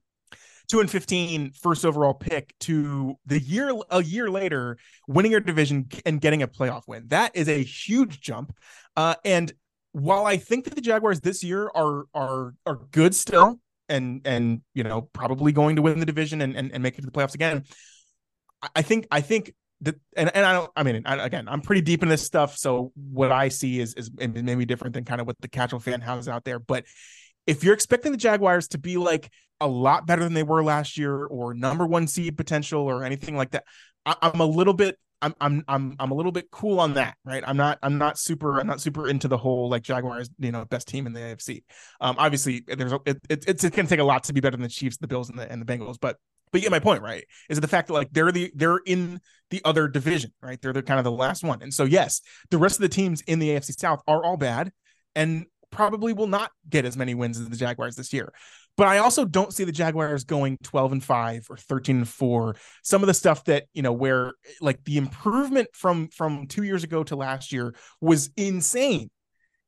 two 0.67 0.79
and 0.79 0.89
15 0.89 1.51
first 1.51 1.85
overall 1.85 2.13
pick 2.13 2.53
to 2.59 3.15
the 3.25 3.39
year 3.39 3.73
a 3.89 4.03
year 4.03 4.29
later 4.29 4.77
winning 5.07 5.31
your 5.31 5.41
division 5.41 5.87
and 6.05 6.21
getting 6.21 6.41
a 6.41 6.47
playoff 6.47 6.83
win. 6.87 7.07
That 7.07 7.35
is 7.35 7.47
a 7.47 7.63
huge 7.63 8.21
jump. 8.21 8.55
Uh, 8.95 9.15
and 9.25 9.51
while 9.91 10.25
I 10.25 10.37
think 10.37 10.65
that 10.65 10.75
the 10.75 10.81
Jaguars 10.81 11.21
this 11.21 11.43
year 11.43 11.69
are 11.75 12.05
are 12.13 12.53
are 12.65 12.79
good 12.91 13.13
still 13.13 13.59
and 13.89 14.21
and 14.25 14.61
you 14.73 14.83
know 14.83 15.01
probably 15.13 15.51
going 15.51 15.75
to 15.75 15.81
win 15.81 15.99
the 15.99 16.05
division 16.05 16.41
and 16.41 16.55
and, 16.55 16.71
and 16.71 16.81
make 16.81 16.97
it 16.97 17.01
to 17.01 17.07
the 17.07 17.11
playoffs 17.11 17.35
again, 17.35 17.63
I 18.75 18.81
think 18.81 19.07
I 19.11 19.21
think 19.21 19.53
that 19.81 19.95
and, 20.15 20.31
and 20.35 20.45
I 20.45 20.53
don't 20.53 20.71
I 20.75 20.83
mean 20.83 21.03
I, 21.05 21.25
again 21.25 21.47
I'm 21.47 21.61
pretty 21.61 21.81
deep 21.81 22.03
in 22.03 22.09
this 22.09 22.23
stuff 22.23 22.57
so 22.57 22.91
what 22.95 23.31
I 23.31 23.49
see 23.49 23.79
is 23.79 23.93
is 23.95 24.09
maybe 24.17 24.65
different 24.65 24.93
than 24.93 25.03
kind 25.03 25.21
of 25.21 25.27
what 25.27 25.39
the 25.41 25.47
casual 25.47 25.79
fan 25.79 26.01
has 26.01 26.27
out 26.27 26.45
there 26.45 26.59
but 26.59 26.85
if 27.47 27.63
you're 27.63 27.73
expecting 27.73 28.11
the 28.11 28.17
Jaguars 28.17 28.69
to 28.69 28.77
be 28.77 28.97
like 28.97 29.29
a 29.59 29.67
lot 29.67 30.05
better 30.05 30.23
than 30.23 30.33
they 30.33 30.43
were 30.43 30.63
last 30.63 30.97
year 30.97 31.25
or 31.25 31.53
number 31.53 31.85
one 31.85 32.07
seed 32.07 32.37
potential 32.37 32.81
or 32.81 33.03
anything 33.03 33.35
like 33.35 33.51
that, 33.51 33.63
I, 34.05 34.15
am 34.21 34.39
a 34.39 34.45
little 34.45 34.73
bit 34.73 34.97
I'm 35.21 35.33
I'm 35.39 35.63
I'm 35.67 35.95
I'm 35.99 36.11
a 36.11 36.13
little 36.13 36.33
bit 36.33 36.51
cool 36.51 36.79
on 36.79 36.95
that, 36.95 37.15
right? 37.23 37.43
I'm 37.47 37.55
not 37.55 37.79
I'm 37.81 37.97
not 37.97 38.19
super 38.19 38.59
I'm 38.59 38.67
not 38.67 38.81
super 38.81 39.07
into 39.07 39.29
the 39.29 39.37
whole 39.37 39.69
like 39.69 39.81
Jaguars, 39.81 40.29
you 40.37 40.51
know, 40.51 40.65
best 40.65 40.87
team 40.87 41.07
in 41.07 41.13
the 41.13 41.21
AFC. 41.21 41.63
Um, 42.01 42.15
obviously 42.19 42.63
there's 42.67 42.91
a, 42.91 42.99
it, 43.05 43.17
it, 43.29 43.45
it's 43.47 43.63
it's 43.63 43.75
gonna 43.75 43.87
take 43.87 44.01
a 44.01 44.03
lot 44.03 44.25
to 44.25 44.33
be 44.33 44.41
better 44.41 44.57
than 44.57 44.63
the 44.63 44.69
Chiefs, 44.69 44.97
the 44.97 45.07
Bills, 45.07 45.29
and 45.29 45.39
the 45.39 45.49
and 45.49 45.61
the 45.61 45.65
Bengals, 45.65 45.97
but 45.99 46.17
but 46.51 46.61
you 46.61 46.65
get 46.65 46.71
my 46.71 46.79
point, 46.79 47.01
right? 47.01 47.23
Is 47.49 47.59
the 47.59 47.67
fact 47.67 47.87
that 47.87 47.93
like 47.93 48.11
they're 48.11 48.31
the 48.33 48.51
they're 48.53 48.81
in 48.85 49.21
the 49.49 49.61
other 49.63 49.87
division, 49.87 50.31
right? 50.41 50.61
They're 50.61 50.73
the 50.73 50.83
kind 50.83 50.99
of 50.99 51.05
the 51.05 51.11
last 51.11 51.43
one, 51.43 51.61
and 51.61 51.73
so 51.73 51.85
yes, 51.85 52.21
the 52.51 52.57
rest 52.57 52.75
of 52.75 52.81
the 52.81 52.89
teams 52.89 53.21
in 53.21 53.39
the 53.39 53.49
AFC 53.49 53.79
South 53.79 54.01
are 54.07 54.23
all 54.25 54.37
bad, 54.37 54.73
and 55.15 55.45
probably 55.73 56.13
will 56.13 56.27
not 56.27 56.51
get 56.69 56.85
as 56.85 56.95
many 56.95 57.15
wins 57.15 57.39
as 57.39 57.49
the 57.49 57.57
Jaguars 57.57 57.95
this 57.95 58.13
year. 58.13 58.31
But 58.75 58.87
I 58.87 58.99
also 58.99 59.25
don't 59.25 59.53
see 59.53 59.65
the 59.65 59.71
Jaguars 59.71 60.23
going 60.23 60.57
12 60.63 60.93
and 60.93 61.03
5 61.03 61.47
or 61.49 61.57
13 61.57 61.97
and 61.97 62.09
4. 62.09 62.55
Some 62.83 63.03
of 63.03 63.07
the 63.07 63.13
stuff 63.13 63.43
that, 63.45 63.65
you 63.73 63.81
know, 63.81 63.91
where 63.91 64.33
like 64.61 64.83
the 64.83 64.97
improvement 64.97 65.67
from 65.73 66.07
from 66.09 66.47
2 66.47 66.63
years 66.63 66.83
ago 66.83 67.03
to 67.03 67.15
last 67.15 67.51
year 67.51 67.75
was 68.01 68.31
insane. 68.35 69.09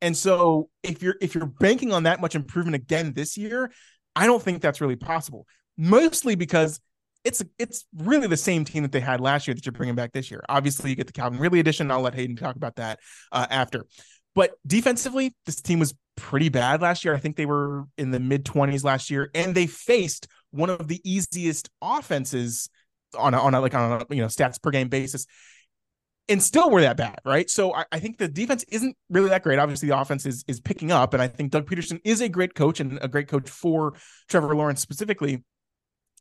And 0.01 0.17
so 0.17 0.69
if 0.81 1.03
you're 1.03 1.15
if 1.21 1.35
you're 1.35 1.45
banking 1.45 1.93
on 1.93 2.03
that 2.03 2.19
much 2.19 2.35
improvement 2.35 2.75
again 2.75 3.13
this 3.13 3.37
year, 3.37 3.71
I 4.15 4.25
don't 4.25 4.41
think 4.41 4.61
that's 4.61 4.81
really 4.81 4.95
possible. 4.95 5.45
Mostly 5.77 6.35
because 6.35 6.79
it's 7.23 7.43
it's 7.57 7.85
really 7.97 8.27
the 8.27 8.37
same 8.37 8.63
team 8.65 8.83
that 8.83 8.91
they 8.91 8.99
had 8.99 9.19
last 9.19 9.47
year 9.47 9.55
that 9.55 9.65
you're 9.65 9.73
bringing 9.73 9.95
back 9.95 10.13
this 10.13 10.29
year. 10.31 10.43
Obviously, 10.47 10.91
you 10.91 10.95
get 10.95 11.07
the 11.07 11.13
Calvin 11.13 11.39
Ridley 11.39 11.59
edition. 11.59 11.91
I'll 11.91 12.01
let 12.01 12.13
Hayden 12.13 12.35
talk 12.35 12.55
about 12.55 12.75
that 12.75 12.99
uh, 13.31 13.47
after. 13.49 13.85
But 14.35 14.51
defensively, 14.67 15.33
this 15.45 15.61
team 15.61 15.79
was 15.79 15.95
pretty 16.17 16.49
bad 16.49 16.81
last 16.81 17.05
year. 17.05 17.15
I 17.15 17.19
think 17.19 17.37
they 17.37 17.45
were 17.45 17.85
in 17.97 18.11
the 18.11 18.19
mid 18.19 18.45
20s 18.45 18.83
last 18.83 19.09
year, 19.09 19.31
and 19.33 19.55
they 19.55 19.65
faced 19.65 20.27
one 20.51 20.69
of 20.69 20.87
the 20.87 21.01
easiest 21.09 21.69
offenses 21.81 22.69
on 23.17 23.33
a, 23.33 23.39
on 23.39 23.53
a, 23.53 23.61
like 23.61 23.73
on 23.73 24.01
a 24.01 24.13
you 24.13 24.21
know 24.21 24.27
stats 24.27 24.61
per 24.61 24.71
game 24.71 24.89
basis, 24.89 25.25
and 26.27 26.41
still 26.43 26.69
were 26.69 26.81
that 26.81 26.97
bad, 26.97 27.19
right? 27.23 27.49
So 27.49 27.73
I, 27.73 27.85
I, 27.91 27.99
think 27.99 28.17
the 28.17 28.27
defense 28.27 28.65
isn't 28.69 28.95
really 29.09 29.29
that 29.29 29.43
great. 29.43 29.59
Obviously, 29.59 29.89
the 29.89 29.97
offense 29.97 30.25
is 30.25 30.43
is 30.47 30.59
picking 30.59 30.91
up, 30.91 31.13
and 31.13 31.21
I 31.21 31.27
think 31.27 31.51
Doug 31.51 31.69
Pederson 31.69 32.01
is 32.03 32.21
a 32.21 32.29
great 32.29 32.55
coach 32.55 32.79
and 32.79 32.99
a 33.01 33.07
great 33.07 33.27
coach 33.27 33.49
for 33.49 33.93
Trevor 34.27 34.55
Lawrence 34.55 34.81
specifically. 34.81 35.43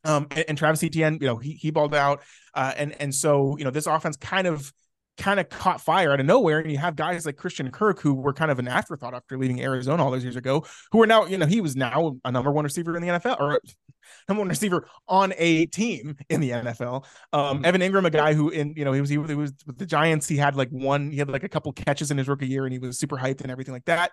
Um, 0.04 0.26
and, 0.30 0.44
and 0.48 0.58
Travis 0.58 0.82
Etienne, 0.84 1.18
you 1.20 1.26
know, 1.26 1.36
he 1.36 1.52
he 1.52 1.70
balled 1.70 1.94
out, 1.94 2.22
uh, 2.54 2.72
and 2.76 3.00
and 3.00 3.14
so 3.14 3.56
you 3.58 3.64
know 3.64 3.70
this 3.70 3.86
offense 3.86 4.16
kind 4.16 4.46
of 4.46 4.72
kind 5.16 5.38
of 5.38 5.48
caught 5.48 5.80
fire 5.80 6.12
out 6.12 6.20
of 6.20 6.26
nowhere. 6.26 6.58
And 6.58 6.70
you 6.70 6.78
have 6.78 6.96
guys 6.96 7.26
like 7.26 7.36
Christian 7.36 7.70
Kirk, 7.70 8.00
who 8.00 8.14
were 8.14 8.32
kind 8.32 8.50
of 8.50 8.58
an 8.58 8.68
afterthought 8.68 9.14
after 9.14 9.38
leaving 9.38 9.60
Arizona 9.62 10.04
all 10.04 10.10
those 10.10 10.24
years 10.24 10.36
ago, 10.36 10.64
who 10.92 11.02
are 11.02 11.06
now, 11.06 11.26
you 11.26 11.38
know, 11.38 11.46
he 11.46 11.60
was 11.60 11.76
now 11.76 12.16
a 12.24 12.32
number 12.32 12.50
one 12.50 12.64
receiver 12.64 12.96
in 12.96 13.02
the 13.02 13.08
NFL 13.08 13.40
or 13.40 13.60
number 14.28 14.40
one 14.40 14.48
receiver 14.48 14.86
on 15.08 15.32
a 15.36 15.66
team 15.66 16.16
in 16.28 16.40
the 16.40 16.50
NFL. 16.50 17.04
Um, 17.32 17.58
mm-hmm. 17.58 17.64
Evan 17.64 17.80
Engram, 17.80 18.06
a 18.06 18.10
guy 18.10 18.34
who 18.34 18.50
in, 18.50 18.74
you 18.76 18.84
know, 18.84 18.92
he 18.92 19.00
was, 19.00 19.10
he 19.10 19.18
was, 19.18 19.30
he 19.30 19.36
was 19.36 19.52
with 19.66 19.78
the 19.78 19.86
Giants. 19.86 20.28
He 20.28 20.36
had 20.36 20.56
like 20.56 20.70
one, 20.70 21.10
he 21.10 21.18
had 21.18 21.28
like 21.28 21.44
a 21.44 21.48
couple 21.48 21.72
catches 21.72 22.10
in 22.10 22.18
his 22.18 22.28
rookie 22.28 22.48
year 22.48 22.64
and 22.64 22.72
he 22.72 22.78
was 22.78 22.98
super 22.98 23.16
hyped 23.16 23.40
and 23.40 23.50
everything 23.50 23.74
like 23.74 23.84
that. 23.86 24.12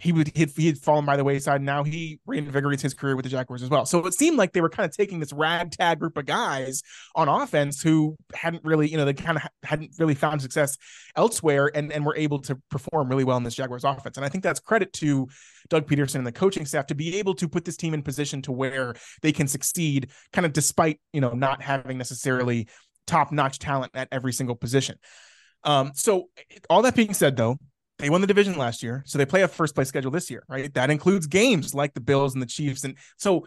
He 0.00 0.12
would 0.12 0.30
he 0.36 0.66
had 0.66 0.78
fallen 0.78 1.04
by 1.04 1.16
the 1.16 1.24
wayside. 1.24 1.60
Now 1.60 1.82
he 1.82 2.20
reinvigorates 2.28 2.80
his 2.80 2.94
career 2.94 3.16
with 3.16 3.24
the 3.24 3.28
Jaguars 3.28 3.64
as 3.64 3.68
well. 3.68 3.84
So 3.84 4.06
it 4.06 4.14
seemed 4.14 4.38
like 4.38 4.52
they 4.52 4.60
were 4.60 4.68
kind 4.68 4.88
of 4.88 4.96
taking 4.96 5.18
this 5.18 5.32
ragtag 5.32 5.98
group 5.98 6.16
of 6.16 6.24
guys 6.24 6.82
on 7.16 7.28
offense 7.28 7.82
who 7.82 8.16
hadn't 8.32 8.64
really, 8.64 8.88
you 8.88 8.96
know, 8.96 9.04
they 9.04 9.12
kind 9.12 9.38
of 9.38 9.42
hadn't 9.64 9.90
really 9.98 10.14
found 10.14 10.40
success 10.40 10.78
elsewhere 11.16 11.72
and, 11.74 11.92
and 11.92 12.06
were 12.06 12.14
able 12.16 12.38
to 12.42 12.56
perform 12.70 13.08
really 13.08 13.24
well 13.24 13.36
in 13.38 13.42
this 13.42 13.56
Jaguars 13.56 13.82
offense. 13.82 14.16
And 14.16 14.24
I 14.24 14.28
think 14.28 14.44
that's 14.44 14.60
credit 14.60 14.92
to 14.94 15.26
Doug 15.68 15.88
Pederson 15.88 16.16
and 16.16 16.26
the 16.26 16.32
coaching 16.32 16.64
staff 16.64 16.86
to 16.86 16.94
be 16.94 17.18
able 17.18 17.34
to 17.34 17.48
put 17.48 17.64
this 17.64 17.76
team 17.76 17.92
in 17.92 18.02
position 18.02 18.40
to 18.42 18.52
where 18.52 18.94
they 19.22 19.32
can 19.32 19.48
succeed, 19.48 20.10
kind 20.32 20.46
of 20.46 20.52
despite, 20.52 21.00
you 21.12 21.20
know, 21.20 21.32
not 21.32 21.60
having 21.60 21.98
necessarily 21.98 22.68
top 23.08 23.32
notch 23.32 23.58
talent 23.58 23.90
at 23.94 24.06
every 24.12 24.32
single 24.32 24.54
position. 24.54 24.96
Um, 25.64 25.90
so 25.94 26.28
all 26.70 26.82
that 26.82 26.94
being 26.94 27.14
said, 27.14 27.36
though, 27.36 27.58
they 27.98 28.10
won 28.10 28.20
the 28.20 28.26
division 28.26 28.56
last 28.56 28.82
year, 28.82 29.02
so 29.06 29.18
they 29.18 29.26
play 29.26 29.42
a 29.42 29.48
first 29.48 29.74
place 29.74 29.88
schedule 29.88 30.10
this 30.10 30.30
year, 30.30 30.44
right? 30.48 30.72
That 30.74 30.90
includes 30.90 31.26
games 31.26 31.74
like 31.74 31.94
the 31.94 32.00
Bills 32.00 32.34
and 32.34 32.42
the 32.42 32.46
Chiefs, 32.46 32.84
and 32.84 32.96
so 33.16 33.46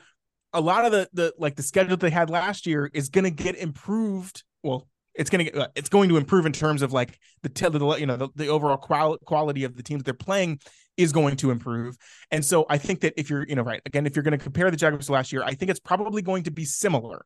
a 0.54 0.62
lot 0.62 0.86
of 0.86 0.92
the 0.92 1.10
the 1.14 1.34
like 1.38 1.56
the 1.56 1.64
schedule 1.64 1.98
they 1.98 2.10
had 2.10 2.30
last 2.30 2.66
year 2.68 2.90
is 2.94 3.10
going 3.10 3.24
to 3.24 3.32
get 3.32 3.56
improved. 3.56 4.44
Well, 4.64 4.88
it's 5.14 5.30
going 5.30 5.46
to 5.46 5.52
get 5.52 5.62
uh, 5.62 5.68
it's 5.76 5.90
going 5.90 6.10
to 6.10 6.18
improve 6.18 6.46
in 6.46 6.54
terms 6.54 6.82
of 6.82 6.94
like 6.94 7.18
the, 7.44 7.50
the 7.50 7.96
you 8.00 8.06
know 8.06 8.18
the, 8.18 8.30
the 8.36 8.48
overall 8.48 8.78
qual- 8.78 9.18
quality 9.20 9.64
of 9.64 9.76
the 9.76 9.84
teams 9.84 10.04
they're 10.04 10.14
playing 10.14 10.60
is 10.98 11.12
going 11.12 11.38
to 11.38 11.52
improve. 11.52 11.98
And 12.30 12.44
so 12.44 12.66
I 12.70 12.78
think 12.78 13.02
that 13.02 13.14
if 13.18 13.30
you're 13.30 13.46
you 13.48 13.56
know 13.56 13.64
right 13.64 13.82
again 13.86 14.06
if 14.06 14.16
you're 14.16 14.24
going 14.24 14.38
to 14.38 14.44
compare 14.44 14.70
the 14.70 14.78
Jaguars 14.78 15.08
to 15.08 15.14
last 15.14 15.32
year, 15.32 15.44
I 15.44 15.54
think 15.54 15.72
it's 15.72 15.80
probably 15.80 16.22
going 16.22 16.44
to 16.44 16.52
be 16.52 16.66
similar 16.66 17.24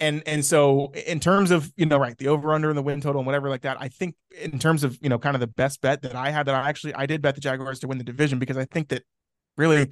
and 0.00 0.22
and 0.26 0.44
so 0.44 0.92
in 1.06 1.20
terms 1.20 1.50
of 1.50 1.70
you 1.76 1.86
know 1.86 1.98
right 1.98 2.16
the 2.18 2.28
over 2.28 2.52
under 2.52 2.68
and 2.68 2.78
the 2.78 2.82
win 2.82 3.00
total 3.00 3.20
and 3.20 3.26
whatever 3.26 3.48
like 3.48 3.62
that 3.62 3.76
i 3.80 3.88
think 3.88 4.14
in 4.40 4.58
terms 4.58 4.82
of 4.82 4.98
you 5.00 5.08
know 5.08 5.18
kind 5.18 5.36
of 5.36 5.40
the 5.40 5.46
best 5.46 5.80
bet 5.80 6.02
that 6.02 6.14
i 6.14 6.30
had 6.30 6.46
that 6.46 6.54
i 6.54 6.68
actually 6.68 6.94
i 6.94 7.06
did 7.06 7.22
bet 7.22 7.34
the 7.34 7.40
jaguars 7.40 7.78
to 7.78 7.86
win 7.86 7.98
the 7.98 8.04
division 8.04 8.38
because 8.38 8.56
i 8.56 8.64
think 8.64 8.88
that 8.88 9.02
really 9.56 9.88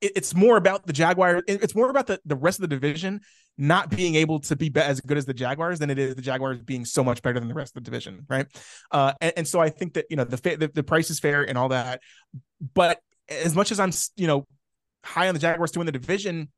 it's 0.00 0.34
more 0.34 0.56
about 0.56 0.86
the 0.86 0.92
jaguars 0.92 1.42
it's 1.48 1.74
more 1.74 1.90
about 1.90 2.06
the, 2.06 2.20
the 2.24 2.36
rest 2.36 2.58
of 2.58 2.62
the 2.62 2.68
division 2.68 3.20
not 3.58 3.90
being 3.90 4.14
able 4.14 4.40
to 4.40 4.56
be 4.56 4.70
as 4.76 5.00
good 5.00 5.18
as 5.18 5.26
the 5.26 5.34
jaguars 5.34 5.80
than 5.80 5.90
it 5.90 5.98
is 5.98 6.14
the 6.14 6.22
jaguars 6.22 6.62
being 6.62 6.84
so 6.84 7.02
much 7.02 7.20
better 7.20 7.38
than 7.40 7.48
the 7.48 7.54
rest 7.54 7.76
of 7.76 7.82
the 7.82 7.90
division 7.90 8.24
right? 8.28 8.46
Uh 8.90 9.12
and, 9.20 9.32
and 9.38 9.48
so 9.48 9.60
i 9.60 9.68
think 9.68 9.94
that 9.94 10.06
you 10.08 10.16
know 10.16 10.24
the, 10.24 10.36
the 10.56 10.70
the 10.72 10.82
price 10.82 11.10
is 11.10 11.18
fair 11.18 11.42
and 11.42 11.58
all 11.58 11.68
that 11.68 12.00
but 12.74 13.00
as 13.28 13.54
much 13.54 13.72
as 13.72 13.80
i'm 13.80 13.90
you 14.16 14.26
know 14.26 14.46
high 15.04 15.28
on 15.28 15.34
the 15.34 15.40
jaguars 15.40 15.72
to 15.72 15.78
win 15.78 15.86
the 15.86 15.92
division 15.92 16.48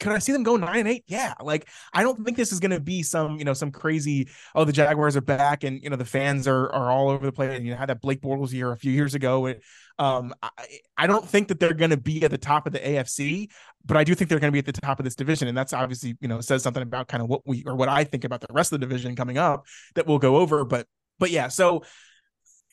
could 0.00 0.12
I 0.12 0.18
see 0.18 0.32
them 0.32 0.42
go 0.42 0.56
nine 0.56 0.80
and 0.80 0.88
eight? 0.88 1.04
Yeah. 1.06 1.34
Like 1.40 1.68
I 1.92 2.02
don't 2.02 2.24
think 2.24 2.36
this 2.36 2.52
is 2.52 2.60
going 2.60 2.72
to 2.72 2.80
be 2.80 3.02
some, 3.02 3.38
you 3.38 3.44
know, 3.44 3.52
some 3.52 3.70
crazy. 3.70 4.28
Oh, 4.54 4.64
the 4.64 4.72
Jaguars 4.72 5.16
are 5.16 5.22
back, 5.22 5.64
and 5.64 5.82
you 5.82 5.90
know 5.90 5.96
the 5.96 6.04
fans 6.04 6.48
are 6.48 6.72
are 6.72 6.90
all 6.90 7.10
over 7.10 7.24
the 7.24 7.32
place. 7.32 7.56
And 7.56 7.66
you 7.66 7.74
had 7.74 7.88
that 7.88 8.00
Blake 8.00 8.20
Bortles 8.20 8.52
year 8.52 8.72
a 8.72 8.76
few 8.76 8.92
years 8.92 9.14
ago. 9.14 9.54
Um, 9.98 10.34
I, 10.42 10.50
I 10.96 11.06
don't 11.06 11.26
think 11.26 11.48
that 11.48 11.60
they're 11.60 11.74
going 11.74 11.90
to 11.90 11.96
be 11.96 12.24
at 12.24 12.30
the 12.30 12.38
top 12.38 12.66
of 12.66 12.72
the 12.72 12.80
AFC, 12.80 13.50
but 13.84 13.96
I 13.96 14.04
do 14.04 14.14
think 14.14 14.28
they're 14.28 14.40
going 14.40 14.52
to 14.52 14.52
be 14.52 14.58
at 14.58 14.66
the 14.66 14.72
top 14.72 14.98
of 14.98 15.04
this 15.04 15.14
division, 15.14 15.48
and 15.48 15.56
that's 15.56 15.72
obviously 15.72 16.16
you 16.20 16.28
know 16.28 16.40
says 16.40 16.62
something 16.62 16.82
about 16.82 17.08
kind 17.08 17.22
of 17.22 17.28
what 17.28 17.42
we 17.46 17.62
or 17.66 17.74
what 17.74 17.88
I 17.88 18.04
think 18.04 18.24
about 18.24 18.40
the 18.40 18.48
rest 18.50 18.72
of 18.72 18.80
the 18.80 18.86
division 18.86 19.14
coming 19.16 19.38
up 19.38 19.66
that 19.94 20.06
we'll 20.06 20.18
go 20.18 20.36
over. 20.36 20.64
But 20.64 20.86
but 21.18 21.30
yeah, 21.30 21.48
so 21.48 21.84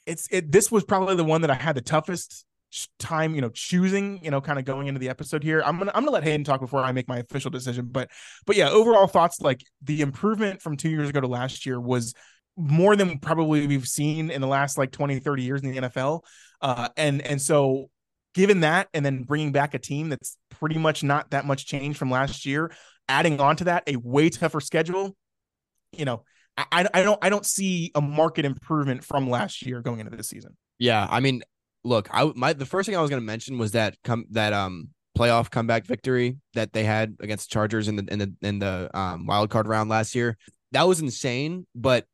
it's 0.05 0.27
it. 0.31 0.51
This 0.51 0.71
was 0.71 0.83
probably 0.83 1.15
the 1.15 1.23
one 1.23 1.41
that 1.41 1.51
I 1.51 1.55
had 1.55 1.75
the 1.75 1.81
toughest 1.81 2.45
time, 2.99 3.35
you 3.35 3.41
know, 3.41 3.49
choosing, 3.49 4.23
you 4.23 4.31
know, 4.31 4.41
kind 4.41 4.59
of 4.59 4.65
going 4.65 4.87
into 4.87 4.99
the 4.99 5.09
episode 5.09 5.43
here. 5.43 5.61
I'm 5.65 5.77
gonna 5.77 5.91
I'm 5.93 6.03
gonna 6.03 6.11
let 6.11 6.23
Hayden 6.23 6.43
talk 6.43 6.59
before 6.59 6.81
I 6.81 6.91
make 6.91 7.07
my 7.07 7.17
official 7.17 7.51
decision. 7.51 7.87
But 7.91 8.09
but 8.45 8.55
yeah, 8.55 8.69
overall 8.69 9.07
thoughts 9.07 9.41
like 9.41 9.61
the 9.81 10.01
improvement 10.01 10.61
from 10.61 10.77
two 10.77 10.89
years 10.89 11.09
ago 11.09 11.21
to 11.21 11.27
last 11.27 11.65
year 11.65 11.79
was 11.79 12.13
more 12.57 12.95
than 12.95 13.19
probably 13.19 13.65
we've 13.67 13.87
seen 13.87 14.29
in 14.29 14.41
the 14.41 14.47
last 14.47 14.77
like 14.77 14.91
20, 14.91 15.19
30 15.19 15.43
years 15.43 15.61
in 15.61 15.71
the 15.71 15.81
NFL. 15.81 16.21
Uh 16.61 16.89
and 16.97 17.21
and 17.21 17.41
so 17.41 17.89
given 18.33 18.59
that 18.61 18.87
and 18.93 19.05
then 19.05 19.23
bringing 19.23 19.51
back 19.51 19.73
a 19.73 19.79
team 19.79 20.09
that's 20.09 20.37
pretty 20.49 20.77
much 20.77 21.03
not 21.03 21.31
that 21.31 21.45
much 21.45 21.65
change 21.65 21.97
from 21.97 22.11
last 22.11 22.45
year, 22.45 22.71
adding 23.07 23.39
on 23.39 23.55
to 23.55 23.63
that 23.65 23.83
a 23.87 23.95
way 23.95 24.29
tougher 24.29 24.61
schedule, 24.61 25.15
you 25.91 26.05
know, 26.05 26.23
I, 26.71 26.87
I 26.93 27.03
don't 27.03 27.19
I 27.23 27.29
don't 27.29 27.45
see 27.45 27.91
a 27.95 28.01
market 28.01 28.45
improvement 28.45 29.03
from 29.03 29.29
last 29.29 29.65
year 29.65 29.81
going 29.81 29.99
into 29.99 30.15
this 30.15 30.27
season. 30.27 30.57
Yeah, 30.77 31.07
I 31.09 31.19
mean, 31.19 31.41
look, 31.83 32.09
I 32.11 32.31
my 32.35 32.53
the 32.53 32.65
first 32.65 32.87
thing 32.87 32.95
I 32.95 33.01
was 33.01 33.09
going 33.09 33.21
to 33.21 33.25
mention 33.25 33.57
was 33.57 33.71
that 33.71 33.95
come 34.03 34.25
that 34.31 34.53
um 34.53 34.89
playoff 35.17 35.49
comeback 35.49 35.85
victory 35.85 36.37
that 36.53 36.71
they 36.71 36.83
had 36.83 37.15
against 37.19 37.49
the 37.49 37.53
Chargers 37.53 37.87
in 37.87 37.97
the 37.97 38.05
in 38.11 38.19
the 38.19 38.33
in 38.41 38.59
the 38.59 38.89
um, 38.97 39.25
wild 39.25 39.49
card 39.49 39.67
round 39.67 39.89
last 39.89 40.15
year. 40.15 40.37
That 40.71 40.87
was 40.87 41.01
insane, 41.01 41.65
but 41.75 42.05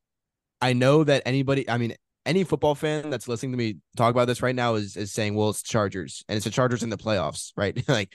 I 0.60 0.72
know 0.72 1.04
that 1.04 1.22
anybody, 1.26 1.68
I 1.68 1.78
mean, 1.78 1.94
any 2.24 2.42
football 2.42 2.74
fan 2.74 3.10
that's 3.10 3.28
listening 3.28 3.52
to 3.52 3.58
me 3.58 3.76
talk 3.96 4.10
about 4.10 4.26
this 4.26 4.42
right 4.42 4.54
now 4.54 4.74
is 4.74 4.96
is 4.96 5.12
saying, 5.12 5.34
well, 5.34 5.50
it's 5.50 5.62
Chargers 5.62 6.24
and 6.28 6.36
it's 6.36 6.44
the 6.44 6.50
Chargers 6.50 6.82
in 6.82 6.90
the 6.90 6.96
playoffs, 6.96 7.52
right? 7.56 7.80
like 7.88 8.12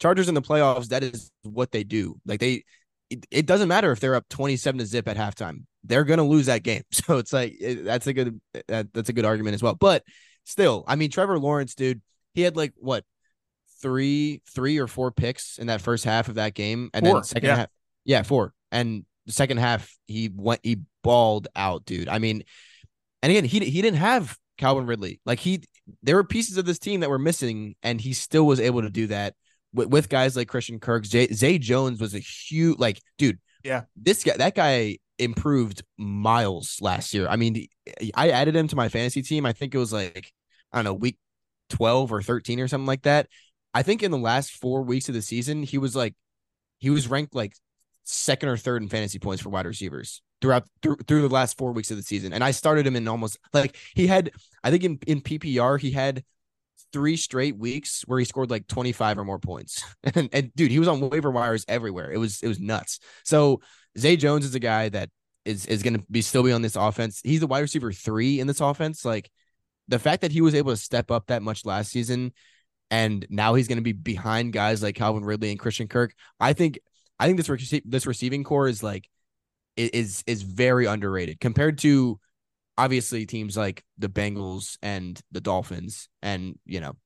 Chargers 0.00 0.28
in 0.28 0.34
the 0.34 0.42
playoffs, 0.42 0.88
that 0.88 1.02
is 1.02 1.30
what 1.42 1.72
they 1.72 1.84
do. 1.84 2.16
Like 2.26 2.40
they 2.40 2.64
it, 3.10 3.26
it 3.30 3.46
doesn't 3.46 3.68
matter 3.68 3.92
if 3.92 4.00
they're 4.00 4.14
up 4.14 4.28
27 4.28 4.78
to 4.78 4.86
zip 4.86 5.08
at 5.08 5.16
halftime. 5.16 5.64
They're 5.84 6.04
to 6.04 6.22
lose 6.22 6.46
that 6.46 6.62
game. 6.62 6.82
So 6.92 7.18
it's 7.18 7.32
like 7.32 7.54
it, 7.60 7.84
that's 7.84 8.06
a 8.06 8.12
good 8.12 8.40
that, 8.68 8.92
that's 8.92 9.08
a 9.08 9.12
good 9.12 9.24
argument 9.24 9.54
as 9.54 9.62
well. 9.62 9.74
But 9.74 10.02
still, 10.44 10.84
I 10.86 10.96
mean, 10.96 11.10
Trevor 11.10 11.38
Lawrence, 11.38 11.74
dude, 11.74 12.00
he 12.34 12.42
had 12.42 12.56
like 12.56 12.72
what 12.76 13.04
three, 13.82 14.40
three 14.54 14.78
or 14.78 14.86
four 14.86 15.10
picks 15.10 15.58
in 15.58 15.66
that 15.66 15.80
first 15.80 16.04
half 16.04 16.28
of 16.28 16.36
that 16.36 16.54
game, 16.54 16.90
and 16.94 17.04
four, 17.04 17.14
then 17.14 17.24
second 17.24 17.48
yeah. 17.48 17.56
half, 17.56 17.68
yeah, 18.04 18.22
four, 18.22 18.54
and 18.70 19.04
the 19.26 19.32
second 19.32 19.58
half 19.58 19.94
he 20.06 20.30
went, 20.34 20.60
he 20.62 20.78
balled 21.02 21.48
out, 21.56 21.84
dude. 21.84 22.08
I 22.08 22.18
mean, 22.18 22.44
and 23.22 23.30
again, 23.30 23.44
he 23.44 23.58
he 23.60 23.82
didn't 23.82 23.98
have 23.98 24.36
Calvin 24.58 24.86
Ridley, 24.86 25.20
like 25.26 25.38
he, 25.38 25.64
there 26.02 26.16
were 26.16 26.24
pieces 26.24 26.56
of 26.56 26.64
this 26.64 26.78
team 26.78 27.00
that 27.00 27.10
were 27.10 27.18
missing, 27.18 27.74
and 27.82 28.00
he 28.00 28.12
still 28.12 28.46
was 28.46 28.60
able 28.60 28.82
to 28.82 28.90
do 28.90 29.08
that 29.08 29.34
with, 29.72 29.88
with 29.88 30.08
guys 30.08 30.36
like 30.36 30.48
Christian 30.48 30.78
Kirk. 30.78 31.04
Zay, 31.04 31.26
Zay 31.28 31.58
Jones 31.58 32.00
was 32.00 32.14
a 32.14 32.20
huge, 32.20 32.78
like, 32.78 33.00
dude, 33.18 33.38
yeah, 33.62 33.82
this 33.96 34.24
guy, 34.24 34.36
that 34.36 34.54
guy 34.54 34.98
improved 35.18 35.82
miles 35.96 36.78
last 36.80 37.14
year. 37.14 37.28
I 37.28 37.36
mean, 37.36 37.66
I 38.14 38.30
added 38.30 38.56
him 38.56 38.68
to 38.68 38.76
my 38.76 38.88
fantasy 38.88 39.22
team. 39.22 39.46
I 39.46 39.52
think 39.52 39.74
it 39.74 39.78
was 39.78 39.92
like, 39.92 40.32
I 40.72 40.78
don't 40.78 40.84
know, 40.84 40.94
week 40.94 41.18
12 41.70 42.12
or 42.12 42.22
13 42.22 42.60
or 42.60 42.68
something 42.68 42.86
like 42.86 43.02
that. 43.02 43.28
I 43.72 43.82
think 43.82 44.02
in 44.02 44.10
the 44.10 44.18
last 44.18 44.52
four 44.52 44.82
weeks 44.82 45.08
of 45.08 45.14
the 45.14 45.22
season, 45.22 45.62
he 45.62 45.78
was 45.78 45.96
like, 45.96 46.14
he 46.78 46.90
was 46.90 47.08
ranked 47.08 47.34
like 47.34 47.54
second 48.04 48.48
or 48.48 48.56
third 48.56 48.82
in 48.82 48.88
fantasy 48.88 49.18
points 49.18 49.42
for 49.42 49.48
wide 49.48 49.66
receivers 49.66 50.22
throughout 50.40 50.64
through, 50.82 50.96
through 51.08 51.22
the 51.22 51.34
last 51.34 51.56
four 51.56 51.72
weeks 51.72 51.90
of 51.90 51.96
the 51.96 52.02
season. 52.02 52.32
And 52.32 52.44
I 52.44 52.50
started 52.50 52.86
him 52.86 52.96
in 52.96 53.08
almost 53.08 53.38
like 53.52 53.76
he 53.94 54.06
had, 54.06 54.30
I 54.62 54.70
think 54.70 54.84
in, 54.84 54.98
in 55.06 55.20
PPR, 55.20 55.80
he 55.80 55.90
had 55.90 56.22
three 56.92 57.16
straight 57.16 57.56
weeks 57.58 58.02
where 58.06 58.18
he 58.18 58.24
scored 58.24 58.50
like 58.50 58.66
25 58.68 59.18
or 59.18 59.24
more 59.24 59.38
points. 59.38 59.82
and, 60.14 60.28
and 60.32 60.54
dude, 60.54 60.70
he 60.70 60.78
was 60.78 60.88
on 60.88 61.08
waiver 61.08 61.30
wires 61.30 61.64
everywhere. 61.66 62.12
It 62.12 62.18
was, 62.18 62.42
it 62.42 62.48
was 62.48 62.60
nuts. 62.60 63.00
So 63.24 63.60
Zay 63.98 64.16
Jones 64.16 64.44
is 64.44 64.54
a 64.54 64.60
guy 64.60 64.88
that 64.88 65.10
is 65.44 65.66
is 65.66 65.82
going 65.82 65.98
to 65.98 66.04
be 66.10 66.22
still 66.22 66.42
be 66.42 66.52
on 66.52 66.62
this 66.62 66.76
offense. 66.76 67.20
He's 67.22 67.40
the 67.40 67.46
wide 67.46 67.60
receiver 67.60 67.92
three 67.92 68.40
in 68.40 68.46
this 68.46 68.60
offense. 68.60 69.04
Like 69.04 69.30
the 69.88 69.98
fact 69.98 70.22
that 70.22 70.32
he 70.32 70.40
was 70.40 70.54
able 70.54 70.72
to 70.72 70.76
step 70.76 71.10
up 71.10 71.26
that 71.26 71.42
much 71.42 71.64
last 71.64 71.90
season, 71.90 72.32
and 72.90 73.26
now 73.28 73.54
he's 73.54 73.68
going 73.68 73.78
to 73.78 73.82
be 73.82 73.92
behind 73.92 74.52
guys 74.52 74.82
like 74.82 74.94
Calvin 74.94 75.24
Ridley 75.24 75.50
and 75.50 75.58
Christian 75.58 75.88
Kirk. 75.88 76.14
I 76.40 76.52
think 76.52 76.78
I 77.18 77.26
think 77.26 77.36
this 77.36 77.48
rec- 77.48 77.82
this 77.84 78.06
receiving 78.06 78.44
corps 78.44 78.68
is 78.68 78.82
like 78.82 79.08
is 79.76 80.22
is 80.26 80.42
very 80.42 80.86
underrated 80.86 81.40
compared 81.40 81.78
to 81.78 82.18
obviously 82.76 83.26
teams 83.26 83.56
like 83.56 83.84
the 83.98 84.08
Bengals 84.08 84.78
and 84.82 85.20
the 85.32 85.40
Dolphins, 85.40 86.08
and 86.22 86.58
you 86.64 86.80
know, 86.80 86.96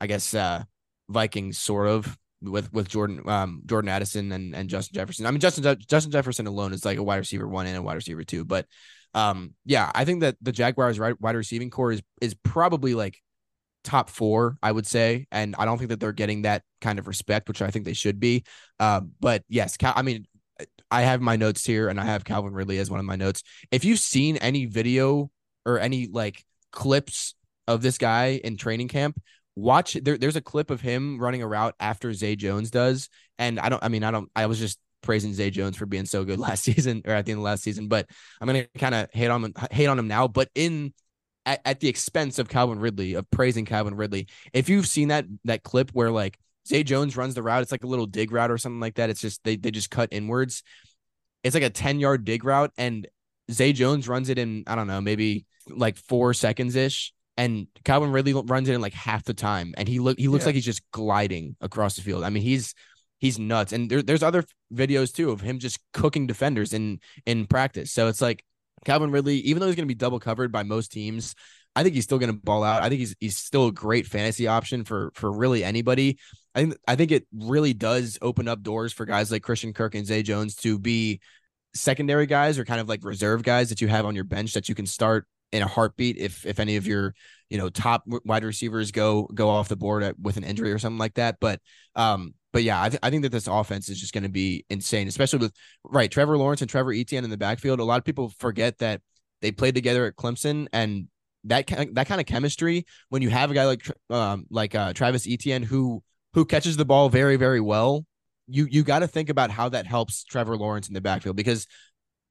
I 0.00 0.06
guess 0.06 0.34
uh 0.34 0.64
Vikings 1.08 1.58
sort 1.58 1.88
of 1.88 2.16
with 2.42 2.72
with 2.72 2.88
Jordan 2.88 3.28
um 3.28 3.62
Jordan 3.66 3.88
Addison 3.88 4.32
and 4.32 4.54
and 4.54 4.68
Justin 4.68 4.94
Jefferson. 4.94 5.26
I 5.26 5.30
mean 5.30 5.40
Justin 5.40 5.76
Justin 5.88 6.12
Jefferson 6.12 6.46
alone 6.46 6.72
is 6.72 6.84
like 6.84 6.98
a 6.98 7.02
wide 7.02 7.16
receiver 7.16 7.48
one 7.48 7.66
and 7.66 7.76
a 7.76 7.82
wide 7.82 7.94
receiver 7.94 8.24
two, 8.24 8.44
but 8.44 8.66
um 9.14 9.54
yeah, 9.64 9.90
I 9.94 10.04
think 10.04 10.20
that 10.20 10.36
the 10.40 10.52
Jaguars 10.52 10.98
wide 10.98 11.36
receiving 11.36 11.70
corps 11.70 11.92
is 11.92 12.02
is 12.20 12.34
probably 12.34 12.94
like 12.94 13.18
top 13.82 14.10
4, 14.10 14.58
I 14.62 14.70
would 14.70 14.86
say, 14.86 15.26
and 15.32 15.56
I 15.58 15.64
don't 15.64 15.78
think 15.78 15.88
that 15.88 16.00
they're 16.00 16.12
getting 16.12 16.42
that 16.42 16.62
kind 16.82 16.98
of 16.98 17.08
respect, 17.08 17.48
which 17.48 17.62
I 17.62 17.70
think 17.70 17.86
they 17.86 17.94
should 17.94 18.20
be. 18.20 18.44
Uh, 18.78 19.00
but 19.20 19.42
yes, 19.48 19.76
I 19.82 20.02
mean 20.02 20.26
I 20.90 21.02
have 21.02 21.20
my 21.20 21.36
notes 21.36 21.64
here 21.64 21.88
and 21.88 22.00
I 22.00 22.04
have 22.04 22.24
Calvin 22.24 22.52
Ridley 22.52 22.78
as 22.78 22.90
one 22.90 23.00
of 23.00 23.06
my 23.06 23.16
notes. 23.16 23.42
If 23.70 23.84
you've 23.84 24.00
seen 24.00 24.36
any 24.38 24.66
video 24.66 25.30
or 25.64 25.78
any 25.78 26.08
like 26.08 26.44
clips 26.72 27.34
of 27.66 27.82
this 27.82 27.98
guy 27.98 28.40
in 28.42 28.56
training 28.56 28.88
camp, 28.88 29.20
watch 29.60 29.94
there, 29.94 30.18
there's 30.18 30.36
a 30.36 30.40
clip 30.40 30.70
of 30.70 30.80
him 30.80 31.18
running 31.18 31.42
a 31.42 31.46
route 31.46 31.74
after 31.80 32.12
Zay 32.12 32.36
Jones 32.36 32.70
does. 32.70 33.08
And 33.38 33.58
I 33.60 33.68
don't 33.68 33.82
I 33.82 33.88
mean 33.88 34.04
I 34.04 34.10
don't 34.10 34.30
I 34.34 34.46
was 34.46 34.58
just 34.58 34.78
praising 35.02 35.32
Zay 35.32 35.50
Jones 35.50 35.76
for 35.76 35.86
being 35.86 36.06
so 36.06 36.24
good 36.24 36.38
last 36.40 36.62
season 36.62 37.02
or 37.06 37.12
at 37.12 37.26
the 37.26 37.32
end 37.32 37.38
of 37.38 37.44
last 37.44 37.62
season, 37.62 37.88
but 37.88 38.06
I'm 38.40 38.46
gonna 38.46 38.66
kind 38.78 38.94
of 38.94 39.08
hate 39.12 39.28
on 39.28 39.52
hate 39.70 39.86
on 39.86 39.98
him 39.98 40.08
now, 40.08 40.28
but 40.28 40.48
in 40.54 40.92
at, 41.46 41.60
at 41.64 41.80
the 41.80 41.88
expense 41.88 42.38
of 42.38 42.48
Calvin 42.48 42.80
Ridley, 42.80 43.14
of 43.14 43.30
praising 43.30 43.64
Calvin 43.64 43.94
Ridley. 43.94 44.28
If 44.52 44.68
you've 44.68 44.86
seen 44.86 45.08
that 45.08 45.26
that 45.44 45.62
clip 45.62 45.90
where 45.92 46.10
like 46.10 46.38
Zay 46.66 46.82
Jones 46.82 47.16
runs 47.16 47.34
the 47.34 47.42
route, 47.42 47.62
it's 47.62 47.72
like 47.72 47.84
a 47.84 47.88
little 47.88 48.06
dig 48.06 48.32
route 48.32 48.50
or 48.50 48.58
something 48.58 48.80
like 48.80 48.96
that. 48.96 49.10
It's 49.10 49.20
just 49.20 49.42
they 49.44 49.56
they 49.56 49.70
just 49.70 49.90
cut 49.90 50.10
inwards. 50.12 50.62
It's 51.42 51.54
like 51.54 51.64
a 51.64 51.70
10 51.70 52.00
yard 52.00 52.24
dig 52.24 52.44
route, 52.44 52.72
and 52.76 53.06
Zay 53.50 53.72
Jones 53.72 54.08
runs 54.08 54.28
it 54.28 54.38
in, 54.38 54.64
I 54.66 54.74
don't 54.74 54.86
know, 54.86 55.00
maybe 55.00 55.46
like 55.68 55.96
four 55.96 56.34
seconds 56.34 56.76
ish 56.76 57.12
and 57.40 57.66
Calvin 57.84 58.12
Ridley 58.12 58.34
runs 58.34 58.68
it 58.68 58.74
in 58.74 58.80
like 58.80 58.92
half 58.92 59.24
the 59.24 59.34
time, 59.34 59.74
and 59.76 59.88
he 59.88 59.98
look 59.98 60.18
he 60.18 60.28
looks 60.28 60.42
Yeah. 60.44 60.48
like 60.48 60.54
he's 60.56 60.64
just 60.64 60.88
gliding 60.92 61.56
across 61.60 61.96
the 61.96 62.02
field. 62.02 62.22
I 62.24 62.30
mean, 62.30 62.42
he's 62.42 62.74
he's 63.18 63.38
nuts, 63.38 63.72
and 63.72 63.90
there, 63.90 64.02
there's 64.02 64.22
other 64.22 64.44
videos 64.72 65.12
too 65.14 65.30
of 65.30 65.40
him 65.40 65.58
just 65.58 65.78
cooking 65.92 66.26
defenders 66.26 66.72
in 66.72 67.00
in 67.26 67.46
practice. 67.46 67.92
So 67.92 68.08
it's 68.08 68.20
like 68.20 68.44
Calvin 68.84 69.10
Ridley, 69.10 69.36
even 69.38 69.60
though 69.60 69.66
he's 69.66 69.76
going 69.76 69.88
to 69.88 69.94
be 69.94 69.98
double 69.98 70.20
covered 70.20 70.52
by 70.52 70.62
most 70.62 70.92
teams, 70.92 71.34
I 71.74 71.82
think 71.82 71.94
he's 71.94 72.04
still 72.04 72.18
going 72.18 72.32
to 72.32 72.38
ball 72.38 72.62
out. 72.62 72.82
I 72.82 72.88
think 72.88 72.98
he's 72.98 73.14
he's 73.20 73.36
still 73.36 73.68
a 73.68 73.72
great 73.72 74.06
fantasy 74.06 74.46
option 74.46 74.84
for 74.84 75.10
for 75.14 75.32
really 75.32 75.64
anybody. 75.64 76.18
I 76.54 76.60
think 76.60 76.76
I 76.86 76.96
think 76.96 77.10
it 77.12 77.26
really 77.32 77.72
does 77.72 78.18
open 78.22 78.48
up 78.48 78.62
doors 78.62 78.92
for 78.92 79.06
guys 79.06 79.30
like 79.30 79.42
Christian 79.42 79.72
Kirk 79.72 79.94
and 79.94 80.06
Zay 80.06 80.22
Jones 80.22 80.54
to 80.56 80.78
be 80.78 81.20
secondary 81.74 82.26
guys 82.26 82.58
or 82.58 82.64
kind 82.64 82.80
of 82.80 82.88
like 82.88 83.04
reserve 83.04 83.42
guys 83.44 83.68
that 83.68 83.80
you 83.80 83.88
have 83.88 84.04
on 84.04 84.14
your 84.14 84.24
bench 84.24 84.54
that 84.54 84.68
you 84.68 84.74
can 84.74 84.86
start 84.86 85.26
in 85.52 85.62
a 85.62 85.66
heartbeat 85.66 86.16
if 86.16 86.46
if 86.46 86.60
any 86.60 86.76
of 86.76 86.86
your 86.86 87.14
you 87.48 87.58
know 87.58 87.68
top 87.68 88.04
wide 88.24 88.44
receivers 88.44 88.92
go 88.92 89.24
go 89.34 89.48
off 89.48 89.68
the 89.68 89.76
board 89.76 90.02
at, 90.02 90.18
with 90.18 90.36
an 90.36 90.44
injury 90.44 90.72
or 90.72 90.78
something 90.78 90.98
like 90.98 91.14
that. 91.14 91.36
But 91.40 91.60
um, 91.96 92.34
but 92.52 92.62
yeah, 92.62 92.82
I, 92.82 92.88
th- 92.88 93.00
I 93.02 93.10
think 93.10 93.22
that 93.22 93.32
this 93.32 93.46
offense 93.46 93.88
is 93.88 94.00
just 94.00 94.12
going 94.12 94.24
to 94.24 94.30
be 94.30 94.64
insane, 94.70 95.08
especially 95.08 95.40
with 95.40 95.52
right 95.84 96.10
Trevor 96.10 96.36
Lawrence 96.36 96.60
and 96.60 96.70
Trevor 96.70 96.92
Etienne 96.92 97.24
in 97.24 97.30
the 97.30 97.36
backfield. 97.36 97.80
A 97.80 97.84
lot 97.84 97.98
of 97.98 98.04
people 98.04 98.32
forget 98.38 98.78
that 98.78 99.02
they 99.42 99.52
played 99.52 99.74
together 99.74 100.06
at 100.06 100.16
Clemson 100.16 100.66
and 100.72 101.08
that 101.44 101.66
that 101.66 102.06
kind 102.06 102.20
of 102.20 102.26
chemistry 102.26 102.84
when 103.08 103.22
you 103.22 103.30
have 103.30 103.50
a 103.50 103.54
guy 103.54 103.66
like 103.66 103.82
um 104.10 104.46
like 104.50 104.74
uh, 104.74 104.92
Travis 104.92 105.26
Etienne 105.28 105.62
who 105.62 106.02
who 106.34 106.44
catches 106.44 106.76
the 106.76 106.84
ball 106.84 107.08
very 107.08 107.36
very 107.36 107.60
well. 107.60 108.04
You 108.46 108.66
you 108.70 108.82
got 108.82 109.00
to 109.00 109.08
think 109.08 109.28
about 109.28 109.50
how 109.50 109.68
that 109.70 109.86
helps 109.86 110.24
Trevor 110.24 110.56
Lawrence 110.56 110.88
in 110.88 110.94
the 110.94 111.00
backfield 111.00 111.36
because 111.36 111.66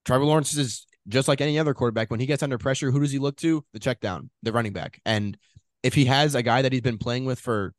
Trevor 0.06 0.26
Lawrence 0.26 0.56
is 0.56 0.86
just 1.10 1.28
like 1.28 1.42
any 1.42 1.60
other 1.60 1.74
quarterback. 1.74 2.10
When 2.10 2.20
he 2.20 2.26
gets 2.26 2.44
under 2.44 2.58
pressure, 2.58 2.92
who 2.92 3.00
does 3.00 3.12
he 3.12 3.20
look 3.20 3.36
to? 3.38 3.64
The 3.74 3.80
check 3.80 4.00
down, 4.00 4.30
the 4.44 4.52
running 4.52 4.74
back. 4.74 5.02
And 5.06 5.38
if 5.84 5.94
he 5.94 6.06
has 6.06 6.36
a 6.36 6.44
guy 6.44 6.62
that 6.62 6.72
he's 6.72 6.82
been 6.82 6.98
playing 6.98 7.26
with 7.26 7.40
for, 7.40 7.74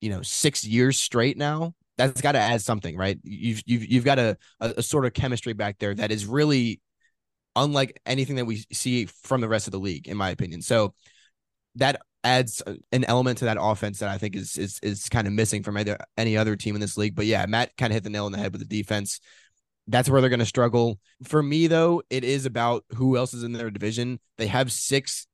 you 0.00 0.10
know, 0.10 0.22
six 0.22 0.64
years 0.64 1.00
straight 1.00 1.36
now, 1.36 1.74
that's 1.96 2.20
got 2.20 2.32
to 2.32 2.38
add 2.38 2.60
something, 2.60 2.96
right? 2.96 3.18
You've 3.22 3.62
you've 3.66 3.86
you've 3.86 4.04
got 4.04 4.18
a, 4.18 4.36
a, 4.60 4.74
a 4.78 4.82
sort 4.82 5.06
of 5.06 5.14
chemistry 5.14 5.54
back 5.54 5.78
there 5.78 5.94
that 5.94 6.10
is 6.12 6.26
really 6.26 6.80
unlike 7.54 7.98
anything 8.04 8.36
that 8.36 8.44
we 8.44 8.64
see 8.72 9.06
from 9.06 9.40
the 9.40 9.48
rest 9.48 9.66
of 9.66 9.72
the 9.72 9.78
league, 9.78 10.06
in 10.06 10.16
my 10.16 10.30
opinion. 10.30 10.60
So 10.60 10.94
that 11.76 12.00
adds 12.22 12.62
an 12.92 13.04
element 13.04 13.38
to 13.38 13.44
that 13.46 13.56
offense 13.58 14.00
that 14.00 14.10
I 14.10 14.18
think 14.18 14.36
is 14.36 14.58
is 14.58 14.78
is 14.82 15.08
kind 15.08 15.26
of 15.26 15.32
missing 15.32 15.62
from 15.62 15.78
either 15.78 15.96
any 16.16 16.36
other 16.36 16.56
team 16.56 16.74
in 16.74 16.80
this 16.80 16.96
league. 16.96 17.14
But 17.14 17.26
yeah, 17.26 17.46
Matt 17.46 17.76
kind 17.76 17.92
of 17.92 17.94
hit 17.94 18.04
the 18.04 18.10
nail 18.10 18.26
on 18.26 18.32
the 18.32 18.38
head 18.38 18.52
with 18.52 18.60
the 18.60 18.82
defense. 18.82 19.20
That's 19.88 20.08
where 20.10 20.20
they're 20.20 20.30
going 20.30 20.40
to 20.40 20.46
struggle. 20.46 20.98
For 21.24 21.42
me, 21.42 21.66
though, 21.66 22.02
it 22.10 22.24
is 22.24 22.44
about 22.44 22.84
who 22.94 23.16
else 23.16 23.34
is 23.34 23.44
in 23.44 23.52
their 23.52 23.70
division. 23.70 24.18
They 24.36 24.48
have 24.48 24.72
six 24.72 25.26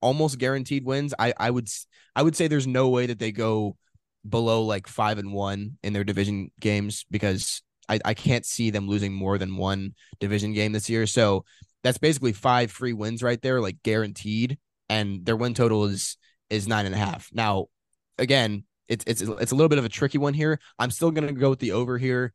almost 0.00 0.38
guaranteed 0.38 0.84
wins. 0.84 1.14
I 1.18 1.32
I 1.38 1.50
would 1.50 1.68
I 2.14 2.22
would 2.22 2.36
say 2.36 2.48
there's 2.48 2.66
no 2.66 2.88
way 2.88 3.06
that 3.06 3.18
they 3.18 3.32
go 3.32 3.76
below 4.28 4.62
like 4.62 4.86
five 4.86 5.18
and 5.18 5.32
one 5.32 5.78
in 5.82 5.92
their 5.92 6.04
division 6.04 6.50
games 6.60 7.04
because 7.10 7.62
I, 7.88 8.00
I 8.04 8.14
can't 8.14 8.46
see 8.46 8.70
them 8.70 8.88
losing 8.88 9.12
more 9.12 9.38
than 9.38 9.56
one 9.56 9.94
division 10.20 10.52
game 10.52 10.72
this 10.72 10.88
year. 10.88 11.06
So 11.06 11.44
that's 11.82 11.98
basically 11.98 12.32
five 12.32 12.70
free 12.70 12.92
wins 12.92 13.22
right 13.22 13.40
there, 13.42 13.60
like 13.60 13.82
guaranteed. 13.82 14.58
And 14.88 15.24
their 15.24 15.36
win 15.36 15.54
total 15.54 15.84
is 15.84 16.16
is 16.50 16.68
nine 16.68 16.86
and 16.86 16.94
a 16.94 16.98
half. 16.98 17.30
Now, 17.32 17.66
again, 18.18 18.64
it's 18.88 19.04
it's 19.06 19.22
it's 19.22 19.52
a 19.52 19.54
little 19.54 19.68
bit 19.68 19.78
of 19.78 19.84
a 19.84 19.88
tricky 19.88 20.18
one 20.18 20.34
here. 20.34 20.60
I'm 20.78 20.90
still 20.90 21.10
gonna 21.10 21.32
go 21.32 21.50
with 21.50 21.60
the 21.60 21.72
over 21.72 21.98
here 21.98 22.32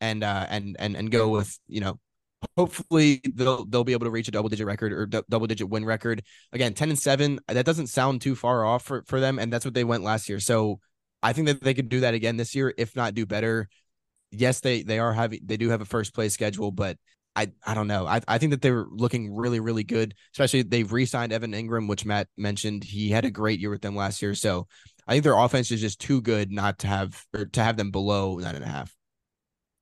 and 0.00 0.22
uh 0.22 0.46
and 0.48 0.76
and 0.78 0.96
and 0.96 1.10
go 1.10 1.28
with 1.28 1.58
you 1.66 1.80
know 1.80 1.98
hopefully 2.56 3.20
they'll 3.34 3.64
they'll 3.64 3.84
be 3.84 3.92
able 3.92 4.04
to 4.04 4.10
reach 4.10 4.28
a 4.28 4.30
double 4.30 4.48
digit 4.48 4.66
record 4.66 4.92
or 4.92 5.06
d- 5.06 5.22
double 5.28 5.46
digit 5.46 5.68
win 5.68 5.84
record 5.84 6.22
again 6.52 6.74
10 6.74 6.90
and 6.90 6.98
7 6.98 7.40
that 7.48 7.64
doesn't 7.64 7.86
sound 7.86 8.20
too 8.20 8.34
far 8.34 8.64
off 8.64 8.82
for, 8.84 9.02
for 9.06 9.20
them 9.20 9.38
and 9.38 9.52
that's 9.52 9.64
what 9.64 9.74
they 9.74 9.84
went 9.84 10.02
last 10.02 10.28
year 10.28 10.40
so 10.40 10.78
i 11.22 11.32
think 11.32 11.46
that 11.46 11.62
they 11.62 11.74
could 11.74 11.88
do 11.88 12.00
that 12.00 12.14
again 12.14 12.36
this 12.36 12.54
year 12.54 12.74
if 12.76 12.94
not 12.96 13.14
do 13.14 13.26
better 13.26 13.68
yes 14.30 14.60
they 14.60 14.82
they 14.82 14.98
are 14.98 15.12
having 15.12 15.40
they 15.44 15.56
do 15.56 15.70
have 15.70 15.80
a 15.80 15.86
first 15.86 16.14
place 16.14 16.34
schedule 16.34 16.70
but 16.70 16.98
I, 17.36 17.50
I 17.66 17.74
don't 17.74 17.88
know. 17.88 18.06
I, 18.06 18.20
I 18.28 18.38
think 18.38 18.50
that 18.50 18.62
they're 18.62 18.86
looking 18.88 19.34
really, 19.34 19.58
really 19.58 19.82
good, 19.82 20.14
especially 20.32 20.62
they've 20.62 20.92
re 20.92 21.04
signed 21.04 21.32
Evan 21.32 21.52
Engram, 21.52 21.88
which 21.88 22.06
Matt 22.06 22.28
mentioned. 22.36 22.84
He 22.84 23.10
had 23.10 23.24
a 23.24 23.30
great 23.30 23.58
year 23.58 23.70
with 23.70 23.82
them 23.82 23.96
last 23.96 24.22
year. 24.22 24.34
So 24.34 24.68
I 25.06 25.12
think 25.12 25.24
their 25.24 25.36
offense 25.36 25.72
is 25.72 25.80
just 25.80 26.00
too 26.00 26.20
good 26.20 26.52
not 26.52 26.78
to 26.80 26.86
have 26.86 27.24
or 27.34 27.46
to 27.46 27.62
have 27.62 27.76
them 27.76 27.90
below 27.90 28.36
nine 28.36 28.54
and 28.54 28.64
a 28.64 28.68
half. 28.68 28.94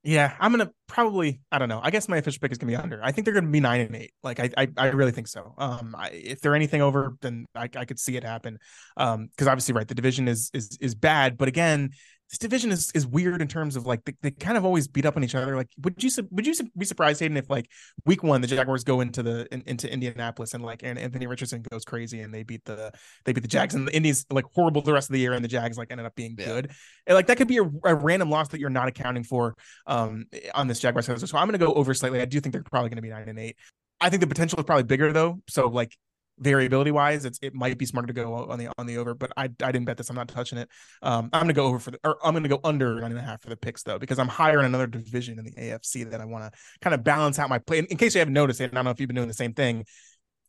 Yeah, 0.05 0.35
I'm 0.41 0.51
gonna 0.51 0.71
probably. 0.89 1.41
I 1.53 1.59
don't 1.61 1.69
know. 1.69 1.81
I 1.81 1.91
guess 1.91 2.09
my 2.09 2.17
official 2.17 2.41
pick 2.41 2.51
is 2.51 2.59
gonna 2.59 2.73
be 2.73 2.77
under. 2.77 3.01
I 3.05 3.13
think 3.13 3.25
they're 3.25 3.35
gonna 3.35 3.47
be 3.47 3.61
nine 3.61 3.83
and 3.83 3.95
eight. 3.95 4.13
Like 4.25 4.41
I, 4.41 4.51
I, 4.57 4.69
I 4.77 4.87
really 4.89 5.13
think 5.13 5.29
so. 5.29 5.55
Um, 5.59 5.95
I, 5.97 6.09
if 6.09 6.41
they're 6.41 6.57
anything 6.57 6.83
over, 6.83 7.17
then 7.21 7.47
I, 7.55 7.69
I 7.77 7.85
could 7.85 8.01
see 8.01 8.17
it 8.17 8.25
happen. 8.25 8.59
Um, 8.97 9.29
because 9.29 9.47
obviously, 9.47 9.75
right, 9.75 9.87
the 9.87 9.95
division 9.95 10.27
is 10.27 10.51
is 10.53 10.77
is 10.81 10.97
bad. 10.97 11.39
But 11.39 11.47
again, 11.47 11.91
this 12.33 12.39
division 12.39 12.73
is 12.73 12.91
is 12.95 13.07
weird 13.07 13.43
in 13.43 13.47
terms 13.47 13.77
of 13.77 13.85
like 13.85 14.03
they, 14.07 14.15
they 14.23 14.31
kind 14.31 14.57
of 14.57 14.65
always 14.65 14.89
beat 14.89 15.05
up 15.05 15.19
on 15.19 15.23
each 15.23 15.35
other. 15.35 15.55
Like, 15.55 15.69
would 15.83 16.03
you 16.03 16.11
would 16.31 16.47
you 16.47 16.55
be 16.77 16.87
surprised, 16.87 17.21
Hayden, 17.21 17.37
if 17.37 17.51
like 17.51 17.69
week 18.07 18.23
one 18.23 18.41
the 18.41 18.47
Jaguars 18.47 18.85
go 18.85 19.03
into 19.03 19.23
the 19.23 19.47
in, 19.53 19.63
into 19.67 19.93
Indianapolis 19.93 20.55
and 20.55 20.65
like 20.65 20.83
and 20.83 20.99
Anthony 20.99 21.27
Richardson 21.27 21.63
goes 21.71 21.85
crazy 21.85 22.21
and 22.21 22.33
they 22.33 22.43
beat 22.43 22.65
the 22.65 22.91
they 23.27 23.35
beat 23.35 23.43
the 23.43 23.49
Jags 23.49 23.75
and 23.75 23.87
the 23.87 23.95
Indians 23.95 24.25
like 24.31 24.47
horrible 24.55 24.81
the 24.81 24.95
rest 24.95 25.11
of 25.11 25.13
the 25.13 25.21
year 25.21 25.35
and 25.35 25.45
the 25.45 25.49
Jags 25.49 25.77
like 25.77 25.91
ended 25.91 26.07
up 26.07 26.15
being 26.15 26.35
Yeah. 26.39 26.47
good. 26.47 26.71
And, 27.07 27.15
like 27.15 27.27
that 27.27 27.37
could 27.37 27.49
be 27.49 27.59
a, 27.59 27.71
a 27.85 27.95
random 27.95 28.31
loss 28.31 28.49
that 28.49 28.61
you're 28.61 28.71
not 28.71 28.89
accounting 28.89 29.25
for 29.25 29.55
um 29.87 30.25
on 30.55 30.69
this 30.69 30.81
Jaguars. 30.81 31.05
So 31.05 31.37
I'm 31.37 31.47
gonna 31.47 31.59
go 31.59 31.75
over 31.75 31.93
slightly. 31.93 32.23
I 32.23 32.25
do 32.25 32.41
think 32.41 32.55
they're 32.55 32.63
probably 32.63 32.89
gonna 32.89 33.03
be 33.03 33.11
nine 33.11 33.29
and 33.29 33.39
eight. 33.39 33.57
I 34.01 34.09
think 34.09 34.21
the 34.21 34.27
potential 34.27 34.59
is 34.59 34.65
probably 34.65 34.85
bigger 34.85 35.13
though. 35.13 35.43
So 35.51 35.69
like 35.69 35.95
variability 36.39 36.91
wise, 36.91 37.25
it's 37.25 37.39
it 37.43 37.55
might 37.55 37.79
be 37.79 37.87
smarter 37.87 38.07
to 38.09 38.13
go 38.13 38.35
on 38.35 38.59
the 38.59 38.69
on 38.79 38.87
the 38.87 38.99
over, 38.99 39.15
but 39.15 39.33
I 39.37 39.45
I 39.45 39.73
didn't 39.73 39.85
bet 39.85 39.97
this. 39.97 40.11
I'm 40.11 40.17
not 40.17 40.29
touching 40.29 40.59
it. 40.59 40.69
Um, 41.03 41.31
I'm 41.33 41.43
gonna 41.43 41.53
go 41.53 41.67
over 41.67 41.79
for 41.79 41.91
the 41.91 41.99
or 42.05 42.19
I'm 42.25 42.35
gonna 42.35 42.49
go 42.49 42.61
under 42.65 43.01
nine 43.01 43.11
and 43.11 43.21
a 43.21 43.23
half 43.23 43.43
for 43.43 43.51
the 43.51 43.57
picks 43.57 43.83
though, 43.83 43.99
because 43.99 44.19
I'm 44.19 44.29
higher 44.29 44.59
in 44.59 44.65
another 44.67 44.87
division 44.87 45.39
in 45.39 45.45
the 45.45 45.53
AFC 45.53 46.11
that 46.11 46.21
I 46.21 46.25
want 46.25 46.53
to 46.53 46.59
kind 46.81 46.95
of 46.95 47.05
balance 47.05 47.39
out 47.39 47.49
my 47.49 47.59
play. 47.59 47.79
In, 47.79 47.87
in 47.87 47.97
case 47.97 48.15
you 48.15 48.21
haven't 48.21 48.35
noticed 48.35 48.61
it, 48.61 48.65
and 48.65 48.75
I 48.75 48.79
don't 48.79 48.87
know 48.87 48.91
if 48.91 49.01
you've 49.01 49.09
been 49.09 49.17
doing 49.17 49.29
the 49.29 49.35
same 49.35 49.55
thing. 49.55 49.85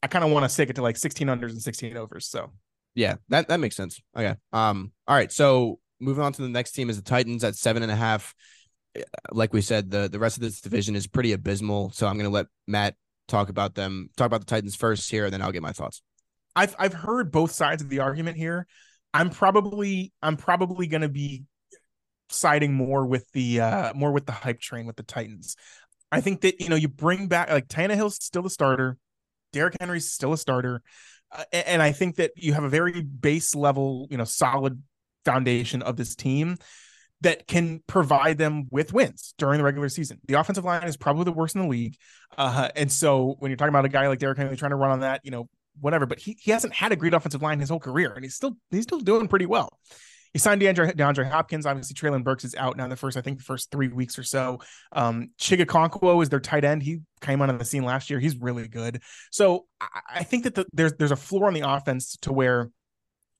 I 0.01 0.07
kind 0.07 0.25
of 0.25 0.31
want 0.31 0.43
to 0.43 0.49
stick 0.49 0.69
it 0.69 0.75
to 0.75 0.81
like 0.81 0.97
16 0.97 1.27
unders 1.27 1.51
and 1.51 1.61
16 1.61 1.95
overs. 1.95 2.27
So 2.27 2.51
Yeah, 2.93 3.15
that, 3.29 3.47
that 3.47 3.61
makes 3.61 3.77
sense. 3.77 4.01
Okay. 4.15 4.35
Um, 4.51 4.91
all 5.07 5.15
right. 5.15 5.31
So 5.31 5.79
moving 6.01 6.23
on 6.23 6.33
to 6.33 6.41
the 6.41 6.49
next 6.49 6.73
team 6.73 6.89
is 6.89 6.97
the 6.97 7.03
Titans 7.03 7.43
at 7.43 7.55
seven 7.55 7.83
and 7.83 7.91
a 7.91 7.95
half. 7.95 8.35
Like 9.31 9.53
we 9.53 9.61
said, 9.61 9.89
the 9.89 10.07
the 10.07 10.19
rest 10.19 10.37
of 10.37 10.43
this 10.43 10.61
division 10.61 10.95
is 10.95 11.07
pretty 11.07 11.31
abysmal. 11.31 11.91
So 11.91 12.05
I'm 12.05 12.17
gonna 12.17 12.29
let 12.29 12.45
Matt 12.67 12.95
talk 13.27 13.49
about 13.49 13.75
them, 13.75 14.09
talk 14.17 14.27
about 14.27 14.41
the 14.41 14.45
Titans 14.45 14.75
first 14.75 15.09
here, 15.09 15.25
and 15.25 15.33
then 15.33 15.41
I'll 15.41 15.51
get 15.51 15.61
my 15.61 15.71
thoughts. 15.71 16.01
I've 16.55 16.75
I've 16.77 16.93
heard 16.93 17.31
both 17.31 17.51
sides 17.51 17.81
of 17.81 17.89
the 17.89 17.99
argument 17.99 18.37
here. 18.37 18.67
I'm 19.13 19.29
probably 19.29 20.11
I'm 20.21 20.37
probably 20.37 20.87
going 20.87 21.01
to 21.01 21.09
be 21.09 21.43
siding 22.29 22.73
more 22.73 23.05
with 23.05 23.29
the 23.31 23.61
uh 23.61 23.93
more 23.93 24.11
with 24.11 24.25
the 24.25 24.31
hype 24.31 24.59
train 24.59 24.85
with 24.85 24.95
the 24.95 25.03
Titans. 25.03 25.55
I 26.11 26.21
think 26.21 26.41
that 26.41 26.61
you 26.61 26.69
know 26.69 26.75
you 26.75 26.87
bring 26.87 27.27
back 27.27 27.49
like 27.49 27.67
Tannehill's 27.67 28.23
still 28.23 28.43
the 28.43 28.49
starter, 28.49 28.97
Derrick 29.51 29.75
Henry's 29.79 30.11
still 30.11 30.33
a 30.33 30.37
starter, 30.37 30.81
uh, 31.31 31.43
a- 31.51 31.69
and 31.69 31.81
I 31.81 31.91
think 31.91 32.17
that 32.17 32.31
you 32.35 32.53
have 32.53 32.63
a 32.63 32.69
very 32.69 33.01
base 33.01 33.55
level 33.55 34.07
you 34.09 34.17
know 34.17 34.23
solid 34.23 34.81
foundation 35.25 35.81
of 35.81 35.95
this 35.95 36.15
team 36.15 36.57
that 37.23 37.47
can 37.47 37.81
provide 37.87 38.37
them 38.37 38.67
with 38.71 38.93
wins 38.93 39.33
during 39.37 39.57
the 39.57 39.63
regular 39.63 39.89
season. 39.89 40.19
The 40.27 40.35
offensive 40.35 40.63
line 40.63 40.83
is 40.83 40.95
probably 40.95 41.25
the 41.25 41.31
worst 41.31 41.55
in 41.55 41.61
the 41.61 41.67
league, 41.67 41.97
uh, 42.37 42.69
and 42.75 42.91
so 42.91 43.35
when 43.39 43.49
you're 43.49 43.57
talking 43.57 43.69
about 43.69 43.85
a 43.85 43.89
guy 43.89 44.07
like 44.07 44.19
Derrick 44.19 44.37
Henry 44.37 44.55
trying 44.55 44.71
to 44.71 44.77
run 44.77 44.91
on 44.91 44.99
that, 45.01 45.21
you 45.23 45.31
know 45.31 45.49
whatever, 45.79 46.05
but 46.05 46.19
he, 46.19 46.37
he 46.39 46.51
hasn't 46.51 46.73
had 46.73 46.91
a 46.91 46.95
great 46.95 47.13
offensive 47.13 47.41
line 47.41 47.59
his 47.59 47.69
whole 47.69 47.79
career, 47.79 48.13
and 48.13 48.23
he's 48.23 48.35
still 48.35 48.55
he's 48.71 48.83
still 48.83 48.99
doing 48.99 49.27
pretty 49.27 49.45
well. 49.45 49.79
He 50.33 50.39
signed 50.39 50.61
DeAndre, 50.61 50.95
DeAndre 50.95 51.29
Hopkins. 51.29 51.67
Obviously, 51.67 51.93
Treylon 51.93 52.23
Burks 52.23 52.43
is 52.43 52.55
out 52.55 52.75
now. 52.75 52.87
The 52.87 52.95
first, 52.95 53.17
I 53.17 53.21
think, 53.21 53.37
the 53.37 53.43
first 53.43 53.69
three 53.69 53.89
weeks 53.89 54.17
or 54.17 54.23
so. 54.23 54.59
Um, 54.91 55.29
Chig 55.39 55.63
Okonkwo 55.63 56.23
is 56.23 56.29
their 56.29 56.39
tight 56.39 56.65
end. 56.65 56.81
He 56.81 57.01
came 57.21 57.41
on 57.43 57.55
the 57.55 57.65
scene 57.65 57.83
last 57.83 58.09
year. 58.09 58.19
He's 58.19 58.35
really 58.37 58.67
good. 58.67 59.03
So 59.31 59.67
I, 59.79 59.87
I 60.15 60.23
think 60.23 60.45
that 60.45 60.55
the, 60.55 60.65
there's 60.73 60.93
there's 60.93 61.11
a 61.11 61.15
floor 61.15 61.45
on 61.47 61.53
the 61.53 61.69
offense 61.69 62.17
to 62.23 62.33
where 62.33 62.71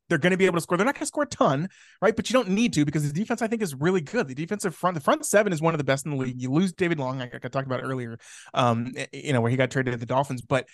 they're 0.10 0.18
going 0.18 0.32
to 0.32 0.38
be 0.38 0.46
able 0.46 0.58
to 0.58 0.62
score. 0.62 0.78
They're 0.78 0.86
not 0.86 0.96
going 0.96 1.02
to 1.02 1.08
score 1.08 1.24
a 1.24 1.28
ton, 1.28 1.70
right? 2.02 2.16
But 2.16 2.30
you 2.30 2.34
don't 2.34 2.50
need 2.50 2.74
to 2.74 2.86
because 2.86 3.08
the 3.12 3.18
defense, 3.18 3.42
I 3.42 3.48
think, 3.48 3.62
is 3.62 3.74
really 3.76 4.02
good. 4.02 4.28
The 4.28 4.36
defensive 4.36 4.76
front, 4.76 4.96
the 4.96 5.02
front 5.02 5.26
seven 5.26 5.54
is 5.54 5.62
one 5.62 5.74
of 5.74 5.78
the 5.78 5.84
best 5.84 6.06
in 6.06 6.12
the 6.12 6.18
league. 6.18 6.42
You 6.42 6.52
lose 6.52 6.74
David 6.74 7.00
Long, 7.00 7.20
like 7.20 7.34
I 7.34 7.48
talked 7.48 7.68
about 7.68 7.82
earlier, 7.84 8.18
um, 8.54 8.94
you 9.12 9.34
know, 9.34 9.42
where 9.42 9.52
he 9.52 9.58
got 9.58 9.72
traded 9.72 9.94
to 9.94 9.98
the 9.98 10.06
Dolphins, 10.06 10.42
but 10.42 10.68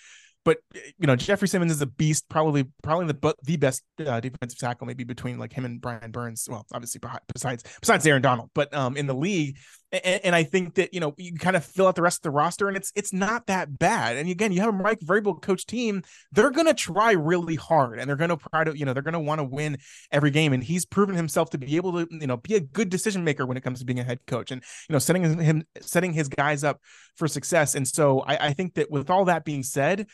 but 0.44 0.58
you 0.72 1.06
know 1.06 1.16
Jeffery 1.16 1.48
Simmons 1.48 1.72
is 1.72 1.82
a 1.82 1.86
beast, 1.86 2.28
probably 2.28 2.64
probably 2.82 3.06
the 3.06 3.34
the 3.42 3.56
best 3.56 3.82
uh, 4.04 4.20
defensive 4.20 4.58
tackle, 4.58 4.86
maybe 4.86 5.04
between 5.04 5.38
like 5.38 5.52
him 5.52 5.64
and 5.64 5.80
Brian 5.80 6.10
Burns. 6.10 6.46
Well, 6.50 6.66
obviously 6.72 7.00
besides 7.32 7.64
besides 7.80 8.06
Aaron 8.06 8.22
Donald, 8.22 8.50
but 8.54 8.72
um 8.74 8.96
in 8.96 9.06
the 9.06 9.14
league, 9.14 9.56
and, 9.92 10.20
and 10.24 10.34
I 10.34 10.44
think 10.44 10.74
that 10.74 10.94
you 10.94 11.00
know 11.00 11.14
you 11.16 11.34
kind 11.34 11.56
of 11.56 11.64
fill 11.64 11.86
out 11.86 11.94
the 11.94 12.02
rest 12.02 12.18
of 12.18 12.22
the 12.22 12.30
roster, 12.30 12.68
and 12.68 12.76
it's 12.76 12.92
it's 12.94 13.12
not 13.12 13.46
that 13.46 13.78
bad. 13.78 14.16
And 14.16 14.28
again, 14.28 14.52
you 14.52 14.60
have 14.60 14.70
a 14.70 14.76
Mike 14.76 15.00
Vrabel 15.00 15.40
coach 15.40 15.66
team; 15.66 16.02
they're 16.32 16.50
gonna 16.50 16.74
try 16.74 17.12
really 17.12 17.56
hard, 17.56 17.98
and 17.98 18.08
they're 18.08 18.16
gonna 18.16 18.38
try 18.50 18.64
to 18.64 18.76
you 18.76 18.84
know 18.84 18.92
they're 18.92 19.02
gonna 19.02 19.20
want 19.20 19.40
to 19.40 19.44
win 19.44 19.78
every 20.10 20.30
game. 20.30 20.52
And 20.52 20.62
he's 20.62 20.84
proven 20.84 21.16
himself 21.16 21.50
to 21.50 21.58
be 21.58 21.76
able 21.76 21.92
to 21.92 22.08
you 22.10 22.26
know 22.26 22.36
be 22.36 22.54
a 22.54 22.60
good 22.60 22.88
decision 22.88 23.24
maker 23.24 23.46
when 23.46 23.56
it 23.56 23.62
comes 23.62 23.80
to 23.80 23.84
being 23.84 24.00
a 24.00 24.04
head 24.04 24.20
coach, 24.26 24.50
and 24.50 24.62
you 24.88 24.92
know 24.92 24.98
setting 24.98 25.40
him 25.40 25.64
setting 25.80 26.12
his 26.12 26.28
guys 26.28 26.62
up 26.64 26.80
for 27.16 27.26
success. 27.26 27.74
And 27.74 27.86
so 27.86 28.20
I, 28.20 28.48
I 28.48 28.52
think 28.52 28.74
that 28.74 28.90
with 28.90 29.10
all 29.10 29.26
that 29.26 29.44
being 29.44 29.62
said. 29.62 30.06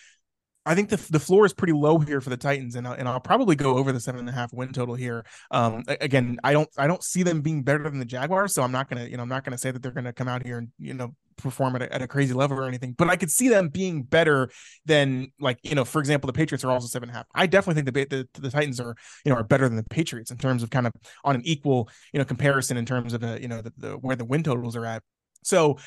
I 0.67 0.75
think 0.75 0.89
the 0.89 0.97
the 1.11 1.21
floor 1.21 1.47
is 1.47 1.55
pretty 1.55 1.73
low 1.73 1.99
here 2.01 2.21
for 2.21 2.29
the 2.29 2.37
Titans, 2.37 2.75
and 2.75 2.87
I'll, 2.89 2.95
and 2.95 3.09
I'll 3.09 3.21
probably 3.21 3.55
go 3.55 3.79
over 3.79 3.93
the 3.93 4.01
seven 4.01 4.19
and 4.19 4.29
a 4.29 4.33
half 4.33 4.53
win 4.53 4.73
total 4.73 4.97
here. 4.97 5.25
Um, 5.53 5.85
again, 5.87 6.39
I 6.43 6.53
don't 6.53 6.69
I 6.77 6.89
don't 6.89 7.05
see 7.05 7.23
them 7.23 7.41
being 7.41 7.63
better 7.63 7.85
than 7.85 8.01
the 8.01 8.05
Jaguars, 8.05 8.53
so 8.53 8.63
I'm 8.63 8.73
not 8.73 8.91
gonna 8.91 9.05
you 9.05 9.17
know 9.17 9.23
I'm 9.23 9.29
not 9.29 9.45
gonna 9.45 9.59
say 9.59 9.71
that 9.71 9.81
they're 9.81 9.93
gonna 9.93 10.13
come 10.13 10.27
out 10.27 10.45
here 10.45 10.59
and 10.59 10.69
you 10.79 10.93
know 10.93 11.15
perform 11.37 11.77
at 11.77 11.83
a, 11.83 11.95
at 11.95 12.03
a 12.03 12.09
crazy 12.09 12.35
level 12.35 12.59
or 12.59 12.67
anything, 12.67 12.95
but 12.99 13.09
I 13.09 13.15
could 13.15 13.31
see 13.31 13.49
them 13.49 13.69
being 13.69 14.03
better 14.03 14.51
than 14.87 15.29
like 15.39 15.59
you 15.63 15.77
know 15.77 15.85
for 15.85 16.01
example 16.01 16.27
the 16.27 16.33
Patriots 16.33 16.65
are 16.65 16.71
also 16.73 16.89
seven 16.89 17.09
and 17.09 17.15
a 17.15 17.19
half. 17.19 17.27
I 17.33 17.47
definitely 17.47 17.83
think 17.83 17.95
the 18.11 18.27
the, 18.33 18.41
the 18.41 18.51
Titans 18.51 18.81
are 18.81 18.97
you 19.25 19.31
know 19.31 19.39
are 19.39 19.45
better 19.45 19.69
than 19.69 19.77
the 19.77 19.85
Patriots 19.85 20.33
in 20.33 20.37
terms 20.37 20.65
of 20.65 20.71
kind 20.71 20.89
of 20.89 20.93
on 21.23 21.37
an 21.37 21.43
equal 21.45 21.89
you 22.13 22.19
know 22.19 22.25
comparison 22.25 22.77
in 22.77 22.85
terms 22.85 23.13
of 23.13 23.21
the 23.21 23.41
you 23.41 23.47
know 23.47 23.63
the, 23.63 23.73
the 23.77 23.91
where 23.99 24.17
the 24.17 24.25
win 24.25 24.43
totals 24.43 24.75
are 24.75 24.85
at. 24.85 25.05
So 25.45 25.79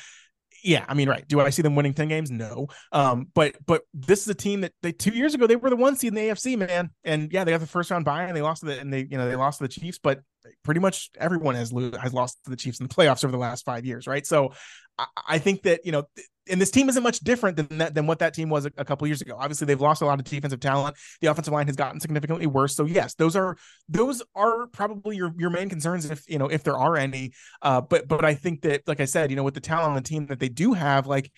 yeah, 0.62 0.84
I 0.88 0.94
mean, 0.94 1.08
right. 1.08 1.26
Do 1.26 1.40
I 1.40 1.50
see 1.50 1.62
them 1.62 1.74
winning 1.74 1.94
10 1.94 2.08
games? 2.08 2.30
No. 2.30 2.68
Um, 2.92 3.28
but 3.34 3.56
but 3.66 3.82
this 3.94 4.22
is 4.22 4.28
a 4.28 4.34
team 4.34 4.62
that 4.62 4.72
they 4.82 4.92
two 4.92 5.12
years 5.12 5.34
ago 5.34 5.46
they 5.46 5.56
were 5.56 5.70
the 5.70 5.76
one 5.76 5.96
seed 5.96 6.08
in 6.08 6.14
the 6.14 6.20
AFC, 6.22 6.58
man. 6.58 6.90
And 7.04 7.32
yeah, 7.32 7.44
they 7.44 7.52
got 7.52 7.60
the 7.60 7.66
first 7.66 7.90
round 7.90 8.04
bye 8.04 8.24
and 8.24 8.36
they 8.36 8.42
lost 8.42 8.60
to 8.60 8.66
the 8.66 8.78
and 8.78 8.92
they 8.92 9.06
you 9.10 9.18
know 9.18 9.28
they 9.28 9.36
lost 9.36 9.58
to 9.58 9.64
the 9.64 9.68
Chiefs, 9.68 9.98
but 9.98 10.20
pretty 10.64 10.80
much 10.80 11.10
everyone 11.18 11.54
has 11.54 11.72
lo- 11.72 11.92
has 12.00 12.12
lost 12.12 12.38
to 12.44 12.50
the 12.50 12.56
Chiefs 12.56 12.80
in 12.80 12.88
the 12.88 12.94
playoffs 12.94 13.24
over 13.24 13.32
the 13.32 13.38
last 13.38 13.64
five 13.64 13.84
years, 13.84 14.06
right? 14.06 14.26
So 14.26 14.52
I, 14.98 15.06
I 15.28 15.38
think 15.38 15.62
that 15.62 15.84
you 15.84 15.92
know 15.92 16.04
and 16.48 16.60
this 16.60 16.70
team 16.70 16.88
isn't 16.88 17.02
much 17.02 17.20
different 17.20 17.56
than 17.56 17.78
that 17.78 17.94
than 17.94 18.06
what 18.06 18.18
that 18.20 18.34
team 18.34 18.48
was 18.48 18.66
a, 18.66 18.72
a, 18.76 18.84
couple 18.84 19.06
years 19.06 19.20
ago. 19.20 19.36
Obviously, 19.38 19.66
they've 19.66 19.80
lost 19.80 20.02
a 20.02 20.06
lot 20.06 20.18
of 20.18 20.24
defensive 20.24 20.60
talent. 20.60 20.96
The 21.20 21.28
offensive 21.28 21.52
line 21.52 21.66
has 21.66 21.76
gotten 21.76 22.00
significantly 22.00 22.46
worse. 22.46 22.74
So 22.74 22.84
yes, 22.84 23.14
those 23.14 23.36
are 23.36 23.56
those 23.88 24.22
are 24.34 24.66
probably 24.68 25.16
your 25.16 25.32
your 25.36 25.50
main 25.50 25.68
concerns 25.68 26.10
if 26.10 26.28
you 26.28 26.38
know 26.38 26.48
if 26.48 26.62
there 26.62 26.76
are 26.76 26.96
any. 26.96 27.32
Uh, 27.62 27.80
but 27.80 28.08
but 28.08 28.24
I 28.24 28.34
think 28.34 28.62
that 28.62 28.82
like 28.86 29.00
I 29.00 29.04
said, 29.04 29.30
you 29.30 29.36
know, 29.36 29.44
with 29.44 29.54
the 29.54 29.60
talent 29.60 29.90
on 29.90 29.94
the 29.94 30.02
team 30.02 30.26
that 30.26 30.40
they 30.40 30.48
do 30.48 30.72
have, 30.72 31.06
like 31.06 31.30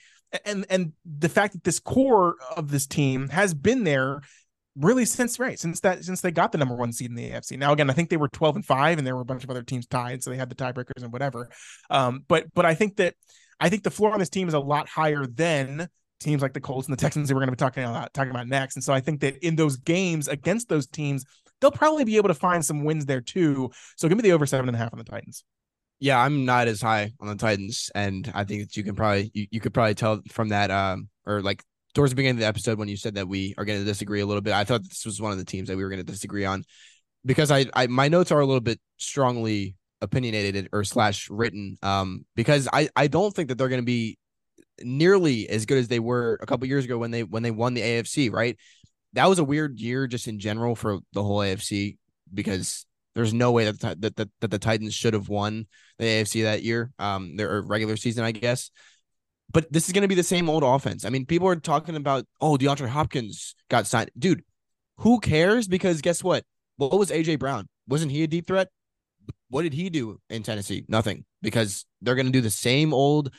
and 0.45 0.65
and 0.71 0.93
the 1.05 1.29
fact 1.29 1.55
that 1.55 1.65
this 1.65 1.81
core 1.81 2.37
of 2.57 2.71
this 2.71 2.87
team 2.87 3.29
has 3.29 3.55
been 3.55 3.85
there 3.85 4.23
really 4.75 5.05
since 5.05 5.39
right 5.39 5.59
since 5.59 5.81
that 5.81 6.03
since 6.03 6.23
they 6.23 6.31
got 6.31 6.51
the 6.51 6.57
number 6.57 6.75
one 6.75 6.93
seed 6.93 7.11
in 7.11 7.17
the 7.17 7.31
AFC. 7.31 7.59
Now 7.59 7.73
again, 7.73 7.91
I 7.91 7.93
think 7.93 8.09
they 8.09 8.17
were 8.17 8.29
12 8.29 8.57
and 8.57 8.65
5 8.65 8.99
and 8.99 9.07
there 9.07 9.15
were 9.15 9.21
a 9.21 9.27
bunch 9.27 9.45
of 9.45 9.51
other 9.51 9.63
teams 9.63 9.87
tied 9.87 10.23
so 10.23 10.31
they 10.31 10.37
had 10.37 10.49
the 10.49 10.55
tiebreakers 10.55 11.03
and 11.03 11.13
whatever. 11.13 11.51
Um 11.91 12.25
but 12.27 12.47
but 12.55 12.65
I 12.65 12.75
think 12.75 12.97
that 12.97 13.15
I 13.63 13.69
think 13.69 13.85
the 13.85 13.93
floor 13.93 14.13
on 14.13 14.19
this 14.19 14.29
team 14.29 14.49
is 14.49 14.55
a 14.55 14.61
lot 14.61 14.89
higher 14.89 15.25
than 15.25 15.89
teams 16.19 16.43
like 16.43 16.53
the 16.53 16.61
Colts 16.61 16.89
and 16.89 16.97
the 16.97 17.01
Texans 17.01 17.29
that 17.29 17.35
we're 17.35 17.43
going 17.43 17.47
to 17.47 17.53
be 17.53 17.57
talking 17.57 17.85
about 17.85 18.13
talking 18.13 18.33
about 18.33 18.49
next. 18.49 18.75
And 18.75 18.83
so 18.83 18.93
I 18.93 18.99
think 18.99 19.21
that 19.21 19.37
in 19.37 19.55
those 19.55 19.77
games 19.77 20.27
against 20.27 20.69
those 20.69 20.89
teams, 20.89 21.25
they'll 21.61 21.71
probably 21.71 22.03
be 22.03 22.17
able 22.17 22.27
to 22.27 22.35
find 22.35 22.65
some 22.65 22.83
wins 22.83 23.07
there 23.07 23.21
too. 23.21 23.71
So 23.97 24.09
give 24.09 24.19
me 24.19 24.23
the 24.23 24.33
over 24.33 24.47
seven 24.47 24.69
and 24.69 24.75
a 24.75 24.79
half 24.79 24.93
on 24.93 24.99
the 24.99 25.05
Titans. 25.05 25.45
Yeah, 26.01 26.21
I'm 26.21 26.45
not 26.45 26.67
as 26.67 26.83
high 26.83 27.13
on 27.21 27.29
the 27.29 27.37
Titans, 27.37 27.89
and 27.95 28.29
I 28.35 28.43
think 28.43 28.63
that 28.63 28.77
you 28.77 28.83
can 28.83 28.97
probably 28.97 29.31
you, 29.33 29.47
you 29.53 29.61
could 29.61 29.73
probably 29.73 29.95
tell 29.95 30.21
from 30.31 30.49
that 30.49 30.73
um 30.73 31.09
or 31.25 31.41
like 31.41 31.63
towards 31.95 32.11
the 32.11 32.17
beginning 32.17 32.39
of 32.39 32.41
the 32.41 32.47
episode 32.47 32.81
when 32.81 32.89
you 32.89 32.97
said 32.97 33.15
that 33.15 33.29
we 33.29 33.55
are 33.57 33.65
going 33.65 33.79
to 33.79 33.85
disagree 33.85 34.23
a 34.23 34.27
little 34.27 34.43
bit. 34.43 34.55
I 34.55 34.65
thought 34.65 34.83
this 34.83 35.07
was 35.07 35.21
one 35.21 35.31
of 35.31 35.39
the 35.39 35.45
teams 35.45 35.69
that 35.69 35.77
we 35.77 35.85
were 35.85 35.91
going 35.91 36.05
to 36.05 36.13
disagree 36.13 36.45
on 36.45 36.65
because 37.25 37.53
I, 37.53 37.67
I 37.75 37.87
my 37.87 38.09
notes 38.09 38.33
are 38.33 38.41
a 38.41 38.47
little 38.47 38.61
bit 38.61 38.81
strongly 38.97 39.77
opinionated 40.03 40.69
or 40.73 40.85
slash 40.85 41.31
written 41.31 41.79
um 41.83 42.27
because 42.35 42.69
i 42.73 42.89
i 42.97 43.07
don't 43.07 43.35
think 43.35 43.49
that 43.49 43.57
they're 43.57 43.69
going 43.69 43.81
to 43.81 43.87
be 43.87 44.19
nearly 44.83 45.49
as 45.49 45.67
good 45.67 45.79
as 45.79 45.89
they 45.89 46.01
were 46.01 46.39
a 46.41 46.47
couple 46.47 46.67
years 46.67 46.85
ago 46.85 46.99
when 46.99 47.11
they 47.11 47.23
when 47.23 47.43
they 47.43 47.51
won 47.51 47.75
the 47.75 47.81
afc 47.81 48.33
right? 48.33 48.57
That 49.15 49.29
was 49.29 49.39
a 49.39 49.45
weird 49.45 49.79
year 49.79 50.07
just 50.07 50.27
in 50.27 50.39
general 50.39 50.75
for 50.75 50.99
the 51.13 51.23
whole 51.23 51.39
afc 51.39 51.97
because 52.33 52.87
there's 53.15 53.35
no 53.35 53.53
way 53.53 53.67
that 53.67 53.79
the, 53.79 53.97
that, 54.01 54.17
that, 54.17 54.31
that 54.41 54.51
the 54.51 54.59
titans 54.59 54.95
should 54.95 55.13
have 55.15 55.29
won 55.29 55.67
the 55.99 56.05
afc 56.05 56.43
that 56.43 56.63
year 56.63 56.93
um 56.99 57.37
their 57.37 57.61
regular 57.63 57.97
season 57.97 58.25
i 58.25 58.33
guess. 58.33 58.71
But 59.53 59.71
this 59.71 59.87
is 59.87 59.93
going 59.93 60.03
to 60.03 60.09
be 60.09 60.15
the 60.15 60.23
same 60.23 60.49
old 60.49 60.63
offense. 60.63 61.05
I 61.05 61.11
mean 61.11 61.27
people 61.27 61.47
are 61.49 61.57
talking 61.57 61.97
about 61.97 62.25
oh 62.41 62.57
deandre 62.57 62.89
hopkins 62.89 63.55
got 63.69 63.87
signed. 63.87 64.11
Dude 64.19 64.43
who 64.99 65.21
cares? 65.21 65.69
Because 65.69 66.01
guess 66.01 66.25
what? 66.25 66.45
What 66.77 66.99
was 66.99 67.11
aj 67.11 67.39
brown? 67.39 67.69
Wasn't 67.89 68.13
he 68.13 68.23
a 68.23 68.27
deep 68.27 68.47
threat 68.47 68.69
what 69.53 69.63
did 69.65 69.75
he 69.75 69.91
do 69.91 70.19
in 70.31 70.43
Tennessee? 70.43 70.87
Nothing, 70.89 71.27
because 71.43 71.85
they're 72.01 72.15
going 72.15 72.27
to 72.27 72.33
do 72.33 72.41
the 72.41 72.49
same 72.49 72.95
old 72.95 73.31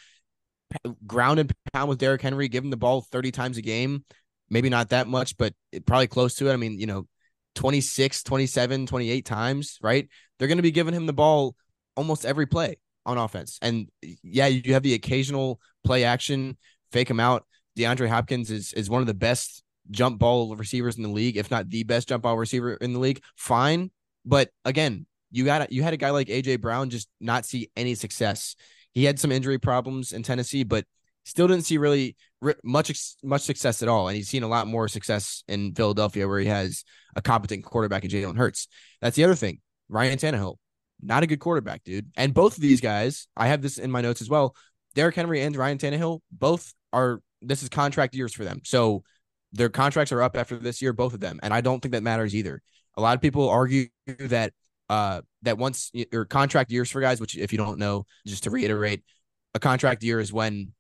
ground 1.08 1.40
and 1.40 1.52
pound 1.74 1.90
with 1.90 1.98
Derrick 1.98 2.22
Henry, 2.22 2.48
give 2.48 2.64
him 2.64 2.70
the 2.70 2.78
ball 2.78 3.02
30 3.02 3.32
times 3.32 3.58
a 3.58 3.64
game. 3.64 4.06
Maybe 4.48 4.70
not 4.70 4.90
that 4.90 5.08
much, 5.08 5.36
but 5.38 5.56
probably 5.88 6.06
close 6.06 6.36
to 6.36 6.50
it. 6.50 6.54
I 6.54 6.58
mean, 6.58 6.80
you 6.80 6.86
know, 6.86 7.08
26, 7.56 8.22
27, 8.22 8.86
28 8.86 9.26
times, 9.26 9.80
right? 9.82 10.08
They're 10.38 10.48
going 10.48 10.60
to 10.60 10.64
be 10.64 10.70
giving 10.70 10.94
him 10.94 11.08
the 11.08 11.14
ball 11.14 11.56
almost 11.96 12.28
every 12.28 12.46
play 12.46 12.78
on 13.08 13.18
offense. 13.18 13.58
And 13.64 13.90
yeah, 14.22 14.46
you 14.46 14.74
have 14.74 14.84
the 14.84 14.94
occasional 14.94 15.60
play 15.84 16.04
action, 16.04 16.58
fake 16.92 17.10
him 17.10 17.20
out. 17.20 17.44
DeAndre 17.76 18.08
Hopkins 18.08 18.52
is 18.52 18.72
is 18.74 18.88
one 18.88 19.02
of 19.02 19.08
the 19.08 19.16
best 19.16 19.64
jump 19.90 20.20
ball 20.20 20.56
receivers 20.56 20.96
in 20.96 21.02
the 21.02 21.10
league, 21.10 21.38
if 21.38 21.50
not 21.50 21.70
the 21.70 21.84
best 21.84 22.08
jump 22.08 22.22
ball 22.22 22.38
receiver 22.38 22.76
in 22.76 22.94
the 22.94 23.00
league. 23.00 23.24
Fine. 23.36 23.90
But 24.26 24.52
again, 24.64 25.08
you 25.34 25.44
got 25.46 25.72
you 25.72 25.82
had 25.82 25.94
a 25.94 25.98
guy 25.98 26.12
like 26.12 26.28
AJ 26.28 26.62
Brown 26.62 26.92
just 26.92 27.10
not 27.20 27.46
see 27.46 27.70
any 27.76 27.96
success. 27.96 28.56
He 28.94 29.04
had 29.04 29.20
some 29.20 29.32
injury 29.32 29.58
problems 29.58 30.14
in 30.14 30.22
Tennessee, 30.22 30.64
but 30.64 30.86
still 31.26 31.48
didn't 31.48 31.66
see 31.66 31.80
really 31.80 32.16
much 32.64 33.16
much 33.24 33.42
success 33.42 33.82
at 33.82 33.90
all. 33.90 34.08
And 34.08 34.16
he's 34.16 34.30
seen 34.30 34.44
a 34.44 34.48
lot 34.48 34.68
more 34.68 34.88
success 34.88 35.44
in 35.48 35.74
Philadelphia, 35.74 36.28
where 36.28 36.40
he 36.40 36.46
has 36.46 36.84
a 37.16 37.22
competent 37.22 37.66
quarterback 37.66 38.04
in 38.04 38.12
Jalen 38.12 38.38
Hurts. 38.38 38.68
That's 39.02 39.16
the 39.16 39.24
other 39.24 39.36
thing. 39.36 39.60
Ryan 39.90 40.20
Tannehill, 40.20 40.58
not 41.02 41.24
a 41.24 41.28
good 41.28 41.40
quarterback, 41.40 41.84
dude. 41.84 42.12
And 42.16 42.34
both 42.34 42.56
of 42.56 42.62
these 42.62 42.80
guys, 42.80 43.28
I 43.36 43.48
have 43.48 43.64
this 43.64 43.80
in 43.80 43.90
my 43.90 44.02
notes 44.02 44.22
as 44.22 44.30
well. 44.30 44.56
Derrick 44.94 45.16
Henry 45.16 45.42
and 45.42 45.56
Ryan 45.56 45.80
Tannehill, 45.80 46.20
both 46.32 46.74
are 46.94 47.22
this 47.42 47.64
is 47.64 47.70
contract 47.70 48.14
years 48.14 48.36
for 48.36 48.44
them. 48.44 48.62
So 48.64 49.04
their 49.52 49.70
contracts 49.70 50.12
are 50.12 50.22
up 50.22 50.38
after 50.38 50.58
this 50.58 50.80
year, 50.80 50.94
both 50.94 51.16
of 51.16 51.20
them. 51.20 51.40
And 51.42 51.54
I 51.54 51.62
don't 51.62 51.80
think 51.80 51.94
that 51.94 52.04
matters 52.04 52.36
either. 52.36 52.62
A 52.96 53.02
lot 53.02 53.16
of 53.16 53.22
people 53.22 53.50
argue 53.50 53.88
that 54.20 54.54
uh, 54.94 55.22
that 55.42 55.58
once 55.58 55.90
your 55.94 56.24
contract 56.24 56.72
years 56.72 56.92
for 56.92 57.02
guys, 57.02 57.20
which 57.20 57.36
if 57.36 57.52
you 57.52 57.58
don't 57.58 57.80
know, 57.80 58.06
just 58.28 58.44
to 58.44 58.52
reiterate, 58.52 59.04
a 59.56 59.60
contract 59.60 60.04
year 60.04 60.20
is 60.20 60.32
when 60.32 60.72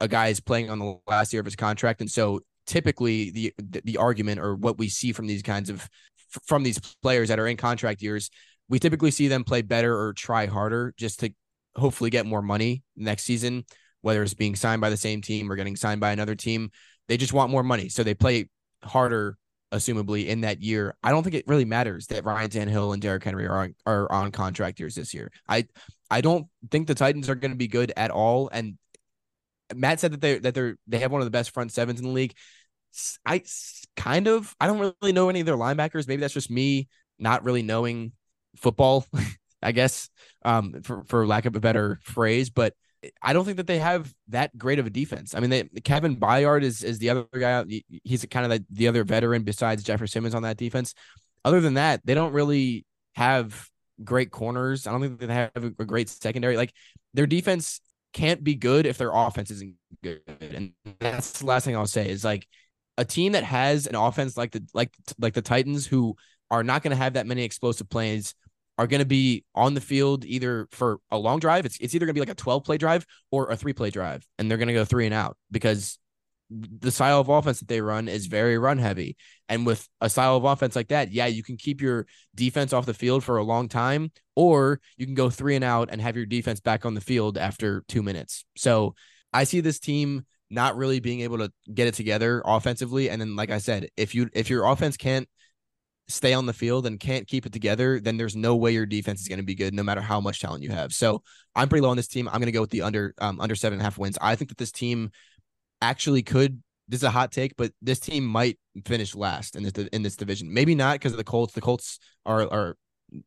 a 0.00 0.08
guy 0.08 0.26
is 0.26 0.40
playing 0.40 0.70
on 0.70 0.80
the 0.80 0.98
last 1.06 1.32
year 1.32 1.38
of 1.38 1.46
his 1.46 1.54
contract, 1.54 2.00
and 2.00 2.10
so 2.10 2.40
typically 2.66 3.30
the 3.30 3.54
the 3.84 3.96
argument 3.96 4.40
or 4.40 4.56
what 4.56 4.76
we 4.76 4.88
see 4.88 5.12
from 5.12 5.28
these 5.28 5.42
kinds 5.42 5.70
of 5.70 5.88
from 6.48 6.64
these 6.64 6.80
players 7.00 7.28
that 7.28 7.38
are 7.38 7.46
in 7.46 7.56
contract 7.56 8.02
years, 8.02 8.28
we 8.68 8.80
typically 8.80 9.12
see 9.12 9.28
them 9.28 9.44
play 9.44 9.62
better 9.62 9.96
or 9.96 10.12
try 10.14 10.46
harder 10.46 10.92
just 10.96 11.20
to 11.20 11.30
hopefully 11.76 12.10
get 12.10 12.26
more 12.26 12.42
money 12.42 12.82
next 12.96 13.22
season, 13.22 13.64
whether 14.00 14.20
it's 14.24 14.34
being 14.34 14.56
signed 14.56 14.80
by 14.80 14.90
the 14.90 14.96
same 14.96 15.22
team 15.22 15.50
or 15.50 15.54
getting 15.54 15.76
signed 15.76 16.00
by 16.00 16.10
another 16.10 16.34
team. 16.34 16.70
They 17.06 17.16
just 17.16 17.32
want 17.32 17.52
more 17.52 17.62
money, 17.62 17.88
so 17.88 18.02
they 18.02 18.14
play 18.14 18.48
harder 18.82 19.36
assumably 19.74 20.26
in 20.28 20.42
that 20.42 20.62
year. 20.62 20.96
I 21.02 21.10
don't 21.10 21.22
think 21.22 21.34
it 21.34 21.46
really 21.46 21.64
matters 21.64 22.06
that 22.06 22.24
Ryan 22.24 22.48
Tannehill 22.48 22.92
and 22.92 23.02
Derrick 23.02 23.24
Henry 23.24 23.46
are 23.46 23.58
on, 23.58 23.74
are 23.84 24.10
on 24.10 24.30
contract 24.30 24.78
years 24.78 24.94
this 24.94 25.12
year. 25.12 25.30
I 25.48 25.66
I 26.10 26.20
don't 26.20 26.46
think 26.70 26.86
the 26.86 26.94
Titans 26.94 27.28
are 27.28 27.34
going 27.34 27.50
to 27.50 27.58
be 27.58 27.68
good 27.68 27.92
at 27.96 28.10
all. 28.10 28.48
And 28.48 28.78
Matt 29.74 30.00
said 30.00 30.12
that 30.12 30.20
they 30.20 30.38
that 30.38 30.54
they're 30.54 30.76
they 30.86 31.00
have 31.00 31.10
one 31.12 31.20
of 31.20 31.26
the 31.26 31.32
best 31.32 31.50
front 31.50 31.72
sevens 31.72 32.00
in 32.00 32.06
the 32.06 32.12
league. 32.12 32.34
I 33.26 33.42
kind 33.96 34.28
of 34.28 34.54
I 34.60 34.68
don't 34.68 34.94
really 35.00 35.12
know 35.12 35.28
any 35.28 35.40
of 35.40 35.46
their 35.46 35.56
linebackers. 35.56 36.06
Maybe 36.06 36.20
that's 36.20 36.34
just 36.34 36.50
me 36.50 36.88
not 37.18 37.44
really 37.44 37.62
knowing 37.62 38.12
football. 38.56 39.06
I 39.62 39.72
guess 39.72 40.10
um, 40.44 40.82
for 40.82 41.04
for 41.04 41.26
lack 41.26 41.46
of 41.46 41.56
a 41.56 41.60
better 41.60 41.98
phrase, 42.02 42.50
but 42.50 42.74
I 43.22 43.32
don't 43.32 43.44
think 43.44 43.56
that 43.56 43.66
they 43.66 43.78
have 43.78 44.12
that 44.28 44.56
great 44.56 44.78
of 44.78 44.86
a 44.86 44.90
defense. 44.90 45.34
I 45.34 45.40
mean, 45.40 45.50
they, 45.50 45.64
Kevin 45.82 46.16
Byard 46.16 46.62
is 46.62 46.82
is 46.82 46.98
the 46.98 47.10
other 47.10 47.26
guy. 47.38 47.64
He's 48.02 48.24
kind 48.26 48.50
of 48.50 48.58
the, 48.58 48.64
the 48.70 48.88
other 48.88 49.04
veteran 49.04 49.42
besides 49.42 49.82
Jeffery 49.82 50.08
Simmons 50.08 50.34
on 50.34 50.42
that 50.42 50.56
defense. 50.56 50.94
Other 51.44 51.60
than 51.60 51.74
that, 51.74 52.00
they 52.04 52.14
don't 52.14 52.32
really 52.32 52.86
have 53.14 53.68
great 54.02 54.30
corners. 54.30 54.86
I 54.86 54.92
don't 54.92 55.00
think 55.00 55.18
they 55.18 55.32
have 55.32 55.50
a 55.56 55.84
great 55.84 56.08
secondary. 56.08 56.56
Like 56.56 56.72
their 57.12 57.26
defense 57.26 57.80
can't 58.12 58.42
be 58.42 58.54
good 58.54 58.86
if 58.86 58.98
their 58.98 59.10
offense 59.12 59.50
isn't 59.50 59.74
good. 60.02 60.22
And 60.40 60.72
that's 61.00 61.40
the 61.40 61.46
last 61.46 61.64
thing 61.64 61.76
I'll 61.76 61.86
say 61.86 62.08
is 62.08 62.24
like 62.24 62.46
a 62.96 63.04
team 63.04 63.32
that 63.32 63.44
has 63.44 63.86
an 63.86 63.96
offense 63.96 64.36
like 64.36 64.52
the 64.52 64.62
like 64.72 64.94
like 65.18 65.34
the 65.34 65.42
Titans 65.42 65.86
who 65.86 66.16
are 66.50 66.62
not 66.62 66.82
going 66.82 66.90
to 66.90 66.96
have 66.96 67.14
that 67.14 67.26
many 67.26 67.42
explosive 67.42 67.88
plays 67.88 68.34
are 68.78 68.86
going 68.86 69.00
to 69.00 69.06
be 69.06 69.44
on 69.54 69.74
the 69.74 69.80
field 69.80 70.24
either 70.24 70.66
for 70.70 70.98
a 71.10 71.18
long 71.18 71.38
drive. 71.38 71.64
It's, 71.64 71.78
it's 71.78 71.94
either 71.94 72.06
going 72.06 72.14
to 72.14 72.20
be 72.20 72.26
like 72.26 72.30
a 72.30 72.34
12 72.34 72.64
play 72.64 72.76
drive 72.76 73.06
or 73.30 73.50
a 73.50 73.56
three 73.56 73.72
play 73.72 73.90
drive, 73.90 74.26
and 74.38 74.50
they're 74.50 74.58
going 74.58 74.68
to 74.68 74.74
go 74.74 74.84
three 74.84 75.06
and 75.06 75.14
out 75.14 75.36
because 75.50 75.98
the 76.50 76.90
style 76.90 77.20
of 77.20 77.28
offense 77.28 77.60
that 77.60 77.68
they 77.68 77.80
run 77.80 78.08
is 78.08 78.26
very 78.26 78.58
run 78.58 78.78
heavy. 78.78 79.16
And 79.48 79.64
with 79.64 79.88
a 80.00 80.10
style 80.10 80.36
of 80.36 80.44
offense 80.44 80.76
like 80.76 80.88
that, 80.88 81.12
yeah, 81.12 81.26
you 81.26 81.42
can 81.42 81.56
keep 81.56 81.80
your 81.80 82.06
defense 82.34 82.72
off 82.72 82.86
the 82.86 82.94
field 82.94 83.24
for 83.24 83.38
a 83.38 83.44
long 83.44 83.68
time, 83.68 84.12
or 84.36 84.80
you 84.96 85.06
can 85.06 85.14
go 85.14 85.30
three 85.30 85.54
and 85.54 85.64
out 85.64 85.88
and 85.90 86.00
have 86.00 86.16
your 86.16 86.26
defense 86.26 86.60
back 86.60 86.84
on 86.84 86.94
the 86.94 87.00
field 87.00 87.38
after 87.38 87.82
two 87.88 88.02
minutes. 88.02 88.44
So 88.56 88.94
I 89.32 89.44
see 89.44 89.60
this 89.60 89.78
team 89.78 90.26
not 90.50 90.76
really 90.76 91.00
being 91.00 91.20
able 91.20 91.38
to 91.38 91.52
get 91.72 91.88
it 91.88 91.94
together 91.94 92.42
offensively. 92.44 93.10
And 93.10 93.20
then, 93.20 93.36
like 93.36 93.50
I 93.50 93.58
said, 93.58 93.88
if 93.96 94.14
you 94.14 94.28
if 94.32 94.50
your 94.50 94.66
offense 94.66 94.96
can't 94.96 95.28
stay 96.08 96.34
on 96.34 96.46
the 96.46 96.52
field 96.52 96.86
and 96.86 97.00
can't 97.00 97.26
keep 97.26 97.46
it 97.46 97.52
together, 97.52 98.00
then 98.00 98.16
there's 98.16 98.36
no 98.36 98.56
way 98.56 98.72
your 98.72 98.86
defense 98.86 99.20
is 99.20 99.28
going 99.28 99.38
to 99.38 99.44
be 99.44 99.54
good, 99.54 99.74
no 99.74 99.82
matter 99.82 100.00
how 100.00 100.20
much 100.20 100.40
talent 100.40 100.62
you 100.62 100.70
have. 100.70 100.92
So 100.92 101.22
I'm 101.54 101.68
pretty 101.68 101.82
low 101.82 101.90
on 101.90 101.96
this 101.96 102.08
team. 102.08 102.28
I'm 102.28 102.40
going 102.40 102.46
to 102.46 102.52
go 102.52 102.60
with 102.60 102.70
the 102.70 102.82
under 102.82 103.14
um, 103.18 103.40
under 103.40 103.54
seven 103.54 103.78
and 103.78 103.82
a 103.82 103.84
half 103.84 103.98
wins. 103.98 104.18
I 104.20 104.36
think 104.36 104.50
that 104.50 104.58
this 104.58 104.72
team 104.72 105.10
actually 105.80 106.22
could 106.22 106.62
this 106.88 107.00
is 107.00 107.04
a 107.04 107.10
hot 107.10 107.32
take, 107.32 107.56
but 107.56 107.72
this 107.80 107.98
team 107.98 108.24
might 108.24 108.58
finish 108.84 109.14
last 109.14 109.56
in 109.56 109.62
this 109.62 109.72
in 109.92 110.02
this 110.02 110.16
division. 110.16 110.52
Maybe 110.52 110.74
not 110.74 110.96
because 110.96 111.12
of 111.12 111.18
the 111.18 111.24
Colts. 111.24 111.54
The 111.54 111.60
Colts 111.60 111.98
are 112.26 112.42
are 112.42 112.76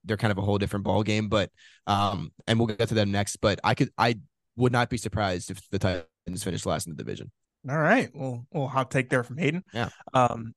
they're 0.03 0.17
kind 0.17 0.31
of 0.31 0.37
a 0.37 0.41
whole 0.41 0.57
different 0.57 0.85
ball 0.85 1.03
game, 1.03 1.29
but 1.29 1.49
um, 1.87 2.31
and 2.45 2.59
we'll 2.59 2.67
get 2.67 2.89
to 2.89 2.95
them 2.95 3.11
next. 3.11 3.37
But 3.37 3.59
I 3.63 3.73
could 3.73 3.89
I 3.97 4.19
would 4.55 4.71
not 4.71 4.89
be 4.89 4.97
surprised 4.97 5.49
if 5.49 5.59
the 5.69 5.79
Titans 5.79 6.43
finish 6.43 6.65
last 6.65 6.87
in 6.87 6.95
the 6.95 7.03
division. 7.03 7.31
All 7.69 7.77
right, 7.77 8.09
well, 8.13 8.45
well, 8.51 8.67
hot 8.67 8.91
take 8.91 9.09
there 9.09 9.23
from 9.23 9.37
Hayden. 9.37 9.63
Yeah. 9.73 9.89
Um, 10.13 10.53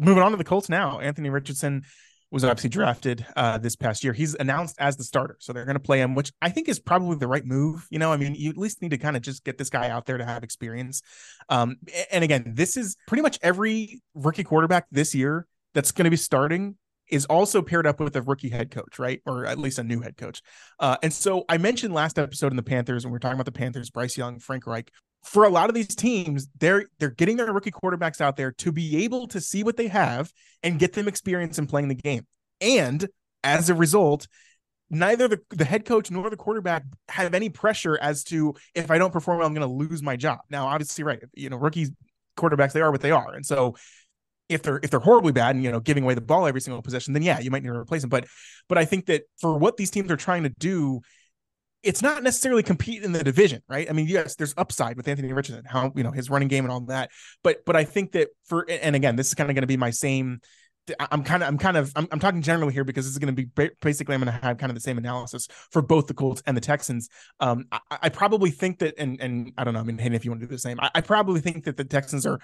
moving 0.00 0.22
on 0.22 0.30
to 0.32 0.36
the 0.36 0.44
Colts 0.44 0.68
now. 0.68 0.98
Anthony 1.00 1.30
Richardson 1.30 1.82
was 2.30 2.44
obviously 2.44 2.70
drafted 2.70 3.26
uh, 3.36 3.58
this 3.58 3.76
past 3.76 4.04
year. 4.04 4.12
He's 4.12 4.34
announced 4.34 4.76
as 4.78 4.96
the 4.96 5.04
starter, 5.04 5.36
so 5.40 5.52
they're 5.52 5.64
going 5.64 5.74
to 5.74 5.80
play 5.80 6.00
him, 6.00 6.14
which 6.14 6.32
I 6.40 6.48
think 6.48 6.68
is 6.68 6.78
probably 6.78 7.16
the 7.16 7.26
right 7.26 7.44
move. 7.44 7.86
You 7.90 7.98
know, 7.98 8.12
I 8.12 8.16
mean, 8.16 8.34
you 8.34 8.50
at 8.50 8.56
least 8.56 8.82
need 8.82 8.92
to 8.92 8.98
kind 8.98 9.16
of 9.16 9.22
just 9.22 9.44
get 9.44 9.58
this 9.58 9.68
guy 9.68 9.88
out 9.88 10.06
there 10.06 10.18
to 10.18 10.24
have 10.24 10.44
experience. 10.44 11.02
Um, 11.48 11.76
and 12.12 12.22
again, 12.22 12.52
this 12.54 12.76
is 12.76 12.96
pretty 13.08 13.22
much 13.22 13.38
every 13.42 14.00
rookie 14.14 14.44
quarterback 14.44 14.86
this 14.90 15.14
year 15.14 15.46
that's 15.74 15.92
going 15.92 16.04
to 16.04 16.10
be 16.10 16.16
starting 16.16 16.76
is 17.10 17.26
also 17.26 17.60
paired 17.60 17.88
up 17.88 17.98
with 17.98 18.14
a 18.14 18.22
rookie 18.22 18.48
head 18.48 18.70
coach, 18.70 18.98
right? 19.00 19.20
Or 19.26 19.44
at 19.44 19.58
least 19.58 19.80
a 19.80 19.82
new 19.82 20.00
head 20.00 20.16
coach. 20.16 20.42
Uh, 20.78 20.96
and 21.02 21.12
so 21.12 21.44
I 21.48 21.58
mentioned 21.58 21.92
last 21.92 22.18
episode 22.18 22.52
in 22.52 22.56
the 22.56 22.62
Panthers, 22.62 23.04
when 23.04 23.12
we 23.12 23.16
are 23.16 23.20
talking 23.20 23.34
about 23.34 23.46
the 23.46 23.52
Panthers, 23.52 23.90
Bryce 23.90 24.16
Young, 24.16 24.38
Frank 24.38 24.66
Reich. 24.66 24.92
For 25.24 25.44
a 25.44 25.48
lot 25.50 25.68
of 25.68 25.74
these 25.74 25.94
teams, 25.94 26.48
they're 26.58 26.86
they're 26.98 27.10
getting 27.10 27.36
their 27.36 27.52
rookie 27.52 27.70
quarterbacks 27.70 28.20
out 28.20 28.36
there 28.36 28.52
to 28.52 28.72
be 28.72 29.04
able 29.04 29.28
to 29.28 29.40
see 29.40 29.62
what 29.62 29.76
they 29.76 29.88
have 29.88 30.32
and 30.62 30.78
get 30.78 30.94
them 30.94 31.08
experience 31.08 31.58
in 31.58 31.66
playing 31.66 31.88
the 31.88 31.94
game. 31.94 32.26
And 32.60 33.06
as 33.44 33.70
a 33.70 33.74
result, 33.74 34.26
neither 34.90 35.28
the, 35.28 35.40
the 35.50 35.64
head 35.64 35.84
coach 35.84 36.10
nor 36.10 36.30
the 36.30 36.36
quarterback 36.36 36.84
have 37.08 37.34
any 37.34 37.48
pressure 37.48 37.98
as 38.00 38.24
to 38.24 38.54
if 38.74 38.90
I 38.90 38.98
don't 38.98 39.12
perform 39.12 39.38
well, 39.38 39.46
I'm 39.46 39.54
going 39.54 39.66
to 39.66 39.72
lose 39.72 40.02
my 40.02 40.16
job. 40.16 40.40
Now, 40.50 40.66
obviously, 40.66 41.04
right, 41.04 41.20
you 41.34 41.50
know, 41.50 41.56
rookies 41.56 41.90
quarterbacks, 42.36 42.72
they 42.72 42.80
are 42.80 42.90
what 42.90 43.00
they 43.00 43.10
are. 43.10 43.34
And 43.34 43.44
so 43.44 43.76
if 44.48 44.62
they're 44.62 44.80
if 44.82 44.90
they're 44.90 45.00
horribly 45.00 45.32
bad 45.32 45.54
and 45.54 45.64
you 45.64 45.70
know 45.70 45.80
giving 45.80 46.02
away 46.02 46.14
the 46.14 46.20
ball 46.20 46.46
every 46.46 46.60
single 46.60 46.82
possession, 46.82 47.14
then 47.14 47.22
yeah, 47.22 47.38
you 47.38 47.50
might 47.50 47.62
need 47.62 47.68
to 47.68 47.76
replace 47.76 48.02
them. 48.02 48.10
But 48.10 48.26
but 48.68 48.78
I 48.78 48.84
think 48.84 49.06
that 49.06 49.22
for 49.40 49.56
what 49.56 49.76
these 49.76 49.90
teams 49.90 50.10
are 50.10 50.16
trying 50.16 50.42
to 50.42 50.48
do, 50.58 51.00
it's 51.82 52.02
not 52.02 52.22
necessarily 52.22 52.62
compete 52.62 53.02
in 53.02 53.12
the 53.12 53.24
division, 53.24 53.62
right? 53.68 53.88
I 53.88 53.92
mean, 53.92 54.06
yes, 54.06 54.36
there's 54.36 54.54
upside 54.56 54.96
with 54.96 55.08
Anthony 55.08 55.32
Richardson, 55.32 55.64
how 55.66 55.92
you 55.96 56.02
know 56.02 56.10
his 56.10 56.28
running 56.30 56.48
game 56.48 56.64
and 56.64 56.72
all 56.72 56.80
that. 56.82 57.10
But 57.42 57.64
but 57.64 57.76
I 57.76 57.84
think 57.84 58.12
that 58.12 58.28
for 58.44 58.66
and 58.68 58.94
again, 58.94 59.16
this 59.16 59.28
is 59.28 59.34
kind 59.34 59.50
of 59.50 59.54
going 59.54 59.62
to 59.62 59.68
be 59.68 59.76
my 59.76 59.90
same 59.90 60.40
I'm 60.98 61.22
kind 61.22 61.42
of, 61.42 61.48
I'm 61.48 61.58
kind 61.58 61.76
of, 61.76 61.92
I'm, 61.94 62.08
I'm 62.10 62.18
talking 62.18 62.42
generally 62.42 62.72
here 62.72 62.84
because 62.84 63.04
this 63.04 63.12
is 63.12 63.18
going 63.18 63.34
to 63.34 63.42
be 63.42 63.70
basically, 63.80 64.14
I'm 64.14 64.22
going 64.22 64.34
to 64.34 64.44
have 64.44 64.58
kind 64.58 64.70
of 64.70 64.74
the 64.74 64.80
same 64.80 64.98
analysis 64.98 65.46
for 65.70 65.82
both 65.82 66.06
the 66.06 66.14
Colts 66.14 66.42
and 66.46 66.56
the 66.56 66.60
Texans. 66.60 67.08
Um, 67.38 67.66
I, 67.70 67.80
I 67.90 68.08
probably 68.08 68.50
think 68.50 68.78
that, 68.80 68.94
and 68.98 69.20
and 69.20 69.52
I 69.56 69.64
don't 69.64 69.74
know, 69.74 69.80
I 69.80 69.82
mean, 69.84 69.98
Hayden, 69.98 70.14
if 70.14 70.24
you 70.24 70.30
want 70.30 70.40
to 70.40 70.46
do 70.46 70.52
the 70.52 70.58
same, 70.58 70.80
I, 70.80 70.90
I, 70.94 71.00
probably 71.00 71.40
think 71.40 71.64
that 71.64 71.76
the 71.76 71.84
Texans 71.84 72.26
are 72.26 72.40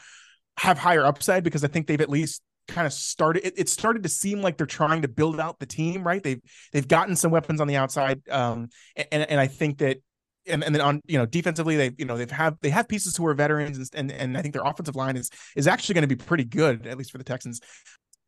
have 0.59 0.79
higher 0.79 1.05
upside 1.05 1.45
because 1.45 1.65
I 1.65 1.69
think 1.69 1.87
they've 1.87 2.01
at 2.01 2.11
least 2.11 2.43
kind 2.69 2.87
of 2.87 2.93
started. 2.93 3.47
It, 3.47 3.55
it 3.57 3.69
started 3.69 4.03
to 4.03 4.09
seem 4.09 4.43
like 4.43 4.57
they're 4.57 4.67
trying 4.67 5.03
to 5.03 5.09
build 5.09 5.41
out 5.41 5.59
the 5.59 5.67
team, 5.67 6.05
right? 6.05 6.23
They've 6.23 6.41
they've 6.73 6.87
gotten 6.87 7.17
some 7.17 7.31
weapons 7.31 7.61
on 7.61 7.69
the 7.69 7.77
outside, 7.77 8.29
um, 8.31 8.69
and 9.11 9.29
and 9.29 9.41
I 9.41 9.47
think 9.47 9.79
that 9.79 9.99
and, 10.47 10.63
and 10.63 10.75
then 10.75 10.83
on 10.83 11.03
you 11.07 11.19
know 11.19 11.27
defensively 11.27 11.77
they 11.77 11.91
you 11.99 12.05
know 12.05 12.17
they've 12.17 12.31
have 12.31 12.57
they 12.61 12.71
have 12.71 12.89
pieces 12.89 13.17
who 13.17 13.27
are 13.27 13.35
veterans 13.35 13.79
and 13.79 13.89
and, 13.95 14.13
and 14.13 14.39
I 14.39 14.43
think 14.43 14.55
their 14.55 14.65
offensive 14.65 14.97
line 14.97 15.17
is 15.17 15.31
is 15.57 15.67
actually 15.67 15.95
going 15.95 16.09
to 16.09 16.15
be 16.15 16.23
pretty 16.23 16.45
good 16.45 16.87
at 16.87 16.97
least 16.97 17.11
for 17.11 17.19
the 17.19 17.25
Texans 17.25 17.61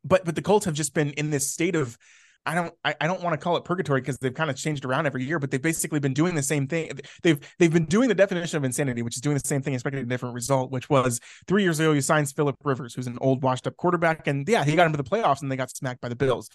but 0.03 0.25
but 0.25 0.35
the 0.35 0.41
Colts 0.41 0.65
have 0.65 0.73
just 0.73 0.93
been 0.93 1.11
in 1.11 1.29
this 1.29 1.51
state 1.51 1.75
of 1.75 1.97
I 2.45 2.55
don't 2.55 2.73
I, 2.83 2.95
I 3.01 3.07
don't 3.07 3.21
want 3.21 3.39
to 3.39 3.43
call 3.43 3.57
it 3.57 3.63
purgatory 3.63 4.01
because 4.01 4.17
they've 4.17 4.33
kind 4.33 4.49
of 4.49 4.55
changed 4.55 4.85
around 4.85 5.05
every 5.05 5.23
year, 5.23 5.39
but 5.39 5.51
they've 5.51 5.61
basically 5.61 5.99
been 5.99 6.13
doing 6.13 6.35
the 6.35 6.43
same 6.43 6.67
thing. 6.67 6.91
They've 7.21 7.39
they've 7.59 7.71
been 7.71 7.85
doing 7.85 8.09
the 8.09 8.15
definition 8.15 8.57
of 8.57 8.63
insanity, 8.63 9.01
which 9.01 9.15
is 9.15 9.21
doing 9.21 9.35
the 9.35 9.47
same 9.47 9.61
thing, 9.61 9.73
expecting 9.73 10.01
a 10.01 10.05
different 10.05 10.35
result, 10.35 10.71
which 10.71 10.89
was 10.89 11.19
three 11.47 11.63
years 11.63 11.79
ago 11.79 11.91
you 11.91 12.01
signed 12.01 12.29
Philip 12.29 12.55
Rivers, 12.63 12.93
who's 12.93 13.07
an 13.07 13.17
old 13.21 13.43
washed 13.43 13.67
up 13.67 13.77
quarterback, 13.77 14.27
and 14.27 14.47
yeah, 14.47 14.63
he 14.63 14.75
got 14.75 14.85
into 14.85 14.97
the 14.97 15.03
playoffs 15.03 15.41
and 15.41 15.51
they 15.51 15.57
got 15.57 15.69
smacked 15.69 16.01
by 16.01 16.09
the 16.09 16.15
Bills. 16.15 16.49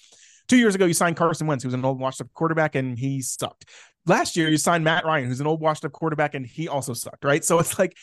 Two 0.47 0.59
years 0.59 0.75
ago, 0.75 0.85
you 0.85 0.93
signed 0.93 1.17
Carson 1.17 1.47
Wentz, 1.47 1.65
who's 1.65 1.73
an 1.73 1.85
old 1.85 1.99
washed 1.99 2.21
up 2.21 2.31
quarterback, 2.35 2.75
and 2.75 2.99
he 2.99 3.23
sucked. 3.23 3.65
Last 4.05 4.37
year, 4.37 4.51
you 4.51 4.59
signed 4.59 4.85
Matt 4.85 5.07
Ryan, 5.07 5.29
who's 5.29 5.41
an 5.41 5.47
old 5.47 5.61
washed 5.61 5.87
up 5.87 5.93
quarterback, 5.93 6.35
and 6.35 6.47
he 6.47 6.69
also 6.69 6.93
sucked, 6.93 7.25
right? 7.25 7.43
So 7.43 7.59
it's 7.61 7.79
like 7.79 7.97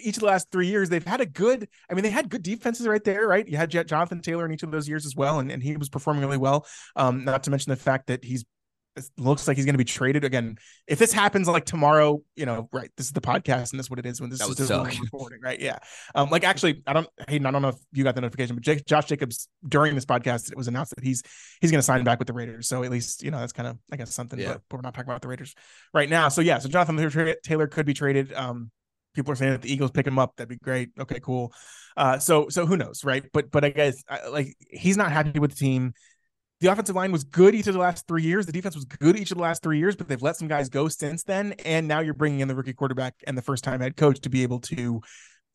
each 0.00 0.16
of 0.16 0.20
the 0.20 0.26
last 0.26 0.50
three 0.50 0.68
years, 0.68 0.88
they've 0.88 1.04
had 1.04 1.20
a 1.20 1.26
good, 1.26 1.68
I 1.90 1.94
mean, 1.94 2.02
they 2.02 2.10
had 2.10 2.28
good 2.28 2.42
defenses 2.42 2.86
right 2.86 3.02
there, 3.02 3.26
right? 3.26 3.46
You 3.46 3.56
had 3.56 3.70
Jonathan 3.70 4.20
Taylor 4.20 4.44
in 4.46 4.52
each 4.52 4.62
of 4.62 4.70
those 4.70 4.88
years 4.88 5.06
as 5.06 5.14
well, 5.14 5.38
and, 5.38 5.50
and 5.50 5.62
he 5.62 5.76
was 5.76 5.88
performing 5.88 6.22
really 6.22 6.38
well. 6.38 6.66
Um, 6.96 7.24
not 7.24 7.44
to 7.44 7.50
mention 7.50 7.70
the 7.70 7.76
fact 7.76 8.06
that 8.06 8.24
he's 8.24 8.44
looks 9.16 9.48
like 9.48 9.56
he's 9.56 9.64
going 9.64 9.74
to 9.74 9.78
be 9.78 9.84
traded 9.84 10.24
again. 10.24 10.56
If 10.86 10.98
this 10.98 11.12
happens 11.12 11.48
like 11.48 11.64
tomorrow, 11.64 12.22
you 12.36 12.46
know, 12.46 12.68
right? 12.72 12.90
This 12.96 13.06
is 13.06 13.12
the 13.12 13.20
podcast, 13.20 13.70
and 13.70 13.78
this 13.78 13.86
is 13.86 13.90
what 13.90 13.98
it 13.98 14.06
is 14.06 14.20
when 14.20 14.30
this 14.30 14.40
is 14.40 14.70
recording, 14.70 15.40
right? 15.42 15.58
Yeah. 15.58 15.78
Um, 16.14 16.30
like 16.30 16.44
actually, 16.44 16.82
I 16.86 16.92
don't, 16.92 17.08
Hayden, 17.28 17.46
I 17.46 17.50
don't 17.50 17.62
know 17.62 17.68
if 17.68 17.78
you 17.92 18.04
got 18.04 18.14
the 18.14 18.20
notification, 18.20 18.56
but 18.56 18.64
Jake, 18.64 18.84
Josh 18.86 19.06
Jacobs 19.06 19.48
during 19.66 19.94
this 19.94 20.04
podcast, 20.04 20.50
it 20.50 20.56
was 20.56 20.68
announced 20.68 20.94
that 20.94 21.04
he's 21.04 21.22
he's 21.60 21.70
going 21.70 21.78
to 21.78 21.84
sign 21.84 22.04
back 22.04 22.18
with 22.18 22.28
the 22.28 22.34
Raiders. 22.34 22.68
So 22.68 22.82
at 22.84 22.90
least 22.90 23.22
you 23.22 23.30
know 23.30 23.38
that's 23.38 23.52
kind 23.52 23.68
of 23.68 23.78
I 23.90 23.96
guess 23.96 24.12
something. 24.12 24.38
Yeah. 24.38 24.54
But, 24.54 24.62
but, 24.68 24.76
we're 24.78 24.82
not 24.82 24.94
talking 24.94 25.10
about 25.10 25.22
the 25.22 25.28
Raiders 25.28 25.54
right 25.94 26.08
now. 26.08 26.28
So 26.28 26.40
yeah, 26.40 26.58
so 26.58 26.68
Jonathan 26.68 27.34
Taylor 27.42 27.66
could 27.66 27.86
be 27.86 27.94
traded. 27.94 28.32
Um, 28.32 28.70
people 29.14 29.32
are 29.32 29.36
saying 29.36 29.52
that 29.52 29.62
the 29.62 29.72
Eagles 29.72 29.90
pick 29.90 30.06
him 30.06 30.18
up, 30.18 30.36
that'd 30.36 30.48
be 30.48 30.56
great. 30.56 30.90
Okay, 30.98 31.20
cool. 31.20 31.52
Uh, 31.96 32.18
so 32.18 32.48
so 32.48 32.66
who 32.66 32.76
knows, 32.76 33.04
right? 33.04 33.24
But 33.32 33.50
but 33.50 33.64
I 33.64 33.70
guess 33.70 34.02
like 34.30 34.54
he's 34.58 34.96
not 34.96 35.12
happy 35.12 35.38
with 35.38 35.50
the 35.50 35.56
team. 35.56 35.92
The 36.60 36.68
offensive 36.68 36.94
line 36.94 37.10
was 37.10 37.24
good 37.24 37.56
each 37.56 37.66
of 37.66 37.74
the 37.74 37.80
last 37.80 38.06
three 38.06 38.22
years. 38.22 38.46
The 38.46 38.52
defense 38.52 38.76
was 38.76 38.84
good 38.84 39.18
each 39.18 39.32
of 39.32 39.36
the 39.36 39.42
last 39.42 39.64
three 39.64 39.78
years, 39.78 39.96
but 39.96 40.06
they've 40.06 40.22
let 40.22 40.36
some 40.36 40.46
guys 40.46 40.68
go 40.68 40.86
since 40.86 41.24
then. 41.24 41.54
And 41.64 41.88
now 41.88 41.98
you're 41.98 42.14
bringing 42.14 42.38
in 42.38 42.46
the 42.46 42.54
rookie 42.54 42.72
quarterback 42.72 43.14
and 43.26 43.36
the 43.36 43.42
first 43.42 43.64
time 43.64 43.80
head 43.80 43.96
coach 43.96 44.20
to 44.20 44.30
be 44.30 44.44
able 44.44 44.60
to, 44.60 45.00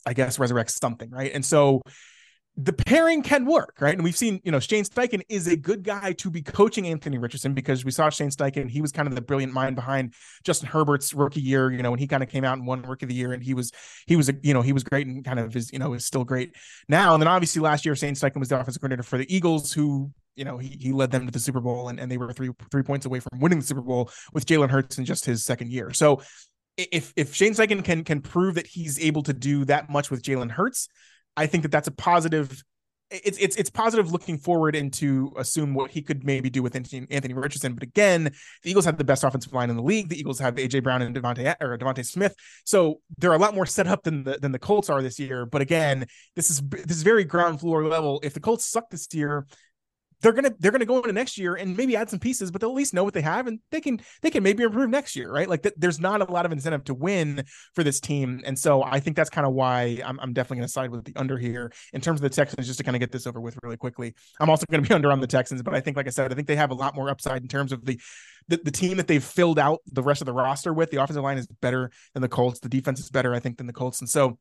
I 0.06 0.14
guess, 0.14 0.38
resurrect 0.38 0.72
something, 0.72 1.10
right? 1.10 1.32
And 1.34 1.46
so 1.46 1.82
the 2.60 2.74
pairing 2.74 3.22
can 3.22 3.46
work, 3.46 3.76
right? 3.80 3.94
And 3.94 4.04
we've 4.04 4.18
seen, 4.18 4.42
you 4.44 4.52
know, 4.52 4.60
Shane 4.60 4.84
Steichen 4.84 5.22
is 5.30 5.46
a 5.46 5.56
good 5.56 5.84
guy 5.84 6.14
to 6.14 6.32
be 6.32 6.42
coaching 6.42 6.88
Anthony 6.88 7.20
Richardson 7.20 7.54
because 7.54 7.86
we 7.86 7.92
saw 7.92 8.10
Shane 8.10 8.32
Steichen. 8.32 8.68
He 8.68 8.82
was 8.82 8.92
kind 8.92 9.08
of 9.08 9.14
the 9.14 9.22
brilliant 9.22 9.54
mind 9.54 9.76
behind 9.76 10.16
Justin 10.44 10.68
Herbert's 10.68 11.14
rookie 11.14 11.40
year, 11.40 11.72
you 11.72 11.84
know, 11.84 11.92
when 11.92 12.00
he 12.00 12.08
kind 12.08 12.24
of 12.24 12.30
came 12.30 12.44
out 12.44 12.58
and 12.58 12.66
won 12.66 12.82
rookie 12.82 13.06
of 13.06 13.10
the 13.10 13.16
year 13.16 13.32
and 13.32 13.44
he 13.44 13.54
was, 13.54 13.72
he 14.08 14.16
was, 14.16 14.32
you 14.42 14.56
know, 14.56 14.64
he 14.64 14.74
was 14.74 14.84
great 14.84 15.06
and 15.06 15.24
kind 15.24 15.40
of 15.40 15.56
is, 15.56 15.72
you 15.72 15.78
know, 15.78 15.94
is 15.94 16.04
still 16.04 16.24
great 16.24 16.56
now. 16.90 17.14
And 17.14 17.22
then 17.22 17.28
obviously 17.28 17.62
last 17.62 17.86
year, 17.86 17.96
Shane 17.96 18.16
Steichen 18.16 18.40
was 18.40 18.50
the 18.50 18.60
offensive 18.60 18.82
coordinator 18.82 19.04
for 19.04 19.20
the 19.20 19.34
Eagles, 19.34 19.72
who, 19.72 20.12
you 20.36 20.44
know, 20.44 20.58
he, 20.58 20.78
he 20.82 20.92
led 20.92 21.12
them 21.12 21.28
to 21.28 21.32
the 21.32 21.40
Super 21.40 21.60
Bowl 21.60 21.90
and, 21.90 22.00
and 22.00 22.10
they 22.12 22.18
were 22.18 22.34
three, 22.34 22.50
three 22.72 22.84
points 22.84 23.06
away 23.06 23.20
from 23.20 23.40
winning 23.40 23.60
the 23.60 23.66
Super 23.66 23.82
Bowl 23.82 24.10
with 24.34 24.48
Jalen 24.48 24.72
Hurts 24.72 24.98
in 24.98 25.06
just 25.06 25.26
his 25.26 25.46
second 25.46 25.72
year. 25.72 25.94
So 25.94 26.24
if, 26.76 27.14
if 27.16 27.36
Shane 27.36 27.54
Steichen 27.54 27.84
can, 27.84 28.04
can 28.04 28.22
prove 28.22 28.56
that 28.56 28.66
he's 28.66 29.00
able 29.00 29.22
to 29.24 29.34
do 29.34 29.64
that 29.66 29.92
much 29.92 30.10
with 30.10 30.24
Jalen 30.24 30.50
Hurts, 30.50 30.88
I 31.38 31.46
think 31.46 31.64
that 31.64 31.72
that's 31.72 31.88
a 31.88 31.92
positive 31.92 32.64
it's 33.10 33.38
it's 33.38 33.56
it's 33.56 33.70
positive 33.70 34.12
looking 34.12 34.38
forward 34.38 34.76
into 34.76 35.32
assume 35.38 35.74
what 35.74 35.92
he 35.92 36.02
could 36.02 36.26
maybe 36.26 36.50
do 36.50 36.62
with 36.62 36.76
Anthony, 36.76 37.08
Anthony 37.10 37.34
Richardson. 37.34 37.74
But 37.74 37.84
again, 37.84 38.26
the 38.64 38.70
Eagles 38.70 38.84
have 38.84 38.98
the 38.98 39.06
best 39.06 39.24
offensive 39.24 39.54
line 39.54 39.70
in 39.70 39.78
the 39.78 39.82
league. 39.82 40.10
The 40.10 40.20
Eagles 40.20 40.40
have 40.40 40.56
AJ 40.56 40.84
Brown 40.84 41.02
and 41.02 41.16
DeVonta 41.16 41.56
or 41.62 41.78
DeVonta 41.78 42.06
Smith, 42.06 42.36
so 42.66 43.00
they're 43.18 43.34
a 43.34 43.38
lot 43.38 43.56
more 43.56 43.66
set 43.66 43.88
up 43.88 44.04
than 44.04 44.24
the 44.24 44.38
than 44.42 44.52
the 44.52 44.60
Colts 44.60 44.90
are 44.90 45.02
this 45.02 45.20
year. 45.20 45.46
But 45.46 45.62
again, 45.62 46.06
this 46.36 46.50
is 46.50 46.62
this 46.70 46.98
is 46.98 47.04
very 47.04 47.24
ground 47.24 47.62
floor 47.62 47.86
level. 47.88 48.20
If 48.24 48.34
the 48.34 48.42
Colts 48.42 48.66
suck 48.66 48.90
this 48.90 49.08
year, 49.14 49.48
they're 50.22 50.34
gonna 50.34 50.52
they're 50.60 50.72
gonna 50.72 50.86
go 50.86 50.98
into 50.98 51.12
next 51.14 51.38
year 51.38 51.56
and 51.56 51.78
maybe 51.78 51.96
add 51.96 52.10
some 52.10 52.20
pieces, 52.20 52.50
but 52.52 52.62
they'll 52.62 52.72
at 52.72 52.76
least 52.76 52.94
know 52.94 53.04
what 53.04 53.14
they 53.14 53.22
have 53.22 53.48
and 53.48 53.60
they 53.72 53.80
can 53.80 54.00
they 54.22 54.30
can 54.30 54.44
maybe 54.44 54.64
improve 54.64 54.90
next 54.90 55.16
year, 55.16 55.32
right? 55.32 55.48
Like 55.48 55.64
th- 55.64 55.76
there's 55.78 56.00
not 56.00 56.28
a 56.28 56.32
lot 56.32 56.46
of 56.46 56.52
incentive 56.52 56.84
to 56.86 56.94
win 56.94 57.44
for 57.76 57.84
this 57.84 58.00
team, 58.00 58.42
and 58.46 58.58
so 58.58 58.84
I 58.84 59.00
think 59.00 59.16
that's 59.16 59.30
kind 59.30 59.46
of 59.46 59.54
why 59.54 60.02
I'm, 60.04 60.20
I'm 60.20 60.34
definitely 60.34 60.58
gonna 60.58 60.70
side 60.70 60.90
with 60.90 61.06
the 61.06 61.16
under 61.16 61.38
here 61.38 61.72
in 61.94 62.02
terms 62.02 62.20
of 62.20 62.24
the 62.24 62.30
Texans, 62.30 62.66
just 62.66 62.80
to 62.80 62.84
kind 62.84 62.96
of 62.96 63.00
get 63.00 63.12
this 63.12 63.28
over 63.28 63.40
with 63.40 63.58
really 63.62 63.78
quickly. 63.78 64.16
I'm 64.40 64.50
also 64.50 64.66
gonna 64.70 64.84
be 64.84 64.94
under 64.94 65.12
on 65.12 65.20
the 65.20 65.28
Texans, 65.28 65.62
but 65.62 65.76
I 65.76 65.82
think, 65.82 65.98
like 65.98 66.08
I 66.08 66.12
said, 66.12 66.32
I 66.32 66.36
think 66.36 66.48
they 66.48 66.56
have 66.56 66.72
a 66.72 66.76
lot 66.76 66.96
more 66.96 67.10
upside 67.10 67.42
in 67.42 67.48
terms 67.48 67.72
of 67.72 67.86
the 67.86 68.00
the, 68.48 68.58
the 68.64 68.72
team 68.72 68.98
that 68.98 69.08
they've 69.08 69.24
filled 69.24 69.60
out 69.60 69.80
the 69.92 70.02
rest 70.02 70.22
of 70.22 70.26
the 70.26 70.34
roster 70.34 70.74
with. 70.74 70.90
The 70.90 71.02
offensive 71.02 71.24
line 71.24 71.38
is 71.38 71.48
better 71.48 71.92
than 72.14 72.22
the 72.22 72.30
Colts. 72.30 72.60
The 72.60 72.70
defense 72.70 73.00
is 73.00 73.10
better, 73.10 73.34
I 73.34 73.40
think, 73.40 73.58
than 73.58 73.68
the 73.68 73.74
Colts, 73.74 74.00
and 74.00 74.10
so 74.10 74.40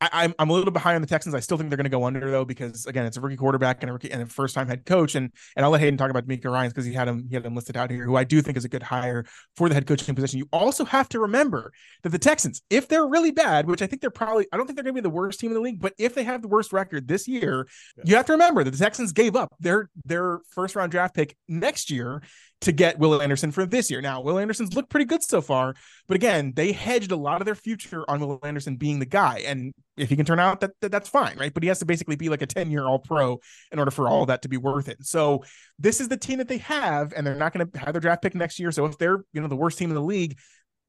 I, 0.00 0.24
am 0.24 0.34
I'm 0.38 0.50
a 0.50 0.52
little 0.52 0.64
bit 0.64 0.74
behind 0.74 0.96
on 0.96 1.00
the 1.00 1.08
Texans. 1.08 1.34
I 1.34 1.40
still 1.40 1.56
think 1.56 1.70
they're 1.70 1.76
going 1.76 1.84
to 1.84 1.90
go 1.90 2.04
under 2.04 2.30
though 2.30 2.44
because 2.44 2.86
again, 2.86 3.06
it's 3.06 3.16
a 3.16 3.20
rookie 3.20 3.36
quarterback 3.36 3.82
and 3.82 3.90
a 3.90 3.92
rookie 3.92 4.10
and 4.10 4.22
a 4.22 4.26
first 4.26 4.54
time 4.54 4.68
head 4.68 4.84
coach. 4.84 5.14
And 5.14 5.30
and 5.56 5.64
I'll 5.64 5.70
let 5.70 5.80
Hayden 5.80 5.96
talk 5.96 6.10
about 6.10 6.26
DeMeco 6.26 6.50
Ryans 6.50 6.72
because 6.72 6.84
he 6.84 6.92
had 6.92 7.08
him 7.08 7.26
he 7.28 7.34
had 7.34 7.44
him 7.44 7.54
listed 7.54 7.76
out 7.76 7.90
here, 7.90 8.04
who 8.04 8.16
I 8.16 8.24
do 8.24 8.40
think 8.42 8.56
is 8.56 8.64
a 8.64 8.68
good 8.68 8.82
hire 8.82 9.24
for 9.56 9.68
the 9.68 9.74
head 9.74 9.86
coaching 9.86 10.14
position. 10.14 10.38
You 10.38 10.48
also 10.52 10.84
have 10.84 11.08
to 11.10 11.20
remember 11.20 11.72
that 12.02 12.10
the 12.10 12.18
Texans, 12.18 12.62
if 12.70 12.88
they're 12.88 13.06
really 13.06 13.30
bad, 13.30 13.66
which 13.66 13.82
I 13.82 13.86
think 13.86 14.00
they're 14.00 14.10
probably, 14.10 14.46
I 14.52 14.56
don't 14.56 14.66
think 14.66 14.76
they're 14.76 14.84
going 14.84 14.94
to 14.94 15.02
be 15.02 15.08
the 15.08 15.10
worst 15.10 15.40
team 15.40 15.50
in 15.50 15.54
the 15.54 15.60
league, 15.60 15.80
but 15.80 15.94
if 15.98 16.14
they 16.14 16.24
have 16.24 16.42
the 16.42 16.48
worst 16.48 16.72
record 16.72 17.08
this 17.08 17.28
year, 17.28 17.66
yeah. 17.96 18.04
you 18.06 18.16
have 18.16 18.26
to 18.26 18.32
remember 18.32 18.64
that 18.64 18.70
the 18.70 18.78
Texans 18.78 19.12
gave 19.12 19.36
up 19.36 19.54
their 19.60 19.90
their 20.04 20.40
first 20.50 20.76
round 20.76 20.92
draft 20.92 21.14
pick 21.14 21.36
next 21.48 21.90
year 21.90 22.22
to 22.64 22.72
get 22.72 22.98
Will 22.98 23.20
Anderson 23.20 23.50
for 23.50 23.66
this 23.66 23.90
year. 23.90 24.00
Now, 24.00 24.20
Will 24.20 24.38
Anderson's 24.38 24.74
looked 24.74 24.88
pretty 24.88 25.04
good 25.04 25.22
so 25.22 25.40
far, 25.40 25.74
but 26.08 26.14
again, 26.14 26.52
they 26.56 26.72
hedged 26.72 27.12
a 27.12 27.16
lot 27.16 27.40
of 27.40 27.46
their 27.46 27.54
future 27.54 28.04
on 28.08 28.20
Will 28.20 28.40
Anderson 28.42 28.76
being 28.76 28.98
the 28.98 29.06
guy. 29.06 29.42
And 29.46 29.72
if 29.96 30.08
he 30.08 30.16
can 30.16 30.24
turn 30.24 30.40
out, 30.40 30.60
that, 30.60 30.72
that 30.80 30.90
that's 30.90 31.08
fine, 31.08 31.36
right? 31.38 31.52
But 31.52 31.62
he 31.62 31.68
has 31.68 31.78
to 31.80 31.84
basically 31.84 32.16
be 32.16 32.28
like 32.28 32.42
a 32.42 32.46
10 32.46 32.70
year 32.70 32.84
all 32.86 32.98
pro 32.98 33.38
in 33.70 33.78
order 33.78 33.90
for 33.90 34.08
all 34.08 34.26
that 34.26 34.42
to 34.42 34.48
be 34.48 34.56
worth 34.56 34.88
it. 34.88 35.04
So 35.04 35.44
this 35.78 36.00
is 36.00 36.08
the 36.08 36.16
team 36.16 36.38
that 36.38 36.48
they 36.48 36.58
have, 36.58 37.12
and 37.14 37.26
they're 37.26 37.34
not 37.34 37.52
going 37.52 37.70
to 37.70 37.78
have 37.78 37.92
their 37.92 38.00
draft 38.00 38.22
pick 38.22 38.34
next 38.34 38.58
year. 38.58 38.72
So 38.72 38.86
if 38.86 38.96
they're, 38.98 39.24
you 39.32 39.40
know, 39.40 39.48
the 39.48 39.56
worst 39.56 39.78
team 39.78 39.90
in 39.90 39.94
the 39.94 40.02
league, 40.02 40.38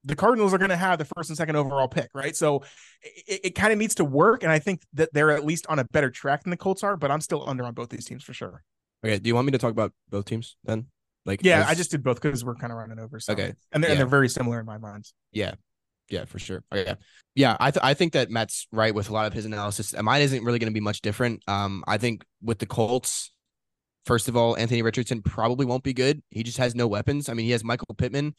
the 0.05 0.15
Cardinals 0.15 0.53
are 0.53 0.57
going 0.57 0.69
to 0.69 0.77
have 0.77 0.99
the 0.99 1.05
first 1.05 1.29
and 1.29 1.37
second 1.37 1.55
overall 1.55 1.87
pick, 1.87 2.09
right? 2.13 2.35
So 2.35 2.63
it, 3.01 3.41
it 3.43 3.55
kind 3.55 3.73
of 3.73 3.79
needs 3.79 3.95
to 3.95 4.05
work, 4.05 4.43
and 4.43 4.51
I 4.51 4.59
think 4.59 4.81
that 4.93 5.09
they're 5.13 5.31
at 5.31 5.43
least 5.43 5.65
on 5.67 5.79
a 5.79 5.83
better 5.83 6.11
track 6.11 6.43
than 6.43 6.51
the 6.51 6.57
Colts 6.57 6.83
are. 6.83 6.95
But 6.95 7.11
I'm 7.11 7.21
still 7.21 7.47
under 7.49 7.65
on 7.65 7.73
both 7.73 7.89
these 7.89 8.05
teams 8.05 8.23
for 8.23 8.33
sure. 8.33 8.63
Okay, 9.03 9.19
do 9.19 9.27
you 9.27 9.35
want 9.35 9.45
me 9.45 9.51
to 9.51 9.57
talk 9.57 9.71
about 9.71 9.91
both 10.09 10.25
teams 10.25 10.55
then? 10.63 10.87
Like, 11.25 11.43
yeah, 11.43 11.61
as... 11.61 11.67
I 11.67 11.73
just 11.75 11.91
did 11.91 12.03
both 12.03 12.21
because 12.21 12.45
we're 12.45 12.55
kind 12.55 12.71
of 12.71 12.77
running 12.77 12.99
over. 12.99 13.19
So. 13.19 13.33
Okay, 13.33 13.53
and 13.71 13.83
they're, 13.83 13.89
yeah. 13.89 13.93
and 13.93 13.99
they're 13.99 14.07
very 14.07 14.29
similar 14.29 14.59
in 14.59 14.65
my 14.65 14.77
mind. 14.77 15.05
Yeah, 15.31 15.55
yeah, 16.09 16.25
for 16.25 16.39
sure. 16.39 16.63
Oh, 16.71 16.77
yeah, 16.77 16.95
yeah. 17.33 17.57
I 17.59 17.71
th- 17.71 17.83
I 17.83 17.93
think 17.93 18.13
that 18.13 18.29
Matt's 18.29 18.67
right 18.71 18.93
with 18.93 19.09
a 19.09 19.13
lot 19.13 19.25
of 19.25 19.33
his 19.33 19.45
analysis. 19.45 19.93
Mine 19.99 20.21
isn't 20.21 20.43
really 20.43 20.59
going 20.59 20.71
to 20.71 20.73
be 20.73 20.81
much 20.81 21.01
different. 21.01 21.41
Um, 21.47 21.83
I 21.87 21.97
think 21.97 22.23
with 22.41 22.59
the 22.59 22.65
Colts, 22.65 23.31
first 24.05 24.27
of 24.27 24.37
all, 24.37 24.55
Anthony 24.55 24.81
Richardson 24.81 25.21
probably 25.21 25.65
won't 25.65 25.83
be 25.83 25.93
good. 25.93 26.21
He 26.29 26.43
just 26.43 26.57
has 26.59 26.75
no 26.75 26.87
weapons. 26.87 27.27
I 27.27 27.33
mean, 27.33 27.45
he 27.45 27.51
has 27.51 27.63
Michael 27.63 27.95
Pittman. 27.97 28.35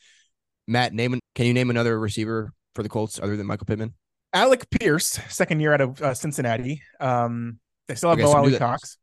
Matt, 0.69 0.93
name 0.93 1.19
can 1.35 1.47
you 1.47 1.55
name 1.55 1.71
another 1.71 1.99
receiver 1.99 2.53
for 2.75 2.83
the 2.83 2.89
Colts 2.89 3.21
other 3.21 3.37
than 3.37 3.47
Michael 3.47 3.67
Pittman? 3.67 3.95
Alec 4.33 4.69
Pierce, 4.71 5.19
second 5.29 5.61
year 5.61 5.73
out 5.73 5.81
of 5.81 6.03
uh, 6.03 6.13
Cincinnati. 6.13 6.83
Um, 7.01 7.59
they 7.89 7.95
still 7.95 8.11
have 8.11 8.19
okay, 8.19 8.27
Mo 8.27 8.39
Alie-Cox. 8.39 8.99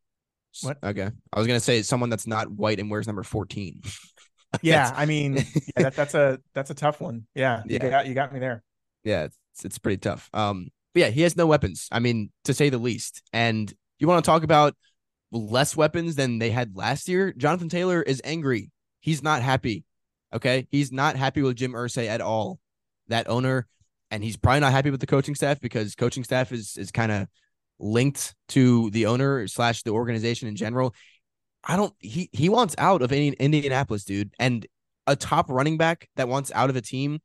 What? 0.62 0.78
Okay, 0.82 1.10
I 1.32 1.38
was 1.38 1.46
gonna 1.46 1.60
say 1.60 1.82
someone 1.82 2.10
that's 2.10 2.26
not 2.26 2.50
white 2.50 2.80
and 2.80 2.90
wears 2.90 3.06
number 3.06 3.22
fourteen. 3.22 3.82
yeah, 4.62 4.92
I 4.94 5.06
mean, 5.06 5.34
yeah, 5.76 5.82
that, 5.84 5.96
that's 5.96 6.14
a 6.14 6.38
that's 6.54 6.70
a 6.70 6.74
tough 6.74 7.00
one. 7.00 7.26
Yeah, 7.34 7.62
yeah. 7.66 7.84
You, 7.84 7.90
got, 7.90 8.06
you 8.06 8.14
got 8.14 8.32
me 8.32 8.40
there. 8.40 8.62
Yeah, 9.02 9.24
it's 9.24 9.64
it's 9.64 9.78
pretty 9.78 9.98
tough. 9.98 10.30
Um, 10.32 10.68
but 10.94 11.00
yeah, 11.00 11.08
he 11.08 11.22
has 11.22 11.36
no 11.36 11.46
weapons. 11.46 11.88
I 11.90 11.98
mean, 11.98 12.30
to 12.44 12.54
say 12.54 12.70
the 12.70 12.78
least. 12.78 13.22
And 13.32 13.72
you 13.98 14.06
want 14.06 14.24
to 14.24 14.28
talk 14.28 14.44
about 14.44 14.74
less 15.32 15.76
weapons 15.76 16.14
than 16.14 16.38
they 16.38 16.50
had 16.50 16.76
last 16.76 17.08
year? 17.08 17.32
Jonathan 17.36 17.68
Taylor 17.68 18.00
is 18.00 18.22
angry. 18.24 18.70
He's 19.00 19.22
not 19.22 19.42
happy. 19.42 19.84
Okay, 20.32 20.66
he's 20.70 20.92
not 20.92 21.16
happy 21.16 21.42
with 21.42 21.56
Jim 21.56 21.72
Irsay 21.72 22.06
at 22.06 22.20
all. 22.20 22.58
That 23.08 23.28
owner, 23.28 23.66
and 24.10 24.24
he's 24.24 24.36
probably 24.36 24.60
not 24.60 24.72
happy 24.72 24.90
with 24.90 25.00
the 25.00 25.06
coaching 25.06 25.34
staff 25.34 25.60
because 25.60 25.94
coaching 25.94 26.24
staff 26.24 26.52
is 26.52 26.76
is 26.78 26.90
kind 26.90 27.12
of 27.12 27.28
linked 27.78 28.34
to 28.48 28.90
the 28.90 29.06
owner 29.06 29.46
slash 29.48 29.82
the 29.82 29.90
organization 29.90 30.48
in 30.48 30.56
general. 30.56 30.94
I 31.62 31.76
don't. 31.76 31.94
He 31.98 32.28
he 32.32 32.48
wants 32.48 32.74
out 32.78 33.02
of 33.02 33.12
any 33.12 33.28
Indianapolis, 33.28 34.04
dude, 34.04 34.32
and 34.38 34.66
a 35.06 35.16
top 35.16 35.50
running 35.50 35.76
back 35.76 36.08
that 36.16 36.28
wants 36.28 36.52
out 36.54 36.70
of 36.70 36.76
a 36.76 36.80
team, 36.80 37.20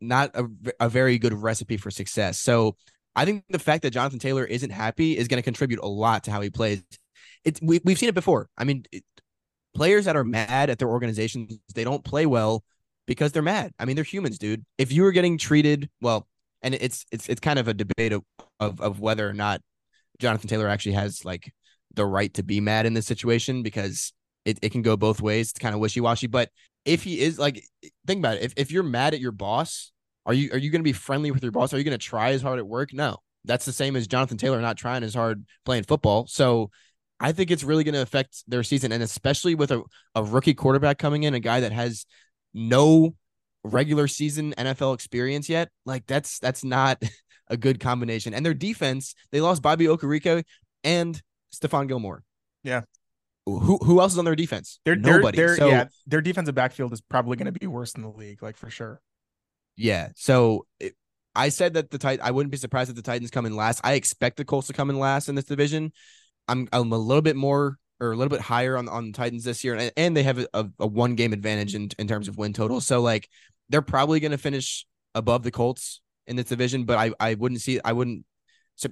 not 0.00 0.30
a, 0.34 0.46
a 0.78 0.88
very 0.88 1.18
good 1.18 1.34
recipe 1.34 1.76
for 1.76 1.90
success. 1.90 2.38
So 2.38 2.76
I 3.16 3.24
think 3.24 3.44
the 3.48 3.58
fact 3.58 3.82
that 3.82 3.90
Jonathan 3.90 4.18
Taylor 4.18 4.44
isn't 4.44 4.70
happy 4.70 5.16
is 5.16 5.28
going 5.28 5.38
to 5.38 5.44
contribute 5.44 5.80
a 5.80 5.88
lot 5.88 6.24
to 6.24 6.30
how 6.30 6.40
he 6.40 6.50
plays. 6.50 6.82
It's 7.44 7.60
we 7.62 7.80
we've 7.84 7.98
seen 7.98 8.08
it 8.08 8.14
before. 8.14 8.48
I 8.56 8.64
mean, 8.64 8.84
it, 8.92 9.02
players 9.74 10.04
that 10.04 10.16
are 10.16 10.24
mad 10.24 10.70
at 10.70 10.78
their 10.78 10.88
organizations, 10.88 11.58
they 11.74 11.84
don't 11.84 12.04
play 12.04 12.26
well 12.26 12.64
because 13.06 13.32
they're 13.32 13.42
mad. 13.42 13.72
I 13.78 13.84
mean, 13.86 13.96
they're 13.96 14.04
humans, 14.04 14.38
dude. 14.38 14.64
If 14.78 14.92
you 14.92 15.02
were 15.02 15.12
getting 15.12 15.38
treated 15.38 15.88
well, 16.00 16.28
and 16.62 16.74
it's 16.74 17.06
it's 17.10 17.28
it's 17.28 17.40
kind 17.40 17.58
of 17.58 17.66
a 17.68 17.74
debate 17.74 18.12
of 18.12 18.22
of, 18.58 18.80
of 18.80 19.00
whether 19.00 19.28
or 19.28 19.32
not 19.32 19.60
Jonathan 20.20 20.48
Taylor 20.48 20.68
actually 20.68 20.92
has 20.92 21.24
like 21.24 21.52
the 21.94 22.06
right 22.06 22.32
to 22.34 22.42
be 22.42 22.60
mad 22.60 22.86
in 22.86 22.94
this 22.94 23.06
situation 23.06 23.62
because 23.62 24.12
it, 24.44 24.58
it 24.62 24.70
can 24.70 24.82
go 24.82 24.96
both 24.96 25.20
ways. 25.20 25.50
It's 25.50 25.58
kind 25.58 25.74
of 25.74 25.80
wishy 25.80 26.00
washy. 26.00 26.26
But 26.26 26.50
if 26.84 27.02
he 27.02 27.20
is 27.20 27.38
like, 27.38 27.62
think 28.06 28.20
about 28.20 28.36
it. 28.36 28.42
If, 28.42 28.54
if 28.56 28.72
you're 28.72 28.82
mad 28.82 29.14
at 29.14 29.20
your 29.20 29.32
boss, 29.32 29.92
are 30.26 30.34
you 30.34 30.50
are 30.52 30.58
you 30.58 30.70
going 30.70 30.80
to 30.80 30.84
be 30.84 30.92
friendly 30.92 31.30
with 31.30 31.42
your 31.42 31.52
boss? 31.52 31.74
Are 31.74 31.78
you 31.78 31.84
going 31.84 31.98
to 31.98 32.04
try 32.04 32.30
as 32.30 32.42
hard 32.42 32.58
at 32.58 32.66
work? 32.66 32.92
No, 32.92 33.16
that's 33.44 33.64
the 33.64 33.72
same 33.72 33.96
as 33.96 34.06
Jonathan 34.06 34.36
Taylor 34.36 34.60
not 34.60 34.76
trying 34.76 35.02
as 35.02 35.14
hard 35.14 35.44
playing 35.64 35.84
football. 35.84 36.26
So 36.26 36.70
I 37.18 37.32
think 37.32 37.50
it's 37.50 37.64
really 37.64 37.84
going 37.84 37.94
to 37.94 38.02
affect 38.02 38.44
their 38.48 38.62
season, 38.62 38.92
and 38.92 39.02
especially 39.02 39.54
with 39.54 39.70
a, 39.70 39.82
a 40.14 40.22
rookie 40.22 40.54
quarterback 40.54 40.98
coming 40.98 41.24
in, 41.24 41.34
a 41.34 41.40
guy 41.40 41.60
that 41.60 41.72
has 41.72 42.06
no 42.54 43.14
regular 43.62 44.08
season 44.08 44.54
NFL 44.56 44.94
experience 44.94 45.48
yet. 45.48 45.68
Like 45.84 46.06
that's 46.06 46.38
that's 46.38 46.64
not 46.64 47.02
a 47.50 47.56
good 47.56 47.80
combination. 47.80 48.32
And 48.32 48.46
their 48.46 48.54
defense, 48.54 49.14
they 49.32 49.40
lost 49.40 49.60
Bobby 49.60 49.86
Okereke 49.86 50.44
and 50.82 51.20
Stephon 51.54 51.88
Gilmore. 51.88 52.22
Yeah. 52.62 52.82
Who 53.46 53.78
who 53.78 54.00
else 54.00 54.12
is 54.12 54.18
on 54.18 54.24
their 54.24 54.36
defense? 54.36 54.80
They're, 54.84 54.96
Nobody. 54.96 55.36
So, 55.56 55.68
yeah, 55.68 55.88
their 56.06 56.20
defensive 56.20 56.54
backfield 56.54 56.92
is 56.92 57.00
probably 57.00 57.36
going 57.36 57.52
to 57.52 57.58
be 57.58 57.66
worse 57.66 57.94
in 57.94 58.02
the 58.02 58.08
league, 58.08 58.42
like 58.42 58.56
for 58.56 58.70
sure. 58.70 59.00
Yeah. 59.76 60.10
So 60.14 60.66
it, 60.78 60.94
I 61.34 61.48
said 61.48 61.74
that 61.74 61.90
the 61.90 61.98
Tit- 61.98 62.20
I 62.22 62.30
wouldn't 62.30 62.50
be 62.50 62.58
surprised 62.58 62.90
if 62.90 62.96
the 62.96 63.02
Titans 63.02 63.30
come 63.30 63.46
in 63.46 63.56
last. 63.56 63.80
I 63.82 63.94
expect 63.94 64.36
the 64.36 64.44
Colts 64.44 64.66
to 64.68 64.72
come 64.72 64.90
in 64.90 64.98
last 64.98 65.28
in 65.28 65.34
this 65.34 65.46
division. 65.46 65.92
I'm 66.48 66.68
I'm 66.72 66.92
a 66.92 66.98
little 66.98 67.22
bit 67.22 67.36
more 67.36 67.78
or 67.98 68.12
a 68.12 68.16
little 68.16 68.30
bit 68.30 68.40
higher 68.40 68.76
on 68.76 68.88
on 68.88 69.06
the 69.06 69.12
Titans 69.12 69.44
this 69.44 69.64
year, 69.64 69.74
and, 69.74 69.92
and 69.96 70.16
they 70.16 70.22
have 70.22 70.38
a, 70.52 70.68
a 70.78 70.86
one 70.86 71.14
game 71.14 71.32
advantage 71.32 71.74
in 71.74 71.88
in 71.98 72.06
terms 72.06 72.28
of 72.28 72.36
win 72.36 72.52
total. 72.52 72.80
So 72.80 73.00
like 73.00 73.28
they're 73.68 73.82
probably 73.82 74.20
going 74.20 74.32
to 74.32 74.38
finish 74.38 74.86
above 75.14 75.42
the 75.42 75.50
Colts 75.50 76.00
in 76.30 76.36
this 76.36 76.46
division, 76.46 76.84
but 76.84 76.96
I 76.96 77.12
I 77.20 77.34
wouldn't 77.34 77.60
see 77.60 77.80
I 77.84 77.92
wouldn't 77.92 78.24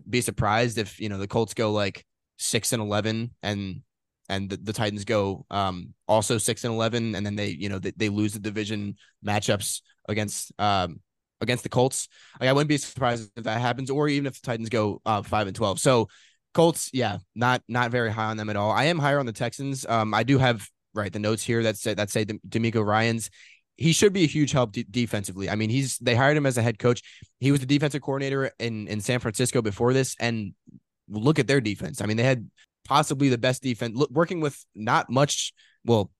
be 0.08 0.20
surprised 0.20 0.76
if 0.76 1.00
you 1.00 1.08
know 1.08 1.16
the 1.18 1.28
Colts 1.28 1.54
go 1.54 1.72
like 1.72 2.04
six 2.36 2.72
and 2.72 2.82
eleven 2.82 3.30
and 3.42 3.80
and 4.28 4.50
the, 4.50 4.58
the 4.58 4.72
Titans 4.74 5.04
go 5.04 5.46
um 5.50 5.94
also 6.06 6.36
six 6.36 6.64
and 6.64 6.74
eleven 6.74 7.14
and 7.14 7.24
then 7.24 7.36
they 7.36 7.48
you 7.48 7.68
know 7.70 7.78
they, 7.78 7.92
they 7.96 8.08
lose 8.10 8.34
the 8.34 8.40
division 8.40 8.96
matchups 9.24 9.80
against 10.08 10.52
um 10.58 11.00
against 11.40 11.62
the 11.62 11.68
Colts. 11.68 12.08
Like 12.40 12.50
I 12.50 12.52
wouldn't 12.52 12.68
be 12.68 12.76
surprised 12.76 13.30
if 13.36 13.44
that 13.44 13.60
happens, 13.60 13.88
or 13.88 14.08
even 14.08 14.26
if 14.26 14.40
the 14.40 14.46
Titans 14.46 14.68
go 14.68 15.00
uh, 15.06 15.22
five 15.22 15.46
and 15.46 15.56
twelve. 15.56 15.78
So 15.78 16.08
Colts, 16.52 16.90
yeah, 16.92 17.18
not 17.36 17.62
not 17.68 17.92
very 17.92 18.10
high 18.10 18.26
on 18.30 18.36
them 18.36 18.50
at 18.50 18.56
all. 18.56 18.72
I 18.72 18.84
am 18.84 18.98
higher 18.98 19.20
on 19.20 19.26
the 19.26 19.32
Texans. 19.32 19.86
Um, 19.86 20.12
I 20.12 20.24
do 20.24 20.38
have 20.38 20.68
right 20.92 21.12
the 21.12 21.20
notes 21.20 21.44
here 21.44 21.62
that 21.62 21.76
say 21.76 21.94
that 21.94 22.10
say 22.10 22.24
DeMeco 22.24 22.84
Ryans 22.84 23.30
he 23.78 23.92
should 23.92 24.12
be 24.12 24.24
a 24.24 24.26
huge 24.26 24.50
help 24.50 24.72
de- 24.72 24.84
defensively. 24.84 25.48
I 25.48 25.54
mean, 25.54 25.70
he's 25.70 25.96
they 25.98 26.16
hired 26.16 26.36
him 26.36 26.46
as 26.46 26.58
a 26.58 26.62
head 26.62 26.78
coach. 26.78 27.00
He 27.38 27.52
was 27.52 27.60
the 27.60 27.66
defensive 27.66 28.02
coordinator 28.02 28.50
in 28.58 28.88
in 28.88 29.00
San 29.00 29.20
Francisco 29.20 29.62
before 29.62 29.92
this, 29.92 30.16
and 30.20 30.52
look 31.08 31.38
at 31.38 31.46
their 31.46 31.60
defense. 31.60 32.02
I 32.02 32.06
mean, 32.06 32.16
they 32.16 32.24
had 32.24 32.50
possibly 32.84 33.28
the 33.28 33.38
best 33.38 33.62
defense. 33.62 33.96
Look, 33.96 34.10
working 34.10 34.40
with 34.40 34.62
not 34.74 35.08
much. 35.08 35.52
Well, 35.84 36.10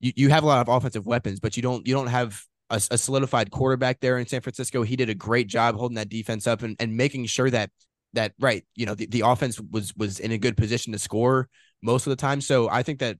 you, 0.00 0.12
you 0.16 0.28
have 0.30 0.42
a 0.42 0.46
lot 0.46 0.66
of 0.66 0.68
offensive 0.68 1.06
weapons, 1.06 1.38
but 1.38 1.56
you 1.56 1.62
don't 1.62 1.86
you 1.86 1.94
don't 1.94 2.08
have 2.08 2.42
a, 2.70 2.82
a 2.90 2.98
solidified 2.98 3.52
quarterback 3.52 4.00
there 4.00 4.18
in 4.18 4.26
San 4.26 4.40
Francisco. 4.40 4.82
He 4.82 4.96
did 4.96 5.08
a 5.08 5.14
great 5.14 5.46
job 5.46 5.76
holding 5.76 5.96
that 5.96 6.08
defense 6.08 6.48
up 6.48 6.62
and, 6.62 6.76
and 6.80 6.96
making 6.96 7.26
sure 7.26 7.50
that 7.50 7.70
that 8.14 8.32
right, 8.40 8.64
you 8.74 8.86
know, 8.86 8.96
the, 8.96 9.06
the 9.06 9.20
offense 9.20 9.60
was 9.60 9.94
was 9.96 10.18
in 10.18 10.32
a 10.32 10.38
good 10.38 10.56
position 10.56 10.92
to 10.92 10.98
score 10.98 11.48
most 11.82 12.08
of 12.08 12.10
the 12.10 12.16
time. 12.16 12.40
So 12.40 12.68
I 12.68 12.82
think 12.82 12.98
that 12.98 13.16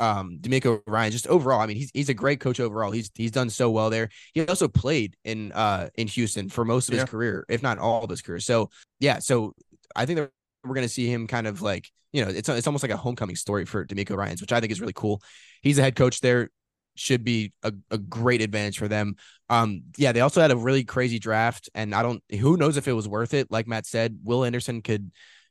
um 0.00 0.38
DeMeco 0.40 0.80
Ryan 0.86 1.12
just 1.12 1.26
overall 1.26 1.60
I 1.60 1.66
mean 1.66 1.76
he's 1.76 1.90
he's 1.92 2.08
a 2.08 2.14
great 2.14 2.40
coach 2.40 2.60
overall. 2.60 2.90
He's 2.90 3.10
he's 3.14 3.30
done 3.30 3.50
so 3.50 3.70
well 3.70 3.90
there. 3.90 4.08
He 4.34 4.46
also 4.46 4.68
played 4.68 5.16
in 5.24 5.52
uh 5.52 5.88
in 5.96 6.06
Houston 6.08 6.48
for 6.48 6.64
most 6.64 6.88
of 6.88 6.94
yeah. 6.94 7.02
his 7.02 7.10
career 7.10 7.44
if 7.48 7.62
not 7.62 7.78
all 7.78 8.04
of 8.04 8.10
his 8.10 8.22
career. 8.22 8.40
So 8.40 8.70
yeah 9.00 9.18
so 9.18 9.54
I 9.96 10.06
think 10.06 10.18
that 10.18 10.30
we're 10.64 10.74
going 10.74 10.86
to 10.86 10.92
see 10.92 11.08
him 11.08 11.26
kind 11.26 11.46
of 11.46 11.62
like 11.62 11.90
you 12.12 12.24
know 12.24 12.30
it's 12.30 12.48
it's 12.48 12.66
almost 12.66 12.84
like 12.84 12.92
a 12.92 12.96
homecoming 12.96 13.36
story 13.36 13.64
for 13.64 13.84
DeMeco 13.84 14.16
Ryans 14.16 14.40
which 14.40 14.52
I 14.52 14.60
think 14.60 14.72
is 14.72 14.80
really 14.80 14.92
cool. 14.94 15.22
He's 15.62 15.78
a 15.78 15.82
head 15.82 15.96
coach 15.96 16.20
there. 16.20 16.50
Should 16.96 17.22
be 17.22 17.52
a, 17.62 17.72
a 17.90 17.98
great 17.98 18.40
advantage 18.40 18.78
for 18.78 18.88
them. 18.88 19.16
Um 19.48 19.82
yeah 19.96 20.12
they 20.12 20.20
also 20.20 20.40
had 20.40 20.50
a 20.50 20.56
really 20.56 20.84
crazy 20.84 21.18
draft 21.18 21.68
and 21.74 21.94
I 21.94 22.02
don't 22.02 22.22
who 22.30 22.56
knows 22.56 22.76
if 22.76 22.88
it 22.88 22.92
was 22.92 23.08
worth 23.08 23.34
it. 23.34 23.50
Like 23.50 23.66
Matt 23.66 23.86
said 23.86 24.18
Will 24.22 24.44
Anderson 24.44 24.82
could 24.82 25.10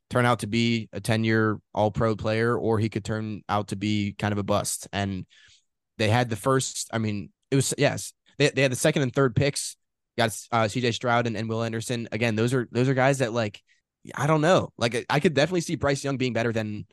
turn 0.10 0.26
out 0.26 0.40
to 0.40 0.48
be 0.48 0.90
a 0.94 1.00
10 1.00 1.24
year 1.24 1.60
all 1.74 1.92
pro 1.92 2.16
player 2.16 2.58
or 2.58 2.80
he 2.80 2.90
could 2.90 3.04
turn 3.04 3.42
out 3.50 3.70
to 3.70 3.76
be 3.76 4.16
kind 4.18 4.32
of 4.32 4.38
a 4.38 4.44
bust. 4.44 4.88
And 4.94 5.26
they 5.98 6.10
had 6.10 6.30
the 6.30 6.36
first, 6.36 6.90
I 6.94 6.98
mean, 6.98 7.32
it 7.52 7.56
was, 7.56 7.74
yes, 7.78 8.14
they, 8.38 8.50
they 8.50 8.62
had 8.62 8.72
the 8.72 8.78
second 8.78 9.02
and 9.02 9.14
third 9.14 9.36
picks, 9.36 9.76
got 10.18 10.30
uh, 10.52 10.64
CJ 10.64 10.94
Stroud 10.94 11.28
and, 11.28 11.36
and 11.36 11.50
Will 11.50 11.64
Anderson. 11.64 12.08
Again, 12.12 12.36
those 12.36 12.54
are, 12.54 12.68
those 12.72 12.88
are 12.88 12.94
guys 12.94 13.20
that 13.20 13.34
like, 13.34 13.62
I 14.16 14.28
don't 14.28 14.42
know. 14.42 14.72
Like 14.78 15.06
I 15.10 15.20
could 15.20 15.34
definitely 15.34 15.62
see 15.62 15.76
Bryce 15.76 16.04
Young 16.04 16.18
being 16.18 16.34
better 16.34 16.54
than, 16.54 16.86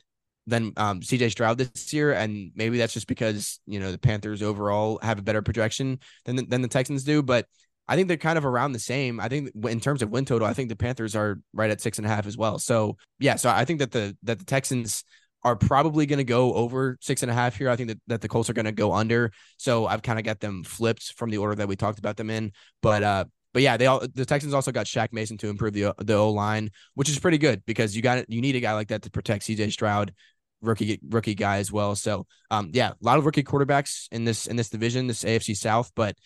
than 0.47 0.73
um, 0.77 1.01
CJ 1.01 1.31
Stroud 1.31 1.59
this 1.59 1.93
year. 1.93 2.13
And 2.13 2.51
maybe 2.55 2.79
that's 2.79 2.93
just 2.93 3.07
because, 3.07 3.61
you 3.67 3.79
know, 3.81 3.93
the 3.93 3.99
Panthers 3.99 4.43
overall 4.43 4.99
have 5.03 5.19
a 5.19 5.23
better 5.23 5.43
projection 5.43 6.01
than, 6.25 6.49
than 6.49 6.63
the 6.63 6.69
Texans 6.69 7.05
do. 7.05 7.23
But 7.23 7.47
I 7.87 7.97
think 7.97 8.09
they're 8.09 8.17
kind 8.17 8.39
of 8.39 8.47
around 8.47 8.73
the 8.73 8.79
same. 8.79 9.21
I 9.21 9.29
think 9.29 9.51
in 9.69 9.81
terms 9.81 10.03
of 10.03 10.11
win 10.11 10.25
total, 10.25 10.49
I 10.49 10.55
think 10.55 10.69
the 10.69 10.77
Panthers 10.77 11.15
are 11.15 11.39
right 11.53 11.71
at 11.71 11.81
six 11.81 11.99
and 11.99 12.07
a 12.07 12.09
half 12.09 12.27
as 12.27 12.37
well. 12.37 12.59
So 12.59 12.97
yeah, 13.19 13.37
so 13.37 13.51
I 13.51 13.65
think 13.65 13.81
that 13.81 13.93
the 13.93 14.17
that 14.23 14.39
the 14.39 14.45
Texans 14.45 15.05
are 15.43 15.57
probably 15.57 16.07
going 16.07 16.19
to 16.19 16.25
go 16.25 16.55
over 16.55 16.97
six 17.01 17.23
and 17.23 17.31
a 17.31 17.35
half 17.35 17.57
here. 17.57 17.69
I 17.69 17.77
think 17.77 17.91
that, 17.91 18.01
that 18.07 18.21
the 18.23 18.29
Colts 18.29 18.49
are 18.49 18.55
going 18.55 18.65
to 18.65 18.73
go 18.73 18.93
under. 18.93 19.31
So 19.59 19.87
I've 19.87 20.03
kind 20.03 20.19
of 20.19 20.25
got 20.25 20.41
them 20.41 20.65
flipped 20.65 21.13
from 21.17 21.29
the 21.29 21.37
order 21.37 21.55
that 21.57 21.69
we 21.69 21.77
talked 21.77 21.99
about 21.99 22.17
them 22.17 22.31
in. 22.31 22.53
But 22.81 23.03
uh, 23.03 23.25
but 23.53 23.63
yeah, 23.63 23.77
they 23.77 23.87
all 23.87 24.01
the 24.15 24.25
Texans 24.25 24.55
also 24.55 24.73
got 24.73 24.87
Shaq 24.87 25.13
Mason 25.13 25.37
to 25.39 25.49
improve 25.49 25.75
the 25.75 25.95
the 25.99 26.15
O 26.15 26.31
line, 26.31 26.71
which 26.95 27.09
is 27.09 27.19
pretty 27.19 27.39
good 27.39 27.63
because 27.67 27.95
you 27.95 28.03
got 28.03 28.29
you 28.31 28.41
need 28.41 28.57
a 28.57 28.61
guy 28.61 28.73
like 28.73 28.89
that 28.89 29.03
to 29.03 29.11
protect 29.11 29.45
CJ 29.45 29.73
Stroud, 29.73 30.15
rookie 30.63 30.99
rookie 31.09 31.35
guy 31.35 31.59
as 31.59 31.71
well. 31.71 31.95
So 31.95 32.27
um 32.51 32.71
yeah, 32.73 32.91
a 32.91 33.05
lot 33.05 33.19
of 33.19 33.27
rookie 33.27 33.45
quarterbacks 33.45 34.09
in 34.11 34.25
this 34.25 34.47
in 34.47 34.57
this 34.57 34.71
division, 34.71 35.07
this 35.07 35.23
AFC 35.23 35.57
South, 35.57 35.93
but 35.95 36.17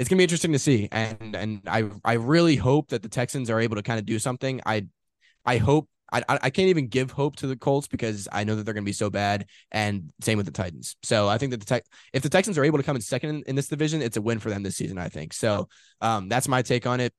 it's 0.00 0.08
gonna 0.08 0.16
be 0.16 0.24
interesting 0.24 0.52
to 0.52 0.58
see. 0.58 0.88
And 0.90 1.36
and 1.36 1.60
I 1.66 1.90
I 2.02 2.14
really 2.14 2.56
hope 2.56 2.88
that 2.88 3.02
the 3.02 3.08
Texans 3.08 3.50
are 3.50 3.60
able 3.60 3.76
to 3.76 3.82
kind 3.82 3.98
of 3.98 4.06
do 4.06 4.18
something. 4.18 4.62
I 4.64 4.86
I 5.44 5.58
hope 5.58 5.90
I 6.10 6.22
I 6.26 6.48
can't 6.48 6.70
even 6.70 6.88
give 6.88 7.10
hope 7.10 7.36
to 7.36 7.46
the 7.46 7.54
Colts 7.54 7.86
because 7.86 8.26
I 8.32 8.44
know 8.44 8.56
that 8.56 8.64
they're 8.64 8.72
to 8.82 8.88
be 8.88 8.94
so 8.94 9.10
bad, 9.10 9.44
and 9.70 10.10
same 10.22 10.38
with 10.38 10.46
the 10.46 10.52
Titans. 10.52 10.96
So 11.02 11.28
I 11.28 11.36
think 11.36 11.50
that 11.50 11.60
the 11.60 11.66
tech 11.66 11.84
if 12.14 12.22
the 12.22 12.30
Texans 12.30 12.56
are 12.56 12.64
able 12.64 12.78
to 12.78 12.82
come 12.82 12.96
in 12.96 13.02
second 13.02 13.28
in, 13.28 13.42
in 13.46 13.56
this 13.56 13.68
division, 13.68 14.00
it's 14.00 14.16
a 14.16 14.22
win 14.22 14.38
for 14.38 14.48
them 14.48 14.62
this 14.62 14.76
season. 14.76 14.96
I 14.96 15.10
think 15.10 15.34
so. 15.34 15.68
Um, 16.00 16.30
that's 16.30 16.48
my 16.48 16.62
take 16.62 16.86
on 16.86 16.98
it. 17.00 17.12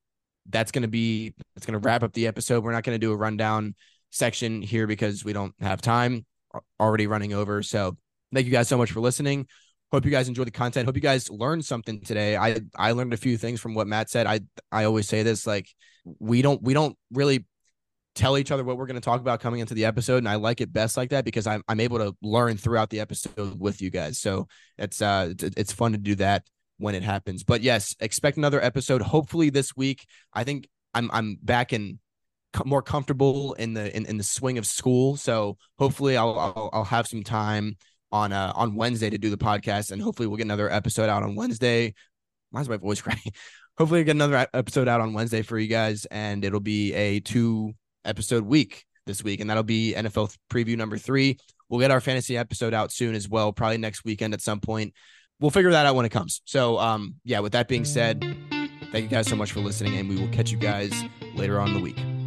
That's 0.50 0.72
to 0.82 0.88
be 0.88 1.36
it's 1.56 1.68
to 1.80 1.88
wrap 1.88 2.02
up 2.02 2.14
the 2.14 2.26
episode. 2.26 2.64
We're 2.64 2.72
not 2.72 2.84
to 2.96 3.00
do 3.00 3.12
a 3.12 3.16
rundown 3.16 3.76
section 4.10 4.64
here 4.64 4.88
because 4.88 5.24
we 5.24 5.34
don't 5.34 5.54
have 5.62 5.84
time. 5.84 6.26
Already 6.80 7.06
running 7.06 7.34
over. 7.34 7.62
So 7.62 7.96
thank 8.34 8.48
you 8.48 8.52
guys 8.52 8.68
so 8.68 8.78
much 8.80 8.92
for 8.92 9.02
listening. 9.02 9.46
Hope 9.92 10.06
you 10.06 10.12
guys 10.12 10.28
enjoy 10.28 10.46
the 10.46 10.52
content. 10.52 10.86
Hope 10.86 10.96
you 10.96 11.02
guys 11.02 11.30
learned 11.30 11.66
something 11.66 12.02
today. 12.02 12.38
I 12.38 12.62
I 12.76 12.94
learned 12.94 13.14
a 13.14 13.18
few 13.18 13.38
things 13.38 13.60
from 13.60 13.74
what 13.74 13.88
Matt 13.88 14.10
said. 14.10 14.26
I 14.26 14.42
I 14.72 14.86
always 14.86 15.08
say 15.08 15.24
this 15.24 15.46
like 15.46 15.68
we 16.20 16.42
don't 16.42 16.62
we 16.62 16.74
don't 16.74 16.98
really 17.12 17.46
tell 18.16 18.38
each 18.38 18.52
other 18.52 18.64
what 18.64 18.78
we're 18.78 18.86
going 18.86 18.96
to 18.96 19.02
talk 19.02 19.22
about 19.22 19.40
coming 19.40 19.60
into 19.62 19.74
the 19.74 19.86
episode 19.86 20.18
and 20.18 20.28
i 20.28 20.36
like 20.36 20.60
it 20.60 20.74
best 20.74 20.98
like 20.98 21.12
that 21.12 21.24
because 21.24 21.48
i'm, 21.48 21.64
I'm 21.68 21.80
able 21.80 21.98
to 22.00 22.16
learn 22.22 22.58
throughout 22.58 22.90
the 22.90 23.00
episode 23.00 23.60
with 23.60 23.82
you 23.82 23.90
guys 23.90 24.20
so 24.20 24.48
it's 24.78 25.02
uh 25.02 25.30
it's, 25.32 25.44
it's 25.56 25.72
fun 25.72 25.94
to 25.94 25.98
do 25.98 26.16
that 26.16 26.44
when 26.78 26.94
it 26.94 27.04
happens 27.04 27.44
but 27.44 27.62
yes 27.62 27.96
expect 28.00 28.38
another 28.38 28.62
episode 28.62 29.02
hopefully 29.02 29.50
this 29.50 29.78
week 29.78 30.06
i 30.34 30.44
think 30.44 30.68
i'm 30.94 31.10
i'm 31.14 31.38
back 31.42 31.72
in 31.72 32.00
more 32.66 32.82
comfortable 32.82 33.54
in 33.54 33.74
the 33.74 33.96
in, 33.96 34.06
in 34.06 34.18
the 34.18 34.24
swing 34.24 34.58
of 34.58 34.66
school 34.66 35.16
so 35.16 35.58
hopefully 35.80 36.18
I'll, 36.18 36.38
I'll 36.38 36.70
i'll 36.74 36.84
have 36.84 37.08
some 37.08 37.24
time 37.24 37.78
on 38.12 38.32
uh 38.34 38.52
on 38.56 38.76
wednesday 38.76 39.10
to 39.10 39.18
do 39.18 39.30
the 39.30 39.38
podcast 39.38 39.92
and 39.92 40.02
hopefully 40.02 40.28
we'll 40.28 40.38
get 40.38 40.46
another 40.46 40.72
episode 40.72 41.10
out 41.10 41.24
on 41.24 41.36
wednesday 41.36 41.94
why 42.52 42.62
is 42.62 42.70
my 42.70 42.78
voice 42.78 43.02
cracking 43.04 43.32
hopefully 43.78 44.02
we 44.02 44.04
get 44.04 44.16
another 44.16 44.48
episode 44.54 44.88
out 44.88 45.02
on 45.02 45.14
wednesday 45.14 45.42
for 45.42 45.58
you 45.58 45.68
guys 45.68 46.06
and 46.12 46.44
it'll 46.44 46.60
be 46.60 46.94
a 46.94 47.20
two 47.20 47.74
episode 48.06 48.44
week 48.44 48.86
this 49.06 49.24
week, 49.24 49.40
and 49.40 49.50
that'll 49.50 49.64
be 49.64 49.94
NFL 49.96 50.36
preview 50.50 50.78
number 50.78 50.98
three. 50.98 51.38
We'll 51.70 51.80
get 51.80 51.92
our 51.92 52.02
fantasy 52.02 52.38
episode 52.38 52.74
out 52.74 52.92
soon 52.92 53.16
as 53.16 53.30
well, 53.30 53.54
probably 53.54 53.78
next 53.78 54.04
weekend 54.04 54.34
at 54.34 54.42
some 54.42 54.60
point. 54.60 54.94
We'll 55.40 55.52
figure 55.52 55.72
that 55.72 55.86
out 55.86 55.96
when 55.96 56.06
it 56.06 56.10
comes. 56.10 56.42
So, 56.46 56.78
um, 56.78 57.16
yeah, 57.24 57.40
with 57.40 57.54
that 57.54 57.68
being 57.68 57.86
said, 57.86 58.22
thank 58.92 59.04
you 59.04 59.10
guys 59.10 59.28
so 59.28 59.36
much 59.36 59.52
for 59.52 59.60
listening, 59.60 59.98
and 59.98 60.10
we 60.10 60.18
will 60.18 60.30
catch 60.30 60.52
you 60.52 60.58
guys 60.58 60.94
later 61.34 61.60
on 61.60 61.74
the 61.74 61.80
week. 61.80 62.21